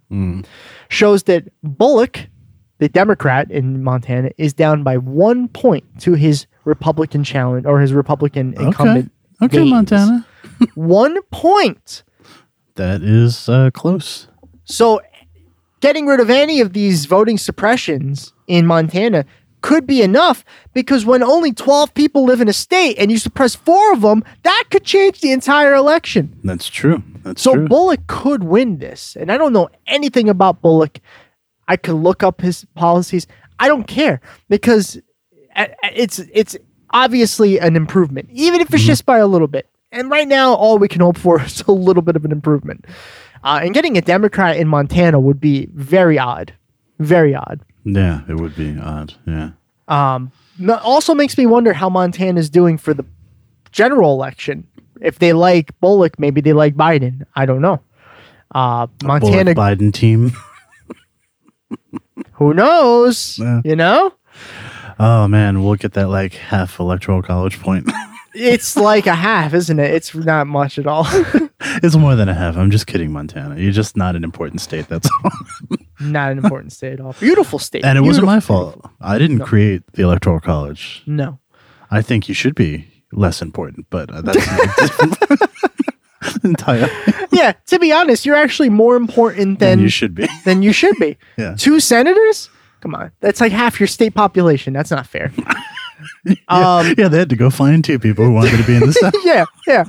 shows 0.88 1.22
that 1.24 1.44
Bullock, 1.62 2.26
the 2.78 2.88
Democrat 2.88 3.48
in 3.50 3.82
Montana, 3.84 4.30
is 4.38 4.52
down 4.52 4.82
by 4.82 4.96
one 4.98 5.46
point 5.48 5.84
to 6.00 6.14
his 6.14 6.46
Republican 6.64 7.22
challenge 7.22 7.64
or 7.64 7.80
his 7.80 7.92
Republican 7.92 8.52
incumbent. 8.60 9.06
Okay, 9.06 9.14
gains. 9.48 9.70
Montana. 9.70 10.26
One 10.74 11.20
point. 11.30 12.02
That 12.76 13.02
is 13.02 13.48
uh, 13.48 13.70
close. 13.72 14.28
So, 14.64 15.00
getting 15.80 16.06
rid 16.06 16.20
of 16.20 16.30
any 16.30 16.60
of 16.60 16.72
these 16.72 17.06
voting 17.06 17.38
suppressions 17.38 18.32
in 18.46 18.66
Montana 18.66 19.24
could 19.62 19.86
be 19.86 20.00
enough 20.02 20.44
because 20.72 21.04
when 21.04 21.22
only 21.22 21.52
12 21.52 21.92
people 21.92 22.24
live 22.24 22.40
in 22.40 22.48
a 22.48 22.52
state 22.52 22.96
and 22.98 23.10
you 23.10 23.18
suppress 23.18 23.54
four 23.54 23.92
of 23.92 24.00
them, 24.00 24.24
that 24.42 24.64
could 24.70 24.84
change 24.84 25.20
the 25.20 25.32
entire 25.32 25.74
election. 25.74 26.38
That's 26.44 26.68
true. 26.68 27.02
That's 27.22 27.42
So, 27.42 27.54
true. 27.54 27.68
Bullock 27.68 28.06
could 28.06 28.44
win 28.44 28.78
this. 28.78 29.16
And 29.16 29.30
I 29.30 29.36
don't 29.36 29.52
know 29.52 29.68
anything 29.86 30.28
about 30.30 30.62
Bullock. 30.62 31.00
I 31.68 31.76
could 31.76 31.94
look 31.96 32.22
up 32.22 32.40
his 32.40 32.64
policies. 32.74 33.26
I 33.58 33.68
don't 33.68 33.86
care 33.86 34.20
because 34.48 34.98
uh, 35.54 35.66
it's 35.94 36.18
it's 36.32 36.56
obviously 36.90 37.58
an 37.58 37.76
improvement, 37.76 38.28
even 38.32 38.60
if 38.60 38.72
it's 38.74 38.84
just 38.84 39.06
by 39.06 39.18
a 39.18 39.26
little 39.26 39.48
bit. 39.48 39.68
And 39.92 40.10
right 40.10 40.28
now, 40.28 40.54
all 40.54 40.78
we 40.78 40.88
can 40.88 41.00
hope 41.00 41.18
for 41.18 41.40
is 41.44 41.62
a 41.62 41.72
little 41.72 42.02
bit 42.02 42.16
of 42.16 42.24
an 42.24 42.32
improvement. 42.32 42.84
Uh, 43.42 43.60
and 43.62 43.72
getting 43.72 43.96
a 43.96 44.00
Democrat 44.02 44.56
in 44.56 44.68
Montana 44.68 45.18
would 45.18 45.40
be 45.40 45.66
very 45.72 46.18
odd, 46.18 46.52
very 46.98 47.34
odd. 47.34 47.60
yeah, 47.84 48.20
it 48.28 48.34
would 48.34 48.54
be 48.54 48.78
odd. 48.78 49.14
Yeah. 49.26 49.50
Um, 49.88 50.30
also 50.68 51.14
makes 51.14 51.36
me 51.38 51.46
wonder 51.46 51.72
how 51.72 51.88
Montana 51.88 52.38
is 52.38 52.50
doing 52.50 52.76
for 52.76 52.92
the 52.92 53.04
general 53.72 54.12
election. 54.12 54.66
If 55.00 55.18
they 55.18 55.32
like 55.32 55.78
Bullock, 55.80 56.18
maybe 56.18 56.42
they 56.42 56.52
like 56.52 56.74
Biden. 56.74 57.24
I 57.34 57.46
don't 57.46 57.62
know. 57.62 57.80
Uh, 58.54 58.88
Montana, 59.02 59.54
Bullock 59.54 59.78
Biden 59.78 59.92
team. 59.92 60.32
who 62.32 62.52
knows? 62.52 63.38
Yeah. 63.38 63.62
You 63.64 63.76
know, 63.76 64.12
Oh 65.02 65.26
man, 65.28 65.64
we'll 65.64 65.76
get 65.76 65.94
that 65.94 66.10
like 66.10 66.34
half 66.34 66.78
electoral 66.78 67.22
college 67.22 67.58
point. 67.58 67.90
it's 68.34 68.76
like 68.76 69.06
a 69.06 69.14
half, 69.14 69.54
isn't 69.54 69.78
it? 69.78 69.94
It's 69.94 70.14
not 70.14 70.46
much 70.46 70.78
at 70.78 70.86
all. 70.86 71.06
it's 71.82 71.96
more 71.96 72.14
than 72.16 72.28
a 72.28 72.34
half. 72.34 72.54
I'm 72.58 72.70
just 72.70 72.86
kidding, 72.86 73.10
Montana. 73.10 73.58
You're 73.58 73.72
just 73.72 73.96
not 73.96 74.14
an 74.14 74.24
important 74.24 74.60
state. 74.60 74.88
That's 74.88 75.08
all. 75.24 75.30
not 76.00 76.32
an 76.32 76.36
important 76.36 76.74
state 76.74 76.92
at 76.92 77.00
all. 77.00 77.14
Beautiful 77.18 77.58
state. 77.58 77.82
and 77.82 77.96
it 77.96 78.02
wasn't 78.02 78.26
my 78.26 78.40
fault. 78.40 78.78
I 79.00 79.16
didn't 79.16 79.40
create 79.40 79.84
the 79.94 80.02
electoral 80.02 80.38
college. 80.38 81.02
No. 81.06 81.38
I 81.90 82.02
think 82.02 82.28
you 82.28 82.34
should 82.34 82.54
be 82.54 82.86
less 83.10 83.40
important, 83.40 83.86
but 83.88 84.10
uh, 84.10 84.20
that's 84.20 84.46
entire. 86.44 86.90
Yeah, 87.32 87.52
to 87.68 87.78
be 87.78 87.90
honest, 87.90 88.26
you're 88.26 88.36
actually 88.36 88.68
more 88.68 88.96
important 88.96 89.60
Then 89.60 89.78
than 89.78 89.84
you 89.84 89.88
should 89.88 90.14
be. 90.14 90.28
than 90.44 90.60
you 90.60 90.74
should 90.74 90.96
be. 90.98 91.16
Yeah. 91.38 91.54
Two 91.56 91.80
senators? 91.80 92.50
Come 92.80 92.94
on. 92.94 93.12
That's 93.20 93.40
like 93.40 93.52
half 93.52 93.78
your 93.80 93.86
state 93.86 94.14
population. 94.14 94.72
That's 94.72 94.90
not 94.90 95.06
fair. 95.06 95.32
um 96.48 96.94
yeah, 96.96 97.08
they 97.08 97.18
had 97.18 97.28
to 97.30 97.36
go 97.36 97.50
find 97.50 97.84
two 97.84 97.98
people 97.98 98.24
who 98.24 98.32
wanted 98.32 98.56
to 98.56 98.62
be 98.64 98.74
in 98.74 98.80
the 98.80 98.92
Senate. 98.92 99.14
yeah, 99.24 99.44
yeah. 99.66 99.84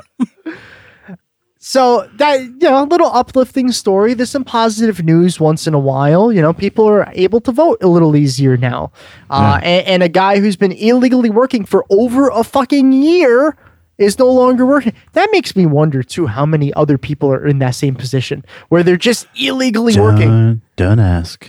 So 1.63 2.09
that 2.15 2.41
you 2.41 2.57
know, 2.59 2.83
a 2.83 2.85
little 2.85 3.07
uplifting 3.07 3.71
story. 3.71 4.13
There's 4.15 4.31
some 4.31 4.43
positive 4.43 5.03
news 5.05 5.39
once 5.39 5.67
in 5.67 5.73
a 5.75 5.79
while. 5.79 6.31
You 6.31 6.41
know, 6.41 6.53
people 6.53 6.85
are 6.89 7.07
able 7.13 7.39
to 7.41 7.51
vote 7.51 7.77
a 7.83 7.87
little 7.87 8.15
easier 8.15 8.57
now. 8.57 8.91
Uh, 9.29 9.59
and, 9.61 9.87
and 9.87 10.03
a 10.03 10.09
guy 10.09 10.39
who's 10.39 10.55
been 10.55 10.71
illegally 10.71 11.29
working 11.29 11.63
for 11.63 11.85
over 11.91 12.29
a 12.29 12.43
fucking 12.43 12.93
year 12.93 13.55
is 13.99 14.17
no 14.17 14.27
longer 14.27 14.65
working. 14.65 14.93
That 15.13 15.29
makes 15.31 15.55
me 15.55 15.67
wonder 15.67 16.01
too 16.01 16.25
how 16.25 16.47
many 16.47 16.73
other 16.73 16.97
people 16.97 17.31
are 17.31 17.45
in 17.45 17.59
that 17.59 17.75
same 17.75 17.93
position 17.93 18.43
where 18.69 18.81
they're 18.81 18.97
just 18.97 19.27
illegally 19.35 19.99
working. 19.99 20.61
Don't, 20.75 20.97
don't 20.97 20.99
ask. 20.99 21.47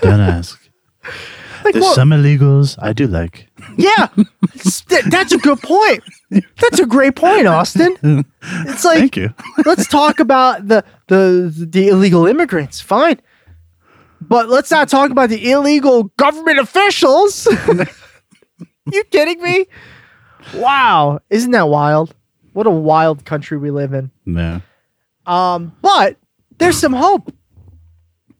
Don't 0.00 0.20
ask. 0.20 0.69
Like, 1.62 1.74
There's 1.74 1.84
what- 1.84 1.94
some 1.94 2.08
illegals 2.08 2.78
I 2.80 2.94
do 2.94 3.06
like. 3.06 3.46
Yeah, 3.76 4.06
th- 4.56 5.04
that's 5.10 5.30
a 5.32 5.36
good 5.36 5.60
point. 5.60 6.02
That's 6.58 6.78
a 6.80 6.86
great 6.86 7.16
point, 7.16 7.46
Austin. 7.46 7.98
It's 8.42 8.82
like 8.82 8.98
Thank 8.98 9.16
you. 9.18 9.34
let's 9.66 9.86
talk 9.86 10.20
about 10.20 10.66
the, 10.68 10.82
the 11.08 11.52
the 11.54 11.88
illegal 11.88 12.26
immigrants. 12.26 12.80
Fine, 12.80 13.20
but 14.22 14.48
let's 14.48 14.70
not 14.70 14.88
talk 14.88 15.10
about 15.10 15.28
the 15.28 15.50
illegal 15.50 16.04
government 16.16 16.58
officials. 16.60 17.46
you 18.90 19.04
kidding 19.10 19.42
me? 19.42 19.66
Wow, 20.54 21.20
isn't 21.28 21.50
that 21.50 21.68
wild? 21.68 22.14
What 22.54 22.66
a 22.66 22.70
wild 22.70 23.26
country 23.26 23.58
we 23.58 23.70
live 23.70 23.92
in. 23.92 24.10
No. 24.24 24.62
Um, 25.26 25.76
but 25.82 26.16
there's 26.56 26.78
some 26.78 26.94
hope. 26.94 27.34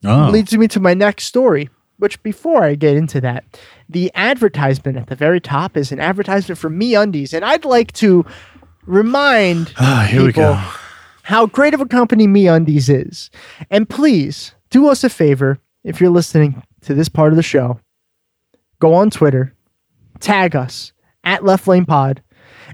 Oh. 0.06 0.30
leads 0.32 0.56
me 0.56 0.68
to 0.68 0.80
my 0.80 0.94
next 0.94 1.24
story. 1.24 1.68
Which 2.00 2.22
before 2.22 2.64
I 2.64 2.76
get 2.76 2.96
into 2.96 3.20
that, 3.20 3.44
the 3.88 4.10
advertisement 4.14 4.96
at 4.96 5.08
the 5.08 5.14
very 5.14 5.40
top 5.40 5.76
is 5.76 5.92
an 5.92 6.00
advertisement 6.00 6.58
for 6.58 6.70
MeUndies, 6.70 7.34
and 7.34 7.44
I'd 7.44 7.66
like 7.66 7.92
to 7.94 8.24
remind 8.86 9.74
Ah, 9.78 10.08
people 10.10 10.58
how 11.24 11.44
great 11.44 11.74
of 11.74 11.80
a 11.82 11.86
company 11.86 12.26
MeUndies 12.26 12.88
is. 12.88 13.30
And 13.70 13.88
please 13.88 14.54
do 14.70 14.88
us 14.88 15.04
a 15.04 15.10
favor 15.10 15.58
if 15.84 16.00
you're 16.00 16.10
listening 16.10 16.62
to 16.80 16.94
this 16.94 17.10
part 17.10 17.32
of 17.32 17.36
the 17.36 17.42
show. 17.42 17.78
Go 18.78 18.94
on 18.94 19.10
Twitter, 19.10 19.54
tag 20.20 20.56
us 20.56 20.92
at 21.22 21.44
Left 21.44 21.68
Lane 21.68 21.84
Pod, 21.84 22.22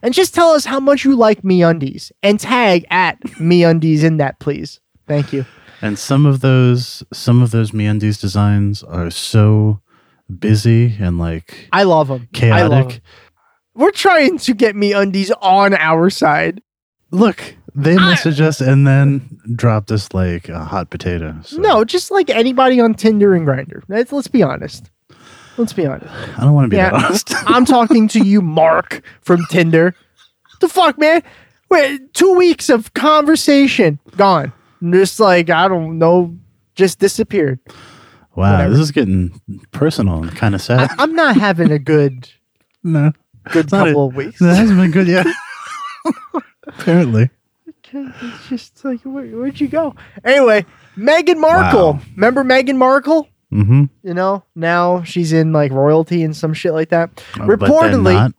and 0.03 0.15
just 0.15 0.35
tell 0.35 0.51
us 0.51 0.65
how 0.65 0.79
much 0.79 1.05
you 1.05 1.17
like 1.17 1.43
MeUndies, 1.43 2.13
and 2.23 2.39
tag 2.39 2.87
at 2.91 3.21
MeUndies 3.41 4.05
in 4.05 4.19
that, 4.19 4.39
please. 4.39 4.79
Thank 5.09 5.33
you. 5.33 5.45
And 5.83 5.99
some 5.99 6.25
of 6.27 6.41
those 6.41 7.03
some 7.13 7.43
of 7.43 7.51
those 7.51 7.71
MeUndies 7.73 8.21
designs 8.21 8.83
are 8.83 9.11
so 9.11 9.81
busy 10.39 10.97
and 10.99 11.19
like 11.19 11.69
I 11.73 11.83
love 11.85 12.09
them. 12.09 12.29
chaotic. 12.33 13.01
We're 13.75 13.91
trying 13.91 14.39
to 14.39 14.55
get 14.55 14.75
MeUndies 14.75 15.31
on 15.43 15.75
our 15.75 16.09
side. 16.11 16.63
Look, 17.11 17.55
they 17.75 17.97
messaged 17.97 18.41
us 18.41 18.61
and 18.63 18.87
then 18.87 19.39
drop 19.55 19.91
us 19.91 20.13
like 20.15 20.49
a 20.49 20.65
hot 20.65 20.89
potato. 20.91 21.37
So. 21.45 21.59
No, 21.59 21.85
just 21.85 22.11
like 22.11 22.31
anybody 22.31 22.81
on 22.81 22.95
Tinder 22.95 23.35
and 23.35 23.47
Grindr. 23.47 23.83
Let's, 23.89 24.13
let's 24.13 24.29
be 24.29 24.43
honest. 24.43 24.91
Let's 25.59 25.73
be 25.75 25.87
honest. 25.87 26.13
I 26.39 26.43
don't 26.43 26.55
want 26.55 26.65
to 26.67 26.69
be 26.71 26.77
Yeah. 26.77 26.91
honest. 26.93 27.33
I'm 27.47 27.65
talking 27.67 28.09
to 28.09 28.21
you, 28.21 28.41
Mark 28.41 29.03
from 29.21 29.45
Tinder. 29.51 29.95
The 30.61 30.69
fuck, 30.69 30.99
man? 30.99 31.23
Wait, 31.71 32.15
two 32.15 32.35
weeks 32.35 32.69
of 32.71 32.95
conversation 32.95 33.99
gone. 34.17 34.53
Just 34.91 35.19
like 35.21 35.51
I 35.51 35.69
don't 35.69 35.99
know, 35.99 36.37
just 36.75 36.99
disappeared. 36.99 37.59
wow, 38.35 38.53
Whatever. 38.53 38.71
this 38.71 38.81
is 38.81 38.91
getting 38.91 39.41
personal 39.73 40.23
and 40.23 40.35
kind 40.37 40.55
of 40.55 40.61
sad. 40.63 40.91
I'm 40.99 41.15
not 41.15 41.37
having 41.37 41.71
a 41.73 41.79
good 41.79 42.29
no, 42.85 43.13
good 43.53 43.71
couple 43.71 44.01
a- 44.03 44.07
of 44.09 44.15
weeks. 44.15 44.39
That 44.41 44.57
hasn't 44.57 44.79
been 44.79 44.91
good 44.91 45.09
yet. 45.09 45.27
Apparently. 46.67 47.31
It's 47.93 48.49
just 48.49 48.85
like 48.85 49.01
where, 49.03 49.25
where'd 49.27 49.61
you 49.61 49.69
go? 49.69 49.95
Anyway, 50.25 50.67
Meghan 50.97 51.39
Markle. 51.39 51.95
Wow. 51.95 52.01
Remember 52.17 52.45
Meghan 52.45 52.77
Markle? 52.77 53.29
Mm-hmm. 53.53 53.85
You 54.03 54.13
know, 54.15 54.43
now 54.57 55.03
she's 55.05 55.33
in 55.33 55.53
like 55.53 55.71
royalty 55.73 56.23
and 56.25 56.37
some 56.37 56.53
shit 56.53 56.73
like 56.73 56.89
that. 56.91 57.23
Oh, 57.39 57.43
Reportedly, 57.47 58.35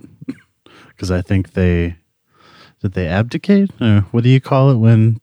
because 0.89 1.09
I 1.11 1.22
think 1.22 1.53
they 1.53 1.95
did 2.81 2.93
they 2.93 3.07
abdicate 3.07 3.72
or 3.81 4.01
what 4.11 4.23
do 4.23 4.30
you 4.30 4.41
call 4.41 4.69
it 4.69 4.76
when 4.76 5.19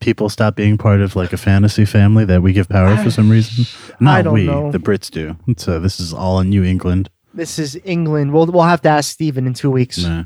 people 0.00 0.28
stop 0.28 0.56
being 0.56 0.76
part 0.78 1.00
of 1.00 1.14
like 1.16 1.32
a 1.32 1.36
fantasy 1.36 1.84
family 1.84 2.24
that 2.24 2.42
we 2.42 2.52
give 2.52 2.68
power 2.68 2.96
for 2.96 3.10
some 3.10 3.30
reason? 3.30 3.66
Not 4.00 4.24
don't 4.24 4.34
we, 4.34 4.46
know. 4.46 4.70
the 4.72 4.78
Brits 4.78 5.10
do. 5.10 5.36
So 5.56 5.78
this 5.78 6.00
is 6.00 6.12
all 6.12 6.40
in 6.40 6.48
New 6.50 6.64
England. 6.64 7.10
this 7.34 7.58
is 7.58 7.78
England. 7.84 8.32
We'll 8.32 8.46
we'll 8.46 8.62
have 8.64 8.82
to 8.82 8.88
ask 8.88 9.12
Stephen 9.12 9.46
in 9.46 9.54
two 9.54 9.70
weeks. 9.70 9.98
Nah. 9.98 10.24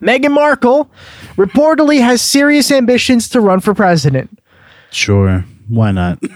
Meghan 0.00 0.32
Markle 0.32 0.90
reportedly 1.36 2.00
has 2.00 2.22
serious 2.22 2.70
ambitions 2.70 3.28
to 3.30 3.40
run 3.40 3.60
for 3.60 3.74
president. 3.74 4.38
Sure, 4.92 5.44
why 5.68 5.90
not? 5.92 6.18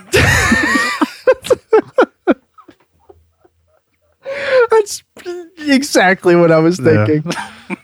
That's 4.71 5.03
exactly 5.59 6.35
what 6.37 6.51
I 6.51 6.59
was 6.59 6.79
Yeah. 6.81 7.07
thinking. 7.07 7.33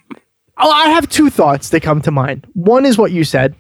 oh, 0.59 0.71
I 0.71 0.89
have 0.91 1.09
two 1.09 1.31
thoughts 1.31 1.69
that 1.71 1.83
come 1.83 2.01
to 2.03 2.11
mind. 2.11 2.47
One 2.55 2.85
is 2.87 2.99
what 2.99 3.13
you 3.13 3.25
said, 3.25 3.55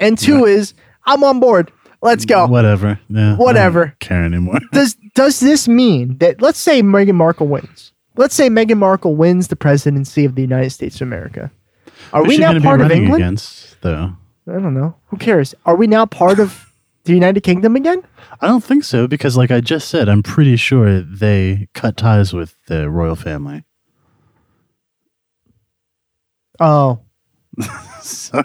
and 0.00 0.16
two 0.18 0.44
is 0.44 0.74
I'm 1.06 1.22
on 1.24 1.40
board. 1.40 1.70
Let's 2.02 2.24
go. 2.24 2.46
Whatever. 2.46 3.00
Yeah, 3.08 3.32
I 3.32 3.36
Whatever. 3.36 3.86
don't 3.86 3.98
care 4.00 4.24
anymore. 4.24 4.58
Does 4.72 4.96
does 5.14 5.40
this 5.40 5.66
mean 5.68 6.18
that 6.18 6.42
let's 6.42 6.58
say 6.58 6.82
Meghan 6.82 7.14
Markle 7.14 7.46
wins? 7.48 7.92
Let's 8.16 8.34
say 8.34 8.48
Meghan 8.48 8.78
Markle 8.78 9.16
wins 9.16 9.48
the 9.48 9.56
presidency 9.56 10.24
of 10.24 10.34
the 10.34 10.42
United 10.42 10.70
States 10.70 10.96
of 10.96 11.02
America. 11.02 11.50
Are 12.12 12.22
Who's 12.22 12.28
we 12.30 12.38
now 12.38 12.58
part 12.60 12.80
of 12.80 12.90
England? 12.90 13.22
against 13.22 13.80
though? 13.80 14.12
I 14.46 14.52
don't 14.52 14.74
know. 14.74 14.94
Who 15.06 15.16
cares? 15.16 15.54
Are 15.64 15.76
we 15.76 15.86
now 15.86 16.04
part 16.04 16.38
of 16.40 16.70
the 17.04 17.14
United 17.14 17.40
Kingdom 17.42 17.74
again? 17.76 18.02
I 18.40 18.48
don't 18.48 18.62
think 18.62 18.84
so 18.84 19.06
because, 19.08 19.36
like 19.38 19.50
I 19.50 19.60
just 19.62 19.88
said, 19.88 20.08
I'm 20.08 20.22
pretty 20.22 20.56
sure 20.56 21.00
they 21.00 21.68
cut 21.72 21.96
ties 21.96 22.34
with 22.34 22.54
the 22.66 22.90
royal 22.90 23.16
family. 23.16 23.64
Oh, 26.60 27.00
So 28.02 28.42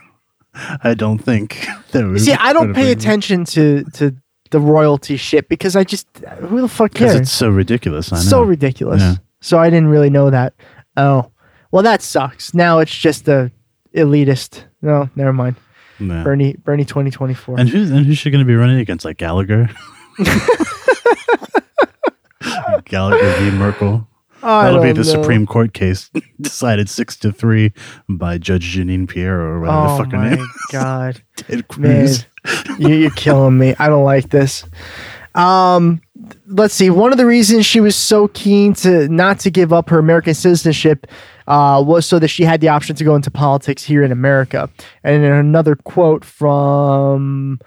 I 0.84 0.94
don't 0.94 1.20
think 1.20 1.68
that 1.92 2.20
see, 2.20 2.34
I 2.34 2.54
don't 2.54 2.74
pay 2.74 2.92
attention 2.92 3.46
to 3.46 3.84
to 3.96 4.16
the 4.52 4.60
royalty 4.60 5.16
shit 5.18 5.48
because 5.50 5.76
I 5.76 5.84
just 5.84 6.08
who 6.40 6.62
the 6.62 6.68
fuck 6.68 6.94
cares? 6.94 7.16
it's 7.16 7.32
so 7.32 7.50
ridiculous. 7.50 8.12
I 8.12 8.18
know. 8.18 8.22
so 8.24 8.42
ridiculous. 8.42 9.02
Yeah. 9.02 9.16
So 9.42 9.58
I 9.58 9.70
didn't 9.70 9.88
really 9.90 10.10
know 10.10 10.30
that. 10.30 10.54
Oh, 10.98 11.32
well, 11.72 11.84
that 11.84 12.02
sucks. 12.02 12.54
Now 12.54 12.80
it's 12.80 12.96
just 12.96 13.26
the 13.26 13.52
elitist. 13.96 14.64
No, 14.82 15.10
never 15.16 15.34
mind. 15.34 15.56
Bernie, 16.00 16.54
Bernie, 16.54 16.86
twenty 16.86 17.12
twenty 17.12 17.34
four. 17.34 17.60
And 17.60 17.68
who's 17.70 17.92
and 17.92 18.06
who's 18.06 18.18
she 18.18 18.32
going 18.32 18.44
to 18.44 18.48
be 18.48 18.56
running 18.56 18.80
against? 18.80 19.04
Like 19.04 19.18
Gallagher, 19.18 19.70
Gallagher 22.86 23.34
v. 23.40 23.52
Markle. 23.52 24.08
That'll 24.42 24.82
be 24.82 24.92
the 24.92 25.04
Supreme 25.04 25.46
Court 25.46 25.74
case 25.74 26.10
decided 26.42 26.90
six 26.90 27.16
to 27.18 27.32
three 27.32 27.74
by 28.08 28.38
Judge 28.38 28.76
Jeanine 28.76 29.08
Pierre 29.08 29.40
or 29.40 29.60
whatever 29.60 29.78
Oh 29.78 29.98
the 29.98 30.04
fuck 30.04 30.12
her 30.14 30.18
my 30.18 30.30
name. 30.36 30.48
god, 30.72 31.22
Ted 31.36 31.66
man, 31.78 32.08
Cruz. 32.08 32.26
you, 32.80 32.90
you're 32.96 33.12
killing 33.12 33.58
me. 33.58 33.76
I 33.80 33.88
don't 33.90 34.04
like 34.06 34.30
this. 34.30 34.66
Um, 35.36 36.02
let's 36.48 36.74
see. 36.74 36.90
One 36.90 37.12
of 37.12 37.18
the 37.18 37.26
reasons 37.26 37.66
she 37.66 37.80
was 37.80 37.96
so 37.96 38.28
keen 38.30 38.74
to 38.76 39.08
not 39.10 39.40
to 39.42 39.52
give 39.52 39.72
up 39.72 39.90
her 39.90 40.00
American 40.00 40.34
citizenship 40.34 41.06
uh, 41.48 41.82
was 41.86 42.06
so 42.06 42.20
that 42.20 42.28
she 42.30 42.44
had 42.44 42.62
the 42.62 42.70
option 42.70 42.96
to 42.96 43.04
go 43.04 43.16
into 43.16 43.30
politics 43.32 43.84
here 43.84 44.04
in 44.04 44.12
America. 44.12 44.70
And 45.04 45.24
in 45.24 45.32
another 45.32 45.76
quote 45.76 46.26
from, 46.26 47.60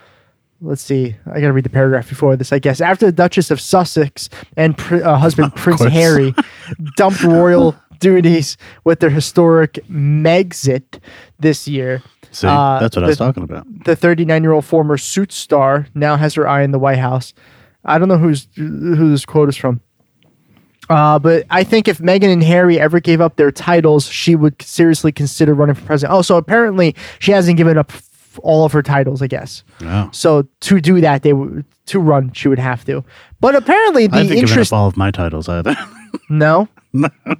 let's 0.63 0.83
see, 0.83 1.17
I 1.27 1.41
got 1.41 1.49
to 1.49 1.53
read 1.53 1.65
the 1.65 1.71
paragraph 1.71 2.09
before 2.09 2.37
this, 2.37 2.53
I 2.53 2.59
guess. 2.59 2.81
After 2.81 3.07
the 3.07 3.13
Duchess 3.13 3.51
of 3.51 3.61
Sussex 3.61 4.29
and 4.57 4.77
pr- 4.79 5.05
uh, 5.05 5.19
husband 5.19 5.55
Prince. 5.57 5.83
Harry 5.83 6.35
dumped 6.97 7.23
royal 7.23 7.77
duties 7.99 8.57
with 8.85 9.01
their 9.01 9.11
historic 9.11 9.75
Megxit 9.91 11.01
this 11.39 11.69
year. 11.69 12.03
See, 12.31 12.47
uh, 12.47 12.79
that's 12.81 12.97
what 12.97 13.05
I 13.05 13.09
was 13.09 13.19
talking 13.19 13.43
about. 13.43 13.67
the 13.85 13.95
39 13.95 14.43
year 14.43 14.53
old 14.53 14.65
former 14.65 14.97
suit 14.97 15.33
star 15.33 15.87
now 15.95 16.17
has 16.17 16.35
her 16.35 16.49
eye 16.49 16.63
in 16.63 16.71
the 16.71 16.79
White 16.79 16.99
House. 16.99 17.35
I 17.85 17.99
don't 17.99 18.09
know 18.09 18.17
who's 18.19 18.49
who 18.55 19.11
this 19.11 19.25
quote 19.27 19.49
is 19.49 19.57
from. 19.57 19.81
Uh, 20.89 21.19
but 21.19 21.47
I 21.51 21.65
think 21.65 21.89
if 21.89 21.99
Meghan 21.99 22.33
and 22.33 22.43
Harry 22.43 22.79
ever 22.79 23.01
gave 23.01 23.21
up 23.21 23.37
their 23.37 23.51
titles, 23.53 24.07
she 24.07 24.35
would 24.35 24.61
seriously 24.63 25.13
consider 25.13 25.55
running 25.55 25.75
for 25.75 25.85
president. 25.85 26.17
Oh, 26.17 26.23
so 26.23 26.37
apparently 26.37 26.95
she 27.19 27.33
hasn't 27.33 27.57
given 27.57 27.79
up 27.79 27.91
all 28.39 28.65
of 28.65 28.73
her 28.73 28.83
titles, 28.83 29.23
I 29.23 29.27
guess. 29.27 29.63
No. 29.81 30.09
So 30.13 30.47
to 30.61 30.81
do 30.81 31.01
that, 31.01 31.23
they 31.23 31.33
would 31.33 31.65
to 31.87 31.99
run, 31.99 32.33
she 32.33 32.49
would 32.49 32.59
have 32.59 32.85
to. 32.87 33.05
But 33.41 33.55
apparently, 33.57 34.07
the 34.07 34.15
I 34.15 34.19
haven't 34.19 34.35
given 34.37 34.49
interest. 34.49 34.73
up 34.73 34.79
all 34.79 34.87
of 34.89 34.97
my 34.97 35.11
titles 35.11 35.49
either. 35.49 35.77
No, 36.29 36.69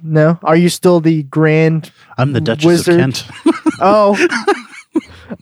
no. 0.01 0.39
Are 0.41 0.55
you 0.55 0.67
still 0.67 0.99
the 0.99 1.21
grand? 1.23 1.91
I'm 2.17 2.33
the 2.33 2.41
Duchess 2.41 2.65
Wizard. 2.65 2.95
of 2.95 2.99
Kent. 3.01 3.23
Oh, 3.79 4.17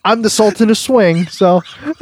I'm 0.03 0.21
the 0.21 0.29
Sultan 0.29 0.69
of 0.69 0.77
Swing. 0.77 1.27
So 1.27 1.61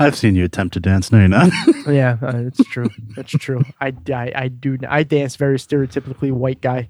I've 0.00 0.16
seen 0.16 0.34
you 0.34 0.44
attempt 0.44 0.74
to 0.74 0.80
dance. 0.80 1.12
No, 1.12 1.18
you're 1.18 1.28
not. 1.28 1.50
Yeah, 1.86 2.16
uh, 2.22 2.38
it's 2.38 2.62
true. 2.64 2.88
That's 3.16 3.30
true. 3.30 3.62
I, 3.80 3.92
I, 4.12 4.32
I 4.34 4.48
do. 4.48 4.78
I 4.88 5.02
dance 5.04 5.36
very 5.36 5.58
stereotypically 5.58 6.32
white 6.32 6.60
guy. 6.60 6.88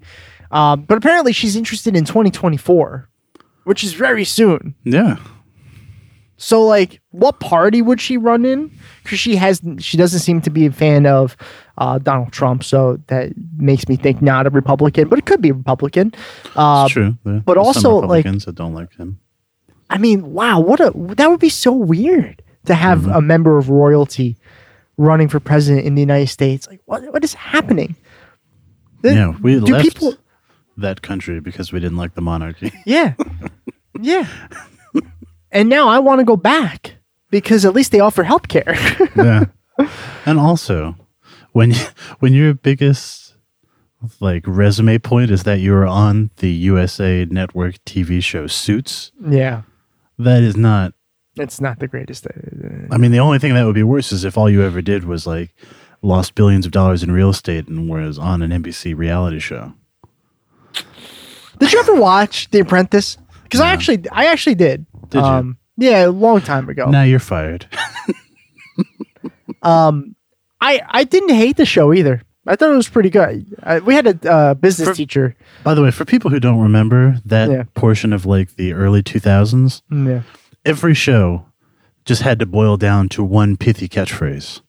Um, 0.51 0.81
but 0.83 0.97
apparently 0.97 1.31
she's 1.31 1.55
interested 1.55 1.95
in 1.95 2.05
2024, 2.05 3.07
which 3.69 3.83
is 3.83 3.93
very 3.93 4.25
soon. 4.25 4.73
yeah. 4.83 5.15
So, 6.41 6.65
like, 6.65 7.01
what 7.11 7.41
party 7.41 7.81
would 7.81 7.99
she 7.99 8.15
run 8.15 8.45
in? 8.45 8.71
Because 9.03 9.19
she 9.19 9.35
has, 9.35 9.61
she 9.79 9.97
doesn't 9.97 10.21
seem 10.21 10.39
to 10.41 10.49
be 10.49 10.65
a 10.65 10.71
fan 10.71 11.05
of 11.05 11.35
uh, 11.77 11.97
Donald 11.99 12.31
Trump. 12.31 12.63
So 12.63 12.97
that 13.07 13.33
makes 13.57 13.89
me 13.89 13.97
think 13.97 14.21
not 14.21 14.47
a 14.47 14.49
Republican, 14.49 15.09
but 15.09 15.19
it 15.19 15.25
could 15.25 15.41
be 15.41 15.49
a 15.49 15.53
Republican. 15.53 16.13
Uh, 16.55 16.83
It's 16.85 16.93
true. 16.93 17.17
There- 17.25 17.41
but 17.45 17.55
there's 17.55 17.67
also, 17.67 17.79
some 17.81 17.91
like- 17.93 18.23
Republicans 18.23 18.45
that 18.45 18.55
don't 18.55 18.73
like 18.73 18.95
him. 18.95 19.19
I 19.89 19.97
mean, 19.97 20.31
wow, 20.31 20.61
what 20.61 20.79
a 20.79 20.91
that 21.17 21.29
would 21.29 21.41
be 21.41 21.49
so 21.49 21.73
weird 21.73 22.41
to 22.65 22.73
have 22.73 22.99
Mm-hmm. 23.01 23.11
a 23.19 23.21
member 23.21 23.57
of 23.57 23.69
royalty 23.69 24.37
running 24.97 25.27
for 25.29 25.39
president 25.41 25.85
in 25.87 25.95
the 25.95 26.01
United 26.01 26.27
States. 26.27 26.67
Like, 26.71 26.79
what 26.85 27.01
what 27.11 27.23
is 27.23 27.33
happening? 27.33 27.95
The- 29.01 29.13
Yeah, 29.13 29.29
we 29.41 29.59
do 29.59 29.73
left 29.73 29.83
people? 29.83 30.13
that 30.77 31.01
country 31.01 31.41
because 31.41 31.73
we 31.73 31.79
didn't 31.81 31.97
like 31.97 32.13
the 32.13 32.21
monarchy. 32.21 32.71
Yeah, 32.85 33.15
yeah. 33.99 34.27
and 35.51 35.69
now 35.69 35.87
I 35.87 35.99
want 35.99 36.19
to 36.19 36.25
go 36.25 36.35
back 36.35 36.95
because 37.29 37.65
at 37.65 37.73
least 37.73 37.91
they 37.91 37.99
offer 37.99 38.23
health 38.23 38.47
care. 38.47 38.75
yeah. 39.15 39.45
And 40.25 40.39
also, 40.39 40.95
when 41.53 41.73
when 42.19 42.33
your 42.33 42.53
biggest 42.53 43.35
like 44.19 44.43
resume 44.45 44.97
point 44.97 45.31
is 45.31 45.43
that 45.43 45.59
you 45.59 45.71
were 45.71 45.87
on 45.87 46.31
the 46.37 46.49
USA 46.49 47.25
Network 47.25 47.75
TV 47.85 48.23
show 48.23 48.47
Suits, 48.47 49.11
yeah, 49.25 49.63
that 50.17 50.43
is 50.43 50.55
not. 50.55 50.93
it's 51.37 51.61
not 51.61 51.79
the 51.79 51.87
greatest. 51.87 52.27
uh, 52.27 52.31
I 52.91 52.97
mean, 52.97 53.11
the 53.11 53.19
only 53.19 53.39
thing 53.39 53.53
that 53.53 53.65
would 53.65 53.75
be 53.75 53.83
worse 53.83 54.11
is 54.11 54.25
if 54.25 54.37
all 54.37 54.49
you 54.49 54.63
ever 54.63 54.81
did 54.81 55.05
was 55.05 55.25
like 55.25 55.55
lost 56.01 56.35
billions 56.35 56.65
of 56.65 56.71
dollars 56.71 57.03
in 57.03 57.11
real 57.11 57.29
estate 57.29 57.67
and 57.67 57.89
was 57.89 58.17
on 58.17 58.41
an 58.41 58.51
NBC 58.51 58.97
reality 58.97 59.39
show. 59.39 59.73
Did 61.59 61.73
you 61.73 61.79
ever 61.79 61.95
watch 61.95 62.49
The 62.51 62.59
Apprentice? 62.59 63.17
Because 63.49 63.61
I 63.61 63.71
actually, 63.73 64.07
I 64.11 64.25
actually 64.27 64.55
did. 64.55 64.85
Did 65.09 65.19
you? 65.19 65.23
um, 65.25 65.57
Yeah, 65.77 66.05
a 66.05 66.11
long 66.11 66.41
time 66.41 66.69
ago. 66.69 66.89
Now 66.89 67.03
you're 67.03 67.19
fired. 67.19 67.65
Um, 69.61 70.15
I 70.61 70.81
I 70.87 71.03
didn't 71.03 71.35
hate 71.35 71.57
the 71.57 71.65
show 71.65 71.93
either. 71.93 72.21
I 72.47 72.55
thought 72.55 72.71
it 72.71 72.75
was 72.75 72.87
pretty 72.87 73.09
good. 73.09 73.45
I, 73.61 73.79
we 73.79 73.93
had 73.93 74.07
a 74.07 74.31
uh, 74.31 74.53
business 74.53 74.87
For- 74.89 74.95
teacher. 74.95 75.35
By 75.63 75.73
the 75.73 75.81
way, 75.83 75.91
for 75.91 76.05
people 76.05 76.31
who 76.31 76.39
don't 76.39 76.61
remember 76.61 77.17
that 77.25 77.49
Yeah. 77.49 77.63
portion 77.73 78.13
of 78.13 78.25
like 78.25 78.55
the 78.55 78.73
early 78.73 79.03
2000s, 79.03 79.81
Mm, 79.91 80.07
Yeah. 80.07 80.21
every 80.65 80.93
show 80.93 81.45
just 82.05 82.21
had 82.21 82.39
to 82.39 82.45
boil 82.45 82.77
down 82.77 83.09
to 83.09 83.23
one 83.23 83.57
pithy 83.57 83.87
catchphrase. 83.89 84.61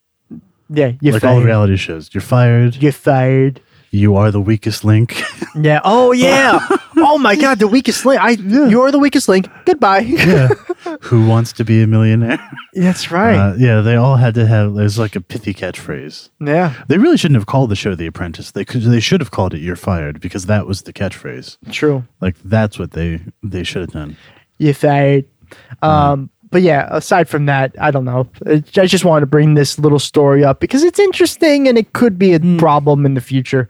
Yeah, 0.68 0.92
you're 1.00 1.14
like 1.14 1.24
all 1.24 1.36
fired. 1.36 1.46
reality 1.46 1.76
shows. 1.76 2.10
You're 2.12 2.20
fired. 2.20 2.76
You're 2.76 2.92
fired. 2.92 3.60
You 3.92 4.14
are 4.16 4.30
the 4.30 4.40
weakest 4.40 4.84
link. 4.84 5.20
Yeah. 5.56 5.80
Oh 5.82 6.12
yeah. 6.12 6.64
oh 6.96 7.18
my 7.18 7.34
god, 7.34 7.58
the 7.58 7.66
weakest 7.66 8.06
link. 8.06 8.22
I 8.22 8.30
you're 8.68 8.92
the 8.92 9.00
weakest 9.00 9.28
link. 9.28 9.48
Goodbye. 9.64 9.98
yeah. 10.06 10.46
Who 11.00 11.26
wants 11.26 11.52
to 11.54 11.64
be 11.64 11.82
a 11.82 11.88
millionaire? 11.88 12.38
That's 12.72 13.10
right. 13.10 13.34
Uh, 13.36 13.54
yeah, 13.58 13.80
they 13.80 13.96
all 13.96 14.14
had 14.14 14.34
to 14.34 14.46
have. 14.46 14.74
There's 14.74 14.96
like 14.96 15.16
a 15.16 15.20
pithy 15.20 15.52
catchphrase. 15.52 16.28
yeah. 16.38 16.74
They 16.86 16.98
really 16.98 17.16
shouldn't 17.16 17.36
have 17.36 17.46
called 17.46 17.70
the 17.70 17.74
show 17.74 17.96
The 17.96 18.06
Apprentice. 18.06 18.52
They 18.52 18.64
could. 18.64 18.82
They 18.82 19.00
should 19.00 19.20
have 19.20 19.32
called 19.32 19.54
it 19.54 19.58
"You're 19.58 19.74
Fired" 19.74 20.20
because 20.20 20.46
that 20.46 20.68
was 20.68 20.82
the 20.82 20.92
catchphrase. 20.92 21.56
True. 21.72 22.04
Like 22.20 22.36
that's 22.44 22.78
what 22.78 22.92
they 22.92 23.20
they 23.42 23.64
should 23.64 23.80
have 23.82 23.92
done. 23.92 24.16
You're 24.58 24.74
fired. 24.74 25.24
Um. 25.82 26.30
But 26.50 26.62
yeah, 26.62 26.88
aside 26.90 27.28
from 27.28 27.46
that, 27.46 27.74
I 27.80 27.90
don't 27.90 28.04
know. 28.04 28.28
I 28.46 28.58
just 28.86 29.04
wanted 29.04 29.20
to 29.20 29.26
bring 29.26 29.54
this 29.54 29.78
little 29.78 30.00
story 30.00 30.44
up 30.44 30.58
because 30.60 30.82
it's 30.82 30.98
interesting 30.98 31.68
and 31.68 31.78
it 31.78 31.92
could 31.92 32.18
be 32.18 32.34
a 32.34 32.40
problem 32.58 33.06
in 33.06 33.14
the 33.14 33.20
future. 33.20 33.68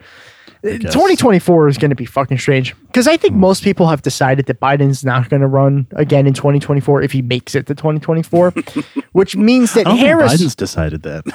Uh, 0.63 0.77
2024 0.77 1.69
is 1.69 1.79
going 1.79 1.89
to 1.89 1.95
be 1.97 2.05
fucking 2.05 2.37
strange 2.37 2.75
because 2.89 3.07
I 3.09 3.17
think 3.17 3.35
most 3.35 3.65
people 3.65 3.87
have 3.89 4.03
decided 4.03 4.45
that 4.47 4.61
Biden's 4.61 5.03
not 5.03 5.31
going 5.31 5.41
to 5.41 5.47
run 5.47 5.87
again 5.93 6.27
in 6.27 6.35
2024 6.35 7.01
if 7.01 7.13
he 7.13 7.23
makes 7.23 7.55
it 7.55 7.67
to 7.69 7.75
2024, 7.75 8.51
which 9.13 9.37
means 9.37 9.73
that 9.73 9.87
I 9.87 9.91
don't 9.91 9.99
Harris. 9.99 10.35
Biden's 10.35 10.55
decided 10.55 11.03
that. 11.03 11.25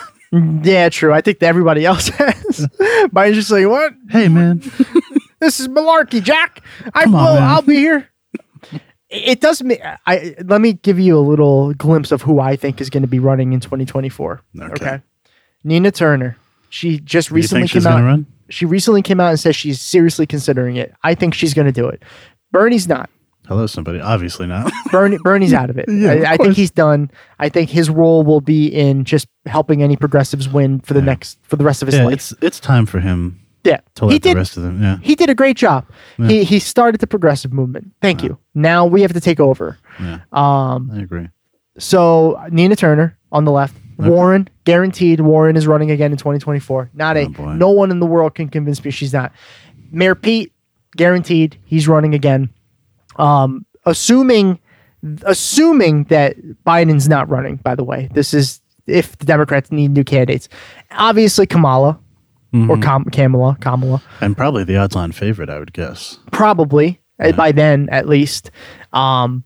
Yeah, 0.63 0.89
true. 0.89 1.13
I 1.13 1.21
think 1.21 1.39
that 1.39 1.45
everybody 1.45 1.85
else 1.85 2.09
has. 2.09 2.67
Biden's 3.07 3.35
just 3.35 3.51
like, 3.51 3.67
what? 3.67 3.93
hey, 4.09 4.27
man. 4.27 4.59
This 5.39 5.61
is 5.61 5.69
malarkey, 5.69 6.21
Jack. 6.21 6.61
I 6.93 7.03
Come 7.03 7.15
on, 7.15 7.25
will. 7.25 7.33
man. 7.35 7.43
I'll 7.43 7.61
be 7.61 7.75
here. 7.75 8.09
It 9.09 9.39
does 9.39 9.61
me. 9.61 9.79
I 10.07 10.35
let 10.43 10.61
me 10.61 10.73
give 10.73 10.99
you 10.99 11.17
a 11.17 11.21
little 11.21 11.73
glimpse 11.73 12.11
of 12.11 12.21
who 12.23 12.39
I 12.39 12.55
think 12.55 12.81
is 12.81 12.89
going 12.89 13.03
to 13.03 13.07
be 13.07 13.19
running 13.19 13.53
in 13.53 13.59
2024. 13.59 14.41
Okay. 14.59 15.01
Nina 15.63 15.91
Turner. 15.91 16.37
She 16.69 16.99
just 16.99 17.31
recently 17.31 17.67
came 17.67 17.85
out. 17.85 18.19
She 18.49 18.65
recently 18.65 19.01
came 19.01 19.19
out 19.19 19.29
and 19.29 19.39
says 19.39 19.55
she's 19.55 19.79
seriously 19.79 20.25
considering 20.25 20.75
it. 20.75 20.93
I 21.03 21.15
think 21.15 21.33
she's 21.33 21.53
going 21.53 21.65
to 21.67 21.71
do 21.71 21.87
it. 21.87 22.03
Bernie's 22.51 22.87
not. 22.87 23.09
Hello, 23.47 23.67
somebody. 23.67 23.99
Obviously 23.99 24.47
not. 24.47 24.71
Bernie, 24.91 25.19
Bernie's 25.23 25.53
out 25.53 25.69
of 25.69 25.77
it. 25.77 25.85
Yeah, 25.89 26.13
of 26.13 26.25
I, 26.25 26.33
I 26.33 26.37
think 26.37 26.55
he's 26.55 26.71
done. 26.71 27.11
I 27.39 27.49
think 27.49 27.69
his 27.69 27.89
role 27.89 28.23
will 28.23 28.41
be 28.41 28.67
in 28.67 29.05
just 29.05 29.27
helping 29.45 29.83
any 29.83 29.95
progressives 29.95 30.49
win 30.49 30.79
for 30.79 30.93
the 30.93 31.01
next 31.01 31.37
for 31.43 31.55
the 31.55 31.63
rest 31.63 31.81
of 31.81 31.87
his 31.87 31.95
yeah, 31.95 32.05
life. 32.05 32.13
it's 32.13 32.33
it's 32.41 32.59
time 32.59 32.85
for 32.85 32.99
him 32.99 33.44
Yeah, 33.65 33.79
let 34.01 34.11
he 34.11 34.17
the 34.19 34.29
did. 34.29 34.37
rest 34.37 34.55
of 34.57 34.63
them. 34.63 34.81
Yeah, 34.81 34.97
He 35.01 35.15
did 35.15 35.29
a 35.29 35.35
great 35.35 35.57
job. 35.57 35.85
He 36.17 36.43
he 36.43 36.59
started 36.59 37.01
the 37.01 37.07
progressive 37.07 37.51
movement. 37.51 37.91
Thank 38.01 38.23
you. 38.23 38.37
Now 38.53 38.85
we 38.85 39.01
have 39.01 39.11
to 39.13 39.19
take 39.19 39.39
over. 39.41 39.77
yeah. 39.99 40.19
Um, 40.31 40.89
I 40.93 40.99
agree. 41.01 41.27
so 41.77 42.39
Nina 42.51 42.75
Turner 42.75 43.17
on 43.31 43.43
the 43.45 43.51
left, 43.51 43.75
Warren 43.97 44.47
guaranteed. 44.65 45.19
Warren 45.19 45.55
is 45.57 45.67
running 45.67 45.91
again 45.91 46.11
in 46.11 46.17
2024. 46.17 46.91
Not 46.93 47.17
a 47.17 47.25
Oh, 47.25 47.29
boy. 47.29 47.53
no 47.53 47.69
one 47.71 47.91
in 47.91 47.99
the 47.99 48.05
world 48.05 48.35
can 48.35 48.47
convince 48.49 48.83
me 48.85 48.91
she's 48.91 49.11
not. 49.13 49.31
Mayor 49.91 50.15
Pete 50.15 50.51
guaranteed 50.95 51.57
he's 51.65 51.87
running 51.87 52.13
again. 52.13 52.49
Um, 53.17 53.65
assuming 53.85 54.59
assuming 55.23 56.05
that 56.05 56.35
Biden's 56.65 57.07
not 57.09 57.29
running. 57.29 57.57
By 57.57 57.75
the 57.75 57.83
way, 57.83 58.09
this 58.13 58.33
is 58.33 58.61
if 58.87 59.17
the 59.17 59.25
Democrats 59.25 59.71
need 59.71 59.91
new 59.91 60.03
candidates. 60.03 60.47
Obviously, 60.91 61.45
Kamala 61.47 61.99
Mm-hmm. 62.53 62.69
or 62.71 62.77
Kam- 62.77 63.05
Kamala, 63.05 63.57
Kamala. 63.59 64.01
And 64.21 64.37
probably 64.37 64.63
the 64.63 64.77
odds-on 64.77 65.11
favorite, 65.11 65.49
I 65.49 65.59
would 65.59 65.73
guess. 65.73 66.19
probably 66.31 67.01
uh 67.19 67.31
by 67.33 67.51
then 67.51 67.89
at 67.91 68.07
least. 68.07 68.51
Um, 68.93 69.43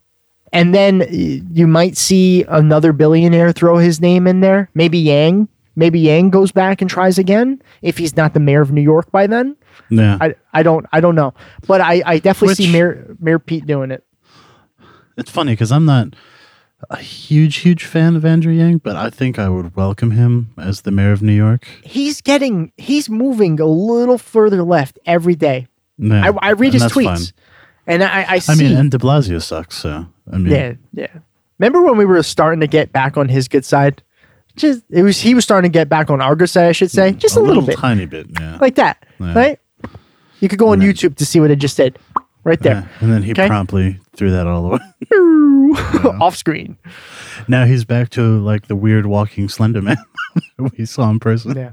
and 0.52 0.74
then 0.74 1.06
you 1.10 1.68
might 1.68 1.98
see 1.98 2.44
another 2.48 2.94
billionaire 2.94 3.52
throw 3.52 3.78
his 3.78 4.00
name 4.02 4.26
in 4.28 4.42
there. 4.42 4.70
Maybe 4.74 4.98
Yang. 5.00 5.48
Maybe 5.76 6.00
Yang 6.00 6.30
goes 6.32 6.52
back 6.52 6.82
and 6.82 6.90
tries 6.90 7.18
again 7.18 7.62
if 7.82 7.98
he's 7.98 8.16
not 8.18 8.34
the 8.34 8.40
mayor 8.40 8.62
of 8.62 8.72
New 8.72 8.82
York 8.82 9.12
by 9.12 9.28
then. 9.28 9.56
Yeah, 9.90 10.18
I, 10.20 10.36
I 10.54 10.62
don't 10.64 10.86
I 10.92 11.00
don't 11.00 11.16
know, 11.16 11.34
but 11.68 11.82
I, 11.82 12.02
I 12.06 12.20
definitely 12.20 12.56
see 12.56 12.72
Mayor 12.72 13.16
Mayor 13.20 13.40
Pete 13.40 13.66
doing 13.66 13.92
it. 13.92 14.04
it's 15.18 15.32
funny 15.32 15.54
because 15.54 15.72
I'm 15.72 15.86
not 15.86 16.16
a 16.90 16.98
huge, 16.98 17.58
huge 17.58 17.84
fan 17.86 18.16
of 18.16 18.24
Andrew 18.26 18.54
Yang, 18.54 18.78
but 18.80 18.96
I 18.96 19.10
think 19.10 19.38
I 19.38 19.50
would 19.50 19.76
welcome 19.76 20.12
him 20.12 20.50
as 20.58 20.82
the 20.82 20.92
mayor 20.92 21.12
of 21.12 21.22
New 21.22 21.34
York. 21.34 21.68
He's 21.84 22.22
getting 22.22 22.72
he's 22.78 23.10
moving 23.10 23.60
a 23.60 23.66
little 23.66 24.18
further 24.18 24.64
left 24.64 24.98
every 25.06 25.36
day. 25.36 25.68
Yeah, 25.98 26.32
I, 26.42 26.50
I 26.50 26.52
read 26.52 26.74
his 26.74 26.84
tweets, 26.84 27.34
fine. 27.34 27.44
and 27.88 28.04
I 28.04 28.26
I 28.36 28.40
see. 28.40 28.52
I 28.54 28.56
mean, 28.56 28.78
and 28.78 28.90
De 28.92 28.98
Blasio 28.98 29.42
sucks. 29.42 29.76
So 29.78 30.06
I 30.32 30.38
mean, 30.38 30.54
Yeah, 30.54 30.74
yeah. 30.94 31.20
Remember 31.58 31.82
when 31.84 31.98
we 31.98 32.06
were 32.06 32.24
starting 32.24 32.62
to 32.62 32.68
get 32.68 32.94
back 32.94 33.18
on 33.18 33.28
his 33.28 33.48
good 33.50 33.66
side? 33.66 34.02
Just 34.56 34.84
it 34.90 35.04
was 35.04 35.20
he 35.20 35.36
was 35.36 35.44
starting 35.44 35.70
to 35.72 35.74
get 35.78 35.90
back 35.90 36.10
on 36.10 36.22
our 36.22 36.36
good 36.36 36.50
side, 36.50 36.68
I 36.70 36.72
should 36.72 36.92
say. 36.92 37.12
Mm, 37.12 37.18
just 37.18 37.36
a, 37.36 37.40
little, 37.42 37.62
bit. 37.64 37.78
tiny 37.78 38.06
bit. 38.06 38.28
Yeah, 38.40 38.58
Like 38.62 38.76
that. 38.76 39.06
Yeah. 39.20 39.34
Right? 39.34 39.60
You 40.40 40.48
could 40.48 40.60
go 40.60 40.70
on 40.70 40.80
then- 40.80 40.92
YouTube 40.94 41.16
to 41.18 41.26
see 41.26 41.40
what 41.42 41.52
I 41.52 41.56
just 41.56 41.76
did. 41.78 42.00
Right 42.50 42.60
Yeah. 42.64 42.74
there. 42.74 42.90
And 43.02 43.12
then 43.14 43.24
he 43.24 43.32
Okay. 43.32 43.48
promptly 43.48 44.00
threw 44.16 44.32
that 44.32 44.48
all 44.48 44.66
away. 44.66 44.80
Off 46.20 46.36
screen. 46.36 46.78
now 47.48 47.66
he's 47.66 47.86
back 47.86 48.10
to 48.12 48.22
like 48.40 48.68
the 48.68 48.76
weird 48.76 49.06
walking 49.06 49.48
Slender 49.50 49.82
Man 49.82 49.98
we 50.78 50.86
saw 50.86 51.10
in 51.10 51.20
person. 51.20 51.56
Yeah. 51.56 51.72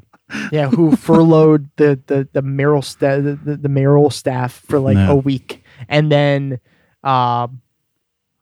Yeah, 0.53 0.69
who 0.69 0.97
furloughed 0.97 1.69
the 1.77 1.99
the 2.09 2.29
the 2.33 2.43
sta- 2.83 3.21
the, 3.23 3.39
the, 3.43 3.57
the 3.57 3.69
mayoral 3.69 4.11
staff 4.11 4.53
for 4.69 4.79
like 4.81 4.97
Yeah. 4.97 5.11
a 5.13 5.15
week, 5.17 5.63
and 5.89 6.11
then, 6.11 6.59
um, 7.05 7.61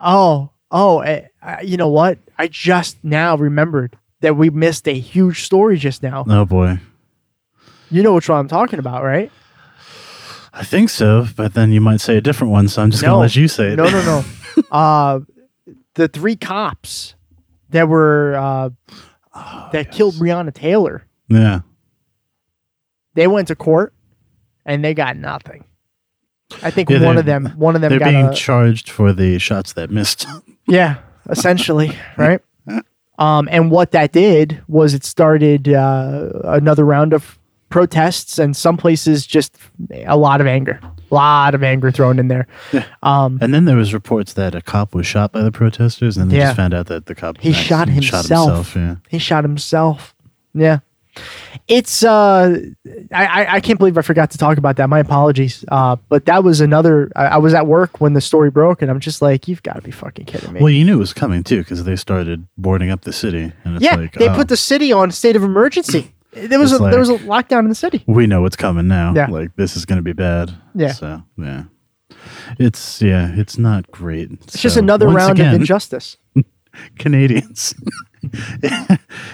oh 0.00 0.50
oh, 0.70 1.00
eh, 1.00 1.26
you 1.62 1.76
know 1.76 1.88
what? 1.90 2.18
I 2.38 2.48
just 2.48 2.96
now 3.04 3.36
remembered 3.36 3.96
that 4.22 4.34
we 4.36 4.48
missed 4.50 4.88
a 4.88 4.98
huge 4.98 5.44
story 5.44 5.76
just 5.76 6.02
now. 6.02 6.24
Oh 6.26 6.46
boy, 6.46 6.78
You 7.90 8.02
know 8.02 8.14
which 8.14 8.28
one 8.30 8.38
I'm 8.38 8.48
talking 8.48 8.78
about, 8.78 9.04
right? 9.04 9.30
I 10.54 10.64
think 10.64 10.88
so. 10.88 11.26
But 11.36 11.54
then 11.54 11.72
you 11.72 11.80
might 11.80 12.00
say 12.00 12.16
a 12.16 12.20
different 12.20 12.52
one, 12.52 12.68
so 12.68 12.82
I'm 12.82 12.90
just 12.90 13.02
gonna 13.02 13.18
let 13.18 13.36
you 13.36 13.48
say 13.48 13.72
it. 13.72 13.76
No, 13.76 13.84
no, 13.84 14.02
no. 14.02 14.24
uh, 14.70 15.20
the 15.94 16.08
three 16.08 16.36
cops 16.36 17.14
that 17.70 17.88
were 17.88 18.34
uh, 18.36 18.70
Oh, 19.34 19.68
that 19.72 19.90
killed 19.90 20.14
Breonna 20.14 20.52
Taylor. 20.54 21.04
Yeah. 21.28 21.60
They 23.14 23.26
went 23.26 23.48
to 23.48 23.56
court 23.56 23.92
and 24.64 24.84
they 24.84 24.94
got 24.94 25.16
nothing. 25.16 25.64
I 26.62 26.70
think 26.70 26.88
Yeah, 26.88 27.04
one 27.04 27.18
of 27.18 27.24
them, 27.24 27.46
one 27.56 27.74
of 27.74 27.80
them 27.80 27.90
They're 27.90 27.98
got 27.98 28.10
being 28.10 28.26
a, 28.26 28.34
charged 28.34 28.90
for 28.90 29.12
the 29.12 29.38
shots 29.38 29.72
that 29.72 29.90
missed. 29.90 30.26
yeah, 30.68 30.98
essentially, 31.28 31.96
right? 32.16 32.40
Um, 33.16 33.48
and 33.50 33.70
what 33.70 33.92
that 33.92 34.10
did 34.10 34.62
was 34.66 34.92
it 34.92 35.04
started 35.04 35.68
uh, 35.68 36.30
another 36.44 36.84
round 36.84 37.12
of 37.12 37.38
protests, 37.68 38.38
and 38.38 38.56
some 38.56 38.76
places 38.76 39.26
just 39.26 39.56
a 40.06 40.16
lot 40.16 40.40
of 40.40 40.46
anger, 40.46 40.80
a 41.10 41.14
lot 41.14 41.54
of 41.54 41.62
anger 41.62 41.90
thrown 41.90 42.18
in 42.18 42.28
there. 42.28 42.46
Um, 43.02 43.38
and 43.40 43.52
then 43.52 43.64
there 43.64 43.76
was 43.76 43.92
reports 43.92 44.34
that 44.34 44.54
a 44.54 44.62
cop 44.62 44.94
was 44.94 45.06
shot 45.06 45.32
by 45.32 45.42
the 45.42 45.52
protesters, 45.52 46.16
and 46.16 46.30
they 46.30 46.36
Yeah. 46.38 46.44
just 46.46 46.56
found 46.56 46.74
out 46.74 46.86
that 46.86 47.06
the 47.06 47.14
cop 47.14 47.38
He 47.38 47.50
actually 47.50 47.64
shot 47.64 47.88
himself. 47.88 48.76
Yeah. 48.76 48.96
He 49.08 49.18
shot 49.18 49.44
himself. 49.44 50.14
Yeah. 50.54 50.78
It's 51.68 52.02
uh 52.02 52.58
I, 53.12 53.24
I 53.26 53.54
I 53.54 53.60
can't 53.60 53.78
believe 53.78 53.96
I 53.96 54.02
forgot 54.02 54.32
to 54.32 54.38
talk 54.38 54.58
about 54.58 54.76
that. 54.76 54.88
My 54.88 54.98
apologies. 54.98 55.64
Uh 55.68 55.94
but 56.08 56.26
that 56.26 56.42
was 56.42 56.60
another 56.60 57.10
I, 57.14 57.26
I 57.26 57.36
was 57.36 57.54
at 57.54 57.68
work 57.68 58.00
when 58.00 58.14
the 58.14 58.20
story 58.20 58.50
broke 58.50 58.82
and 58.82 58.90
I'm 58.90 58.98
just 58.98 59.22
like, 59.22 59.46
you've 59.46 59.62
got 59.62 59.74
to 59.74 59.82
be 59.82 59.92
fucking 59.92 60.24
kidding 60.26 60.52
me. 60.52 60.60
Well, 60.60 60.70
you 60.70 60.84
knew 60.84 60.94
it 60.96 60.98
was 60.98 61.12
coming 61.12 61.44
too 61.44 61.58
because 61.60 61.84
they 61.84 61.94
started 61.94 62.46
boarding 62.58 62.90
up 62.90 63.02
the 63.02 63.12
city, 63.12 63.52
and 63.64 63.76
it's 63.76 63.84
yeah, 63.84 63.94
like 63.94 64.12
they 64.14 64.28
oh, 64.28 64.34
put 64.34 64.48
the 64.48 64.56
city 64.56 64.92
on 64.92 65.12
state 65.12 65.36
of 65.36 65.44
emergency. 65.44 66.12
There 66.34 66.58
was 66.58 66.72
a, 66.72 66.76
It's 66.76 66.90
there 66.90 66.98
was 66.98 67.08
a 67.10 67.18
lockdown 67.18 67.60
in 67.60 67.68
the 67.68 67.74
city. 67.74 68.02
we 68.06 68.26
know 68.26 68.42
what's 68.42 68.56
coming 68.56 68.88
now. 68.88 69.12
Yeah. 69.14 69.26
Like 69.26 69.54
this 69.56 69.76
is 69.76 69.84
going 69.84 69.98
to 69.98 70.02
be 70.02 70.12
bad. 70.12 70.52
Yeah. 70.74 70.92
So 70.92 71.22
yeah, 71.38 71.64
it's 72.58 73.00
yeah, 73.02 73.32
it's 73.34 73.56
not 73.58 73.90
great. 73.90 74.30
It's 74.32 74.60
just 74.60 74.76
another 74.76 75.08
round 75.08 75.38
of 75.40 75.52
injustice. 75.52 76.16
Canadians, 76.98 77.72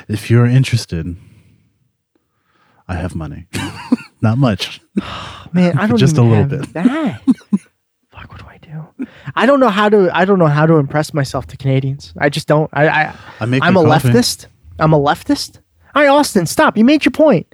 if 0.08 0.30
you're 0.30 0.44
interested, 0.46 1.16
I 2.86 2.94
have 2.96 3.14
money. 3.14 3.46
not 4.20 4.36
much. 4.36 4.80
Man, 5.52 5.78
I 5.78 5.86
don't 5.86 5.96
Just 5.96 6.14
even 6.16 6.26
a 6.26 6.28
little 6.28 6.48
have 6.48 6.72
bit. 6.72 6.72
that. 6.74 7.22
Fuck, 8.10 8.30
what 8.30 8.38
do 8.40 8.46
I 8.46 8.58
do? 8.58 9.06
I 9.34 9.46
don't 9.46 9.58
know 9.58 9.70
how 9.70 9.88
to. 9.88 10.10
I 10.14 10.24
don't 10.26 10.38
know 10.38 10.48
how 10.48 10.66
to 10.66 10.74
impress 10.74 11.14
myself 11.14 11.46
to 11.48 11.56
Canadians. 11.56 12.12
I 12.18 12.28
just 12.28 12.46
don't. 12.46 12.68
I. 12.74 12.88
I 12.88 13.16
I 13.40 13.44
make 13.46 13.62
I'm 13.62 13.76
a 13.76 13.82
leftist. 13.82 14.46
I'm 14.78 14.92
a 14.92 14.98
leftist. 15.00 15.60
All 15.94 16.02
right, 16.02 16.08
Austin, 16.08 16.46
stop. 16.46 16.76
You 16.76 16.84
made 16.84 17.04
your 17.04 17.12
point. 17.12 17.52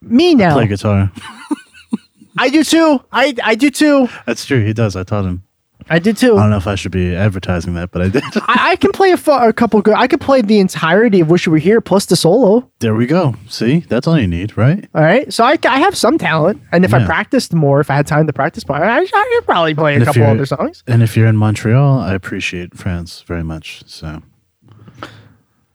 Me 0.00 0.34
now. 0.34 0.50
I 0.50 0.52
Play 0.52 0.66
guitar. 0.68 1.12
I 2.38 2.50
do 2.50 2.64
too. 2.64 3.00
I 3.12 3.34
I 3.42 3.54
do 3.54 3.70
too. 3.70 4.08
That's 4.26 4.44
true. 4.44 4.64
He 4.64 4.72
does. 4.72 4.96
I 4.96 5.04
taught 5.04 5.24
him. 5.24 5.44
I 5.90 5.98
did 5.98 6.16
too. 6.16 6.34
I 6.34 6.38
I, 6.38 6.42
don't 6.42 6.50
know 6.50 6.56
if 6.56 6.66
I 6.66 6.76
should 6.76 6.92
be 6.92 7.14
advertising 7.14 7.74
that, 7.74 7.90
but 7.90 8.00
I 8.00 8.08
did. 8.08 8.22
I 8.48 8.76
can 8.76 8.90
play 8.92 9.12
a, 9.12 9.52
couple 9.52 9.82
good. 9.82 9.94
I 9.94 10.06
could 10.06 10.20
play 10.20 10.40
the 10.40 10.58
entirety 10.58 11.20
of 11.20 11.28
"Wish 11.28 11.44
You 11.44 11.52
Were 11.52 11.58
Here" 11.58 11.80
plus 11.82 12.06
the 12.06 12.16
solo. 12.16 12.70
there 12.78 12.94
we 12.94 13.06
go. 13.06 13.34
See, 13.48 13.80
that's 13.80 14.06
all 14.06 14.18
you 14.18 14.26
need, 14.26 14.56
right? 14.56 14.88
All 14.94 15.02
right, 15.02 15.30
so 15.32 15.44
I, 15.44 15.58
I 15.68 15.80
have 15.80 15.96
some 15.96 16.16
talent, 16.16 16.62
and 16.72 16.84
if 16.86 16.94
I 16.94 17.04
practiced 17.04 17.52
more, 17.52 17.80
if 17.80 17.90
I 17.90 17.96
had 17.96 18.06
time 18.06 18.26
to 18.26 18.32
practice 18.32 18.66
more, 18.66 18.82
I, 18.82 19.00
I 19.00 19.36
could 19.36 19.44
probably 19.44 19.74
play 19.74 19.92
a 19.92 19.96
And 19.96 20.04
couple 20.06 20.22
other 20.22 20.46
songs. 20.46 20.82
And 20.86 21.02
if 21.02 21.16
you're 21.16 21.26
in 21.26 21.36
Montreal, 21.36 21.98
I 21.98 22.14
appreciate 22.14 22.74
France 22.76 23.22
very 23.26 23.44
much. 23.44 23.82
So 23.86 24.22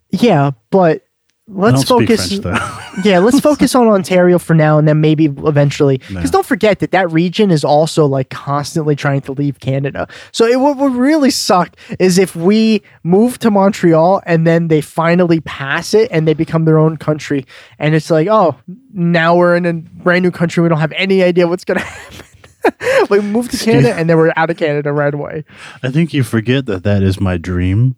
Yeah, 0.09 0.51
but 0.71 1.05
let's 1.49 1.83
focus. 1.83 2.39
French, 2.39 2.59
yeah, 3.03 3.19
let's 3.19 3.39
focus 3.39 3.75
on 3.75 3.87
Ontario 3.87 4.37
for 4.39 4.53
now, 4.53 4.77
and 4.77 4.87
then 4.87 5.01
maybe 5.01 5.25
eventually. 5.25 5.97
Because 5.97 6.15
Yeah. 6.25 6.31
don't 6.31 6.45
forget 6.45 6.79
that 6.79 6.91
that 6.91 7.11
region 7.11 7.51
is 7.51 7.63
also 7.63 8.05
like 8.05 8.29
constantly 8.29 8.95
trying 8.95 9.21
to 9.21 9.31
leave 9.33 9.59
Canada. 9.59 10.07
So 10.31 10.45
it 10.45 10.59
what 10.59 10.77
would 10.77 10.93
really 10.93 11.31
suck 11.31 11.75
is 11.99 12.17
if 12.17 12.35
we 12.35 12.81
move 13.03 13.39
to 13.39 13.51
Montreal 13.51 14.21
and 14.25 14.45
then 14.47 14.67
they 14.67 14.81
finally 14.81 15.39
pass 15.41 15.93
it 15.93 16.09
and 16.11 16.27
they 16.27 16.33
become 16.33 16.65
their 16.65 16.77
own 16.77 16.97
country, 16.97 17.45
and 17.79 17.95
it's 17.95 18.09
like, 18.09 18.27
oh, 18.29 18.55
now 18.93 19.35
we're 19.35 19.55
in 19.55 19.65
a 19.65 19.73
brand 19.73 20.23
new 20.23 20.31
country. 20.31 20.63
We 20.63 20.69
don't 20.69 20.79
have 20.79 20.93
any 20.93 21.23
idea 21.23 21.47
what's 21.47 21.65
gonna 21.65 21.79
happen. 21.81 22.25
we 23.09 23.21
move 23.21 23.49
to 23.49 23.57
Canada 23.57 23.95
and 23.95 24.09
then 24.09 24.17
we're 24.17 24.33
out 24.35 24.49
of 24.49 24.57
Canada 24.57 24.91
right 24.91 25.13
away. 25.13 25.45
I 25.81 25.89
think 25.91 26.13
you 26.13 26.23
forget 26.23 26.65
that 26.65 26.83
that 26.83 27.01
is 27.01 27.19
my 27.19 27.37
dream 27.37 27.95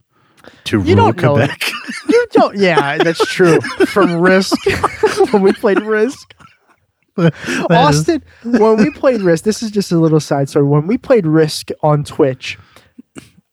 to 0.65 0.81
You 0.83 0.95
rule. 0.95 1.13
Quebec. 1.13 1.61
You 2.09 2.27
don't. 2.31 2.57
Yeah, 2.57 2.97
that's 2.97 3.25
true. 3.27 3.59
From 3.87 4.19
Risk, 4.19 4.55
when 5.31 5.41
we 5.41 5.53
played 5.53 5.81
Risk. 5.81 6.33
Austin, 7.69 8.23
when 8.43 8.77
we 8.77 8.91
played 8.91 9.21
Risk, 9.21 9.43
this 9.43 9.61
is 9.61 9.71
just 9.71 9.91
a 9.91 9.97
little 9.97 10.19
side 10.19 10.49
story. 10.49 10.65
When 10.65 10.87
we 10.87 10.97
played 10.97 11.25
Risk 11.25 11.69
on 11.83 12.03
Twitch, 12.03 12.57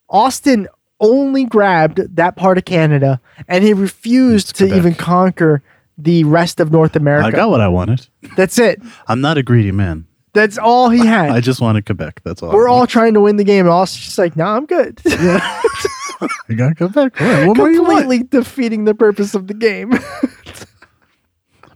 Austin 0.09 0.69
only 1.01 1.45
grabbed 1.45 2.17
that 2.17 2.37
part 2.37 2.59
of 2.59 2.65
Canada 2.65 3.21
and 3.47 3.63
he 3.65 3.73
refused 3.73 4.57
to 4.57 4.75
even 4.75 4.95
conquer 4.95 5.63
the 5.97 6.25
rest 6.25 6.61
of 6.61 6.71
North 6.73 6.97
America. 6.97 7.27
I 7.27 7.31
got 7.31 7.51
what 7.51 7.61
I 7.61 7.69
wanted. 7.69 8.07
That's 8.37 8.59
it. 8.59 8.81
I'm 9.09 9.21
not 9.21 9.39
a 9.39 9.43
greedy 9.43 9.73
man. 9.73 10.07
That's 10.35 10.59
all 10.59 10.91
he 10.91 11.05
had. 11.05 11.31
I 11.31 11.41
just 11.41 11.61
wanted 11.61 11.87
Quebec. 11.87 12.21
That's 12.25 12.43
all. 12.43 12.53
We're 12.53 12.69
all 12.69 12.87
trying 12.87 13.15
to 13.15 13.21
win 13.21 13.37
the 13.37 13.45
game, 13.45 13.67
and 13.67 13.73
Austin's 13.73 14.05
just 14.05 14.19
like, 14.19 14.37
"No, 14.37 14.45
I'm 14.45 14.67
good." 14.67 15.01
I 16.21 16.55
got 16.55 16.77
Quebec. 16.77 17.21
What, 17.21 17.59
what 17.59 17.69
you? 17.71 17.85
Completely 17.85 18.23
defeating 18.25 18.85
the 18.85 18.95
purpose 18.95 19.35
of 19.35 19.47
the 19.47 19.55
game. 19.55 19.93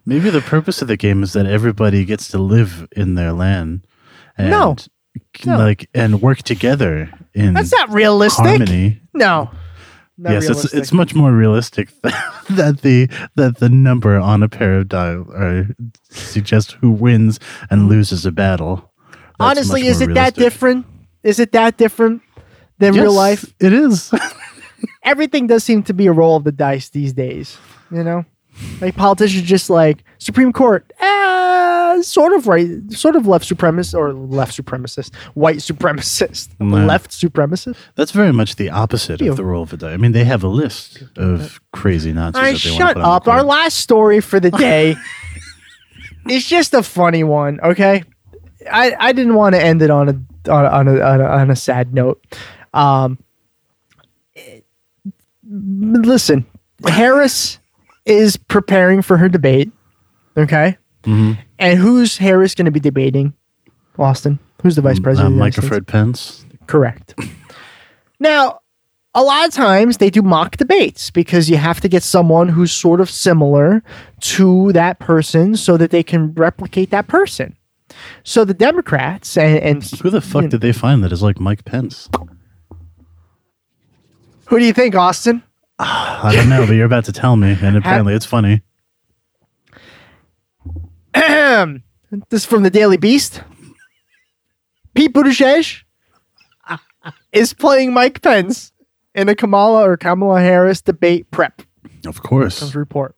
Maybe 0.04 0.30
the 0.30 0.40
purpose 0.40 0.82
of 0.82 0.88
the 0.88 0.96
game 0.96 1.22
is 1.22 1.32
that 1.34 1.46
everybody 1.46 2.04
gets 2.04 2.28
to 2.28 2.38
live 2.38 2.88
in 2.92 3.14
their 3.14 3.32
land. 3.32 3.86
And 4.36 4.50
No. 4.50 4.76
No. 5.44 5.58
like 5.58 5.88
and 5.94 6.20
work 6.22 6.38
together 6.38 7.10
in 7.34 7.54
That's 7.54 7.70
not 7.72 7.92
realistic. 7.92 8.44
harmony. 8.46 9.00
No. 9.14 9.50
Not 10.18 10.32
yes, 10.32 10.44
it's 10.44 10.50
realistic. 10.50 10.78
it's 10.80 10.92
much 10.92 11.14
more 11.14 11.32
realistic 11.32 11.90
that 12.02 12.80
the 12.82 13.08
that 13.36 13.58
the 13.58 13.68
number 13.68 14.18
on 14.18 14.42
a 14.42 14.48
pair 14.48 14.78
of 14.78 14.88
dial 14.88 15.26
or 15.32 15.68
suggests 16.10 16.72
who 16.80 16.90
wins 16.90 17.38
and 17.70 17.88
loses 17.88 18.26
a 18.26 18.32
battle. 18.32 18.90
That's 19.38 19.58
Honestly, 19.58 19.86
is 19.86 20.00
it 20.00 20.14
that 20.14 20.34
different? 20.34 20.86
Is 21.22 21.38
it 21.38 21.52
that 21.52 21.76
different 21.76 22.22
than 22.82 22.94
real 22.94 23.12
life? 23.14 23.44
It 23.60 23.72
is. 23.72 24.12
Everything 25.04 25.46
does 25.46 25.64
seem 25.64 25.82
to 25.84 25.94
be 25.94 26.06
a 26.06 26.12
roll 26.12 26.36
of 26.36 26.44
the 26.44 26.52
dice 26.52 26.88
these 26.90 27.12
days. 27.12 27.56
You 27.90 28.02
know, 28.04 28.24
like 28.80 28.96
politicians 28.96 29.42
just 29.46 29.70
like 29.70 30.04
Supreme 30.18 30.52
Court, 30.52 30.90
uh, 31.00 32.02
sort 32.02 32.32
of 32.32 32.46
right, 32.48 32.68
sort 32.90 33.16
of 33.16 33.26
left 33.26 33.48
supremacist 33.48 33.94
or 33.94 34.12
left 34.12 34.56
supremacist, 34.56 35.14
white 35.34 35.58
supremacist, 35.58 36.48
No. 36.60 36.84
left 36.86 37.10
supremacist. 37.10 37.76
That's 37.96 38.12
very 38.12 38.32
much 38.32 38.56
the 38.56 38.70
opposite 38.70 39.20
Ew. 39.20 39.30
of 39.30 39.36
the 39.36 39.44
roll 39.44 39.62
of 39.62 39.70
the 39.70 39.76
die. 39.76 39.92
I 39.92 39.96
mean, 39.98 40.12
they 40.12 40.24
have 40.24 40.42
a 40.42 40.48
list 40.48 41.02
of 41.16 41.60
crazy 41.72 42.12
Nazis. 42.12 42.36
All 42.36 42.42
right, 42.42 42.54
that 42.54 42.62
they 42.64 42.70
wanna 42.70 42.84
shut 42.84 42.94
put 42.96 43.02
on 43.02 43.08
the 43.08 43.08
up. 43.16 43.28
Our 43.28 43.42
last 43.42 43.76
story 43.78 44.20
for 44.20 44.40
the 44.40 44.50
day 44.50 44.96
is 46.28 46.46
just 46.46 46.74
a 46.74 46.82
funny 46.82 47.24
one. 47.24 47.60
Okay, 47.60 48.04
I 48.70 48.94
I 48.98 49.12
didn't 49.12 49.34
want 49.34 49.54
to 49.54 49.62
end 49.62 49.82
it 49.82 49.90
on 49.90 50.08
a, 50.08 50.50
on 50.50 50.64
a, 50.88 51.00
on 51.00 51.20
a, 51.20 51.24
on 51.24 51.50
a 51.50 51.56
sad 51.56 51.92
note. 51.94 52.22
Um, 52.74 53.18
listen, 55.48 56.46
Harris 56.86 57.58
is 58.04 58.36
preparing 58.36 59.02
for 59.02 59.16
her 59.16 59.28
debate. 59.28 59.70
Okay, 60.36 60.78
Mhm. 61.04 61.38
and 61.58 61.78
who's 61.78 62.16
Harris 62.18 62.54
going 62.54 62.64
to 62.66 62.70
be 62.70 62.80
debating? 62.80 63.34
Austin. 63.98 64.38
Who's 64.62 64.76
the 64.76 64.82
vice 64.82 64.98
president? 64.98 65.26
Uh, 65.26 65.30
the 65.30 65.34
United 65.36 65.56
Micah 65.60 65.68
Fred 65.68 65.86
Pence. 65.86 66.46
Correct. 66.66 67.14
now, 68.20 68.60
a 69.14 69.22
lot 69.22 69.46
of 69.46 69.52
times 69.52 69.98
they 69.98 70.08
do 70.08 70.22
mock 70.22 70.56
debates 70.56 71.10
because 71.10 71.50
you 71.50 71.58
have 71.58 71.80
to 71.82 71.88
get 71.88 72.02
someone 72.02 72.48
who's 72.48 72.72
sort 72.72 73.00
of 73.00 73.10
similar 73.10 73.82
to 74.20 74.72
that 74.72 74.98
person 75.00 75.56
so 75.56 75.76
that 75.76 75.90
they 75.90 76.02
can 76.02 76.32
replicate 76.32 76.90
that 76.90 77.08
person. 77.08 77.56
So 78.24 78.44
the 78.46 78.54
Democrats 78.54 79.36
and, 79.36 79.58
and 79.58 79.84
Who 80.00 80.08
the 80.08 80.22
fuck 80.22 80.48
did 80.48 80.62
they 80.62 80.72
find 80.72 81.04
that 81.04 81.12
is 81.12 81.22
like 81.22 81.38
Mike 81.38 81.64
Pence? 81.66 82.08
Who 84.52 84.58
do 84.58 84.66
you 84.66 84.74
think, 84.74 84.94
Austin? 84.94 85.42
I 85.78 86.30
don't 86.36 86.50
know, 86.50 86.66
but 86.66 86.74
you're 86.74 86.84
about 86.84 87.06
to 87.06 87.12
tell 87.12 87.36
me, 87.36 87.56
and 87.62 87.74
apparently 87.74 88.12
it's 88.12 88.26
funny. 88.26 88.60
this 91.14 91.80
is 92.30 92.44
from 92.44 92.62
the 92.62 92.68
Daily 92.68 92.98
Beast. 92.98 93.42
Pete 94.94 95.14
Buttigieg 95.14 95.84
is 97.32 97.54
playing 97.54 97.94
Mike 97.94 98.20
Pence 98.20 98.72
in 99.14 99.30
a 99.30 99.34
Kamala 99.34 99.88
or 99.88 99.96
Kamala 99.96 100.42
Harris 100.42 100.82
debate 100.82 101.30
prep. 101.30 101.62
Of 102.04 102.22
course. 102.22 102.58
Comes 102.58 102.76
report. 102.76 103.16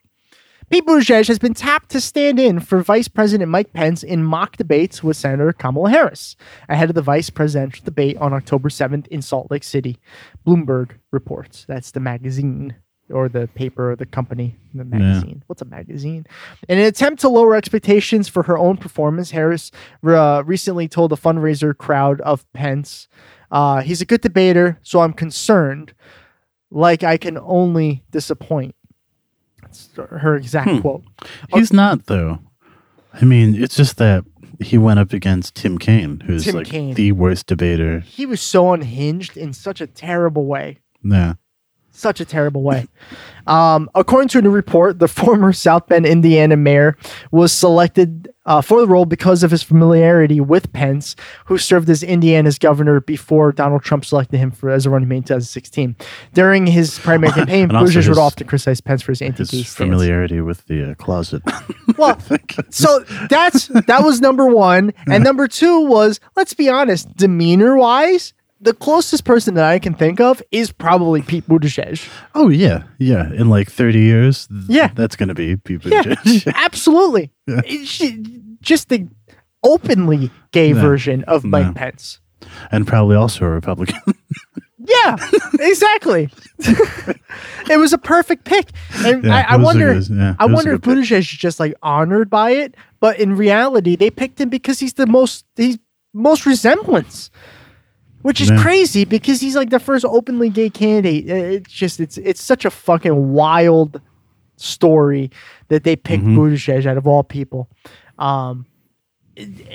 Pete 0.75 0.85
Buttigieg 0.85 1.29
has 1.29 1.39
been 1.39 1.53
tapped 1.53 1.87
to 1.91 2.01
stand 2.01 2.37
in 2.37 2.59
for 2.59 2.83
Vice 2.83 3.07
President 3.07 3.49
Mike 3.49 3.71
Pence 3.71 4.03
in 4.03 4.25
mock 4.25 4.57
debates 4.57 5.01
with 5.01 5.15
Senator 5.15 5.53
Kamala 5.53 5.89
Harris 5.89 6.35
ahead 6.67 6.89
of 6.89 6.95
the 6.95 7.01
vice 7.01 7.29
presidential 7.29 7.85
debate 7.85 8.17
on 8.17 8.33
October 8.33 8.67
7th 8.67 9.07
in 9.07 9.21
Salt 9.21 9.49
Lake 9.49 9.63
City. 9.63 9.97
Bloomberg 10.45 10.97
reports. 11.13 11.63
That's 11.65 11.91
the 11.91 12.01
magazine 12.01 12.75
or 13.09 13.29
the 13.29 13.47
paper 13.55 13.91
or 13.91 13.95
the 13.95 14.05
company, 14.05 14.57
the 14.73 14.83
magazine. 14.83 15.43
What's 15.47 15.61
a 15.61 15.65
magazine? 15.65 16.25
In 16.67 16.77
an 16.77 16.83
attempt 16.83 17.21
to 17.21 17.29
lower 17.29 17.55
expectations 17.55 18.27
for 18.27 18.43
her 18.43 18.57
own 18.57 18.75
performance, 18.75 19.31
Harris 19.31 19.71
uh, 20.05 20.43
recently 20.45 20.89
told 20.89 21.13
a 21.13 21.15
fundraiser 21.15 21.77
crowd 21.77 22.19
of 22.19 22.51
Pence, 22.51 23.07
uh, 23.49 23.79
he's 23.79 24.01
a 24.01 24.05
good 24.05 24.19
debater, 24.19 24.77
so 24.83 24.99
I'm 24.99 25.13
concerned. 25.13 25.93
Like 26.69 27.01
I 27.01 27.15
can 27.15 27.37
only 27.37 28.03
disappoint. 28.11 28.75
That's 29.95 30.09
her 30.21 30.35
exact 30.35 30.69
Hmm. 30.69 30.79
quote. 30.79 31.03
He's 31.53 31.71
not 31.73 32.05
though. 32.07 32.39
I 33.13 33.25
mean, 33.25 33.55
it's 33.61 33.75
just 33.75 33.97
that 33.97 34.23
he 34.61 34.77
went 34.77 34.99
up 34.99 35.13
against 35.13 35.55
Tim 35.55 35.77
Kaine, 35.77 36.21
who's 36.25 36.45
Tim 36.45 36.55
like 36.55 36.67
Kaine. 36.67 36.93
the 36.93 37.11
worst 37.13 37.47
debater. 37.47 37.99
He 38.01 38.25
was 38.25 38.41
so 38.41 38.73
unhinged 38.73 39.37
in 39.37 39.53
such 39.53 39.81
a 39.81 39.87
terrible 39.87 40.45
way. 40.45 40.79
Yeah. 41.03 41.33
such 41.91 42.19
a 42.19 42.25
terrible 42.25 42.61
way. 42.63 42.87
Um, 43.47 43.89
according 43.93 44.27
to 44.29 44.39
a 44.39 44.41
new 44.41 44.49
report, 44.49 44.97
the 44.97 45.07
former 45.07 45.53
South 45.53 45.85
Bend, 45.87 46.05
Indiana 46.07 46.57
mayor 46.57 46.97
was 47.31 47.53
selected 47.53 48.27
uh, 48.45 48.61
for 48.61 48.79
the 48.81 48.87
role 48.87 49.05
because 49.05 49.43
of 49.43 49.51
his 49.51 49.63
familiarity 49.63 50.39
with 50.39 50.71
Pence, 50.73 51.15
who 51.45 51.57
served 51.57 51.89
as 51.89 52.03
Indiana's 52.03 52.59
governor 52.59 53.01
before 53.01 53.51
Donald 53.51 53.83
Trump 53.83 54.05
selected 54.05 54.37
him 54.37 54.51
for 54.51 54.69
as 54.69 54.85
a 54.85 54.89
running 54.89 55.07
mate 55.09 55.17
in 55.17 55.23
2016. 55.23 55.95
During 56.33 56.67
his 56.67 56.99
primary 56.99 57.31
campaign, 57.33 57.69
Buttigieg 57.69 57.93
his- 57.95 58.09
would 58.09 58.17
often 58.17 58.47
criticize 58.47 58.81
Pence 58.81 59.01
for 59.01 59.11
his 59.11 59.19
His 59.19 59.27
anti-gay 59.29 59.63
stance. 59.63 59.75
familiarity 59.75 60.41
with 60.41 60.65
the 60.67 60.91
uh, 60.91 60.95
closet. 60.95 61.41
Well, 61.97 62.19
so 62.71 62.99
that's 63.29 63.67
that 63.67 64.03
was 64.03 64.19
number 64.19 64.47
one, 64.47 64.91
and 65.07 65.23
number 65.23 65.47
two 65.47 65.85
was 65.85 66.19
let's 66.35 66.53
be 66.53 66.67
honest, 66.67 67.15
demeanor 67.15 67.77
wise. 67.77 68.33
The 68.65 68.73
closest 68.73 69.23
person 69.23 69.53
that 69.55 69.63
I 69.65 69.79
can 69.79 69.93
think 69.93 70.19
of 70.19 70.41
is 70.51 70.71
probably 70.71 71.21
Pete 71.21 71.47
Buttigieg. 71.47 72.07
oh 72.33 72.49
yeah, 72.49 72.83
yeah. 72.99 73.31
In 73.33 73.47
like 73.49 73.69
thirty 73.71 73.99
years, 74.01 74.47
th- 74.47 74.63
Yeah. 74.67 74.89
that's 74.95 75.15
gonna 75.15 75.33
be 75.35 75.55
people. 75.55 75.91
Yeah, 75.91 76.15
absolutely. 76.55 77.31
She- 77.85 78.23
just 78.61 78.89
the 78.89 79.07
openly 79.63 80.31
gay 80.51 80.73
No. 80.73 80.81
version 80.81 81.23
of 81.25 81.43
Mike 81.43 81.75
Pence. 81.75 82.19
and 82.71 82.85
probably 82.87 83.15
also 83.15 83.45
a 83.45 83.49
Republican. 83.49 83.99
Yeah, 84.87 85.17
exactly. 85.59 86.29
it 87.69 87.77
was 87.79 87.91
a 87.93 87.97
perfect 87.97 88.43
pick, 88.45 88.69
and 89.03 89.23
Yeah, 89.23 89.35
I, 89.35 89.41
I 89.41 89.55
it 89.55 89.57
was 89.57 89.61
a 89.61 89.65
wonder. 89.65 89.93
good- 89.95 90.09
yeah, 90.09 90.35
I 90.37 90.43
it 90.43 90.47
was 90.47 90.51
a 90.51 90.53
wonder 90.55 90.73
if 90.73 90.81
pick. 90.81 90.93
Buttigieg 90.93 91.17
is 91.19 91.27
just 91.27 91.59
like 91.59 91.73
honored 91.81 92.29
by 92.29 92.51
it, 92.51 92.75
but 92.99 93.19
in 93.19 93.35
reality, 93.35 93.95
they 93.95 94.11
picked 94.11 94.39
him 94.39 94.49
because 94.49 94.79
he's 94.79 94.93
the 94.93 95.07
most 95.07 95.43
he's 95.55 95.79
most 96.13 96.45
resemblance, 96.45 97.31
which 98.25 98.41
is 98.41 98.49
Yeah. 98.49 98.59
crazy 98.63 99.05
because 99.05 99.39
he's 99.39 99.55
like 99.55 99.69
the 99.69 99.79
first 99.79 100.03
openly 100.03 100.49
gay 100.49 100.69
candidate. 100.71 101.29
Uh, 101.29 101.57
It's 101.57 101.71
just 101.71 101.99
it's 101.99 102.17
it's 102.17 102.41
such 102.41 102.65
a 102.65 102.71
fucking 102.71 103.33
wild 103.33 104.01
story 104.57 105.29
that 105.67 105.83
they 105.83 105.95
picked 105.95 106.23
Mhm. 106.23 106.35
Buttigieg 106.35 106.87
out 106.87 106.97
of 106.97 107.05
all 107.05 107.23
people. 107.23 107.69
Um, 108.17 108.65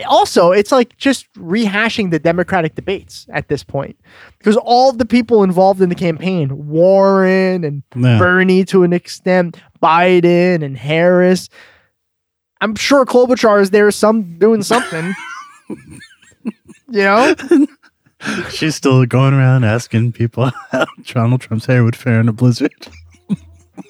also, 0.08 0.50
it's 0.50 0.72
like 0.72 0.96
just 0.96 1.32
rehashing 1.34 2.10
the 2.10 2.18
Democratic 2.18 2.74
debates 2.74 3.26
at 3.30 3.46
this 3.48 3.62
point 3.62 3.96
because 4.38 4.56
all 4.56 4.90
the 4.90 5.04
people 5.06 5.44
involved 5.44 5.80
in 5.80 5.88
the 5.88 5.94
campaign, 5.94 6.66
Warren 6.66 7.62
and 7.62 7.82
Yeah. 7.94 8.18
Bernie 8.18 8.64
to 8.64 8.82
an 8.82 8.92
extent, 8.92 9.58
Biden 9.80 10.64
and 10.64 10.76
Harris. 10.76 11.48
I'm 12.60 12.74
sure 12.74 13.04
Klobuchar 13.06 13.60
is 13.62 13.70
there, 13.70 13.90
some 13.92 14.38
doing 14.38 14.62
something. 14.64 15.14
you 16.90 17.04
know, 17.04 17.34
She's 18.50 18.74
still 18.74 19.06
going 19.06 19.34
around 19.34 19.64
asking 19.64 20.12
people 20.12 20.50
how 20.70 20.86
Donald 21.04 21.40
Trump's 21.40 21.66
hair 21.66 21.84
would 21.84 21.96
fare 21.96 22.20
in 22.20 22.28
a 22.28 22.32
blizzard. 22.32 22.88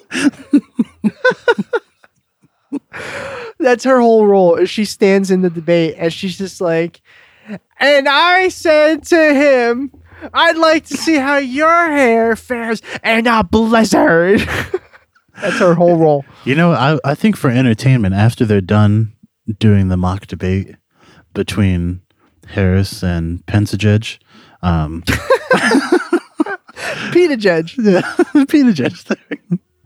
That's 3.59 3.83
her 3.83 3.99
whole 3.99 4.25
role. 4.25 4.55
Is 4.55 4.69
she 4.69 4.85
stands 4.85 5.29
in 5.31 5.41
the 5.41 5.49
debate 5.49 5.95
and 5.97 6.11
she's 6.11 6.37
just 6.37 6.61
like, 6.61 7.01
and 7.79 8.07
I 8.07 8.47
said 8.49 9.03
to 9.07 9.33
him, 9.33 9.91
I'd 10.33 10.57
like 10.57 10.85
to 10.85 10.97
see 10.97 11.15
how 11.15 11.37
your 11.37 11.91
hair 11.91 12.35
fares 12.35 12.81
in 13.03 13.27
a 13.27 13.43
blizzard. 13.43 14.39
That's 15.41 15.59
her 15.59 15.73
whole 15.75 15.97
role. 15.97 16.25
You 16.45 16.55
know, 16.55 16.71
I, 16.73 16.99
I 17.03 17.15
think 17.15 17.35
for 17.35 17.49
entertainment, 17.49 18.13
after 18.15 18.45
they're 18.45 18.61
done 18.61 19.13
doing 19.59 19.89
the 19.89 19.97
mock 19.97 20.27
debate 20.27 20.75
between 21.33 22.01
Harris 22.47 23.03
and 23.03 23.45
Pensajed, 23.45 24.19
um, 24.61 25.03
Peter 27.11 27.35
Judge. 27.35 27.75
yeah, 27.77 28.01
Pensajed. 28.35 29.17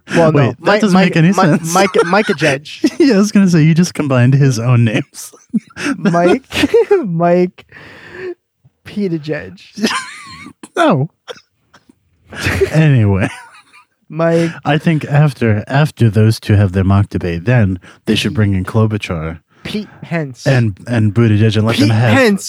Well, 0.10 0.32
no, 0.32 0.50
Wait, 0.50 0.62
that 0.62 0.82
doesn't 0.82 1.00
make 1.00 1.16
any 1.16 1.34
sense. 1.34 1.74
Mike, 1.74 1.90
Micah 2.06 2.36
Judge. 2.36 2.86
yeah, 3.00 3.16
I 3.16 3.18
was 3.18 3.32
gonna 3.32 3.50
say 3.50 3.64
you 3.64 3.74
just 3.74 3.96
combined 3.96 4.36
his 4.36 4.60
own 4.60 4.86
names. 4.86 5.34
Mike, 5.98 6.44
Mike, 7.06 7.74
Peter 8.84 9.18
Judge. 9.18 9.74
No. 10.76 11.10
anyway, 12.72 13.30
Mike, 14.10 14.52
I 14.64 14.78
think 14.78 15.06
after 15.06 15.64
after 15.68 16.10
those 16.10 16.40
two 16.40 16.54
have 16.54 16.74
their 16.74 16.84
mock 16.84 17.10
debate, 17.10 17.46
then 17.46 17.80
they 18.06 18.16
should 18.16 18.34
bring 18.36 18.54
in 18.54 18.64
Klobuchar 18.64 19.42
Pete 19.66 19.90
Pence. 20.02 20.46
and 20.48 20.78
and 20.88 21.14
Buttigieg 21.14 21.58
and 21.58 21.66
let 21.68 21.76
Pete 21.76 21.88
them 21.90 21.98
have 21.98 22.14
Pence. 22.14 22.46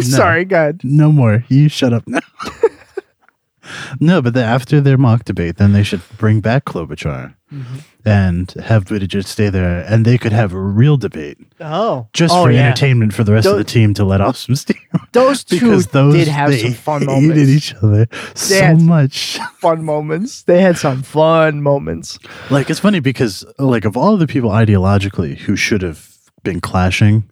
Sorry, 0.00 0.44
God. 0.44 0.80
no 0.84 1.10
more. 1.12 1.44
You 1.48 1.68
shut 1.68 1.92
up 1.92 2.06
now. 2.06 2.20
no, 4.00 4.22
but 4.22 4.34
the, 4.34 4.42
after 4.42 4.80
their 4.80 4.96
mock 4.98 5.24
debate, 5.24 5.56
then 5.56 5.72
they 5.72 5.82
should 5.82 6.00
bring 6.18 6.40
back 6.40 6.64
Klobuchar 6.64 7.34
Mm-hmm. 7.50 7.78
and 8.06 8.50
have 8.62 8.84
Buttigieg 8.84 9.24
stay 9.24 9.48
there, 9.48 9.82
and 9.88 10.04
they 10.04 10.18
could 10.18 10.32
have 10.32 10.52
a 10.52 10.60
real 10.60 10.98
debate 10.98 11.38
Oh, 11.60 12.06
just 12.12 12.34
oh, 12.34 12.44
for 12.44 12.50
yeah. 12.50 12.66
entertainment 12.66 13.14
for 13.14 13.24
the 13.24 13.32
rest 13.32 13.46
of 13.46 13.56
the 13.56 13.64
team 13.64 13.94
to 13.94 14.04
let 14.04 14.20
off 14.20 14.36
some 14.36 14.54
steam. 14.54 14.76
Those 15.12 15.44
two 15.44 15.58
because 15.58 15.86
those 15.86 16.12
did 16.12 16.28
have 16.28 16.50
they 16.50 16.58
some 16.58 16.74
fun 16.74 17.00
hated 17.08 17.22
moments. 17.22 17.48
each 17.50 17.74
other 17.76 18.06
so 18.34 18.74
much. 18.76 19.38
Fun 19.60 19.82
moments. 19.82 20.42
They 20.42 20.60
had 20.60 20.76
some 20.76 21.00
fun 21.02 21.62
moments. 21.62 22.18
Like 22.50 22.68
it's 22.68 22.80
funny 22.80 23.00
because 23.00 23.46
like 23.58 23.86
of 23.86 23.96
all 23.96 24.18
the 24.18 24.26
people 24.26 24.50
ideologically 24.50 25.38
who 25.38 25.56
should 25.56 25.80
have 25.80 26.07
been 26.42 26.60
clashing, 26.60 27.24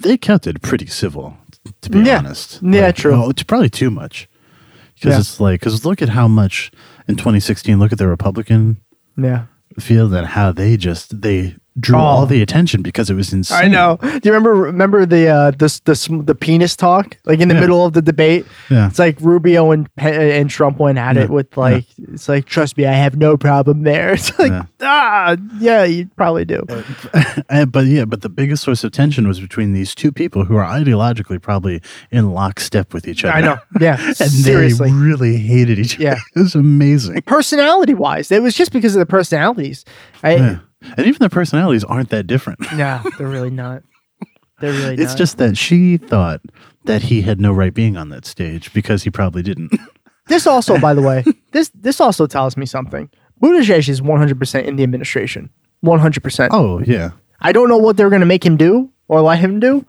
they 0.00 0.16
kept 0.16 0.46
it 0.46 0.62
pretty 0.62 0.86
civil. 0.86 1.36
To 1.82 1.90
be 1.90 2.00
Yeah. 2.00 2.18
honest, 2.18 2.60
Yeah, 2.62 2.86
Like, 2.86 2.96
true. 2.96 3.28
it's 3.30 3.42
probably 3.42 3.68
too 3.70 3.90
much 3.90 4.28
because 4.94 5.12
Yeah. 5.14 5.18
it's 5.20 5.40
like 5.40 5.60
because 5.60 5.84
look 5.84 6.00
at 6.02 6.10
how 6.10 6.28
much 6.28 6.70
in 7.06 7.16
2016. 7.16 7.78
Look 7.78 7.92
at 7.92 7.98
the 7.98 8.08
Republican 8.08 8.78
Yeah. 9.16 9.44
field 9.78 10.14
and 10.14 10.26
how 10.26 10.52
they 10.52 10.76
just 10.76 11.20
they 11.20 11.56
drew 11.80 11.96
Oh. 11.96 12.00
all 12.00 12.26
the 12.26 12.42
attention 12.42 12.82
because 12.82 13.10
it 13.10 13.14
was 13.14 13.32
insane. 13.32 13.64
I 13.64 13.68
know. 13.68 13.98
Do 14.02 14.08
you 14.24 14.32
remember 14.32 14.54
remember 14.54 15.06
the 15.06 15.28
uh 15.28 15.50
the 15.52 15.68
the, 15.84 16.22
the 16.24 16.34
penis 16.34 16.76
talk 16.76 17.16
like 17.24 17.40
in 17.40 17.48
the 17.48 17.54
Yeah. 17.54 17.60
middle 17.60 17.84
of 17.86 17.92
the 17.92 18.02
debate? 18.02 18.46
Yeah. 18.70 18.88
It's 18.88 18.98
like 18.98 19.20
Rubio 19.20 19.70
and 19.70 19.88
and 19.96 20.48
Trump 20.50 20.78
went 20.78 20.98
at 20.98 21.16
it 21.16 21.30
with 21.30 21.56
like 21.56 21.84
it's 22.12 22.28
like 22.28 22.46
trust 22.46 22.76
me, 22.76 22.86
I 22.86 22.92
have 22.92 23.16
no 23.16 23.36
problem 23.36 23.82
there. 23.82 24.12
It's 24.18 24.36
like 24.38 24.50
Yeah. 24.50 24.64
ah 24.82 25.36
yeah, 25.58 25.84
you 25.84 26.06
probably 26.16 26.44
do. 26.44 26.62
And- 27.50 27.72
but 27.72 27.86
yeah, 27.86 28.04
but 28.04 28.22
the 28.22 28.28
biggest 28.28 28.62
source 28.64 28.84
of 28.84 28.92
tension 28.92 29.26
was 29.28 29.40
between 29.40 29.72
these 29.72 29.94
two 29.94 30.12
people 30.12 30.44
who 30.44 30.56
are 30.56 30.64
ideologically 30.64 31.40
probably 31.40 31.80
in 32.10 32.30
lockstep 32.32 32.92
with 32.94 33.06
each 33.08 33.24
other. 33.24 33.34
I 33.34 33.40
know. 33.40 33.58
Yeah. 33.80 33.96
and 34.06 34.14
seriously. 34.30 34.88
they 34.90 34.94
really 34.94 35.36
hated 35.38 35.78
each 35.78 35.94
other. 35.96 36.04
Yeah. 36.04 36.18
it 36.34 36.38
was 36.40 36.54
amazing. 36.54 37.22
Personality 37.22 37.94
wise, 37.94 38.30
it 38.30 38.42
was 38.42 38.54
just 38.54 38.72
because 38.72 38.94
of 38.94 39.00
the 39.00 39.06
personalities. 39.06 39.84
I, 40.22 40.36
Yeah. 40.36 40.58
And 40.82 41.06
even 41.06 41.18
the 41.20 41.30
personalities 41.30 41.84
aren't 41.84 42.10
that 42.10 42.26
different. 42.26 42.60
Nah, 42.74 43.02
they're 43.18 43.26
really 43.28 43.50
not. 43.50 43.82
They're 44.60 44.72
really 44.72 44.94
It's 44.94 45.12
not. 45.12 45.18
just 45.18 45.38
that 45.38 45.56
she 45.56 45.96
thought 45.96 46.40
that 46.84 47.02
he 47.02 47.22
had 47.22 47.40
no 47.40 47.52
right 47.52 47.74
being 47.74 47.96
on 47.96 48.08
that 48.10 48.24
stage 48.26 48.72
because 48.72 49.02
he 49.04 49.10
probably 49.10 49.42
didn't. 49.42 49.72
This 50.28 50.46
also, 50.46 50.78
by 50.78 50.92
the 50.92 51.00
way, 51.00 51.24
this 51.52 51.70
this 51.74 52.02
also 52.02 52.26
tells 52.26 52.54
me 52.58 52.66
something. 52.66 53.08
Buttigieg 53.42 53.88
is 53.88 54.02
100% 54.02 54.64
in 54.66 54.76
the 54.76 54.82
administration. 54.82 55.48
100%. 55.82 56.48
oh 56.52 56.80
yeah, 56.80 57.12
I 57.40 57.52
don't 57.52 57.70
know 57.70 57.78
what 57.78 57.96
they're 57.96 58.10
going 58.10 58.20
to 58.20 58.26
make 58.26 58.44
him 58.44 58.58
do 58.58 58.90
or 59.08 59.22
let 59.22 59.38
him 59.38 59.58
do, 59.58 59.86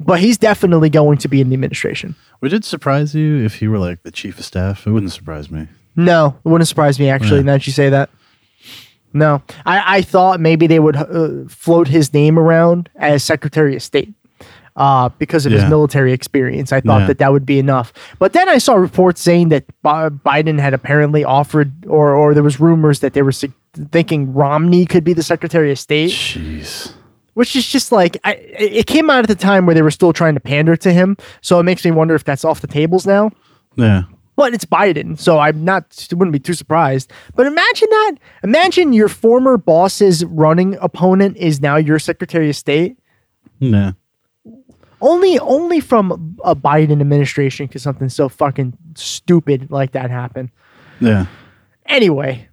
but 0.00 0.18
he's 0.18 0.36
definitely 0.36 0.90
going 0.90 1.18
to 1.18 1.28
be 1.28 1.40
in 1.40 1.48
the 1.50 1.54
administration. 1.54 2.16
would 2.40 2.52
it 2.52 2.64
surprise 2.64 3.14
you 3.14 3.44
if 3.44 3.60
he 3.60 3.68
were 3.68 3.78
like 3.78 4.02
the 4.02 4.10
chief 4.10 4.40
of 4.40 4.44
staff? 4.44 4.84
It 4.84 4.90
wouldn't 4.90 5.12
surprise 5.12 5.48
me. 5.48 5.68
No, 5.94 6.36
it 6.44 6.48
wouldn't 6.48 6.66
surprise 6.66 6.98
me 6.98 7.08
actually. 7.08 7.38
Yeah. 7.38 7.44
Now 7.46 7.52
that 7.52 7.66
you 7.68 7.72
say 7.72 7.88
that, 7.88 8.10
no, 9.12 9.42
I, 9.66 9.98
I 9.98 10.02
thought 10.02 10.40
maybe 10.40 10.66
they 10.66 10.78
would 10.80 10.96
uh, 10.96 11.44
float 11.48 11.88
his 11.88 12.12
name 12.14 12.38
around 12.38 12.88
as 12.96 13.24
Secretary 13.24 13.74
of 13.76 13.82
State. 13.82 14.12
Uh, 14.76 15.08
because 15.18 15.44
of 15.44 15.50
his 15.50 15.64
military 15.64 16.12
experience, 16.12 16.72
I 16.72 16.80
thought 16.80 17.00
Yeah. 17.00 17.06
that 17.08 17.18
that 17.18 17.32
would 17.32 17.44
be 17.44 17.58
enough. 17.58 17.92
But 18.20 18.32
then 18.32 18.48
I 18.48 18.58
saw 18.58 18.74
reports 18.74 19.20
saying 19.20 19.48
that 19.48 19.64
Bi- 19.82 20.08
Biden 20.10 20.60
had 20.60 20.72
apparently 20.72 21.24
offered, 21.24 21.72
or 21.88 22.14
or 22.14 22.32
there 22.32 22.44
was 22.44 22.60
rumors 22.60 23.00
that 23.00 23.12
they 23.12 23.22
were 23.22 23.32
thinking 23.90 24.32
Romney 24.32 24.86
could 24.86 25.02
be 25.02 25.12
the 25.14 25.22
Secretary 25.24 25.72
of 25.72 25.80
State. 25.80 26.12
Jeez. 26.12 26.92
which 27.34 27.56
is 27.56 27.66
just 27.66 27.90
like 27.90 28.18
I, 28.22 28.34
it 28.34 28.86
came 28.86 29.10
out 29.10 29.20
at 29.24 29.28
the 29.28 29.34
time 29.34 29.66
where 29.66 29.74
they 29.74 29.82
were 29.82 29.90
still 29.90 30.12
trying 30.12 30.34
to 30.34 30.40
pander 30.40 30.76
to 30.76 30.92
him. 30.92 31.16
So 31.40 31.58
it 31.58 31.64
makes 31.64 31.84
me 31.84 31.90
wonder 31.90 32.14
if 32.14 32.22
that's 32.22 32.44
off 32.44 32.60
the 32.60 32.66
tables 32.68 33.04
now. 33.04 33.32
Yeah. 33.74 34.02
But 34.38 34.54
it's 34.54 34.64
Biden, 34.64 35.18
so 35.18 35.40
I'm 35.40 35.64
not 35.64 36.06
wouldn't 36.12 36.32
be 36.32 36.38
too 36.38 36.54
surprised. 36.54 37.12
But 37.34 37.48
imagine 37.48 37.88
that. 37.90 38.12
Imagine 38.44 38.92
your 38.92 39.08
former 39.08 39.56
boss's 39.56 40.24
running 40.26 40.76
opponent 40.80 41.36
is 41.38 41.60
now 41.60 41.74
your 41.74 41.98
Secretary 41.98 42.48
of 42.48 42.54
State. 42.54 42.96
Yeah. 43.58 43.92
Only 45.00 45.40
only 45.40 45.80
from 45.80 46.36
a 46.44 46.54
Biden 46.54 47.00
administration 47.00 47.66
could 47.66 47.80
something 47.80 48.08
so 48.08 48.28
fucking 48.28 48.78
stupid 48.94 49.72
like 49.72 49.90
that 49.90 50.08
happen. 50.08 50.52
Yeah. 51.00 51.26
Anyway, 51.86 52.46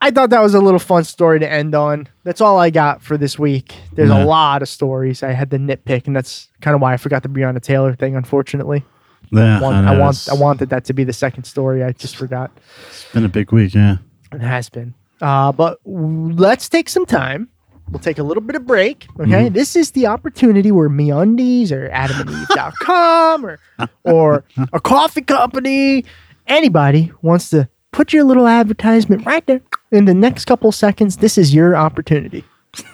I 0.00 0.10
thought 0.10 0.30
that 0.30 0.42
was 0.42 0.54
a 0.54 0.60
little 0.60 0.80
fun 0.80 1.04
story 1.04 1.38
to 1.38 1.48
end 1.48 1.72
on. 1.72 2.08
That's 2.24 2.40
all 2.40 2.58
I 2.58 2.70
got 2.70 3.00
for 3.00 3.16
this 3.16 3.38
week. 3.38 3.76
There's 3.94 4.10
Yeah. 4.10 4.24
a 4.24 4.26
lot 4.26 4.60
of 4.62 4.68
stories. 4.68 5.22
I 5.22 5.30
had 5.34 5.52
to 5.52 5.56
nitpick, 5.58 6.08
and 6.08 6.16
that's 6.16 6.48
kind 6.60 6.74
of 6.74 6.80
why 6.80 6.94
I 6.94 6.96
forgot 6.96 7.22
the 7.22 7.28
Breonna 7.28 7.62
Taylor 7.62 7.94
thing. 7.94 8.16
Unfortunately, 8.16 8.84
Yeah. 9.30 9.60
Want- 9.60 9.86
I, 9.86 9.94
I, 9.94 9.98
want 9.98 10.28
I 10.30 10.34
wanted 10.34 10.70
that 10.70 10.84
to 10.86 10.92
be 10.92 11.04
the 11.04 11.12
second 11.12 11.44
story. 11.44 11.84
I 11.84 11.92
just 11.92 12.16
forgot. 12.16 12.50
It's 12.88 13.10
been 13.12 13.24
a 13.24 13.28
big 13.28 13.52
week. 13.52 13.74
Yeah. 13.74 13.98
It 14.32 14.40
has 14.40 14.68
been. 14.68 14.94
Uh, 15.20 15.52
but 15.52 15.78
let's 15.84 16.68
take 16.68 16.88
some 16.88 17.06
time. 17.06 17.48
We'll 17.90 18.00
take 18.00 18.18
a 18.18 18.22
little 18.22 18.42
bit 18.42 18.54
of 18.54 18.66
break. 18.66 19.06
Okay. 19.18 19.30
Mm-hmm. 19.30 19.54
This 19.54 19.74
is 19.74 19.92
the 19.92 20.06
opportunity 20.06 20.70
where 20.70 20.90
MeUndies 20.90 21.72
or 21.72 21.88
AdamandEve.com 21.88 23.46
or 23.46 23.58
or 24.04 24.44
a 24.72 24.80
coffee 24.80 25.22
company, 25.22 26.04
anybody 26.46 27.10
wants 27.22 27.48
to 27.50 27.68
put 27.92 28.12
your 28.12 28.24
little 28.24 28.46
advertisement 28.46 29.24
right 29.24 29.46
there 29.46 29.62
in 29.90 30.04
the 30.04 30.12
next 30.14 30.44
couple 30.44 30.70
seconds. 30.70 31.16
This 31.16 31.38
is 31.38 31.54
your 31.54 31.74
opportunity. 31.76 32.44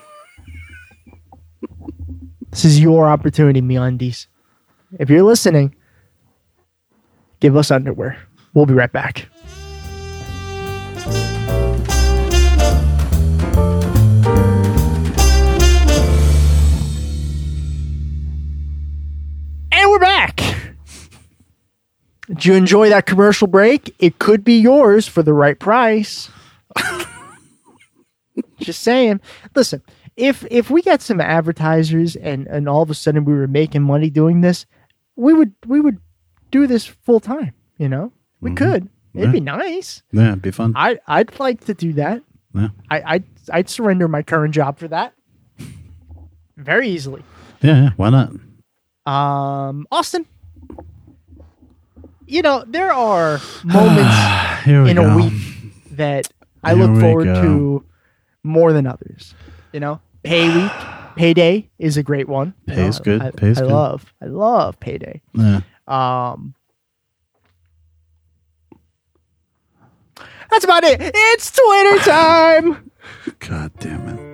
this 2.51 2.65
is 2.65 2.79
your 2.79 3.09
opportunity, 3.09 3.61
MeUndies. 3.61 4.29
If 5.01 5.11
you're 5.11 5.25
listening, 5.25 5.75
give 7.45 7.59
us 7.59 7.71
underwear. 7.71 8.17
We'll 8.55 8.65
be 8.65 8.73
right 8.73 8.91
back. 8.91 9.29
And 19.71 19.91
we're 19.91 19.99
back. 19.99 20.41
Did 22.29 22.47
you 22.47 22.55
enjoy 22.55 22.89
that 22.89 23.05
commercial 23.05 23.47
break? 23.47 23.95
It 23.99 24.19
could 24.19 24.43
be 24.43 24.59
yours 24.59 25.07
for 25.07 25.23
the 25.23 25.35
right 25.35 25.59
price. 25.59 26.31
Just 28.59 28.81
saying. 28.81 29.21
Listen, 29.55 29.83
if 30.17 30.47
if 30.51 30.71
we 30.71 30.81
got 30.81 31.03
some 31.03 31.21
advertisers 31.21 32.17
and 32.17 32.47
and 32.47 32.71
all 32.71 32.81
of 32.81 32.89
a 32.89 32.95
sudden 32.95 33.27
we 33.27 33.35
were 33.35 33.47
making 33.47 33.83
money 33.83 34.09
doing 34.09 34.41
this, 34.41 34.65
we 35.15 35.35
would 35.35 35.53
we 35.67 35.83
would 35.83 35.99
do 36.55 36.67
this 36.69 36.87
full 36.87 37.19
time. 37.21 37.53
You 37.79 37.89
know, 37.89 38.13
we 38.41 38.55
could. 38.55 38.89
It'd 39.15 39.33
be 39.33 39.41
nice. 39.41 40.03
Yeah. 40.13 40.29
It'd 40.29 40.43
be 40.43 40.51
fun. 40.53 40.73
I 40.77 40.99
I'd 41.07 41.39
like 41.41 41.65
to 41.67 41.75
do 41.75 41.93
that. 41.95 42.23
yeah. 42.55 42.69
I 42.91 43.03
I'd, 43.15 43.25
I'd 43.53 43.69
surrender 43.69 44.07
my 44.09 44.23
current 44.23 44.55
job 44.55 44.79
for 44.79 44.89
that 44.89 45.13
very 46.57 46.89
easily. 46.89 47.23
Yeah. 47.61 47.83
Yeah. 47.83 47.91
Why 47.97 48.11
not? 48.11 48.31
Um, 49.07 49.87
Austin, 49.93 50.25
you 52.27 52.43
know 52.43 52.65
there 52.67 52.93
are 52.93 53.41
moments 53.65 54.67
in 54.67 54.97
go. 54.97 55.03
a 55.11 55.17
week 55.17 55.43
that 55.93 56.29
I 56.63 56.75
Here 56.75 56.85
look 56.85 57.01
forward 57.01 57.25
go. 57.27 57.43
to 57.43 57.85
more 58.43 58.73
than 58.73 58.87
others. 58.87 59.35
You 59.73 59.81
know, 59.81 60.01
pay 60.23 60.49
week, 60.55 60.73
payday 61.17 61.69
is 61.79 61.97
a 61.97 62.03
great 62.03 62.29
one. 62.29 62.55
You 62.67 62.75
Pay's 62.75 62.99
know, 63.01 63.05
good, 63.05 63.23
I, 63.23 63.31
pay's 63.33 63.59
I 63.59 63.63
good. 63.63 63.73
love, 63.73 64.15
I 64.23 64.27
love 64.27 64.79
payday. 64.81 65.21
Yeah. 65.35 65.61
Um, 65.87 66.55
that's 70.51 70.65
about 70.65 70.85
it. 70.85 70.99
It's 71.01 71.51
Twitter 71.51 71.99
time. 72.05 72.91
God 73.41 73.73
damn 73.79 74.09
it. 74.09 74.25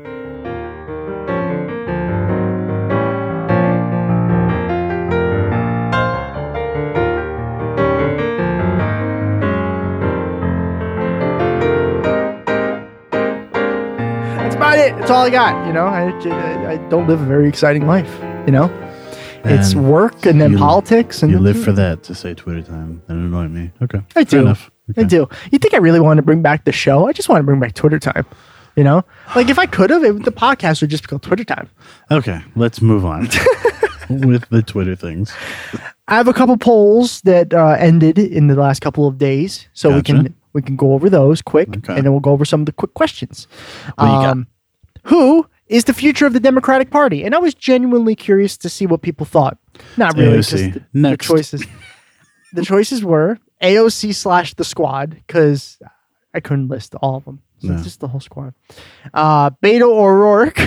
That's 14.41 14.55
about 14.55 14.79
it. 14.79 14.97
That's 14.97 15.11
all 15.11 15.25
I 15.25 15.31
got. 15.31 15.67
You 15.67 15.73
know, 15.73 15.87
I, 15.87 16.11
I, 16.11 16.73
I 16.73 16.77
don't 16.89 17.07
live 17.07 17.21
a 17.21 17.25
very 17.25 17.49
exciting 17.49 17.87
life. 17.87 18.13
You 18.47 18.53
know, 18.53 18.90
it's 19.45 19.75
work 19.75 20.27
and 20.27 20.41
then 20.41 20.53
you- 20.53 20.59
politics 20.59 21.23
and 21.23 21.31
You 21.33 21.39
live 21.39 21.63
for 21.63 21.73
that 21.73 22.03
to 22.05 22.15
say 22.15 22.35
Twitter 22.35 22.63
time. 22.63 23.03
That 23.07 23.15
annoyed 23.15 23.51
me. 23.51 23.71
Okay. 23.83 24.01
I 24.17 24.25
do. 24.25 24.41
enough. 24.41 24.71
I 24.97 25.05
do. 25.05 25.29
You 25.53 25.59
think 25.59 25.73
I 25.75 25.79
really 25.79 26.01
want 26.01 26.19
to 26.19 26.23
bring 26.23 26.43
back 26.43 26.65
the 26.65 26.73
show? 26.73 27.07
I 27.07 27.13
just 27.13 27.29
want 27.29 27.41
to 27.41 27.45
bring 27.45 27.61
back 27.61 27.75
Twitter 27.75 27.99
time. 27.99 28.27
You 28.77 28.85
know, 28.85 29.05
like 29.35 29.49
if 29.49 29.59
I 29.59 29.67
could 29.67 29.91
have, 29.91 30.01
the 30.03 30.33
podcast 30.33 30.81
would 30.81 30.91
just 30.91 31.03
be 31.03 31.09
called 31.09 31.23
Twitter 31.23 31.45
time. 31.45 31.69
Okay. 32.11 32.41
Let's 32.57 32.81
move 32.81 33.05
on 33.05 33.23
with 34.11 34.49
the 34.51 34.63
Twitter 34.63 34.95
things. 34.97 35.33
I 36.09 36.15
have 36.15 36.29
a 36.29 36.33
couple 36.33 36.57
polls 36.57 37.21
that 37.23 37.53
uh, 37.53 37.77
ended 37.79 38.19
in 38.19 38.47
the 38.47 38.55
last 38.55 38.81
couple 38.81 39.07
of 39.07 39.19
days, 39.19 39.69
so 39.75 39.95
we 39.95 40.03
can 40.03 40.35
we 40.53 40.63
can 40.63 40.77
go 40.77 40.93
over 40.95 41.11
those 41.11 41.43
quick, 41.43 41.69
Okay. 41.79 41.95
and 41.95 42.05
then 42.05 42.13
we'll 42.13 42.21
go 42.21 42.31
over 42.33 42.45
some 42.45 42.61
of 42.61 42.67
the 42.67 42.73
quick 42.73 42.95
questions. 42.95 43.47
What 43.97 44.07
do 44.07 44.13
you 44.13 44.19
got? 44.19 44.31
Um, 44.31 44.47
who 45.05 45.47
is 45.71 45.85
the 45.85 45.95
future 45.95 46.27
of 46.27 46.33
the 46.35 46.41
Democratic 46.41 46.91
Party? 46.91 47.25
And 47.25 47.35
I 47.35 47.39
was 47.39 47.55
genuinely 47.55 48.15
curious 48.15 48.57
to 48.59 48.69
see 48.69 48.87
what 48.87 49.01
people 49.03 49.25
thought. 49.25 49.57
Not 49.97 50.17
really. 50.17 50.39
AOC. 50.39 50.83
the, 50.93 51.01
the 51.11 51.17
choices. 51.17 51.65
the 52.53 52.63
choices 52.63 53.03
were 53.05 53.39
AOC 53.63 54.15
slash 54.15 54.55
the 54.55 54.65
squad 54.65 55.11
because 55.27 55.79
I 56.35 56.41
couldn't 56.41 56.69
list 56.69 56.95
all 56.97 57.17
of 57.17 57.25
them. 57.25 57.41
So 57.61 57.69
No. 57.69 57.75
it's 57.75 57.85
just 57.85 58.01
the 58.01 58.09
whole 58.09 58.21
squad. 58.21 58.55
Uh, 59.15 59.51
Beto 59.51 59.83
O'Rourke, 59.83 60.59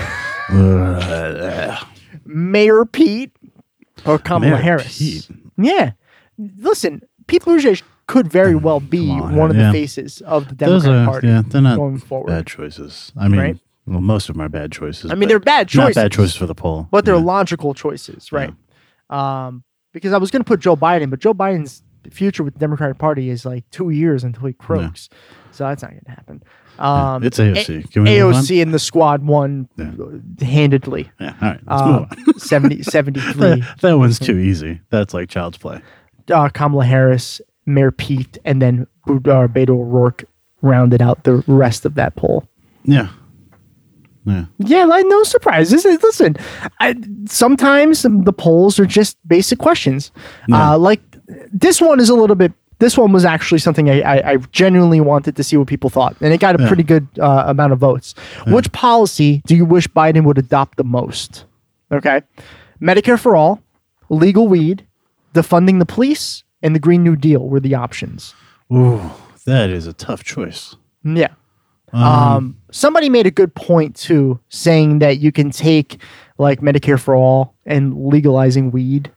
Ugh. 0.50 1.88
Mayor 2.26 2.86
Pete, 2.86 3.32
or 4.06 4.18
Kamala 4.20 4.52
Mayor 4.52 4.62
Harris. 4.62 4.98
Pete. 5.00 5.28
Yeah. 5.58 5.92
Listen, 6.38 7.02
Pete 7.28 7.42
Buttigieg 7.44 7.82
could 8.08 8.28
very 8.28 8.56
well 8.56 8.80
be 8.80 9.08
Kamala 9.08 9.34
one 9.38 9.50
of 9.50 9.56
Harris, 9.56 9.72
the 9.74 9.80
faces 9.80 10.22
of 10.22 10.50
the 10.50 10.56
Those 10.56 10.84
Democratic 10.84 11.08
are, 11.08 11.12
Party 11.12 11.28
yeah, 11.28 11.42
they're 11.48 11.62
not 11.62 11.78
going 11.78 11.98
forward. 12.00 12.28
bad 12.28 12.48
choices. 12.48 13.12
I 13.18 13.28
mean, 13.28 13.40
Right? 13.40 13.58
Well, 13.86 14.02
most 14.02 14.30
of 14.30 14.36
them 14.36 14.42
are 14.46 14.50
bad 14.50 14.72
choices. 14.72 15.12
I 15.12 15.16
mean, 15.16 15.30
they're 15.30 15.40
bad 15.40 15.74
Not 15.76 15.88
choices. 15.88 15.96
bad 15.96 16.12
choices 16.12 16.36
for 16.36 16.46
the 16.46 16.56
poll. 16.56 16.88
but 16.92 17.06
they're 17.06 17.16
Yeah. 17.16 17.22
logical 17.22 17.74
choices, 17.74 18.32
right? 18.32 18.54
Um, 19.10 19.64
because 19.92 20.14
I 20.14 20.18
was 20.18 20.32
going 20.32 20.42
to 20.42 20.48
put 20.48 20.60
Joe 20.60 20.76
Biden, 20.76 21.10
but 21.10 21.20
Joe 21.20 21.34
Biden's 21.34 21.84
future 22.10 22.44
with 22.44 22.54
the 22.56 22.60
Democratic 22.60 22.98
Party 22.98 23.30
is 23.30 23.46
like 23.46 23.70
two 23.70 23.90
years 23.90 24.24
until 24.24 24.48
he 24.48 24.54
croaks, 24.54 25.08
so 25.52 25.66
that's 25.66 25.82
not 25.84 25.92
going 25.92 26.04
to 26.06 26.12
happen. 26.12 26.44
Um, 26.80 27.24
it's 27.24 27.38
AOC. 27.40 27.92
Can 27.92 28.04
we? 28.04 28.10
AOC 28.10 28.62
and 28.62 28.74
the 28.74 28.80
squad 28.80 29.24
won 29.24 29.70
Yeah. 29.78 29.92
handedly. 30.46 31.12
Yeah, 31.20 31.34
all 31.42 31.48
right, 31.50 31.60
let's 31.68 31.82
Uh, 31.82 31.88
move 31.88 32.08
on. 32.28 32.34
70, 32.40 32.84
73. 32.84 33.34
that, 33.62 33.76
that 33.82 33.98
one's 33.98 34.18
too 34.20 34.38
easy. 34.40 34.82
That's 34.90 35.14
like 35.14 35.30
child's 35.30 35.58
play. 35.58 35.82
uh, 36.32 36.50
Kamala 36.50 36.86
Harris, 36.86 37.42
Mayor 37.66 37.92
Pete, 37.92 38.38
and 38.46 38.62
then 38.62 38.88
uh, 39.08 39.12
Beto 39.48 39.70
O'Rourke 39.72 40.24
rounded 40.62 41.02
out 41.02 41.26
the 41.26 41.44
rest 41.48 41.86
of 41.86 41.94
that 41.96 42.16
poll. 42.16 42.48
Yeah. 42.86 43.10
Yeah. 44.26 44.46
Yeah, 44.60 44.86
like 44.86 45.06
no 45.08 45.24
surprises. 45.24 45.84
Listen, 45.86 46.36
I, 46.80 46.96
sometimes 47.28 48.04
the 48.04 48.34
polls 48.34 48.80
are 48.80 48.86
just 48.86 49.18
basic 49.28 49.60
questions. 49.60 50.12
Yeah. 50.48 50.72
Uh, 50.74 50.78
like 50.78 51.02
this 51.52 51.82
one 51.82 52.00
is 52.00 52.10
a 52.10 52.16
little 52.16 52.36
bit. 52.36 52.54
This 52.80 52.98
one 52.98 53.12
was 53.14 53.24
actually 53.26 53.60
something 53.60 53.90
I, 53.90 54.02
I, 54.02 54.32
I 54.32 54.38
genuinely 54.52 55.00
wanted 55.00 55.36
to 55.38 55.44
see 55.44 55.56
what 55.58 55.68
people 55.68 55.90
thought, 55.90 56.16
and 56.22 56.34
it 56.34 56.40
got 56.40 56.60
a 56.60 56.62
Yeah. 56.64 56.68
pretty 56.68 56.84
good 56.84 57.08
uh, 57.20 57.44
amount 57.48 57.72
of 57.74 57.80
votes. 57.80 58.14
Which 58.48 58.72
policy 58.72 59.42
do 59.46 59.56
you 59.56 59.66
wish 59.66 59.88
Biden 59.88 60.24
would 60.26 60.38
adopt 60.38 60.78
the 60.78 60.84
most? 60.84 61.46
Okay, 61.92 62.22
Medicare 62.82 63.20
for 63.20 63.36
all, 63.36 63.62
legal 64.10 64.48
weed, 64.48 64.86
defunding 65.34 65.80
the 65.80 65.86
police, 65.86 66.44
and 66.62 66.76
the 66.76 66.80
Green 66.80 67.04
New 67.04 67.16
Deal 67.16 67.48
were 67.48 67.60
the 67.60 67.76
options. 67.76 68.34
Ooh, 68.74 69.12
that 69.46 69.70
is 69.70 69.86
a 69.88 69.94
tough 69.94 70.24
choice. 70.24 70.76
Yeah. 71.04 71.34
Um, 71.94 72.58
somebody 72.72 73.08
made 73.10 73.28
a 73.28 73.32
good 73.32 73.54
point 73.54 73.96
too, 73.96 74.40
saying 74.50 75.00
that 75.00 75.20
you 75.20 75.32
can 75.32 75.52
take 75.52 76.02
like 76.38 76.62
Medicare 76.62 77.00
for 77.00 77.16
all 77.16 77.54
and 77.66 78.08
legalizing 78.08 78.72
weed 78.72 79.12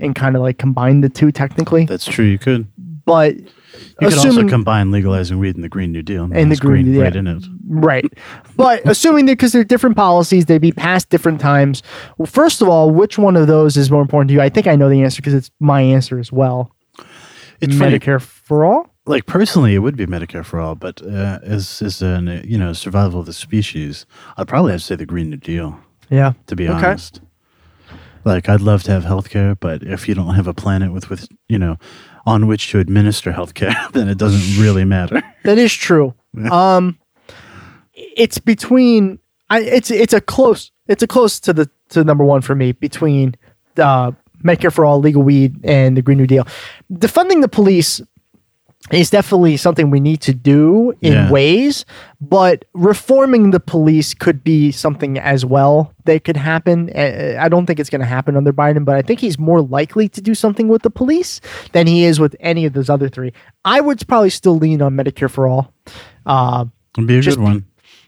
and 0.00 0.14
kind 0.14 0.36
of 0.36 0.42
like 0.42 0.58
combine 0.58 1.00
the 1.00 1.08
two 1.08 1.30
technically. 1.30 1.84
That's 1.86 2.04
true. 2.04 2.24
You 2.24 2.38
could. 2.38 2.66
But 3.04 3.36
You 3.36 4.08
could 4.08 4.14
also 4.18 4.48
combine 4.48 4.90
legalizing 4.90 5.38
weed 5.38 5.54
and 5.54 5.62
the 5.62 5.68
Green 5.68 5.92
New 5.92 6.02
Deal. 6.02 6.28
And 6.32 6.50
the 6.50 6.56
Green- 6.56 6.92
yeah. 6.92 7.04
right 7.04 7.14
in 7.16 7.28
it. 7.28 7.44
right, 7.68 8.12
but 8.56 8.82
assuming 8.88 9.26
that 9.26 9.32
because 9.32 9.52
they're 9.52 9.62
different 9.62 9.96
policies, 9.96 10.46
they'd 10.46 10.58
be 10.58 10.72
passed 10.72 11.08
different 11.08 11.40
times. 11.40 11.84
Well, 12.18 12.26
first 12.26 12.60
of 12.60 12.68
all, 12.68 12.90
which 12.90 13.16
one 13.18 13.36
of 13.36 13.46
those 13.46 13.76
is 13.76 13.90
more 13.90 14.02
important 14.02 14.28
to 14.30 14.34
you? 14.34 14.40
I 14.40 14.48
think 14.48 14.66
I 14.66 14.74
know 14.74 14.88
the 14.88 15.02
answer 15.02 15.22
because 15.22 15.34
it's 15.34 15.52
my 15.60 15.80
answer 15.80 16.18
as 16.18 16.32
well. 16.32 16.72
It's 17.60 17.76
funny. 17.78 17.98
Medicare 17.98 18.20
for 18.20 18.64
all. 18.64 18.92
Like 19.08 19.26
personally, 19.26 19.74
it 19.74 19.78
would 19.78 19.96
be 19.96 20.04
Medicare 20.06 20.44
for 20.44 20.58
all, 20.58 20.74
but 20.74 21.00
uh, 21.02 21.38
as 21.42 21.80
as 21.82 22.02
an 22.02 22.28
uh, 22.28 22.42
you 22.44 22.58
know 22.58 22.72
survival 22.72 23.20
of 23.20 23.26
the 23.26 23.32
species, 23.32 24.04
I'd 24.36 24.48
probably 24.48 24.72
have 24.72 24.80
to 24.80 24.86
say 24.86 24.96
the 24.96 25.06
Green 25.06 25.30
New 25.30 25.36
Deal. 25.36 25.78
Yeah. 26.10 26.32
To 26.48 26.56
be 26.56 26.68
Okay. 26.68 26.86
honest, 26.88 27.20
like 28.24 28.48
I'd 28.48 28.60
love 28.60 28.82
to 28.84 28.90
have 28.90 29.04
healthcare, 29.04 29.56
but 29.58 29.82
if 29.84 30.08
you 30.08 30.14
don't 30.14 30.34
have 30.34 30.48
a 30.48 30.54
planet 30.54 30.92
with 30.92 31.08
with 31.08 31.28
you 31.48 31.58
know 31.58 31.76
on 32.26 32.48
which 32.48 32.70
to 32.72 32.80
administer 32.80 33.32
healthcare, 33.32 33.74
then 33.92 34.08
it 34.08 34.18
doesn't 34.18 34.60
really 34.62 34.84
matter. 34.84 35.22
That 35.44 35.58
is 35.58 35.72
true. 35.72 36.12
Um, 36.50 36.98
it's 37.94 38.38
between. 38.38 39.20
I, 39.48 39.60
it's 39.60 39.92
it's 39.92 40.12
a 40.14 40.20
close. 40.20 40.72
It's 40.88 41.04
a 41.04 41.06
close 41.06 41.38
to 41.40 41.52
the 41.52 41.70
to 41.90 42.02
number 42.02 42.24
one 42.24 42.40
for 42.40 42.56
me 42.56 42.72
between 42.72 43.36
uh, 43.76 44.10
Medicare 44.42 44.72
for 44.72 44.84
all, 44.84 44.98
legal 44.98 45.22
weed, 45.22 45.54
and 45.64 45.96
the 45.96 46.02
Green 46.02 46.18
New 46.18 46.26
Deal. 46.26 46.44
Defunding 46.92 47.40
the 47.42 47.48
police 47.48 48.00
is 48.92 49.10
definitely 49.10 49.56
something 49.56 49.90
we 49.90 49.98
need 50.00 50.20
to 50.20 50.32
do 50.32 50.92
in 51.00 51.12
Yeah. 51.12 51.30
ways, 51.30 51.84
but 52.20 52.64
reforming 52.72 53.50
the 53.50 53.58
police 53.58 54.14
could 54.14 54.44
be 54.44 54.70
something 54.70 55.18
as 55.18 55.44
well 55.44 55.92
that 56.04 56.22
could 56.24 56.36
happen. 56.36 56.90
Uh, 56.94 57.36
I 57.40 57.48
don't 57.48 57.66
think 57.66 57.80
it's 57.80 57.90
going 57.90 58.00
to 58.00 58.06
happen 58.06 58.36
under 58.36 58.52
Biden, 58.52 58.84
but 58.84 58.94
I 58.94 59.02
think 59.02 59.18
he's 59.18 59.38
more 59.40 59.60
likely 59.60 60.08
to 60.10 60.20
do 60.20 60.34
something 60.34 60.68
with 60.68 60.82
the 60.82 60.90
police 60.90 61.40
than 61.72 61.88
he 61.88 62.04
is 62.04 62.20
with 62.20 62.36
any 62.38 62.64
of 62.64 62.74
those 62.74 62.88
other 62.88 63.08
three. 63.08 63.32
I 63.64 63.80
would 63.80 64.06
probably 64.06 64.30
still 64.30 64.56
lean 64.56 64.80
on 64.82 64.94
Medicare 64.96 65.30
for 65.30 65.48
all. 65.48 65.72
Uh, 66.24 66.66
It'd 66.96 67.08
be 67.08 67.18
a 67.18 67.22
good 67.22 67.40
one. 67.40 67.64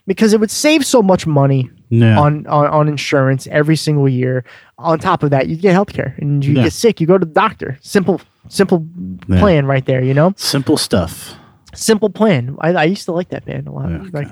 because 0.07 0.33
it 0.33 0.39
would 0.39 0.51
save 0.51 0.85
so 0.85 1.01
much 1.03 1.27
money 1.27 1.69
Yeah. 1.91 2.19
on, 2.19 2.45
on 2.47 2.67
on 2.67 2.87
insurance 2.87 3.47
every 3.47 3.75
single 3.75 4.07
year. 4.07 4.43
On 4.77 4.99
top 4.99 5.23
of 5.23 5.31
that, 5.31 5.47
you 5.47 5.55
get 5.55 5.75
healthcare 5.75 6.17
and 6.19 6.45
you 6.45 6.53
Yeah. 6.53 6.63
get 6.65 6.73
sick, 6.73 7.01
you 7.01 7.07
go 7.07 7.17
to 7.17 7.25
the 7.25 7.33
doctor. 7.33 7.77
Simple, 7.81 8.21
simple 8.47 8.85
Yeah. 9.27 9.39
plan 9.39 9.65
right 9.65 9.85
there. 9.85 10.03
You 10.03 10.13
know, 10.13 10.33
Simple 10.37 10.77
stuff. 10.77 11.33
simple 11.73 12.09
plan. 12.09 12.55
I, 12.61 12.73
I 12.73 12.83
used 12.83 13.05
to 13.05 13.11
like 13.11 13.29
that 13.29 13.45
band 13.45 13.67
a 13.67 13.71
lot. 13.71 13.89
Yeah, 13.89 14.03
Like, 14.13 14.27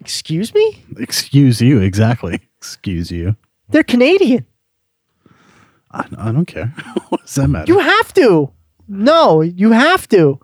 excuse 0.00 0.52
me, 0.54 0.82
Excuse 0.98 1.60
you, 1.60 1.78
exactly. 1.80 2.34
Excuse 2.58 3.10
you. 3.10 3.36
they're 3.68 3.82
Canadian. 3.84 4.44
I, 5.90 6.06
I 6.18 6.32
don't 6.32 6.46
care. 6.46 6.66
what 7.10 7.20
does 7.22 7.34
that 7.36 7.48
matter? 7.48 7.72
You 7.72 7.78
have 7.78 8.12
to. 8.14 8.50
No, 8.88 9.40
you 9.40 9.70
have 9.72 10.08
to 10.08 10.40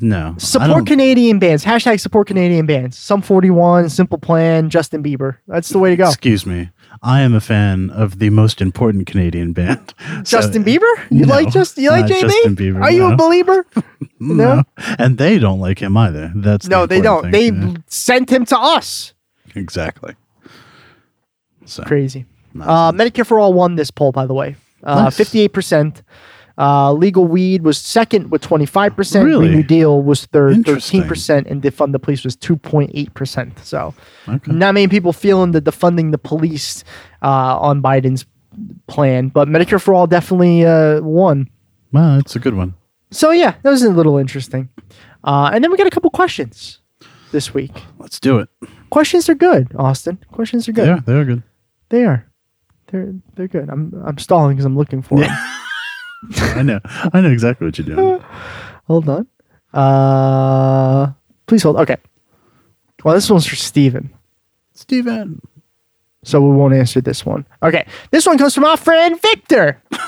no. 0.00 0.34
Support 0.38 0.86
Canadian 0.86 1.38
bands. 1.38 1.64
Hashtag 1.64 2.00
support 2.00 2.26
Canadian 2.28 2.66
bands. 2.66 2.98
Sum 2.98 3.22
forty 3.22 3.50
one, 3.50 3.88
Simple 3.88 4.18
Plan, 4.18 4.70
Justin 4.70 5.02
Bieber. 5.02 5.36
That's 5.46 5.68
the 5.70 5.78
way 5.78 5.90
to 5.90 5.96
go. 5.96 6.08
Excuse 6.08 6.46
me. 6.46 6.70
I 7.02 7.20
am 7.20 7.32
a 7.34 7.40
fan 7.40 7.90
of 7.90 8.18
the 8.18 8.30
most 8.30 8.60
important 8.60 9.06
Canadian 9.06 9.52
band. 9.52 9.94
Justin 10.24 10.64
So- 10.64 10.68
Bieber? 10.70 10.92
You 11.10 11.26
No, 11.26 11.34
like 11.34 11.50
just 11.52 11.78
you 11.78 11.90
like 11.90 12.06
JB? 12.06 12.20
Justin 12.22 12.56
Bieber, 12.56 12.82
Are 12.82 12.90
you 12.90 13.06
a 13.06 13.16
believer? 13.16 13.64
No. 14.20 14.64
And 14.98 15.16
they 15.16 15.38
don't 15.38 15.60
like 15.60 15.78
him 15.80 15.96
either. 15.96 16.32
That's 16.34 16.64
the 16.66 16.70
No, 16.70 16.86
they 16.86 17.00
don't. 17.00 17.24
important 17.26 17.32
They 17.32 17.50
thing. 17.50 17.84
sent 17.86 18.30
him 18.32 18.44
to 18.46 18.58
us. 18.58 19.14
Exactly. 19.54 20.14
So 21.66 21.84
Crazy. 21.84 22.26
Uh. 22.60 22.90
Medicare 22.92 23.24
for 23.26 23.38
all 23.38 23.52
won 23.52 23.76
this 23.76 23.90
poll, 23.92 24.10
by 24.10 24.26
the 24.26 24.34
way. 24.34 24.56
Uh, 24.82 25.04
Nice. 25.04 25.16
Fifty-eight 25.16 25.52
percent. 25.52 26.02
Uh, 26.58 26.92
legal 26.92 27.24
weed 27.24 27.62
was 27.62 27.78
second 27.78 28.30
with 28.32 28.42
twenty-five 28.42 28.96
percent. 28.96 29.24
Really? 29.24 29.48
New 29.48 29.62
Deal 29.62 30.02
was 30.02 30.26
third, 30.26 30.66
thirteen 30.66 31.06
percent, 31.06 31.46
and 31.46 31.62
defund 31.62 31.92
the 31.92 32.00
police 32.00 32.24
was 32.24 32.34
two 32.34 32.56
point 32.56 32.90
eight 32.94 33.14
percent. 33.14 33.58
So, 33.60 33.94
Okay. 34.28 34.50
not 34.52 34.74
many 34.74 34.88
people 34.88 35.12
feeling 35.12 35.52
the 35.52 35.62
defunding 35.62 36.10
the 36.10 36.18
police 36.18 36.82
uh, 37.22 37.58
on 37.60 37.80
Biden's 37.80 38.26
plan, 38.88 39.28
but 39.28 39.46
Medicare 39.46 39.80
for 39.80 39.94
all 39.94 40.08
definitely 40.08 40.66
uh, 40.66 41.00
won. 41.00 41.48
well, 41.92 42.18
it's 42.18 42.34
a 42.34 42.40
good 42.40 42.54
one. 42.54 42.74
So 43.12 43.30
yeah, 43.30 43.54
that 43.62 43.70
was 43.70 43.82
a 43.84 43.90
little 43.90 44.18
interesting. 44.18 44.68
Uh, 45.22 45.50
and 45.52 45.62
then 45.62 45.70
we 45.70 45.76
got 45.78 45.86
a 45.86 45.90
couple 45.90 46.10
questions 46.10 46.80
this 47.30 47.54
week. 47.54 47.70
Let's 47.98 48.18
do 48.18 48.38
it. 48.40 48.48
Questions 48.90 49.28
are 49.28 49.34
good, 49.36 49.68
Austin. 49.78 50.18
Questions 50.32 50.68
are 50.68 50.72
good. 50.72 50.88
Yeah, 50.88 51.00
they're 51.06 51.24
good. 51.24 51.42
They 51.90 52.04
are. 52.04 52.26
They're 52.90 53.14
they're 53.36 53.48
good. 53.48 53.68
I'm 53.70 53.94
I'm 54.04 54.18
stalling 54.18 54.56
because 54.56 54.64
I'm 54.64 54.76
looking 54.76 55.02
for 55.02 55.18
them. 55.20 55.30
I 56.40 56.62
know. 56.62 56.80
I 57.12 57.20
know 57.20 57.30
exactly 57.30 57.66
what 57.66 57.78
you're 57.78 57.94
doing. 57.94 58.20
Hold 58.86 59.08
on. 59.08 59.26
Uh, 59.72 61.12
please 61.46 61.62
hold. 61.62 61.76
Okay. 61.76 61.96
Well, 63.04 63.14
this 63.14 63.30
one's 63.30 63.46
for 63.46 63.56
Steven. 63.56 64.10
Steven. 64.72 65.40
So 66.24 66.40
we 66.40 66.56
won't 66.56 66.74
answer 66.74 67.00
this 67.00 67.24
one. 67.24 67.46
Okay. 67.62 67.86
This 68.10 68.26
one 68.26 68.38
comes 68.38 68.54
from 68.54 68.64
our 68.64 68.76
friend 68.78 69.20
Victor. 69.20 69.82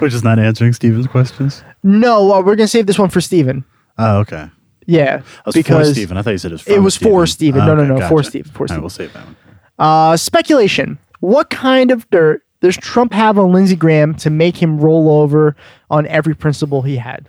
Which 0.00 0.14
is 0.14 0.24
not 0.24 0.38
answering 0.38 0.72
Steven's 0.72 1.06
questions. 1.06 1.62
No, 1.82 2.32
uh, 2.32 2.38
we're 2.38 2.56
going 2.56 2.58
to 2.58 2.68
save 2.68 2.86
this 2.86 2.98
one 2.98 3.08
for 3.08 3.20
Steven. 3.20 3.64
Oh, 3.98 4.18
okay. 4.18 4.48
Yeah. 4.86 5.22
Was 5.46 5.54
because 5.54 5.88
for 5.88 5.94
Steven. 5.94 6.16
I 6.16 6.22
thought 6.22 6.30
you 6.30 6.38
said 6.38 6.50
it 6.50 6.54
was 6.54 6.62
for 6.62 6.72
It 6.72 6.78
was 6.80 6.96
for 6.96 7.26
Steven. 7.26 7.66
No, 7.66 7.74
no, 7.74 7.84
no, 7.84 8.08
for 8.08 8.22
Steven, 8.22 8.50
for 8.50 8.62
All 8.62 8.64
right, 8.64 8.68
Steven. 8.68 8.82
we'll 8.82 8.90
save 8.90 9.12
that 9.12 9.24
one. 9.24 9.36
Uh, 9.78 10.16
speculation. 10.16 10.98
What 11.20 11.50
kind 11.50 11.90
of 11.90 12.08
dirt 12.10 12.42
does 12.60 12.76
Trump 12.76 13.12
have 13.12 13.38
on 13.38 13.52
Lindsey 13.52 13.76
Graham 13.76 14.14
to 14.16 14.30
make 14.30 14.56
him 14.56 14.78
roll 14.78 15.10
over 15.10 15.56
on 15.90 16.06
every 16.06 16.34
principle 16.34 16.82
he 16.82 16.96
had? 16.96 17.28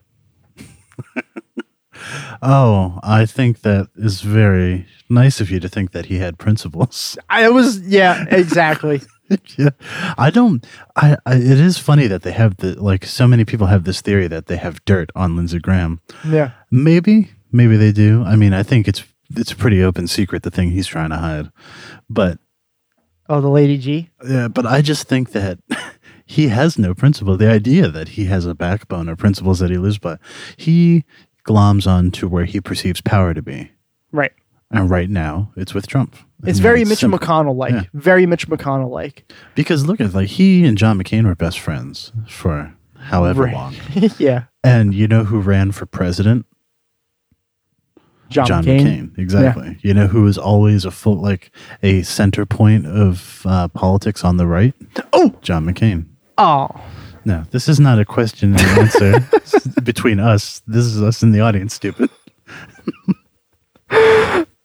Oh, 2.42 3.00
I 3.04 3.26
think 3.26 3.62
that 3.62 3.90
is 3.96 4.22
very 4.22 4.88
nice 5.10 5.40
of 5.40 5.52
you 5.52 5.60
to 5.60 5.70
think 5.70 5.92
that 5.92 6.08
he 6.08 6.18
had 6.18 6.40
principles. 6.40 7.18
I 7.30 7.50
was, 7.50 7.80
yeah, 7.82 8.26
exactly. 8.30 9.02
yeah, 9.58 9.70
I 10.18 10.32
don't. 10.32 10.66
I, 10.96 11.18
I. 11.26 11.36
It 11.36 11.60
is 11.60 11.78
funny 11.78 12.08
that 12.08 12.24
they 12.24 12.32
have 12.32 12.58
the 12.58 12.74
like. 12.82 13.06
So 13.06 13.28
many 13.28 13.46
people 13.46 13.68
have 13.68 13.84
this 13.84 14.02
theory 14.02 14.28
that 14.28 14.48
they 14.48 14.58
have 14.58 14.84
dirt 14.86 15.12
on 15.16 15.36
Lindsey 15.36 15.60
Graham. 15.60 16.02
yeah. 16.26 16.52
Maybe, 16.70 17.32
maybe 17.52 17.78
they 17.78 17.92
do. 17.92 18.24
I 18.24 18.36
mean, 18.36 18.54
I 18.54 18.64
think 18.64 18.88
it's 18.88 19.04
it's 19.36 19.52
a 19.52 19.56
pretty 19.56 19.82
open 19.84 20.08
secret 20.08 20.44
the 20.44 20.52
thing 20.52 20.72
he's 20.72 20.88
trying 20.88 21.12
to 21.12 21.18
hide. 21.18 21.52
But 22.10 22.40
Oh, 23.32 23.40
the 23.40 23.50
Lady 23.50 23.78
G. 23.78 24.10
yeah, 24.28 24.48
but 24.50 24.66
I 24.66 24.82
just 24.82 25.08
think 25.08 25.32
that 25.32 25.58
he 26.26 26.50
has 26.50 26.78
no 26.78 26.94
principle. 26.94 27.38
The 27.38 27.50
idea 27.50 27.88
that 27.88 28.10
he 28.10 28.26
has 28.26 28.46
a 28.46 28.54
backbone 28.54 29.08
or 29.08 29.16
principles 29.16 29.60
that 29.60 29.70
he 29.72 29.78
lives 29.78 29.98
by, 30.00 30.18
he 30.58 31.06
gloms 31.48 31.88
on 31.90 32.12
to 32.12 32.28
where 32.28 32.44
he 32.46 32.60
perceives 32.60 33.00
power 33.00 33.34
to 33.34 33.42
be. 33.42 33.72
Right. 34.12 34.34
And 34.70 34.90
right 34.90 35.10
now, 35.10 35.52
it's 35.56 35.74
with 35.74 35.88
Trump. 35.88 36.16
It's 36.44 36.60
very 36.60 36.84
Mitch 36.86 37.00
simple. 37.00 37.20
McConnell 37.20 37.56
like. 37.56 37.72
Yeah. 37.74 37.84
Very 37.94 38.26
Mitch 38.26 38.48
McConnell 38.50 38.90
like. 38.90 39.32
Because 39.56 39.86
look 39.86 40.02
at 40.02 40.14
like 40.14 40.28
he 40.30 40.66
and 40.66 40.78
John 40.78 40.98
McCain 41.02 41.26
were 41.26 41.36
best 41.36 41.60
friends 41.60 42.12
for 42.28 42.74
however 42.98 43.44
Right. 43.44 43.54
long. 43.54 43.76
yeah. 44.18 44.44
And 44.64 44.94
you 44.94 45.08
know 45.08 45.24
who 45.24 45.40
ran 45.40 45.72
for 45.72 45.86
president? 45.86 46.46
John, 48.32 48.46
John 48.46 48.64
McCain. 48.64 48.82
McCain. 49.12 49.18
Exactly. 49.18 49.78
You 49.82 49.94
know 49.94 50.08
who 50.08 50.24
was 50.24 50.38
always 50.38 50.86
a 50.86 50.92
full 50.92 51.22
like 51.22 51.52
a 51.84 52.02
center 52.04 52.46
point 52.46 52.88
of 52.88 53.42
uh, 53.46 53.68
politics 53.70 54.24
on 54.24 54.38
the 54.38 54.48
right? 54.48 54.74
Oh. 55.14 55.36
John 55.42 55.66
McCain. 55.66 56.08
Oh. 56.38 56.70
No, 57.24 57.46
this 57.52 57.70
is 57.70 57.80
not 57.80 58.00
a 58.00 58.06
question 58.06 58.54
and 58.56 58.62
answer 58.80 59.20
between 59.84 60.20
us. 60.20 60.62
This 60.66 60.86
is 60.86 61.02
us 61.02 61.22
in 61.22 61.32
the 61.32 61.42
audience, 61.42 61.74
stupid. 61.74 62.10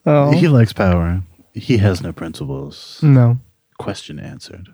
Oh. 0.08 0.30
He 0.30 0.46
likes 0.46 0.72
power. 0.72 1.20
He 1.52 1.78
has 1.78 2.00
no 2.00 2.12
principles. 2.12 3.00
No. 3.02 3.40
Question 3.78 4.20
answered. 4.20 4.68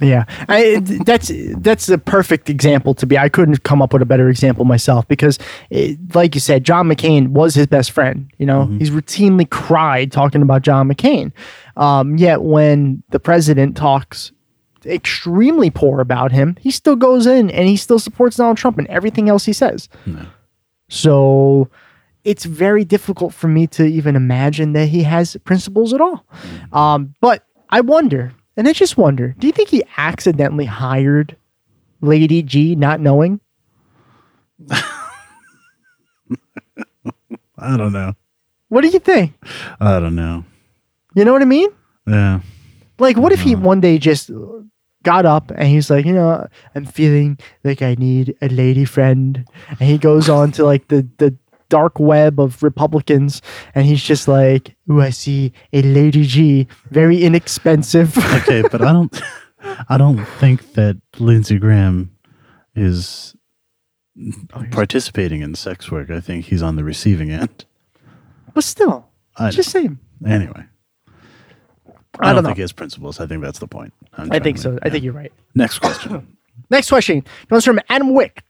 Yeah, 0.00 0.24
I, 0.48 0.80
that's 0.80 1.30
that's 1.56 1.86
the 1.86 1.96
perfect 1.96 2.50
example 2.50 2.94
to 2.94 3.06
be. 3.06 3.16
I 3.16 3.28
couldn't 3.28 3.62
come 3.62 3.80
up 3.80 3.92
with 3.92 4.02
a 4.02 4.06
better 4.06 4.28
example 4.28 4.64
myself 4.64 5.08
because, 5.08 5.38
it, 5.70 5.98
like 6.14 6.34
you 6.34 6.40
said, 6.40 6.64
John 6.64 6.88
McCain 6.88 7.28
was 7.28 7.54
his 7.54 7.66
best 7.66 7.92
friend. 7.92 8.30
You 8.38 8.46
know, 8.46 8.66
he's 8.78 8.90
routinely 8.90 9.48
cried 9.48 10.12
talking 10.12 10.42
about 10.42 10.62
John 10.62 10.88
McCain. 10.88 11.32
Um, 11.76 12.16
yet 12.16 12.42
when 12.42 13.02
the 13.10 13.20
president 13.20 13.76
talks 13.76 14.32
extremely 14.84 15.70
poor 15.70 16.00
about 16.00 16.30
him, 16.30 16.56
he 16.60 16.70
still 16.70 16.96
goes 16.96 17.26
in 17.26 17.50
and 17.50 17.66
he 17.66 17.76
still 17.76 17.98
supports 17.98 18.36
Donald 18.36 18.56
Trump 18.56 18.78
and 18.78 18.86
everything 18.88 19.28
else 19.28 19.44
he 19.44 19.52
says. 19.52 19.88
So 20.88 21.70
it's 22.22 22.44
very 22.44 22.84
difficult 22.84 23.34
for 23.34 23.48
me 23.48 23.66
to 23.68 23.84
even 23.84 24.14
imagine 24.16 24.72
that 24.74 24.86
he 24.86 25.02
has 25.04 25.36
principles 25.44 25.92
at 25.92 26.00
all. 26.00 26.26
Um, 26.72 27.14
but 27.20 27.44
I 27.70 27.80
wonder, 27.80 28.32
and 28.56 28.68
I 28.68 28.72
just 28.72 28.96
wonder, 28.96 29.34
do 29.38 29.46
you 29.46 29.52
think 29.52 29.68
he 29.68 29.84
accidentally 29.96 30.64
hired 30.64 31.36
Lady 32.00 32.42
G 32.42 32.74
not 32.74 33.00
knowing? 33.00 33.40
I 37.58 37.76
don't 37.76 37.92
know. 37.92 38.14
What 38.68 38.82
do 38.82 38.88
you 38.88 38.98
think? 38.98 39.34
I 39.80 40.00
don't 40.00 40.16
know. 40.16 40.44
You 41.14 41.24
know 41.24 41.32
what 41.32 41.42
I 41.42 41.46
mean? 41.46 41.70
Yeah. 42.06 42.40
Like, 42.98 43.16
what 43.16 43.32
if 43.32 43.40
he 43.40 43.54
uh-huh. 43.54 43.64
one 43.64 43.80
day 43.80 43.98
just 43.98 44.30
got 45.02 45.24
up 45.24 45.50
and 45.50 45.68
he's 45.68 45.88
like, 45.88 46.04
you 46.04 46.12
know, 46.12 46.46
I'm 46.74 46.84
feeling 46.84 47.38
like 47.62 47.80
I 47.80 47.94
need 47.94 48.36
a 48.42 48.48
lady 48.48 48.84
friend, 48.84 49.46
and 49.68 49.80
he 49.80 49.98
goes 49.98 50.28
on 50.28 50.52
to 50.52 50.64
like 50.64 50.88
the 50.88 51.06
the 51.18 51.36
dark 51.68 51.98
web 51.98 52.40
of 52.40 52.62
Republicans, 52.62 53.42
and 53.74 53.86
he's 53.86 54.02
just 54.02 54.28
like, 54.28 54.76
"Ooh, 54.90 55.00
I 55.00 55.10
see 55.10 55.52
a 55.72 55.82
Lady 55.82 56.24
G, 56.24 56.66
very 56.90 57.22
inexpensive." 57.22 58.16
Okay, 58.36 58.62
but 58.62 58.82
I 58.82 58.92
don't 58.92 59.20
I 59.88 59.98
don't 59.98 60.24
think 60.24 60.74
that 60.74 61.00
Lindsey 61.18 61.58
Graham 61.58 62.12
is 62.74 63.34
participating 64.70 65.42
in 65.42 65.54
sex 65.54 65.90
work. 65.90 66.10
I 66.10 66.20
think 66.20 66.46
he's 66.46 66.62
on 66.62 66.76
the 66.76 66.84
receiving 66.84 67.30
end. 67.30 67.64
but 68.54 68.64
still, 68.64 69.08
I 69.36 69.50
just 69.50 69.70
saying. 69.70 69.98
Anyway. 70.26 70.64
I 72.18 72.30
I, 72.30 72.32
don't 72.32 72.36
don't, 72.36 72.44
know. 72.44 72.48
think 72.48 72.56
he 72.56 72.62
has 72.62 72.72
principles. 72.72 73.20
I 73.20 73.26
think 73.26 73.42
that's 73.42 73.58
the 73.58 73.68
point. 73.68 73.92
I 74.16 74.38
think 74.38 74.56
so. 74.58 74.72
make. 74.72 74.80
I 74.82 74.90
think 74.90 75.04
you're 75.04 75.12
right. 75.12 75.32
Next 75.54 75.80
question. 75.80 76.36
Next 76.70 76.88
question 76.88 77.24
comes 77.48 77.64
from 77.64 77.78
Adam 77.90 78.14
Wick. 78.14 78.42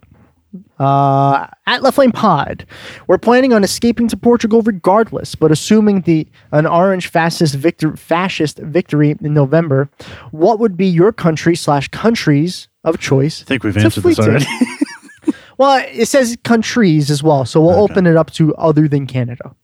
Uh, 0.79 1.47
at 1.67 1.83
Left 1.83 1.99
Lane 1.99 2.13
Pod, 2.13 2.67
we're 3.07 3.19
planning 3.19 3.53
on 3.53 3.63
escaping 3.65 4.09
to 4.09 4.17
Portugal 4.17 4.63
regardless, 4.63 5.35
but 5.35 5.51
assuming 5.51 6.03
the 6.03 6.27
an 6.53 6.67
orange 6.67 7.09
fascist 7.09 7.55
victor 7.55 7.97
fascist 7.97 8.59
victory 8.59 9.17
in 9.21 9.35
November, 9.35 9.89
what 10.31 10.59
would 10.59 10.77
be 10.77 10.87
your 10.87 11.13
country 11.13 11.57
slash 11.57 11.89
countries 11.89 12.69
of 12.85 12.99
choice? 12.99 13.43
I 13.43 13.45
think 13.47 13.65
we've 13.65 13.77
answered 13.77 14.03
this 14.05 14.19
already. 14.19 14.47
Well, 15.59 15.83
it 15.91 16.07
says 16.07 16.37
countries 16.45 17.11
as 17.11 17.23
well, 17.23 17.47
so 17.47 17.63
we'll 17.63 17.71
Okay. 17.85 17.93
open 17.95 18.07
it 18.07 18.15
up 18.15 18.31
to 18.33 18.55
other 18.57 18.87
than 18.89 19.07
Canada. 19.07 19.55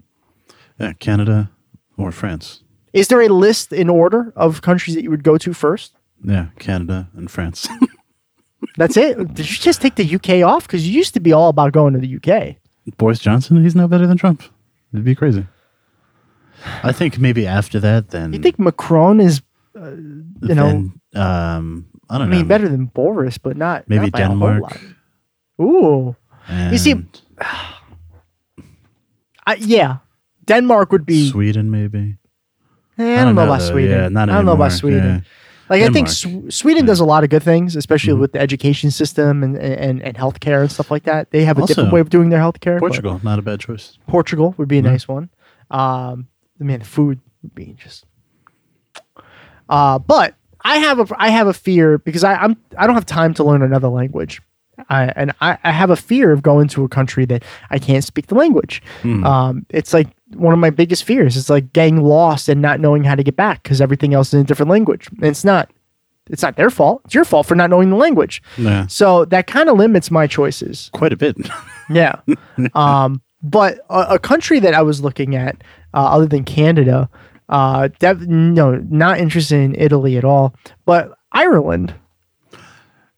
yeah, 0.80 0.94
Canada 0.94 1.50
or 1.98 2.10
France. 2.12 2.62
Is 2.94 3.08
there 3.08 3.20
a 3.20 3.28
list 3.28 3.72
in 3.74 3.90
order 3.90 4.32
of 4.34 4.62
countries 4.62 4.96
that 4.96 5.02
you 5.02 5.10
would 5.10 5.22
go 5.22 5.36
to 5.36 5.52
first? 5.52 5.94
Yeah, 6.24 6.46
Canada 6.58 7.10
and 7.14 7.30
France. 7.30 7.68
That's 8.76 8.96
it. 8.96 9.16
Did 9.34 9.50
you 9.50 9.56
just 9.58 9.80
take 9.82 9.94
the 9.96 10.14
UK 10.14 10.42
off? 10.46 10.66
Because 10.66 10.86
you 10.88 10.94
used 10.94 11.14
to 11.14 11.20
be 11.20 11.32
all 11.32 11.48
about 11.48 11.72
going 11.72 11.92
to 11.94 12.00
the 12.00 12.16
UK. 12.16 12.56
Boris 12.96 13.18
Johnson, 13.20 13.62
he's 13.62 13.74
no 13.74 13.86
better 13.88 14.06
than 14.06 14.16
Trump. 14.16 14.42
It'd 14.92 15.04
be 15.04 15.14
crazy. 15.14 15.46
I 16.84 16.92
think 16.92 17.18
maybe 17.18 17.46
after 17.46 17.80
that, 17.80 18.10
then 18.10 18.32
You 18.32 18.38
think 18.38 18.58
Macron 18.58 19.20
is, 19.20 19.42
uh, 19.76 19.90
you 19.90 20.54
know, 20.54 20.66
then, 20.68 21.00
um, 21.14 21.86
I 22.08 22.14
I 22.14 22.18
don't 22.18 22.30
know. 22.30 22.36
mean, 22.36 22.46
better 22.46 22.68
than 22.68 22.86
Boris, 22.86 23.38
but 23.38 23.56
not 23.56 23.88
maybe 23.88 24.06
not 24.06 24.12
by 24.12 24.20
a 24.20 24.26
whole 24.28 24.38
Denmark. 24.38 24.62
lot. 24.62 24.78
Ooh, 25.60 26.16
And 26.48 26.72
You 26.72 26.78
see, 26.78 26.94
I, 29.46 29.54
yeah, 29.58 29.98
Denmark 30.46 30.92
would 30.92 31.04
be. 31.06 31.30
Sweden, 31.30 31.70
maybe. 31.70 32.16
Eh, 32.98 33.20
I, 33.20 33.24
don't 33.24 33.34
know, 33.34 33.42
about 33.44 33.58
though. 33.60 33.70
Sweden. 33.70 33.90
Yeah, 33.98 34.08
not 34.08 34.28
I 34.30 34.34
don't 34.36 34.46
know 34.46 34.52
about. 34.52 34.72
Sweden. 34.72 35.04
Yeah. 35.04 35.20
Like 35.70 35.82
I 35.82 35.88
think 35.88 36.08
Sw- 36.08 36.26
Sweden 36.50 36.84
Yeah. 36.84 36.88
does 36.88 37.00
a 37.00 37.04
lot 37.04 37.24
of 37.24 37.30
good 37.30 37.42
things, 37.42 37.76
especially 37.76 38.12
Mhm. 38.14 38.20
with 38.20 38.32
the 38.32 38.40
education 38.40 38.90
system 38.90 39.42
and, 39.42 39.56
and 39.56 40.02
and 40.02 40.16
healthcare 40.16 40.60
and 40.60 40.70
stuff 40.70 40.90
like 40.90 41.04
that. 41.04 41.30
They 41.30 41.44
have 41.44 41.56
a 41.58 41.62
Also, 41.62 41.74
different 41.74 41.92
way 41.92 42.00
of 42.00 42.10
doing 42.10 42.28
their 42.30 42.40
healthcare. 42.40 42.78
Portugal, 42.78 43.20
not 43.22 43.38
a 43.38 43.42
bad 43.42 43.60
choice. 43.60 43.98
Portugal 44.06 44.54
would 44.58 44.68
be 44.68 44.78
a 44.78 44.82
Yeah. 44.82 44.90
nice 44.90 45.08
one. 45.08 45.30
Um, 45.70 46.26
man, 46.58 46.80
the 46.80 46.84
food 46.84 47.20
would 47.42 47.54
be 47.54 47.74
just. 47.78 48.04
Uh, 49.68 49.98
but 49.98 50.34
I 50.64 50.78
have 50.78 50.98
a 51.00 51.06
I 51.18 51.30
have 51.30 51.46
a 51.46 51.52
fear 51.54 51.98
because 51.98 52.24
I, 52.24 52.34
I'm 52.34 52.56
I 52.76 52.86
don't 52.86 52.94
have 52.94 53.06
time 53.06 53.34
to 53.34 53.44
learn 53.44 53.62
another 53.62 53.88
language. 53.88 54.40
I, 54.88 55.12
and 55.16 55.32
I, 55.40 55.58
I 55.62 55.70
have 55.70 55.90
a 55.90 55.96
fear 55.96 56.32
of 56.32 56.42
going 56.42 56.66
to 56.68 56.82
a 56.82 56.88
country 56.88 57.24
that 57.26 57.44
I 57.70 57.78
can't 57.78 58.02
speak 58.02 58.26
the 58.28 58.34
language. 58.34 58.82
Hmm. 59.02 59.24
Um, 59.24 59.66
it's 59.68 59.92
like 59.92 60.08
one 60.34 60.52
of 60.52 60.58
my 60.58 60.70
biggest 60.70 61.04
fears. 61.04 61.36
It's 61.36 61.50
like 61.50 61.72
getting 61.72 62.02
lost 62.02 62.48
and 62.48 62.60
not 62.62 62.80
knowing 62.80 63.04
how 63.04 63.14
to 63.14 63.22
get 63.22 63.36
back 63.36 63.62
because 63.62 63.80
everything 63.80 64.14
else 64.14 64.28
is 64.28 64.34
in 64.34 64.40
a 64.40 64.44
different 64.44 64.70
language. 64.70 65.08
And 65.08 65.24
it's 65.24 65.44
not. 65.44 65.70
It's 66.30 66.42
not 66.42 66.56
their 66.56 66.70
fault. 66.70 67.02
It's 67.04 67.14
your 67.14 67.24
fault 67.24 67.46
for 67.46 67.56
not 67.56 67.68
knowing 67.68 67.90
the 67.90 67.96
language. 67.96 68.42
Yeah, 68.56 68.86
So 68.86 69.24
that 69.26 69.48
kind 69.48 69.68
of 69.68 69.76
limits 69.76 70.08
my 70.10 70.28
choices. 70.28 70.88
quite 70.92 71.12
a 71.12 71.16
bit. 71.16 71.36
Yeah. 71.90 72.20
um, 72.74 73.20
but 73.42 73.80
a, 73.90 74.14
a 74.14 74.18
country 74.20 74.60
that 74.60 74.72
I 74.72 74.82
was 74.82 75.02
looking 75.02 75.34
at, 75.34 75.56
uh, 75.92 75.96
other 76.14 76.26
than 76.26 76.44
Canada, 76.44 77.10
uh, 77.48 77.88
no, 78.00 78.76
not 78.88 79.18
interested 79.18 79.56
in 79.60 79.74
Italy 79.74 80.16
at 80.16 80.24
all, 80.24 80.54
but 80.86 81.12
Ireland. 81.32 81.92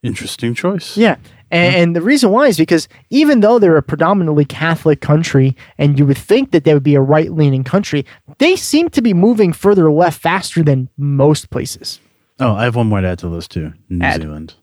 Interesting 0.03 0.55
choice. 0.55 0.97
Yeah. 0.97 1.17
And, 1.51 1.75
mm-hmm. 1.75 1.83
and 1.83 1.97
the 1.97 2.01
reason 2.03 2.31
why 2.31 2.47
is 2.49 2.57
because 2.57 2.89
even 3.11 3.41
though 3.41 3.59
they're 3.59 3.77
a 3.77 3.83
predominantly 3.83 4.45
Catholic 4.45 5.01
country, 5.01 5.57
and 5.79 5.99
you 5.99 6.07
would 6.07 6.19
think 6.19 6.51
that 6.51 6.65
they 6.65 6.75
would 6.75 6.83
be 6.83 6.95
a 6.95 7.01
right 7.01 7.31
leaning 7.31 7.65
country, 7.65 8.05
they 8.39 8.57
seem 8.57 8.89
to 8.91 9.03
be 9.03 9.15
moving 9.15 9.53
further 9.53 9.91
left 9.93 10.21
faster 10.21 10.63
than 10.63 10.89
most 10.97 11.51
places. 11.51 12.01
Oh, 12.41 12.55
I 12.55 12.65
have 12.65 12.77
one 12.77 12.89
more 12.89 13.01
to 13.01 13.09
add 13.09 13.19
to 13.21 13.29
the 13.29 13.35
list 13.35 13.53
too. 13.53 13.73
New 13.89 14.05
Add. 14.05 14.23
Zealand. 14.23 14.55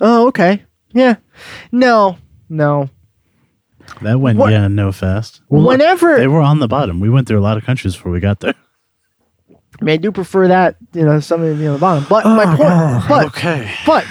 Oh, 0.00 0.28
okay. 0.28 0.64
Yeah. 0.92 1.16
No, 1.70 2.18
no. 2.48 2.90
That 4.02 4.18
went 4.18 4.38
What- 4.38 4.50
yeah 4.50 4.66
no 4.66 4.92
fast. 4.92 5.42
look, 5.50 5.68
Whenever- 5.68 6.16
they 6.16 6.26
were 6.26 6.40
on 6.40 6.58
the 6.58 6.68
bottom, 6.68 7.00
we 7.00 7.10
went 7.10 7.28
through 7.28 7.38
a 7.38 7.42
lot 7.42 7.56
of 7.56 7.64
countries 7.64 7.94
before 7.94 8.12
we 8.12 8.20
got 8.20 8.40
there. 8.40 8.54
I 9.80 9.84
mean, 9.84 9.94
I 9.94 9.96
do 9.96 10.12
prefer 10.12 10.48
that, 10.48 10.76
you 10.92 11.04
know, 11.04 11.18
something 11.20 11.48
you 11.58 11.64
know, 11.64 11.72
the 11.74 11.78
bottom. 11.78 12.06
But 12.08 12.24
oh, 12.24 12.34
my 12.34 12.44
point, 12.46 13.08
but 13.08 13.26
okay. 13.26 13.70
But 13.84 14.06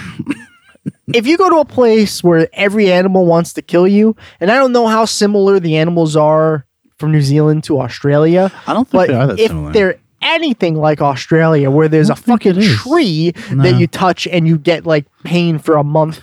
if 1.12 1.26
you 1.26 1.36
go 1.36 1.50
to 1.50 1.56
a 1.56 1.64
place 1.64 2.22
where 2.24 2.48
every 2.52 2.90
animal 2.90 3.26
wants 3.26 3.52
to 3.54 3.62
kill 3.62 3.86
you, 3.86 4.16
and 4.40 4.50
I 4.50 4.56
don't 4.56 4.72
know 4.72 4.86
how 4.86 5.04
similar 5.04 5.60
the 5.60 5.76
animals 5.76 6.16
are 6.16 6.64
from 6.98 7.12
New 7.12 7.20
Zealand 7.22 7.64
to 7.64 7.80
Australia, 7.80 8.50
I 8.66 8.72
don't 8.72 8.88
think 8.88 8.92
but 8.92 9.08
they 9.08 9.14
are 9.14 9.26
that 9.26 9.38
if 9.40 9.48
similar. 9.48 9.72
they're 9.72 9.98
anything 10.22 10.74
like 10.76 11.02
Australia, 11.02 11.70
where 11.70 11.88
there's 11.88 12.08
a 12.08 12.16
fucking 12.16 12.58
tree 12.62 13.32
No. 13.52 13.62
that 13.64 13.78
you 13.78 13.86
touch 13.86 14.26
and 14.26 14.48
you 14.48 14.56
get 14.56 14.86
like 14.86 15.04
pain 15.24 15.58
for 15.58 15.76
a 15.76 15.84
month, 15.84 16.22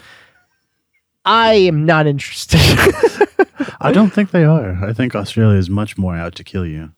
I 1.23 1.53
am 1.53 1.85
not 1.85 2.07
interested. 2.07 2.59
I 3.79 3.91
don't 3.91 4.09
think 4.11 4.31
they 4.31 4.43
are. 4.43 4.83
I 4.83 4.93
think 4.93 5.15
Australia 5.15 5.57
is 5.59 5.69
much 5.69 5.97
more 5.97 6.15
out 6.15 6.33
to 6.35 6.43
kill 6.43 6.65
you. 6.65 6.91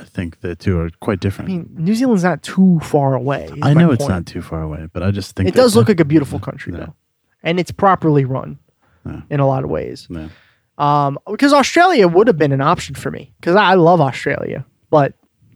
I 0.00 0.04
think 0.04 0.40
the 0.40 0.54
two 0.56 0.78
are 0.80 0.90
quite 1.00 1.20
different. 1.20 1.50
I 1.50 1.52
mean, 1.54 1.68
New 1.76 1.94
Zealand's 1.94 2.24
not 2.24 2.42
too 2.42 2.80
far 2.82 3.14
away. 3.14 3.50
I 3.62 3.74
know 3.74 3.90
it's 3.90 4.02
point. 4.04 4.10
not 4.10 4.26
too 4.26 4.42
far 4.42 4.62
away, 4.62 4.88
but 4.92 5.02
I 5.02 5.10
just 5.10 5.36
think 5.36 5.48
It 5.48 5.54
does 5.54 5.76
look 5.76 5.88
like 5.88 6.00
a 6.00 6.04
beautiful 6.04 6.38
country, 6.40 6.72
Yeah. 6.72 6.78
though, 6.86 6.94
and 7.42 7.60
it's 7.60 7.70
properly 7.70 8.24
run 8.24 8.58
Yeah. 9.06 9.20
in 9.30 9.40
a 9.40 9.46
lot 9.46 9.62
of 9.64 9.70
ways. 9.70 10.08
Yeah. 10.10 10.28
Um, 10.78 11.18
because 11.30 11.52
Australia 11.52 12.08
would 12.08 12.26
have 12.26 12.38
been 12.38 12.52
an 12.52 12.62
option 12.62 12.94
for 12.94 13.10
me 13.10 13.34
because 13.40 13.54
I 13.56 13.74
love 13.74 14.00
Australia, 14.00 14.64
but 14.88 15.12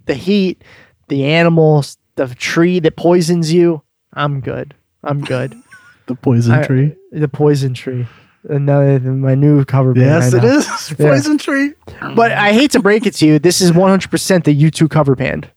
the 0.06 0.14
heat, 0.14 0.62
the 1.08 1.24
animals, 1.24 1.96
the 2.16 2.26
tree 2.34 2.78
that 2.80 2.96
poisons 2.96 3.52
you, 3.52 3.82
I'm 4.12 4.40
good. 4.40 4.74
I'm 5.02 5.22
good. 5.22 5.54
the 6.06 6.14
poison 6.14 6.52
I- 6.54 6.62
tree. 6.66 6.94
the 7.10 7.28
poison 7.28 7.72
tree. 7.72 8.06
Another 8.48 9.00
my 9.00 9.34
new 9.34 9.64
cover 9.64 9.92
band. 9.94 10.06
Yes, 10.06 10.34
I 10.34 10.38
it 10.38 10.42
know. 10.42 10.56
is 10.58 10.90
Yeah. 10.98 11.08
poison 11.08 11.38
tree. 11.38 11.72
But 12.14 12.32
I 12.32 12.52
hate 12.52 12.70
to 12.72 12.80
break 12.80 13.06
it 13.06 13.14
to 13.14 13.26
you, 13.26 13.38
this 13.38 13.60
is 13.60 13.72
100% 13.72 14.44
the 14.44 14.54
U2 14.70 14.90
cover 14.90 15.14
band. 15.14 15.50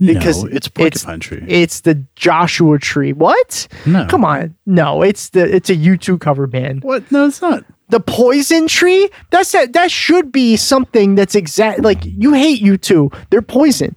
Because 0.00 0.44
no, 0.44 0.50
it's 0.50 0.68
it's- 0.78 1.04
tree. 1.20 1.44
It's 1.48 1.80
the 1.80 2.04
Joshua 2.14 2.78
Tree. 2.78 3.12
What? 3.12 3.66
No. 3.84 4.06
Come 4.06 4.24
on. 4.24 4.54
No, 4.64 5.02
it's 5.02 5.30
the 5.30 5.42
it's 5.54 5.70
a 5.70 5.74
U2 5.76 6.20
cover 6.20 6.46
band. 6.46 6.84
what? 6.84 7.10
No, 7.10 7.26
it's 7.26 7.42
not. 7.42 7.64
the 7.90 7.98
poison 8.00 8.68
tree 8.68 9.08
that's 9.30 9.50
that 9.52 9.72
that 9.72 9.90
should 9.90 10.30
be 10.30 10.56
something 10.56 11.14
that's 11.16 11.34
exact 11.34 11.80
like 11.80 11.98
you 12.04 12.32
hate 12.34 12.60
you 12.60 12.76
two 12.76 13.10
they're 13.30 13.40
poison 13.40 13.94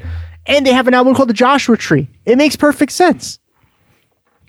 and 0.48 0.66
they 0.66 0.72
have 0.72 0.88
an 0.88 0.94
album 0.94 1.14
called 1.14 1.28
the 1.28 1.34
joshua 1.34 1.76
tree 1.76 2.08
it 2.26 2.38
makes 2.38 2.56
perfect 2.56 2.94
sense 2.94 3.38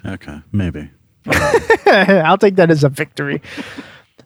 Okay, 0.07 0.39
maybe. 0.53 0.91
i'll 2.25 2.39
take 2.39 2.57
that 2.57 2.71
as 2.71 2.85
a 2.85 2.89
victory 2.89 3.41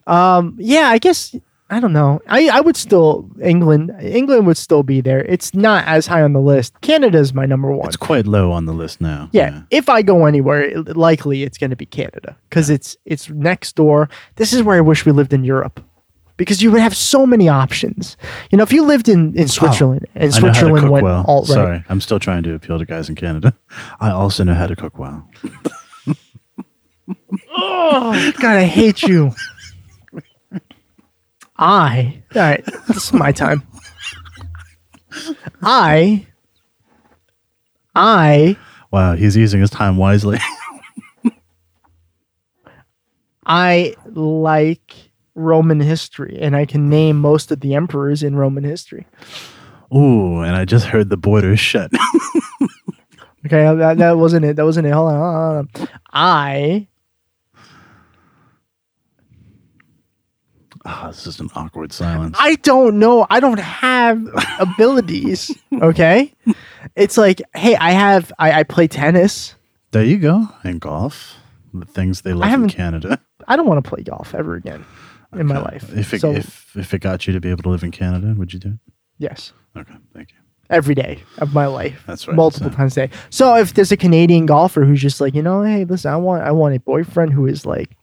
um 0.07 0.57
yeah 0.59 0.89
i 0.89 0.99
guess 0.99 1.35
i 1.69 1.81
don't 1.81 1.93
know 1.93 2.21
i 2.29 2.49
i 2.49 2.61
would 2.61 2.77
still 2.77 3.29
england 3.43 3.93
england 4.01 4.47
would 4.47 4.57
still 4.57 4.83
be 4.83 5.01
there 5.01 5.25
it's 5.25 5.53
not 5.55 5.85
as 5.87 6.07
high 6.07 6.23
on 6.23 6.33
the 6.33 6.41
list 6.41 6.81
canada's 6.81 7.35
my 7.35 7.45
number 7.45 7.71
one 7.73 7.87
It's 7.89 7.97
quite 7.97 8.27
low 8.27 8.53
on 8.53 8.67
the 8.67 8.73
list 8.73 9.01
now. 9.01 9.29
yeah, 9.33 9.63
if 9.71 9.89
I 9.89 10.03
go 10.03 10.27
anywhere, 10.27 10.63
it- 10.63 10.97
likely 10.97 11.43
it's 11.43 11.59
going 11.59 11.71
to 11.71 11.77
be 11.77 11.87
Canada 11.87 12.37
because 12.49 12.71
it's 12.71 12.97
it's 13.05 13.29
next 13.31 13.75
door. 13.77 14.09
This 14.37 14.53
is 14.53 14.63
where 14.63 14.77
I 14.77 14.81
wish 14.81 15.05
we 15.05 15.13
lived 15.13 15.33
in 15.33 15.43
Europe 15.45 15.81
because 16.37 16.63
you 16.63 16.71
would 16.71 16.81
have 16.81 16.95
so 16.95 17.27
many 17.27 17.49
options. 17.49 18.17
You 18.51 18.59
know, 18.59 18.63
if 18.65 18.73
you 18.73 18.85
lived 18.85 19.09
in 19.09 19.35
in 19.37 19.49
Switzerland 19.49 20.07
and 20.15 20.33
Oh, 20.33 20.37
I 20.37 20.41
know 20.41 20.47
how 20.47 20.53
to 20.53 20.59
Switzerland 20.61 20.91
went 20.91 21.05
well. 21.05 21.25
alt 21.27 21.49
right, 21.49 21.55
Sorry, 21.55 21.85
I'm 21.89 22.01
still 22.01 22.21
trying 22.21 22.43
to 22.45 22.55
appeal 22.55 22.79
to 22.79 22.85
guys 22.85 23.09
in 23.09 23.17
Canada. 23.17 23.55
I 24.01 24.11
also 24.11 24.45
know 24.45 24.55
how 24.55 24.67
to 24.69 24.77
cook 24.77 24.99
well. 24.99 25.29
God, 27.57 28.57
I 28.57 28.65
hate 28.65 29.03
you. 29.03 29.33
I 31.59 32.23
all 32.35 32.43
right. 32.43 32.65
This 32.87 33.07
is 33.07 33.13
my 33.13 33.33
time. 33.33 33.67
I 35.63 36.27
I 37.95 38.57
Wow, 38.91 39.15
he's 39.15 39.37
using 39.37 39.61
his 39.61 39.71
time 39.71 39.97
wisely. 39.97 40.39
I 43.47 43.95
like 44.07 44.95
Roman 45.35 45.81
history, 45.81 46.39
and 46.41 46.57
I 46.57 46.67
can 46.67 46.89
name 46.89 47.19
most 47.21 47.51
of 47.53 47.61
the 47.61 47.75
emperors 47.75 48.23
in 48.23 48.37
Roman 48.37 48.65
history. 48.65 49.07
Ooh, 49.95 50.41
and 50.41 50.57
I 50.57 50.65
just 50.65 50.87
heard 50.87 51.11
the 51.11 51.17
borders 51.17 51.61
shut. 51.61 51.91
Okay, 53.47 53.63
that, 53.77 53.99
that 53.99 54.19
wasn't 54.19 54.45
it. 54.45 54.57
That 54.57 54.65
wasn't 54.65 54.89
it. 54.89 54.91
Hold 54.91 55.13
on, 55.13 55.19
hold 55.21 55.35
on, 55.35 55.69
hold 55.77 55.89
on. 55.89 55.89
I 56.13 56.89
Ah, 60.89 61.09
this 61.09 61.27
is 61.27 61.41
an 61.41 61.49
awkward 61.57 61.93
silence. 61.93 62.37
I 62.41 62.55
don't 62.57 62.99
know. 63.01 63.27
I 63.29 63.41
don't 63.41 63.59
have 63.59 64.25
abilities. 64.61 65.51
Okay, 65.73 66.33
it's 66.95 67.19
like, 67.19 67.43
hey, 67.55 67.75
I 67.77 67.91
have. 67.91 68.33
I, 68.39 68.61
I 68.61 68.63
play 68.63 68.87
tennis. 68.89 69.55
there 69.91 70.05
you 70.05 70.19
go. 70.19 70.49
And 70.63 70.81
golf, 70.81 71.35
the 71.75 71.87
things 71.87 72.23
they 72.23 72.33
love 72.33 72.45
in 72.47 72.51
haven't- 72.51 72.69
Canada. 72.71 73.19
I 73.49 73.57
don't 73.57 73.67
want 73.67 73.85
to 73.85 73.89
play 73.89 74.03
golf 74.03 74.35
ever 74.35 74.55
again 74.55 74.85
in 75.33 75.47
my 75.47 75.57
Okay. 75.57 75.65
life. 75.73 75.97
If 75.97 76.15
it, 76.15 76.21
so 76.21 76.33
if 76.33 76.77
if 76.77 76.95
it 76.95 77.01
got 77.01 77.27
you 77.27 77.33
to 77.33 77.41
be 77.41 77.51
able 77.51 77.63
to 77.65 77.69
live 77.71 77.83
in 77.85 77.91
Canada, 77.91 78.35
would 78.37 78.53
you 78.53 78.59
do 78.59 78.69
it? 78.69 78.93
yes, 79.19 79.53
Okay, 79.77 79.95
thank 80.15 80.31
you. 80.33 80.39
every 80.71 80.95
day 80.95 81.23
of 81.39 81.53
my 81.55 81.67
life. 81.67 82.03
That's 82.07 82.27
right, 82.29 82.37
Multiple 82.37 82.71
so- 82.71 82.77
times 82.77 82.97
a 82.97 83.07
day. 83.09 83.15
So 83.31 83.57
if 83.57 83.75
there's 83.75 83.93
a 83.93 83.97
Canadian 83.97 84.47
golfer 84.47 84.85
who's 84.85 85.01
just 85.03 85.21
like, 85.21 85.35
you 85.35 85.43
know, 85.43 85.63
hey, 85.63 85.85
listen, 85.85 86.13
I 86.13 86.17
want 86.17 86.43
I 86.43 86.53
want 86.53 86.75
a 86.77 86.81
boyfriend 86.81 87.33
who 87.33 87.47
is 87.47 87.65
like 87.67 87.97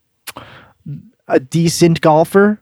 a 1.28 1.40
decent 1.40 2.02
golfer, 2.02 2.60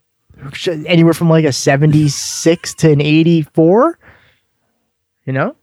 anywhere 0.86 1.14
from 1.14 1.30
like 1.30 1.46
a 1.46 1.52
76 1.54 2.74
to 2.76 2.92
an 2.92 3.02
84. 3.02 4.00
You 5.26 5.34
know? 5.34 5.56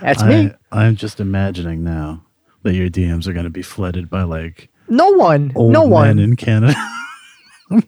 That's 0.00 0.22
me. 0.24 0.50
I, 0.72 0.84
I'm 0.86 0.96
just 0.96 1.20
imagining 1.20 1.82
now 1.84 2.24
that 2.62 2.74
your 2.74 2.88
DMs 2.88 3.26
are 3.26 3.32
going 3.32 3.44
to 3.44 3.50
be 3.50 3.62
flooded 3.62 4.10
by 4.10 4.22
like 4.24 4.68
No 4.88 5.10
one. 5.10 5.52
no 5.54 5.84
one. 5.84 6.18
in 6.18 6.36
Canada. 6.36 6.74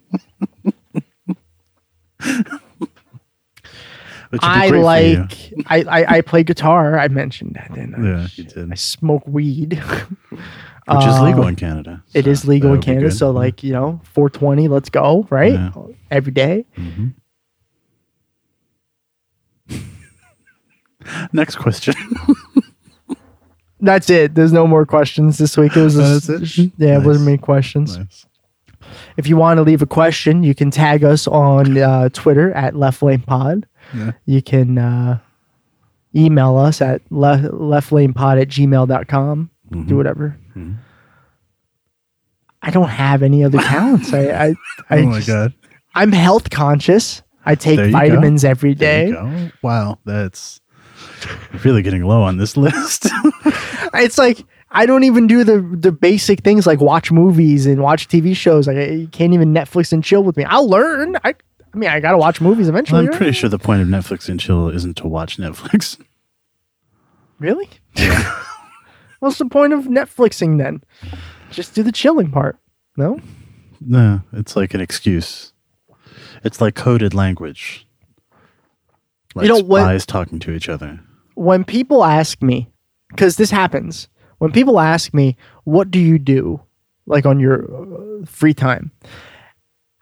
Which 4.30 4.42
would 4.42 4.42
be 4.42 4.46
I 4.46 4.68
great 4.68 4.70
for 4.70 4.76
you. 4.76 4.82
like 4.82 5.52
I, 5.66 5.82
I 6.02 6.16
I 6.16 6.20
play 6.20 6.42
guitar. 6.42 6.98
I 6.98 7.08
mentioned 7.08 7.54
that. 7.54 7.72
Didn't 7.74 7.94
I? 7.94 8.02
Yeah, 8.20 8.26
you 8.34 8.44
did. 8.44 8.70
I 8.70 8.74
smoke 8.74 9.26
weed. 9.26 9.82
Which 10.96 11.06
is 11.06 11.20
legal 11.20 11.46
in 11.46 11.54
Canada. 11.56 12.02
It 12.14 12.24
so 12.24 12.30
is 12.30 12.46
legal 12.48 12.72
in 12.74 12.80
Canada, 12.80 13.10
so 13.10 13.30
like 13.30 13.62
you 13.62 13.72
know, 13.72 14.00
420, 14.04 14.68
let's 14.68 14.88
go, 14.90 15.26
right? 15.30 15.52
Yeah. 15.52 15.70
Every 16.10 16.32
day. 16.32 16.64
Mhm. 16.76 17.14
Next 21.32 21.56
question. 21.56 21.94
That's 23.80 24.10
it. 24.10 24.34
There's 24.34 24.52
no 24.52 24.66
more 24.66 24.84
questions 24.84 25.38
this 25.38 25.56
week. 25.56 25.76
It 25.76 25.82
was 25.82 25.94
that's 25.96 26.28
it? 26.58 26.72
yeah, 26.78 26.98
it 26.98 27.04
wasn't 27.04 27.26
many 27.26 27.38
questions. 27.38 27.96
nice. 27.96 28.26
If 29.16 29.28
you 29.28 29.36
want 29.36 29.58
to 29.58 29.62
leave 29.62 29.82
a 29.82 29.86
question, 29.86 30.42
you 30.42 30.52
can 30.54 30.70
tag 30.72 31.04
us 31.04 31.28
on 31.28 31.78
uh, 31.78 32.08
Twitter 32.08 32.52
at 32.54 32.74
Left 32.74 33.02
Lane 33.02 33.20
Pod. 33.20 33.66
Yeah. 33.94 34.12
You 34.26 34.42
can 34.42 34.78
uh, 34.78 35.18
email 36.16 36.56
us 36.56 36.80
at 36.80 37.02
le- 37.10 37.50
leftlanepod 37.52 38.40
at 38.42 38.48
gmail.com. 38.48 39.50
Mhm. 39.70 39.86
Do 39.86 39.96
whatever. 39.96 40.36
Mhm. 40.58 40.76
I 42.62 42.70
don't 42.70 42.88
have 42.88 43.22
any 43.22 43.44
other 43.44 43.58
talents. 43.58 44.12
I, 44.12 44.28
I, 44.30 44.46
I 44.90 44.98
oh 44.98 45.06
my 45.06 45.16
just- 45.16 45.28
god. 45.28 45.54
I'm 45.94 46.12
health 46.12 46.50
conscious. 46.50 47.22
I 47.46 47.54
take 47.54 47.78
you 47.78 47.86
go. 47.86 47.92
vitamins 47.92 48.44
every 48.44 48.74
There 48.74 49.06
you 49.06 49.12
go. 49.14 49.50
Wow, 49.62 49.98
that's 50.04 50.60
really 51.64 51.82
getting 51.82 52.04
low 52.04 52.22
on 52.22 52.36
this 52.36 52.56
list. 52.66 53.06
It's 53.94 54.18
like 54.18 54.44
I 54.70 54.84
don't 54.84 55.02
even 55.04 55.26
do 55.26 55.44
the 55.44 55.60
the 55.62 55.90
basic 55.90 56.40
things 56.44 56.66
like 56.66 56.78
watch 56.80 57.10
movies 57.10 57.64
and 57.64 57.80
watch 57.82 58.06
TV 58.06 58.36
shows. 58.36 58.66
Like 58.68 58.76
I, 58.76 58.84
you 58.90 59.08
can't 59.08 59.32
even 59.32 59.54
Netflix 59.54 59.92
and 59.92 60.04
chill 60.04 60.22
with 60.22 60.36
me. 60.36 60.44
I'll 60.44 60.68
learn. 60.68 61.16
I 61.24 61.34
I 61.72 61.76
mean 61.76 61.88
I 61.88 61.98
gotta 61.98 62.18
watch 62.18 62.40
movies 62.40 62.68
eventually. 62.68 63.00
I'm 63.00 63.06
right? 63.06 63.16
pretty 63.16 63.32
sure 63.32 63.48
the 63.48 63.58
point 63.58 63.80
of 63.80 63.88
Netflix 63.88 64.28
and 64.28 64.38
chill 64.38 64.68
isn't 64.68 64.98
to 64.98 65.08
watch 65.08 65.38
Netflix. 65.38 65.98
Really? 67.38 67.68
What's 69.20 69.38
the 69.38 69.46
point 69.46 69.72
of 69.72 69.84
Netflixing 69.84 70.58
then? 70.58 70.82
Just 71.50 71.74
do 71.74 71.82
the 71.82 71.92
chilling 71.92 72.30
part. 72.30 72.58
No? 72.96 73.20
No, 73.80 74.22
it's 74.32 74.56
like 74.56 74.74
an 74.74 74.80
excuse. 74.80 75.52
It's 76.44 76.60
like 76.60 76.74
coded 76.74 77.14
language. 77.14 77.86
Like 79.34 79.46
You 79.46 79.52
know 79.52 79.60
what- 79.64 79.82
spies 79.82 80.06
talking 80.06 80.38
to 80.40 80.52
each 80.52 80.68
other. 80.68 81.00
When 81.34 81.64
people 81.64 82.04
ask 82.04 82.42
me, 82.42 82.68
because 83.10 83.36
this 83.36 83.50
happens, 83.50 84.08
when 84.38 84.50
people 84.52 84.80
ask 84.80 85.14
me, 85.14 85.36
what 85.64 85.90
do 85.90 85.98
you 85.98 86.18
do 86.18 86.60
like 87.06 87.26
on 87.26 87.38
your 87.40 87.64
uh, 88.22 88.26
free 88.26 88.54
time? 88.54 88.90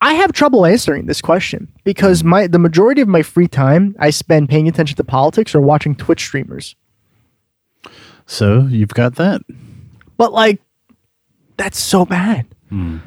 I 0.01 0.15
have 0.15 0.33
trouble 0.33 0.65
answering 0.67 1.07
this 1.07 1.21
question 1.23 1.69
because 1.85 2.23
my 2.25 2.47
the 2.47 2.59
majority 2.59 3.01
of 3.01 3.09
my 3.09 3.23
free 3.23 3.49
time 3.49 3.97
I 3.99 4.11
spend 4.11 4.49
paying 4.49 4.69
attention 4.69 4.97
to 4.97 5.05
politics 5.05 5.55
or 5.55 5.61
watching 5.61 5.95
Twitch 5.95 6.21
streamers. 6.25 6.75
So 8.27 8.63
you've 8.71 8.91
got 8.95 9.15
that. 9.17 9.43
But 10.17 10.33
like 10.33 10.61
that's 11.57 11.79
so 11.79 12.05
bad. 12.05 12.47
I'm 12.71 13.03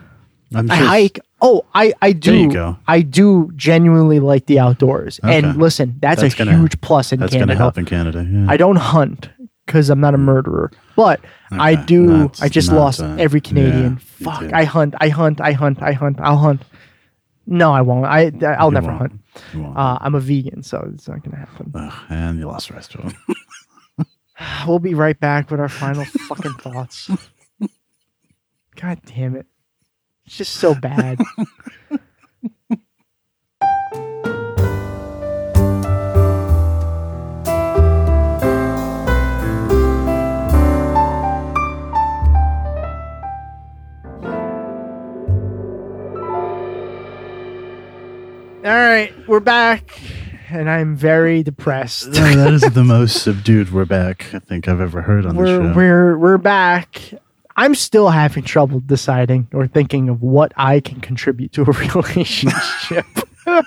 I 0.53 0.77
sure- 0.77 0.87
hike. 0.87 1.19
Oh, 1.41 1.65
I 1.73 1.93
I 2.01 2.11
do. 2.11 2.35
you 2.35 2.51
go. 2.51 2.77
I 2.87 3.01
do 3.01 3.51
genuinely 3.55 4.19
like 4.19 4.45
the 4.47 4.59
outdoors. 4.59 5.19
Okay. 5.23 5.37
And 5.37 5.55
listen, 5.57 5.97
that's, 6.01 6.21
That's 6.21 6.33
a 6.33 6.37
gonna- 6.37 6.57
huge 6.57 6.79
plus 6.81 7.11
in 7.13 7.19
Canada. 7.19 7.31
That's 7.31 7.39
going 7.39 7.47
to 7.49 7.55
help 7.55 7.77
in 7.77 7.85
Canada. 7.85 8.27
Yeah. 8.29 8.45
I 8.49 8.57
don't 8.57 8.75
hunt 8.75 9.29
because 9.65 9.89
I'm 9.89 10.01
not 10.01 10.13
a 10.15 10.17
murderer, 10.17 10.71
but 10.97 11.21
I 11.51 11.73
Okay, 11.73 11.83
do. 11.85 12.07
that's 12.07 12.41
I 12.41 12.49
just 12.49 12.69
not, 12.71 12.77
lost 12.77 13.01
every 13.01 13.39
Canadian. 13.39 13.83
yeah, 13.83 13.89
you 14.19 14.25
Fuck! 14.25 14.39
did. 14.41 14.53
I 14.53 14.63
hunt. 14.65 14.95
I 14.99 15.09
hunt. 15.09 15.39
I 15.39 15.51
hunt. 15.53 15.81
I 15.81 15.93
hunt. 15.93 16.19
I'll 16.19 16.37
hunt. 16.37 16.61
No, 17.47 17.71
I 17.71 17.81
won't. 17.81 18.05
I 18.05 18.31
I'll 18.57 18.67
You 18.67 18.73
never 18.73 18.87
won't. 18.87 18.99
hunt. 18.99 19.13
You 19.53 19.61
won't. 19.63 19.77
Uh, 19.77 19.97
I'm 20.01 20.15
a 20.15 20.19
vegan, 20.19 20.61
so 20.63 20.89
it's 20.93 21.07
not 21.07 21.23
gonna 21.23 21.37
happen. 21.37 21.71
Ugh, 21.73 21.93
and 22.09 22.37
you 22.39 22.47
lost 22.47 22.67
the 22.67 22.73
rest 22.73 22.95
of 22.95 23.01
them. 23.03 23.13
We'll 24.67 24.79
be 24.79 24.93
right 24.93 25.19
back 25.19 25.51
with 25.51 25.59
our 25.59 25.69
final 25.69 26.05
fucking 26.05 26.53
thoughts. 26.55 27.09
God 28.75 28.99
damn 29.05 29.35
it! 29.35 29.45
It's 30.25 30.37
just 30.37 30.53
so 30.53 30.75
bad. 30.75 31.19
All 48.61 48.75
right, 48.75 49.13
we're 49.27 49.39
back, 49.39 49.99
and 50.49 50.69
I'm 50.69 50.95
very 50.95 51.43
depressed. 51.43 52.11
That 52.13 52.53
is 52.53 52.61
the 52.61 52.83
most 52.83 53.23
subdued 53.23 53.71
we're 53.71 53.85
back 53.85 54.25
I 54.33 54.39
think 54.39 54.67
I've 54.67 54.81
ever 54.81 55.01
heard 55.01 55.25
on 55.25 55.35
the 55.35 55.45
show. 55.45 55.73
we're 55.73 56.17
we're 56.17 56.37
back. 56.37 57.01
I'm 57.55 57.75
still 57.75 58.09
having 58.09 58.43
trouble 58.43 58.79
deciding 58.79 59.47
or 59.53 59.67
thinking 59.67 60.07
of 60.09 60.21
what 60.21 60.53
I 60.55 60.79
can 60.79 61.01
contribute 61.01 61.51
to 61.53 61.61
a 61.61 61.65
relationship. 61.95 63.05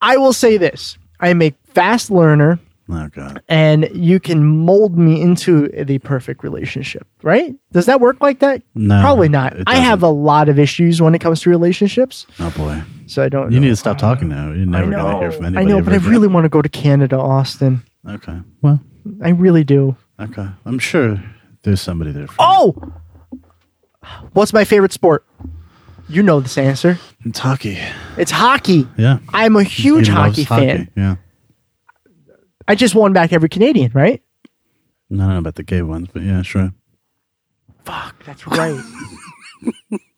I 0.00 0.16
will 0.16 0.32
say 0.32 0.56
this: 0.56 0.98
I 1.20 1.28
am 1.28 1.40
a 1.42 1.54
fast 1.74 2.10
learner, 2.10 2.58
oh 2.90 3.08
god. 3.14 3.42
and 3.48 3.88
you 3.94 4.18
can 4.20 4.44
mold 4.44 4.98
me 4.98 5.20
into 5.20 5.68
the 5.68 5.98
perfect 6.00 6.42
relationship. 6.42 7.06
Right? 7.22 7.54
Does 7.72 7.86
that 7.86 8.00
work 8.00 8.20
like 8.20 8.40
that? 8.40 8.62
No, 8.74 9.00
Probably 9.00 9.28
not. 9.28 9.54
I 9.66 9.76
have 9.76 10.02
a 10.02 10.08
lot 10.08 10.48
of 10.48 10.58
issues 10.58 11.00
when 11.00 11.14
it 11.14 11.20
comes 11.20 11.40
to 11.42 11.50
relationships, 11.50 12.26
Oh 12.40 12.52
boy. 12.56 12.82
so 13.06 13.22
I 13.22 13.28
don't. 13.28 13.52
You 13.52 13.60
know. 13.60 13.64
need 13.66 13.70
to 13.70 13.76
stop 13.76 13.98
talking 13.98 14.28
now. 14.28 14.46
You're 14.48 14.66
never 14.66 14.86
know, 14.90 15.02
going 15.02 15.12
to 15.14 15.18
hear 15.20 15.32
from 15.32 15.44
anybody. 15.46 15.66
I 15.66 15.68
know, 15.68 15.78
ever 15.78 15.84
but 15.84 15.92
I 15.94 15.96
again. 15.96 16.10
really 16.10 16.28
want 16.28 16.44
to 16.44 16.48
go 16.48 16.60
to 16.62 16.68
Canada, 16.68 17.16
Austin. 17.18 17.82
Okay. 18.08 18.38
Well, 18.62 18.80
I 19.22 19.30
really 19.30 19.64
do. 19.64 19.96
okay. 20.20 20.48
I'm 20.66 20.78
sure 20.78 21.22
there's 21.62 21.80
somebody 21.80 22.10
there. 22.12 22.26
For 22.26 22.36
Oh, 22.40 22.92
what's 24.32 24.52
my 24.52 24.64
favorite 24.64 24.92
sport? 24.92 25.24
You 26.08 26.22
know 26.22 26.40
this 26.40 26.58
answer. 26.58 26.98
It's 27.24 27.38
hockey. 27.38 27.78
It's 28.18 28.30
hockey. 28.32 28.86
Yeah. 28.98 29.18
I'm 29.32 29.56
a 29.56 29.62
huge 29.62 30.08
He 30.08 30.12
loves 30.12 30.36
hockey 30.36 30.44
fan. 30.44 30.90
Yeah. 30.96 31.16
I 32.68 32.74
just 32.74 32.94
won 32.94 33.12
back 33.12 33.32
every 33.32 33.48
Canadian, 33.48 33.92
right? 33.94 34.22
I 35.12 35.16
don't 35.16 35.28
know 35.28 35.38
about 35.38 35.56
the 35.56 35.62
gay 35.62 35.82
ones, 35.82 36.08
but 36.12 36.22
yeah, 36.22 36.42
sure. 36.42 36.72
Fuck, 37.84 38.24
that's 38.24 38.46
right. 38.46 38.80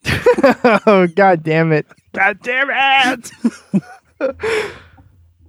oh 0.85 1.07
god 1.15 1.43
damn 1.43 1.71
it. 1.71 1.85
God 2.13 2.39
damn 2.41 2.69
it. 2.71 3.31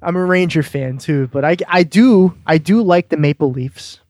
I'm 0.02 0.16
a 0.16 0.24
Ranger 0.24 0.62
fan 0.62 0.98
too, 0.98 1.28
but 1.28 1.44
I 1.44 1.56
I 1.68 1.82
do 1.82 2.35
I 2.47 2.59
do 2.59 2.82
like 2.82 3.09
the 3.09 3.16
Maple 3.16 3.51
Leafs 3.51 4.01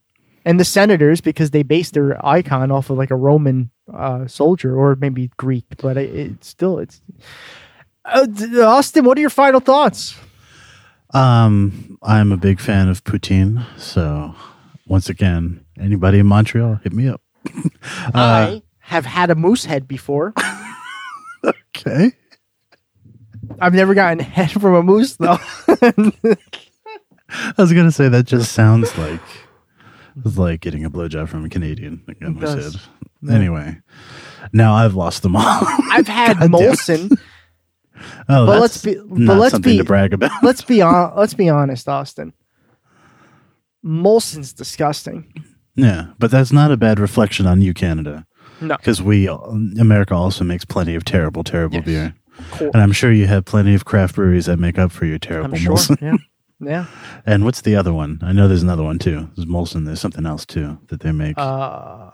and 0.45 0.59
the 0.59 0.65
Senators 0.65 1.21
because 1.21 1.51
they 1.51 1.63
base 1.63 1.91
their 1.91 2.25
icon 2.25 2.71
off 2.71 2.89
of 2.89 2.97
like 2.97 3.11
a 3.11 3.15
Roman 3.15 3.69
uh, 3.93 4.27
soldier 4.27 4.77
or 4.77 4.95
maybe 4.95 5.29
Greek, 5.37 5.65
but 5.77 5.97
it, 5.97 6.15
it's 6.15 6.47
still 6.47 6.79
it's. 6.79 7.01
Uh, 8.05 8.25
Austin, 8.61 9.03
what 9.03 9.17
are 9.17 9.21
your 9.21 9.29
final 9.29 9.59
thoughts? 9.59 10.17
Um, 11.17 11.97
I'm 12.03 12.31
a 12.31 12.37
big 12.37 12.59
fan 12.59 12.89
of 12.89 13.03
poutine. 13.03 13.65
So, 13.79 14.35
once 14.87 15.09
again, 15.09 15.65
anybody 15.79 16.19
in 16.19 16.27
Montreal, 16.27 16.75
hit 16.83 16.93
me 16.93 17.07
up. 17.07 17.21
Uh, 18.07 18.11
I 18.59 18.61
have 18.79 19.05
had 19.05 19.29
a 19.29 19.35
moose 19.35 19.65
head 19.65 19.87
before. 19.87 20.33
Okay. 21.77 22.11
I've 23.61 23.73
never 23.75 23.93
gotten 23.93 24.19
head 24.19 24.51
from 24.51 24.73
a 24.73 24.81
moose 24.81 25.15
though. 25.17 25.37
I 25.67 27.53
was 27.57 27.71
gonna 27.71 27.91
say 27.91 28.09
that 28.09 28.25
just 28.25 28.51
sounds 28.51 28.97
like 28.97 29.21
it's 30.25 30.37
like 30.37 30.61
getting 30.61 30.83
a 30.83 30.89
blowjob 30.89 31.29
from 31.29 31.45
a 31.45 31.49
Canadian. 31.49 32.03
Like 32.07 32.17
I 32.23 32.31
does. 32.31 32.73
said. 32.73 32.81
Anyway, 33.31 33.77
now 34.51 34.73
I've 34.73 34.95
lost 34.95 35.21
them 35.21 35.35
all. 35.35 35.43
I've 35.43 36.07
had 36.07 36.39
God 36.39 36.51
damn 36.51 36.61
it. 36.61 36.77
Molson. 36.77 37.19
Oh, 38.29 38.45
But 38.45 38.61
let's 38.61 38.83
be- 38.83 38.95
but 38.95 39.37
let's 39.37 39.51
something 39.51 39.73
be- 39.73 39.77
to 39.77 39.83
brag 39.83 40.13
about. 40.13 40.31
let's 40.43 40.61
be 40.61 40.81
on. 40.81 41.13
Let's 41.15 41.33
be 41.33 41.49
honest, 41.49 41.87
Austin. 41.89 42.33
Molson's 43.85 44.53
disgusting. 44.53 45.31
yeah, 45.75 46.07
but 46.19 46.31
that's 46.31 46.51
not 46.51 46.71
a 46.71 46.77
bad 46.77 46.99
reflection 46.99 47.45
on 47.45 47.61
you, 47.61 47.73
Canada, 47.73 48.25
No, 48.59 48.75
because 48.77 49.01
we 49.01 49.27
America 49.27 50.13
also 50.15 50.43
makes 50.43 50.65
plenty 50.65 50.95
of 50.95 51.05
terrible, 51.05 51.43
terrible 51.43 51.75
Yes. 51.77 51.85
beer, 51.85 52.15
cool. 52.51 52.71
and 52.73 52.81
I'm 52.81 52.91
sure 52.91 53.11
you 53.11 53.27
have 53.27 53.45
plenty 53.45 53.73
of 53.75 53.85
craft 53.85 54.15
breweries 54.15 54.47
that 54.47 54.57
make 54.57 54.77
up 54.77 54.91
for 54.91 55.05
your 55.05 55.19
terrible 55.19 55.53
I'm 55.55 55.59
sure. 55.61 55.75
Molson. 55.75 56.01
Yeah, 56.01 56.17
yeah. 56.59 56.85
And 57.25 57.45
what's 57.45 57.61
the 57.61 57.75
other 57.75 57.93
one? 57.93 58.19
I 58.21 58.33
know 58.33 58.47
there's 58.47 58.63
another 58.63 58.83
one 58.83 58.99
too. 58.99 59.29
There's 59.35 59.47
Molson. 59.47 59.85
There's 59.85 60.01
something 60.01 60.25
else 60.25 60.45
too 60.45 60.79
that 60.87 61.01
they 61.01 61.11
make. 61.11 61.35
Uh, 61.37 62.09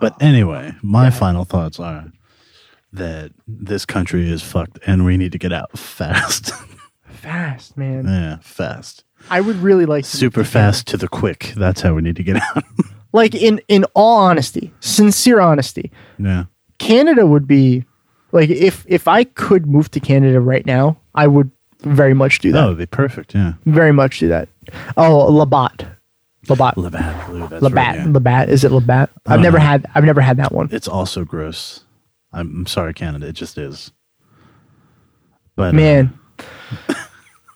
but 0.00 0.20
anyway, 0.20 0.72
my 0.82 1.10
final 1.10 1.44
thoughts 1.44 1.80
are 1.80 2.04
that 2.96 3.32
this 3.46 3.84
country 3.86 4.30
is 4.30 4.42
fucked 4.42 4.78
and 4.86 5.04
we 5.04 5.16
need 5.16 5.32
to 5.32 5.38
get 5.38 5.52
out 5.52 5.78
fast. 5.78 6.52
fast, 7.08 7.76
man. 7.76 8.04
yeah, 8.06 8.38
fast. 8.40 9.04
I 9.30 9.40
would 9.40 9.56
really 9.56 9.86
like 9.86 10.04
to 10.04 10.16
Super 10.16 10.44
fast 10.44 10.86
to 10.88 10.96
the 10.96 11.08
quick. 11.08 11.52
That's 11.56 11.80
how 11.80 11.94
we 11.94 12.02
need 12.02 12.16
to 12.16 12.22
get 12.22 12.36
out. 12.36 12.64
Like 13.12 13.34
in 13.34 13.62
in 13.68 13.84
all 13.94 14.18
honesty, 14.18 14.74
sincere 14.80 15.40
honesty, 15.40 15.90
yeah. 16.18 16.46
Canada 16.78 17.26
would 17.26 17.46
be 17.46 17.86
like 18.32 18.50
if 18.50 18.84
if 18.86 19.08
I 19.08 19.24
could 19.24 19.66
move 19.66 19.90
to 19.92 20.00
Canada 20.00 20.38
right 20.38 20.66
now, 20.66 20.98
I 21.14 21.26
would 21.26 21.50
very 21.80 22.12
much 22.12 22.40
do 22.40 22.52
that. 22.52 22.60
That 22.60 22.68
would 22.68 22.76
be 22.78 22.84
perfect. 22.84 23.34
Yeah. 23.34 23.54
Very 23.64 23.92
much 23.92 24.18
do 24.18 24.28
that. 24.28 24.50
Oh, 24.98 25.32
Labatt. 25.32 25.86
Labatt. 26.50 26.76
Labatt 26.76 27.26
Blue. 27.28 27.48
That's 27.48 27.62
Labatt. 27.62 27.96
right, 27.96 28.06
yeah. 28.06 28.12
Labatt. 28.12 28.48
Is 28.50 28.64
it 28.64 28.70
Labatt? 28.72 29.08
I've 29.24 29.40
never 29.40 29.58
know. 29.58 29.64
had 29.64 29.86
I've 29.94 30.04
never 30.04 30.20
had 30.20 30.36
that 30.36 30.52
one. 30.52 30.68
It's 30.70 30.88
also 30.88 31.24
gross. 31.24 31.84
I'm, 32.36 32.66
sorry, 32.66 32.94
Canada. 32.94 33.26
It 33.26 33.32
just 33.32 33.58
is. 33.58 33.90
But 35.56 35.70
uh, 35.74 35.76
Man. 35.76 36.18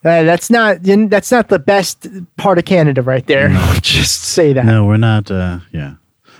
Uh, 0.03 0.23
that's 0.23 0.49
not 0.49 0.81
that's 0.81 1.31
not 1.31 1.47
the 1.49 1.59
best 1.59 2.07
part 2.35 2.57
of 2.57 2.65
Canada 2.65 3.03
right 3.03 3.27
there. 3.27 3.49
Just 3.83 4.23
say 4.23 4.51
that. 4.51 4.65
no, 4.65 4.83
we're 4.83 4.97
not. 4.97 5.29
Uh, 5.29 5.59
yeah, 5.71 5.93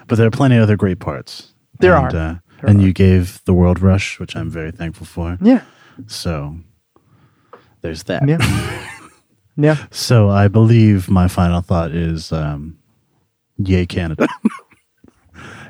but 0.07 0.15
there 0.15 0.25
are 0.25 0.31
plenty 0.31 0.55
of 0.55 0.63
other 0.63 0.75
great 0.75 0.99
parts. 0.99 1.53
There 1.79 1.95
And, 1.95 2.05
are. 2.05 2.07
Uh, 2.17 2.35
There 2.61 2.69
and 2.71 2.79
are. 2.79 2.83
you 2.83 2.91
gave 2.91 3.39
the 3.45 3.53
World 3.53 3.79
Rush, 3.79 4.19
which 4.19 4.35
I'm 4.35 4.49
very 4.49 4.71
thankful 4.71 5.05
for. 5.05 5.37
Yeah. 5.43 5.61
So 6.07 6.55
there's 7.81 8.01
that. 8.05 8.27
Yeah. 8.27 8.39
Yeah. 9.57 9.75
So 9.91 10.29
I 10.31 10.47
believe 10.47 11.07
my 11.07 11.27
final 11.27 11.61
thought 11.61 11.91
is, 11.91 12.31
um, 12.31 12.79
"Yay, 13.57 13.85
Canada." 13.85 14.27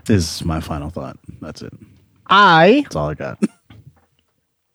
is 0.08 0.46
my 0.46 0.62
final 0.62 0.90
thought. 0.90 1.18
That's 1.42 1.62
it. 1.62 1.74
I 2.32 2.82
That's 2.84 2.96
all 2.96 3.10
I 3.10 3.14
got. 3.14 3.38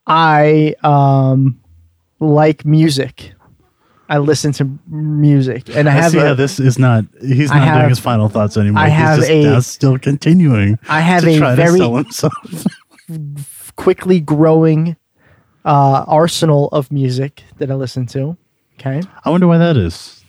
I 0.07 0.75
um 0.85 1.61
like 2.21 2.65
music. 2.65 3.33
I 4.09 4.19
listen 4.19 4.53
to 4.53 4.71
music 4.87 5.69
and 5.75 5.89
I 5.89 5.93
I 5.93 5.95
have 5.97 6.13
see 6.13 6.19
a, 6.19 6.27
how 6.27 6.35
this 6.35 6.61
is 6.61 6.79
not. 6.79 7.05
He's 7.21 7.51
I 7.51 7.59
not 7.59 7.65
have- 7.69 7.79
doing 7.81 7.89
his 7.89 7.99
final 7.99 8.29
thoughts 8.29 8.57
anymore. 8.57 8.83
I 8.83 8.89
He's 8.89 8.99
have 8.99 9.19
just 9.19 9.31
a- 9.31 9.43
now 9.43 9.61
still 9.61 9.99
continuing. 9.99 10.79
I 10.89 11.01
have 11.01 11.25
to 11.25 11.31
a 11.31 11.39
try 11.39 11.55
very- 11.57 11.79
to 11.81 11.85
sell 11.85 11.97
himself. 11.97 12.33
quickly 13.77 14.21
growing 14.21 14.97
uh 15.65 16.05
arsenal 16.07 16.69
of 16.73 16.91
music 16.93 17.43
that 17.59 17.71
I 17.71 17.75
listen 17.75 18.07
to. 18.09 18.37
Okay. 18.79 19.03
I 19.25 19.31
wonder 19.31 19.49
why 19.49 19.59
that 19.59 19.77
is. 19.77 20.23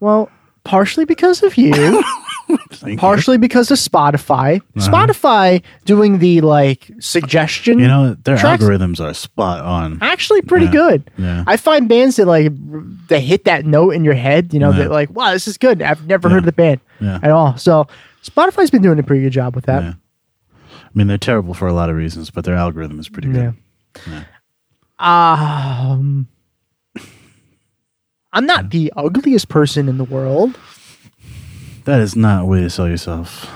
Well, 0.00 0.30
partially 0.64 1.04
because 1.04 1.42
of 1.42 1.56
you. 1.58 2.02
partially 2.98 3.38
because 3.38 3.70
of 3.70 3.78
Spotify. 3.78 4.60
Uh-huh. 4.76 4.90
Spotify 4.90 5.62
doing 5.84 6.18
the 6.18 6.40
like 6.40 6.90
suggestion 7.00 7.78
You 7.78 7.86
know, 7.88 8.14
their 8.24 8.36
Tracks- 8.36 8.62
algorithms 8.62 9.00
are 9.00 9.14
spot 9.14 9.64
on. 9.64 9.98
actually 10.00 10.42
pretty 10.42 10.66
Yeah. 10.66 10.72
good. 10.72 11.10
Yeah. 11.18 11.44
I 11.46 11.56
find 11.56 11.88
bands 11.88 12.16
that 12.16 12.26
like 12.26 12.52
they 13.08 13.20
hit 13.20 13.44
that 13.44 13.64
note 13.66 13.90
in 13.94 14.04
your 14.04 14.14
head, 14.14 14.52
you 14.54 14.60
know, 14.60 14.70
Yeah. 14.70 14.78
that 14.84 14.90
like, 14.90 15.10
wow, 15.10 15.32
this 15.32 15.46
is 15.48 15.58
good. 15.58 15.82
I've 15.82 16.06
never 16.06 16.28
Yeah. 16.28 16.32
heard 16.34 16.38
of 16.40 16.46
the 16.46 16.52
band 16.52 16.80
at 17.00 17.30
all. 17.30 17.56
So 17.56 17.86
Spotify's 18.24 18.70
been 18.70 18.82
doing 18.82 18.98
a 18.98 19.02
pretty 19.02 19.22
good 19.22 19.32
job 19.32 19.54
with 19.54 19.66
that. 19.66 19.82
I 19.82 19.94
mean, 20.94 21.06
they're 21.06 21.18
terrible 21.18 21.54
for 21.54 21.66
a 21.66 21.72
lot 21.72 21.88
of 21.90 21.96
reasons, 21.96 22.30
but 22.30 22.44
their 22.44 22.54
algorithm 22.54 23.00
is 23.00 23.08
pretty 23.08 23.28
good. 23.28 23.54
Um, 24.98 26.28
I'm 28.32 28.46
not 28.46 28.70
the 28.70 28.92
ugliest 28.96 29.48
person 29.48 29.88
in 29.88 29.98
the 29.98 30.04
world. 30.04 30.58
That 31.84 32.00
is 32.00 32.14
not 32.16 32.42
a 32.42 32.44
way 32.46 32.60
to 32.60 32.70
sell 32.70 32.88
yourself. 32.88 33.50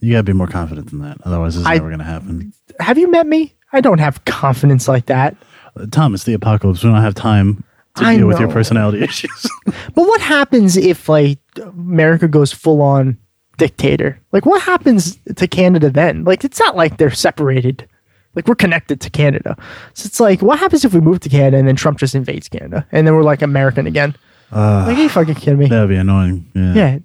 You 0.00 0.12
gotta 0.12 0.24
be 0.24 0.32
more 0.32 0.46
confident 0.46 0.90
than 0.90 1.00
that. 1.00 1.18
Otherwise, 1.24 1.54
this 1.54 1.62
is 1.62 1.66
I- 1.66 1.74
never 1.74 1.90
gonna 1.90 2.04
happen. 2.04 2.52
Have 2.80 2.98
you 2.98 3.10
met 3.10 3.26
me? 3.26 3.54
I 3.72 3.80
don't 3.80 3.98
have 3.98 4.24
confidence 4.24 4.88
like 4.88 5.06
that. 5.06 5.36
Uh, 5.78 5.86
Tom, 5.90 6.14
it's 6.14 6.24
the 6.24 6.34
apocalypse. 6.34 6.82
We 6.84 6.90
don't 6.90 7.00
have 7.02 7.14
time 7.14 7.64
to 7.96 8.04
I 8.04 8.16
deal 8.16 8.26
with 8.26 8.38
your 8.38 8.50
personality 8.50 9.00
issues. 9.02 9.46
But 9.64 9.94
what 9.94 10.20
happens 10.20 10.76
if 10.76 11.08
like 11.08 11.38
America 11.62 12.28
goes 12.28 12.52
full 12.52 12.82
on 12.82 13.16
dictator? 13.56 14.20
Like 14.32 14.44
what 14.46 14.62
happens 14.62 15.18
to 15.36 15.46
Canada 15.48 15.90
then? 15.90 16.24
Like 16.24 16.44
it's 16.44 16.58
not 16.60 16.76
like 16.76 16.98
they're 16.98 17.10
separated. 17.10 17.88
Like 18.34 18.46
we're 18.46 18.54
connected 18.54 19.00
to 19.00 19.10
Canada. 19.10 19.56
So 19.94 20.06
it's 20.06 20.20
like 20.20 20.42
what 20.42 20.58
happens 20.58 20.84
if 20.84 20.92
we 20.92 21.00
move 21.00 21.20
to 21.20 21.28
Canada 21.30 21.56
and 21.56 21.66
then 21.66 21.76
Trump 21.76 21.98
just 21.98 22.14
invades 22.14 22.48
Canada 22.48 22.86
and 22.92 23.06
then 23.06 23.14
we're 23.14 23.22
like 23.22 23.40
American 23.42 23.86
again? 23.86 24.14
like 24.52 24.96
are 24.96 25.00
you 25.02 25.08
fucking 25.08 25.34
kidding 25.36 25.58
me? 25.58 25.66
That'd 25.68 25.88
be 25.88 25.96
annoying. 25.96 26.50
Yeah. 26.54 26.74
Yeah. 26.74 26.98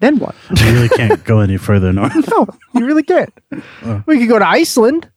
Then 0.00 0.18
what? 0.18 0.34
You 0.56 0.72
really 0.72 0.88
can't 0.90 1.24
go 1.24 1.40
any 1.40 1.56
further 1.56 1.92
north. 1.92 2.14
no, 2.30 2.46
you 2.74 2.86
really 2.86 3.02
can't. 3.02 3.32
We 4.06 4.18
could 4.18 4.28
go 4.28 4.38
to 4.38 4.46
Iceland. 4.46 5.10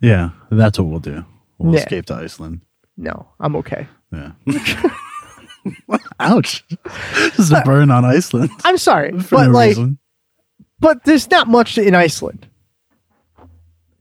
yeah, 0.00 0.30
that's 0.50 0.78
what 0.78 0.86
we'll 0.88 1.00
do. 1.00 1.24
We'll 1.58 1.74
Yeah. 1.74 1.80
escape 1.80 2.06
to 2.06 2.14
Iceland. 2.14 2.60
No, 2.96 3.28
I'm 3.40 3.56
okay. 3.56 3.88
Yeah. 4.12 4.32
Ouch. 6.20 6.64
This 7.14 7.38
is 7.38 7.52
a 7.52 7.62
burn 7.64 7.90
on 7.90 8.04
Iceland. 8.04 8.50
I'm 8.64 8.78
sorry, 8.78 9.12
but 9.30 9.46
no 9.46 9.50
like, 9.52 9.68
reason. 9.70 9.98
but 10.80 11.04
there's 11.04 11.30
not 11.30 11.48
much 11.48 11.78
in 11.78 11.94
Iceland. 11.94 12.46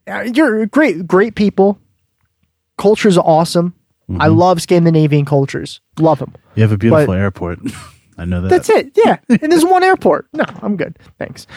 Uh, 0.07 0.22
You're 0.34 0.65
great, 0.65 1.07
great 1.07 1.35
people. 1.35 1.80
Culture's 2.77 3.18
awesome. 3.18 3.73
I 4.10 4.27
Mm-hmm. 4.27 4.38
love 4.39 4.61
Scandinavian 4.61 5.23
cultures. 5.23 5.80
Love 5.99 6.19
them. 6.19 6.34
You 6.56 6.64
have 6.64 6.72
a 6.73 6.77
beautiful 6.77 7.07
but- 7.07 7.18
airport. 7.18 7.60
I 8.17 8.25
know 8.25 8.41
that. 8.41 8.49
That's 8.49 8.69
it. 8.69 8.91
Yeah, 8.95 9.17
and 9.29 9.51
there's 9.51 9.65
one 9.65 9.83
airport. 9.83 10.27
No, 10.33 10.43
I'm 10.61 10.75
good. 10.75 10.97
Thanks. 11.17 11.47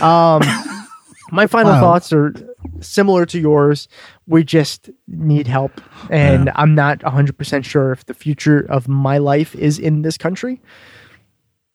Um, 0.00 0.42
my 1.32 1.46
final 1.46 1.72
Wow. 1.72 1.80
thoughts 1.80 2.12
are 2.12 2.32
similar 2.80 3.26
to 3.26 3.38
yours. 3.40 3.88
We 4.26 4.44
just 4.44 4.90
need 5.08 5.46
help, 5.46 5.80
and 6.10 6.46
Yeah. 6.46 6.52
I'm 6.56 6.74
not 6.74 7.02
100 7.02 7.36
percent 7.36 7.66
sure 7.66 7.92
if 7.92 8.06
the 8.06 8.14
future 8.14 8.60
of 8.68 8.88
my 8.88 9.18
life 9.18 9.54
is 9.54 9.78
in 9.78 10.02
this 10.02 10.16
country. 10.16 10.60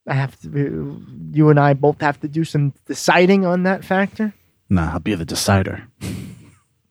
I 0.07 0.14
have 0.14 0.40
to. 0.41 1.03
You 1.32 1.49
and 1.49 1.60
I 1.60 1.74
both 1.74 2.02
have 2.02 2.20
to 2.22 2.28
do 2.28 2.44
some 2.44 2.74
deciding 2.86 3.45
on 3.45 3.64
that 3.64 3.84
factor. 3.86 4.34
Nah, 4.70 4.94
I'll 4.94 4.99
be 4.99 5.14
the 5.16 5.26
decider. 5.26 5.84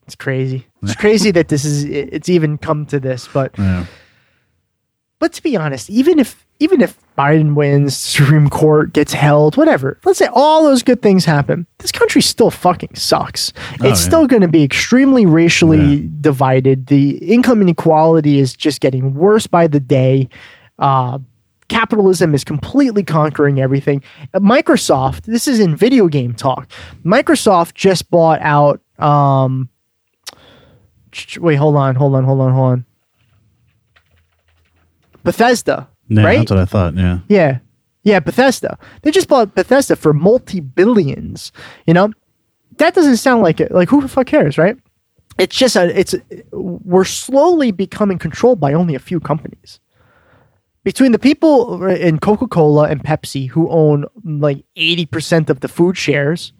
It's 0.06 0.14
crazy. 0.14 0.66
It's 0.82 0.94
crazy 1.04 1.30
that 1.32 1.48
this 1.48 1.64
is. 1.64 1.84
It's 1.84 2.28
even 2.28 2.58
come 2.58 2.86
to 2.86 3.00
this, 3.00 3.28
but 3.32 3.58
Yeah. 3.58 3.86
but 5.18 5.32
to 5.32 5.42
be 5.42 5.56
honest, 5.56 5.90
even 5.90 6.18
if 6.18 6.46
even 6.60 6.80
if 6.80 6.98
Biden 7.16 7.54
wins, 7.54 7.96
Supreme 7.96 8.48
Court 8.48 8.92
gets 8.92 9.12
held, 9.12 9.56
whatever, 9.56 9.98
let's 10.04 10.18
say 10.18 10.28
all 10.32 10.64
those 10.64 10.82
good 10.82 11.02
things 11.02 11.24
happen, 11.24 11.66
this 11.78 11.92
country 11.92 12.20
still 12.22 12.50
fucking 12.50 12.94
sucks. 12.94 13.52
Oh, 13.56 13.88
it's 13.88 14.00
yeah. 14.00 14.06
still 14.06 14.26
going 14.26 14.42
to 14.42 14.48
be 14.48 14.62
extremely 14.62 15.26
racially 15.26 15.94
Yeah. 15.96 16.08
divided. 16.20 16.86
The 16.86 17.18
income 17.18 17.62
inequality 17.62 18.38
is 18.38 18.54
just 18.54 18.80
getting 18.80 19.14
worse 19.14 19.46
by 19.46 19.66
the 19.66 19.80
day. 19.80 20.28
Uh, 20.78 21.18
capitalism 21.68 22.34
is 22.34 22.44
completely 22.44 23.02
conquering 23.02 23.60
everything. 23.60 24.02
Uh, 24.32 24.38
Microsoft, 24.40 25.22
this 25.22 25.46
is 25.48 25.60
in 25.60 25.76
video 25.76 26.08
game 26.08 26.34
talk. 26.34 26.70
Microsoft 27.04 27.74
just 27.74 28.10
bought 28.10 28.40
out. 28.42 28.80
Um, 28.98 29.68
wait, 31.38 31.56
hold 31.56 31.76
on, 31.76 31.94
hold 31.94 32.14
on, 32.14 32.24
hold 32.24 32.40
on, 32.40 32.52
hold 32.52 32.72
on. 32.72 32.84
Bethesda, 35.24 35.88
Yeah, 36.08 36.24
right? 36.24 36.38
that's 36.38 36.50
what 36.50 36.60
I 36.60 36.64
thought. 36.64 36.94
Yeah. 36.96 37.20
Yeah. 37.28 37.58
Yeah, 38.04 38.20
Bethesda. 38.20 38.78
They 39.02 39.10
just 39.10 39.28
bought 39.28 39.54
Bethesda 39.54 39.96
for 39.96 40.14
multi 40.14 40.60
billions. 40.60 41.52
You 41.86 41.94
know, 41.94 42.10
that 42.78 42.94
doesn't 42.94 43.18
sound 43.18 43.42
like 43.42 43.60
it. 43.60 43.72
Like 43.72 43.88
who 43.88 44.00
the 44.00 44.08
fuck 44.08 44.26
cares, 44.26 44.56
right? 44.56 44.76
It's 45.38 45.56
just 45.56 45.76
a. 45.76 45.98
It's 45.98 46.14
we're 46.52 47.04
slowly 47.04 47.70
becoming 47.70 48.18
controlled 48.18 48.60
by 48.60 48.72
only 48.72 48.94
a 48.94 49.00
few 49.00 49.20
companies. 49.20 49.78
Between 50.84 51.12
the 51.12 51.18
people 51.18 51.84
in 51.84 52.18
Coca 52.18 52.46
Cola 52.46 52.88
and 52.88 53.02
Pepsi 53.02 53.48
who 53.50 53.68
own 53.68 54.06
like 54.24 54.64
eighty 54.74 55.06
percent 55.06 55.50
of 55.50 55.60
the 55.60 55.68
food 55.68 55.96
shares, 55.96 56.52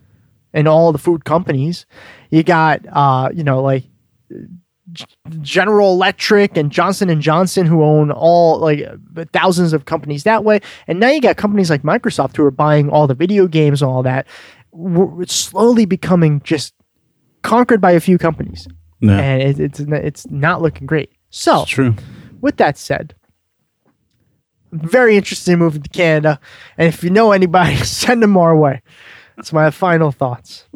and 0.53 0.69
all 0.69 0.93
the 0.93 0.99
food 0.99 1.25
companies, 1.25 1.87
you 2.31 2.43
got 2.43 2.83
uh, 2.93 3.31
you 3.33 3.43
know 3.43 3.62
like 3.62 3.85
General 5.43 5.93
Electric 5.93 6.56
and 6.56 6.70
Johnson 6.73 7.10
and 7.10 7.20
Johnson 7.20 7.66
who 7.66 7.82
own 7.82 8.10
all 8.10 8.59
like 8.59 8.81
thousands 9.32 9.73
of 9.73 9.85
companies 9.85 10.24
that 10.24 10.44
way, 10.44 10.60
and 10.86 10.98
now 11.01 11.09
you 11.10 11.20
got 11.20 11.36
companies 11.36 11.70
like 11.70 11.82
Microsoft 11.82 12.36
who 12.36 12.44
are 12.44 12.51
buying 12.51 12.89
all 12.90 13.06
the 13.06 13.15
video 13.15 13.47
games 13.47 13.82
and 13.82 13.90
all 13.90 14.02
that. 14.02 14.27
We're 14.73 15.23
it's 15.23 15.35
slowly 15.35 15.85
becoming 15.85 16.40
just 16.44 16.74
conquered 17.43 17.81
by 17.81 17.93
a 17.93 18.01
few 18.01 18.19
companies, 18.19 18.66
Yeah. 19.01 19.19
and 19.19 19.43
it, 19.43 19.60
it's 19.60 19.81
it's 19.81 20.31
not 20.31 20.62
looking 20.62 20.86
great. 20.86 21.12
So, 21.31 21.62
It's 21.62 21.70
true. 21.70 21.94
with 22.40 22.56
that 22.56 22.78
said, 22.78 23.15
I'm 24.73 24.81
very 24.81 25.16
interested 25.16 25.52
in 25.52 25.59
moving 25.59 25.82
to 25.82 25.89
Canada, 25.90 26.40
and 26.77 26.89
if 26.89 27.02
you 27.02 27.10
know 27.10 27.32
anybody, 27.32 27.77
send 27.85 28.23
them 28.23 28.36
our 28.36 28.56
way. 28.56 28.82
That's 29.36 29.52
my 29.52 29.70
final 29.70 30.10
thoughts. 30.12 30.66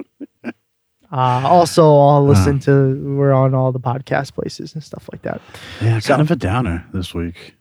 Uh, 1.12 1.42
also, 1.44 1.82
I'll 1.98 2.24
listen 2.26 2.58
to 2.60 2.96
we're 3.16 3.32
on 3.32 3.54
all 3.54 3.70
the 3.72 3.80
podcast 3.80 4.32
places 4.34 4.74
and 4.74 4.82
stuff 4.82 5.08
like 5.12 5.22
that. 5.22 5.40
Yeah, 5.80 5.98
So- 5.98 6.08
kind 6.08 6.22
of 6.22 6.30
a 6.30 6.36
downer 6.36 6.84
this 6.92 7.14
week. 7.14 7.54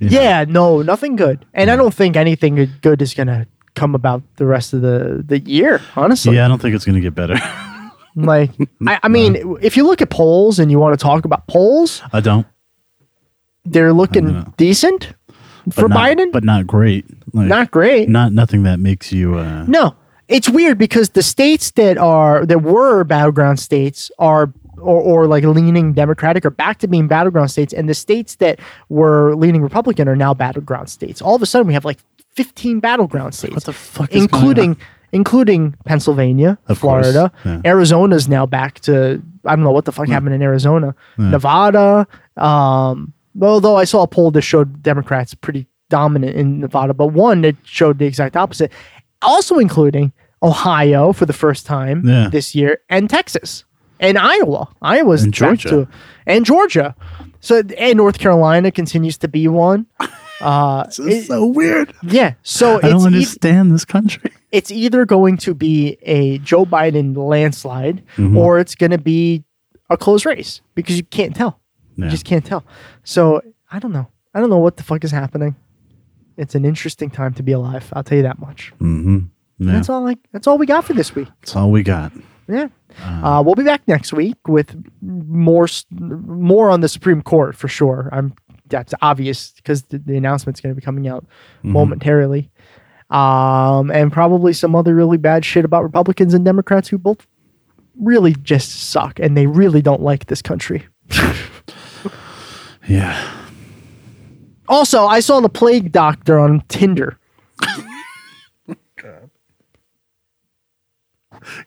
You 0.00 0.10
know? 0.10 0.20
Yeah, 0.20 0.44
no, 0.48 0.82
nothing 0.82 1.16
good, 1.16 1.44
and 1.54 1.70
I 1.70 1.76
don't 1.76 1.94
think 1.94 2.16
anything 2.16 2.68
good- 2.82 3.02
is 3.02 3.14
gonna 3.14 3.46
come 3.74 3.94
about 3.94 4.22
the 4.36 4.46
rest 4.46 4.72
of 4.72 4.80
the 4.82 5.22
the 5.26 5.38
year. 5.40 5.80
Honestly, 5.96 6.34
Yeah, 6.36 6.44
I 6.44 6.48
don't 6.48 6.60
think 6.60 6.74
it's 6.74 6.84
going 6.84 6.94
to 6.96 7.00
get 7.00 7.14
better. 7.14 7.34
like 8.16 8.50
I, 8.86 8.98
I 9.04 9.08
mean, 9.08 9.58
if 9.60 9.76
you 9.76 9.84
look 9.84 10.00
at 10.02 10.10
polls 10.10 10.58
and 10.58 10.70
you 10.70 10.78
want 10.78 10.98
to 10.98 11.02
talk 11.02 11.24
about 11.24 11.46
polls, 11.48 12.02
I 12.12 12.20
don't. 12.20 12.46
they're 13.64 13.92
looking 13.92 14.26
know. 14.26 14.54
decent 14.56 15.14
But 15.66 15.74
for 15.74 15.88
not, 15.88 15.98
Biden. 15.98 16.32
but 16.32 16.44
not 16.44 16.66
great. 16.66 17.04
Like, 17.32 17.46
not 17.48 17.70
great. 17.70 18.08
Not 18.08 18.32
nothing 18.32 18.62
that 18.64 18.78
makes 18.80 19.12
you. 19.12 19.36
Uh, 19.36 19.64
No, 19.68 19.94
it's 20.28 20.48
weird 20.48 20.78
because 20.78 21.10
the 21.10 21.22
states 21.22 21.72
that 21.72 21.98
are 21.98 22.46
that 22.46 22.62
were 22.62 23.04
battleground 23.04 23.58
states 23.60 24.10
are 24.18 24.52
or, 24.76 25.00
or 25.00 25.26
like 25.26 25.44
leaning 25.44 25.92
Democratic 25.92 26.44
are 26.44 26.50
back 26.50 26.78
to 26.78 26.88
being 26.88 27.08
battleground 27.08 27.50
states, 27.50 27.72
and 27.72 27.88
the 27.88 27.94
states 27.94 28.36
that 28.36 28.60
were 28.88 29.34
leaning 29.34 29.62
Republican 29.62 30.08
are 30.08 30.16
now 30.16 30.34
battleground 30.34 30.90
states. 30.90 31.20
All 31.20 31.34
of 31.34 31.42
a 31.42 31.46
sudden, 31.46 31.66
we 31.66 31.74
have 31.74 31.84
like 31.84 31.98
fifteen 32.32 32.78
battleground 32.80 33.34
states. 33.34 33.54
What 33.54 33.64
the 33.64 33.72
fuck 33.72 34.12
is 34.12 34.22
including 34.22 34.76
including 35.10 35.74
Pennsylvania, 35.86 36.58
Of 36.66 36.78
Florida, 36.78 37.32
yeah. 37.44 37.62
Arizona's 37.64 38.28
now 38.28 38.44
back 38.46 38.80
to 38.80 39.22
I 39.44 39.56
don't 39.56 39.64
know 39.64 39.72
what 39.72 39.86
the 39.86 39.92
fuck 39.92 40.08
happened 40.08 40.34
in 40.34 40.42
Arizona, 40.42 40.94
Nevada. 41.16 42.06
Um, 42.36 43.14
although 43.40 43.76
I 43.76 43.84
saw 43.84 44.02
a 44.02 44.06
poll 44.06 44.30
that 44.32 44.42
showed 44.42 44.82
Democrats 44.82 45.34
pretty 45.34 45.66
dominant 45.88 46.36
in 46.36 46.60
Nevada, 46.60 46.92
but 46.92 47.08
one 47.08 47.40
that 47.40 47.56
showed 47.64 47.98
the 47.98 48.04
exact 48.04 48.36
opposite. 48.36 48.70
Also 49.22 49.58
including 49.58 50.12
Ohio 50.42 51.12
for 51.12 51.26
the 51.26 51.32
first 51.32 51.66
time 51.66 52.02
Yeah. 52.06 52.28
this 52.30 52.54
year, 52.54 52.78
and 52.88 53.10
Texas 53.10 53.64
and 54.00 54.16
Iowa. 54.18 54.68
Iowa's 54.80 55.24
And 55.24 55.34
Georgia. 55.34 55.68
to- 55.68 55.88
and 56.26 56.44
Georgia. 56.46 56.94
So 57.40 57.62
and 57.76 57.96
North 57.96 58.18
Carolina 58.18 58.70
continues 58.70 59.18
to 59.18 59.28
be 59.28 59.48
one. 59.48 59.86
Uh, 60.40 60.84
This 60.84 61.00
is 61.00 61.26
so 61.26 61.46
weird. 61.46 61.92
yeah. 62.00 62.34
So 62.44 62.74
I 62.74 62.76
it's 62.76 62.88
don't 62.90 63.06
understand 63.06 63.72
this 63.72 63.84
country. 63.84 64.30
it's 64.52 64.70
either 64.70 65.04
going 65.04 65.36
to 65.38 65.52
be 65.52 65.98
a 66.02 66.38
Joe 66.38 66.64
Biden 66.64 67.16
landslide 67.16 68.04
Mm-hmm. 68.16 68.36
or 68.38 68.60
it's 68.60 68.76
going 68.76 68.92
to 68.92 68.98
be 68.98 69.42
a 69.90 69.96
close 69.96 70.24
race 70.24 70.60
because 70.76 70.96
you 70.96 71.02
can't 71.02 71.34
tell. 71.34 71.58
Yeah. 71.96 72.04
You 72.04 72.10
just 72.12 72.24
can't 72.24 72.44
tell. 72.44 72.62
So 73.02 73.42
I 73.72 73.80
don't 73.80 73.90
know. 73.90 74.06
I 74.32 74.38
don't 74.38 74.48
know 74.48 74.58
what 74.58 74.76
the 74.76 74.84
fuck 74.84 75.02
is 75.02 75.10
happening. 75.10 75.56
It's 76.38 76.54
an 76.54 76.64
interesting 76.64 77.10
time 77.10 77.34
to 77.34 77.42
be 77.42 77.52
alive. 77.52 77.92
I'll 77.92 78.02
tell 78.04 78.16
you 78.16 78.22
that 78.22 78.38
much. 78.38 78.72
Mm-hmm. 78.80 79.18
Yeah, 79.58 79.72
That's 79.72 79.88
all. 79.88 80.02
Like 80.02 80.18
that's 80.32 80.46
all 80.46 80.56
we 80.56 80.66
got 80.66 80.84
for 80.84 80.94
this 80.94 81.14
week. 81.14 81.28
that's 81.40 81.54
all 81.56 81.70
we 81.70 81.82
got. 81.82 82.12
Yeah. 82.48 82.68
Uh, 83.02 83.42
we'll 83.44 83.54
be 83.54 83.62
back 83.64 83.82
next 83.86 84.12
week 84.12 84.36
with 84.48 84.74
more 85.02 85.68
more 85.90 86.70
on 86.70 86.80
the 86.80 86.88
Supreme 86.88 87.20
Court 87.20 87.54
for 87.54 87.68
sure. 87.68 88.08
I'm 88.12 88.34
that's 88.68 88.94
obvious 89.02 89.52
because 89.52 89.82
the, 89.84 89.98
the 89.98 90.16
announcement's 90.16 90.60
going 90.60 90.74
to 90.74 90.80
be 90.80 90.84
coming 90.84 91.08
out 91.08 91.26
momentarily. 91.62 92.50
Um, 93.10 93.90
and 93.90 94.12
probably 94.12 94.52
some 94.52 94.74
other 94.74 94.94
really 94.94 95.16
bad 95.16 95.44
shit 95.44 95.64
about 95.64 95.82
Republicans 95.82 96.34
and 96.34 96.44
Democrats 96.44 96.88
who 96.88 96.98
both 96.98 97.26
really 97.98 98.34
just 98.42 98.90
suck 98.90 99.18
and 99.18 99.36
they 99.36 99.46
really 99.46 99.82
don't 99.82 100.02
like 100.02 100.26
this 100.26 100.42
country. 100.42 100.86
Yeah. 102.88 103.37
Also, 104.68 105.06
I 105.06 105.20
saw 105.20 105.40
the 105.40 105.48
plague 105.48 105.92
doctor 105.92 106.38
on 106.38 106.62
Tinder. 106.68 107.18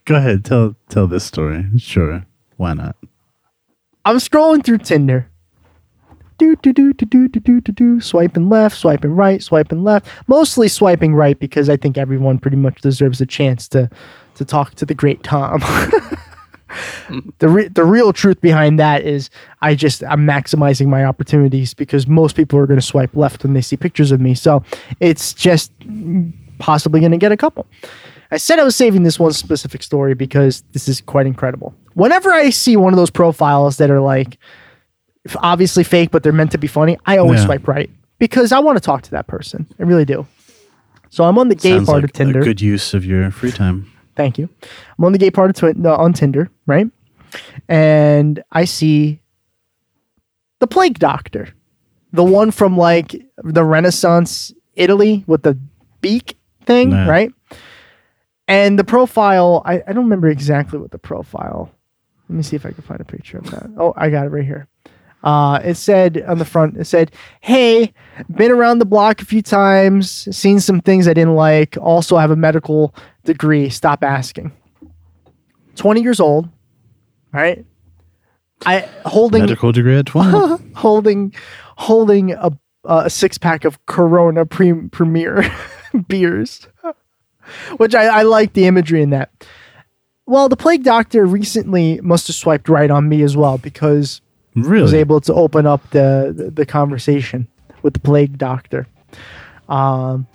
Go 0.05 0.15
ahead. 0.15 0.45
Tell 0.45 0.75
tell 0.89 1.07
this 1.07 1.23
story. 1.23 1.65
Sure. 1.77 2.25
Why 2.57 2.73
not? 2.73 2.95
I'm 4.05 4.17
scrolling 4.17 4.63
through 4.63 4.79
Tinder. 4.79 5.27
do 6.37 6.55
do 6.57 6.73
do 6.73 6.93
do 6.93 7.05
do 7.05 7.27
do 7.27 7.39
do 7.39 7.61
do 7.61 7.71
do 7.71 8.01
swiping 8.01 8.49
left, 8.49 8.77
swiping 8.77 9.15
right, 9.15 9.41
swiping 9.41 9.83
left. 9.83 10.07
Mostly 10.27 10.67
swiping 10.67 11.15
right 11.15 11.39
because 11.39 11.69
I 11.69 11.77
think 11.77 11.97
everyone 11.97 12.39
pretty 12.39 12.57
much 12.57 12.81
deserves 12.81 13.21
a 13.21 13.25
chance 13.25 13.67
to 13.69 13.89
to 14.35 14.45
talk 14.45 14.75
to 14.75 14.85
the 14.85 14.93
great 14.95 15.23
Tom. 15.23 15.61
the 17.39 17.49
re- 17.49 17.67
the 17.67 17.83
real 17.83 18.13
truth 18.13 18.39
behind 18.41 18.79
that 18.79 19.03
is 19.03 19.29
I 19.61 19.75
just 19.75 20.03
I'm 20.03 20.25
maximizing 20.25 20.87
my 20.87 21.05
opportunities 21.05 21.73
because 21.73 22.07
most 22.07 22.35
people 22.35 22.57
are 22.59 22.67
going 22.67 22.79
to 22.79 22.85
swipe 22.85 23.15
left 23.15 23.43
when 23.43 23.53
they 23.53 23.61
see 23.61 23.77
pictures 23.77 24.11
of 24.11 24.21
me. 24.21 24.33
So 24.35 24.63
it's 24.99 25.33
just 25.33 25.71
possibly 26.59 26.99
going 26.99 27.11
to 27.11 27.17
get 27.17 27.31
a 27.31 27.37
couple. 27.37 27.65
I 28.31 28.37
said 28.37 28.59
I 28.59 28.63
was 28.63 28.75
saving 28.75 29.03
this 29.03 29.19
one 29.19 29.33
specific 29.33 29.83
story 29.83 30.13
because 30.13 30.63
this 30.71 30.87
is 30.87 31.01
quite 31.01 31.25
incredible. 31.25 31.73
Whenever 31.95 32.31
I 32.31 32.49
see 32.49 32.77
one 32.77 32.93
of 32.93 32.97
those 32.97 33.09
profiles 33.09 33.77
that 33.77 33.89
are 33.91 33.99
like 33.99 34.37
obviously 35.37 35.83
fake 35.83 36.11
but 36.11 36.23
they're 36.23 36.31
meant 36.33 36.51
to 36.51 36.57
be 36.57 36.67
funny, 36.67 36.97
I 37.05 37.17
always 37.17 37.41
Yeah. 37.41 37.45
swipe 37.47 37.67
right 37.67 37.89
because 38.19 38.51
I 38.51 38.59
want 38.59 38.77
to 38.77 38.81
talk 38.81 39.01
to 39.03 39.11
that 39.11 39.27
person. 39.27 39.67
I 39.79 39.83
really 39.83 40.05
do. 40.05 40.25
So 41.09 41.25
I'm 41.25 41.37
on 41.37 41.49
the 41.49 41.55
gay 41.55 41.71
Sounds 41.75 41.87
part 41.87 41.97
like 41.97 42.03
of 42.05 42.13
Tinder. 42.13 42.39
a 42.39 42.43
good 42.43 42.61
use 42.61 42.93
of 42.93 43.03
your 43.05 43.29
free 43.31 43.51
time. 43.51 43.91
Thank 44.15 44.37
you. 44.37 44.49
I'm 44.97 45.05
on 45.05 45.11
the 45.13 45.17
gay 45.17 45.31
part 45.31 45.49
of 45.49 45.55
Twi- 45.55 45.89
on 45.89 46.13
Tinder, 46.13 46.49
right? 46.65 46.87
And 47.69 48.43
I 48.51 48.65
see 48.65 49.21
the 50.59 50.67
plague 50.67 50.99
doctor, 50.99 51.49
the 52.11 52.23
one 52.23 52.51
from 52.51 52.77
like 52.77 53.15
the 53.37 53.63
Renaissance 53.63 54.53
Italy 54.75 55.23
with 55.27 55.43
the 55.43 55.57
beak 56.01 56.37
thing, 56.65 56.89
Nah. 56.91 57.07
right? 57.09 57.31
And 58.47 58.77
the 58.77 58.83
profile, 58.83 59.61
I, 59.65 59.75
I 59.87 59.93
don't 59.93 60.03
remember 60.03 60.27
exactly 60.27 60.77
what 60.77 60.91
the 60.91 60.97
profile. 60.99 61.71
Let 62.27 62.35
me 62.35 62.43
see 62.43 62.55
if 62.57 62.65
I 62.65 62.71
can 62.71 62.83
find 62.83 62.99
a 62.99 63.05
picture 63.05 63.37
of 63.37 63.49
that. 63.51 63.69
Oh, 63.77 63.93
I 63.95 64.09
got 64.09 64.25
it 64.25 64.29
right 64.29 64.43
here. 64.45 64.67
Uh, 65.23 65.59
it 65.63 65.75
said 65.75 66.23
on 66.27 66.39
the 66.39 66.45
front, 66.45 66.77
it 66.77 66.85
said, 66.85 67.11
Hey, 67.41 67.93
been 68.33 68.51
around 68.51 68.79
the 68.79 68.85
block 68.85 69.21
a 69.21 69.25
few 69.25 69.41
times, 69.41 70.27
seen 70.35 70.59
some 70.59 70.81
things 70.81 71.07
I 71.07 71.13
didn't 71.13 71.35
like. 71.35 71.77
Also, 71.79 72.15
I 72.15 72.21
have 72.21 72.31
a 72.31 72.35
medical 72.35 72.95
degree. 73.23 73.69
Stop 73.69 74.03
asking. 74.03 74.51
20 75.75 76.01
years 76.01 76.19
old, 76.19 76.49
right? 77.31 77.65
I 78.65 78.87
holding 79.05 79.41
Medical 79.41 79.71
degree 79.71 79.97
at 79.97 80.05
12. 80.05 80.61
holding 80.75 81.33
holding 81.77 82.33
a, 82.33 82.51
a 82.85 83.09
six 83.09 83.37
pack 83.37 83.65
of 83.65 83.83
Corona 83.87 84.45
pre- 84.45 84.87
Premier 84.89 85.43
beers, 86.07 86.67
which 87.77 87.95
I, 87.95 88.05
I 88.05 88.21
like 88.23 88.53
the 88.53 88.65
imagery 88.65 89.01
in 89.01 89.09
that. 89.11 89.31
Well, 90.27 90.47
the 90.47 90.55
plague 90.55 90.83
doctor 90.83 91.25
recently 91.25 91.99
must 92.01 92.27
have 92.27 92.35
swiped 92.35 92.69
right 92.69 92.91
on 92.91 93.09
me 93.09 93.23
as 93.23 93.35
well 93.35 93.57
because 93.57 94.21
really? 94.55 94.81
was 94.81 94.93
able 94.93 95.21
to 95.21 95.33
open 95.33 95.65
up 95.65 95.89
the, 95.91 96.51
the, 96.53 96.65
conversation 96.65 97.47
with 97.81 97.93
the 97.93 97.99
plague 97.99 98.37
doctor. 98.37 98.87
Um, 99.69 100.27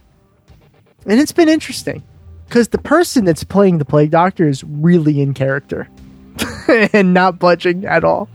and 1.06 1.20
it's 1.20 1.32
been 1.32 1.48
interesting 1.48 2.02
because 2.48 2.68
the 2.68 2.78
person 2.78 3.24
that's 3.24 3.44
playing 3.44 3.78
the 3.78 3.84
plague 3.84 4.10
doctor 4.10 4.48
is 4.48 4.64
really 4.64 5.20
in 5.20 5.34
character 5.34 5.88
and 6.68 7.12
not 7.14 7.38
budging 7.38 7.84
at 7.84 8.04
all. 8.04 8.28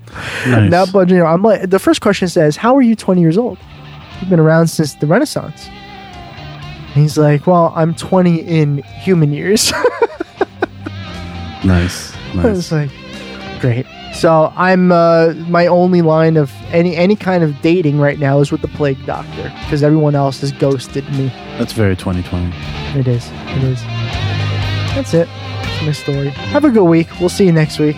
Nice. 0.48 0.70
Not 0.70 0.92
budging. 0.92 1.22
I'm 1.22 1.42
like, 1.42 1.70
the 1.70 1.80
first 1.80 2.02
question 2.02 2.28
says, 2.28 2.56
How 2.56 2.76
are 2.76 2.82
you 2.82 2.96
20 2.96 3.22
years 3.22 3.38
old? 3.38 3.58
You've 4.20 4.30
been 4.30 4.40
around 4.40 4.68
since 4.68 4.96
the 4.96 5.08
Renaissance. 5.08 5.68
And 5.68 6.94
he's 6.94 7.18
like, 7.18 7.48
Well, 7.48 7.74
I'm 7.76 7.96
20 7.96 8.40
in 8.40 8.78
human 8.80 9.34
years. 9.34 9.72
nice. 11.64 11.64
nice. 11.64 12.14
it's 12.46 12.72
Nice. 12.72 12.72
like 12.72 12.92
great. 13.62 13.86
So 14.14 14.54
I'm 14.56 14.92
uh, 14.92 15.34
my 15.48 15.68
only 15.68 16.02
line 16.02 16.38
of 16.38 16.52
any 16.72 16.96
any 16.96 17.16
kind 17.16 17.44
of 17.44 17.60
dating 17.62 18.00
right 18.00 18.20
now 18.20 18.40
is 18.40 18.52
with 18.52 18.62
the 18.62 18.68
plague 18.68 19.04
doctor 19.06 19.44
because 19.64 19.84
everyone 19.84 20.16
else 20.16 20.42
has 20.42 20.52
ghosted 20.52 21.10
me. 21.12 21.28
That's 21.58 21.74
very 21.74 21.96
2020. 21.96 22.56
It 23.00 23.08
is. 23.08 23.30
It 23.32 23.64
is. 23.64 23.82
That's 24.94 25.14
it. 25.14 25.28
That's 25.28 25.86
my 25.86 25.92
story. 25.94 26.30
Have 26.30 26.66
a 26.66 26.70
good 26.70 26.84
week. 26.84 27.08
We'll 27.20 27.30
see 27.30 27.46
you 27.46 27.52
next 27.54 27.80
week. 27.80 27.96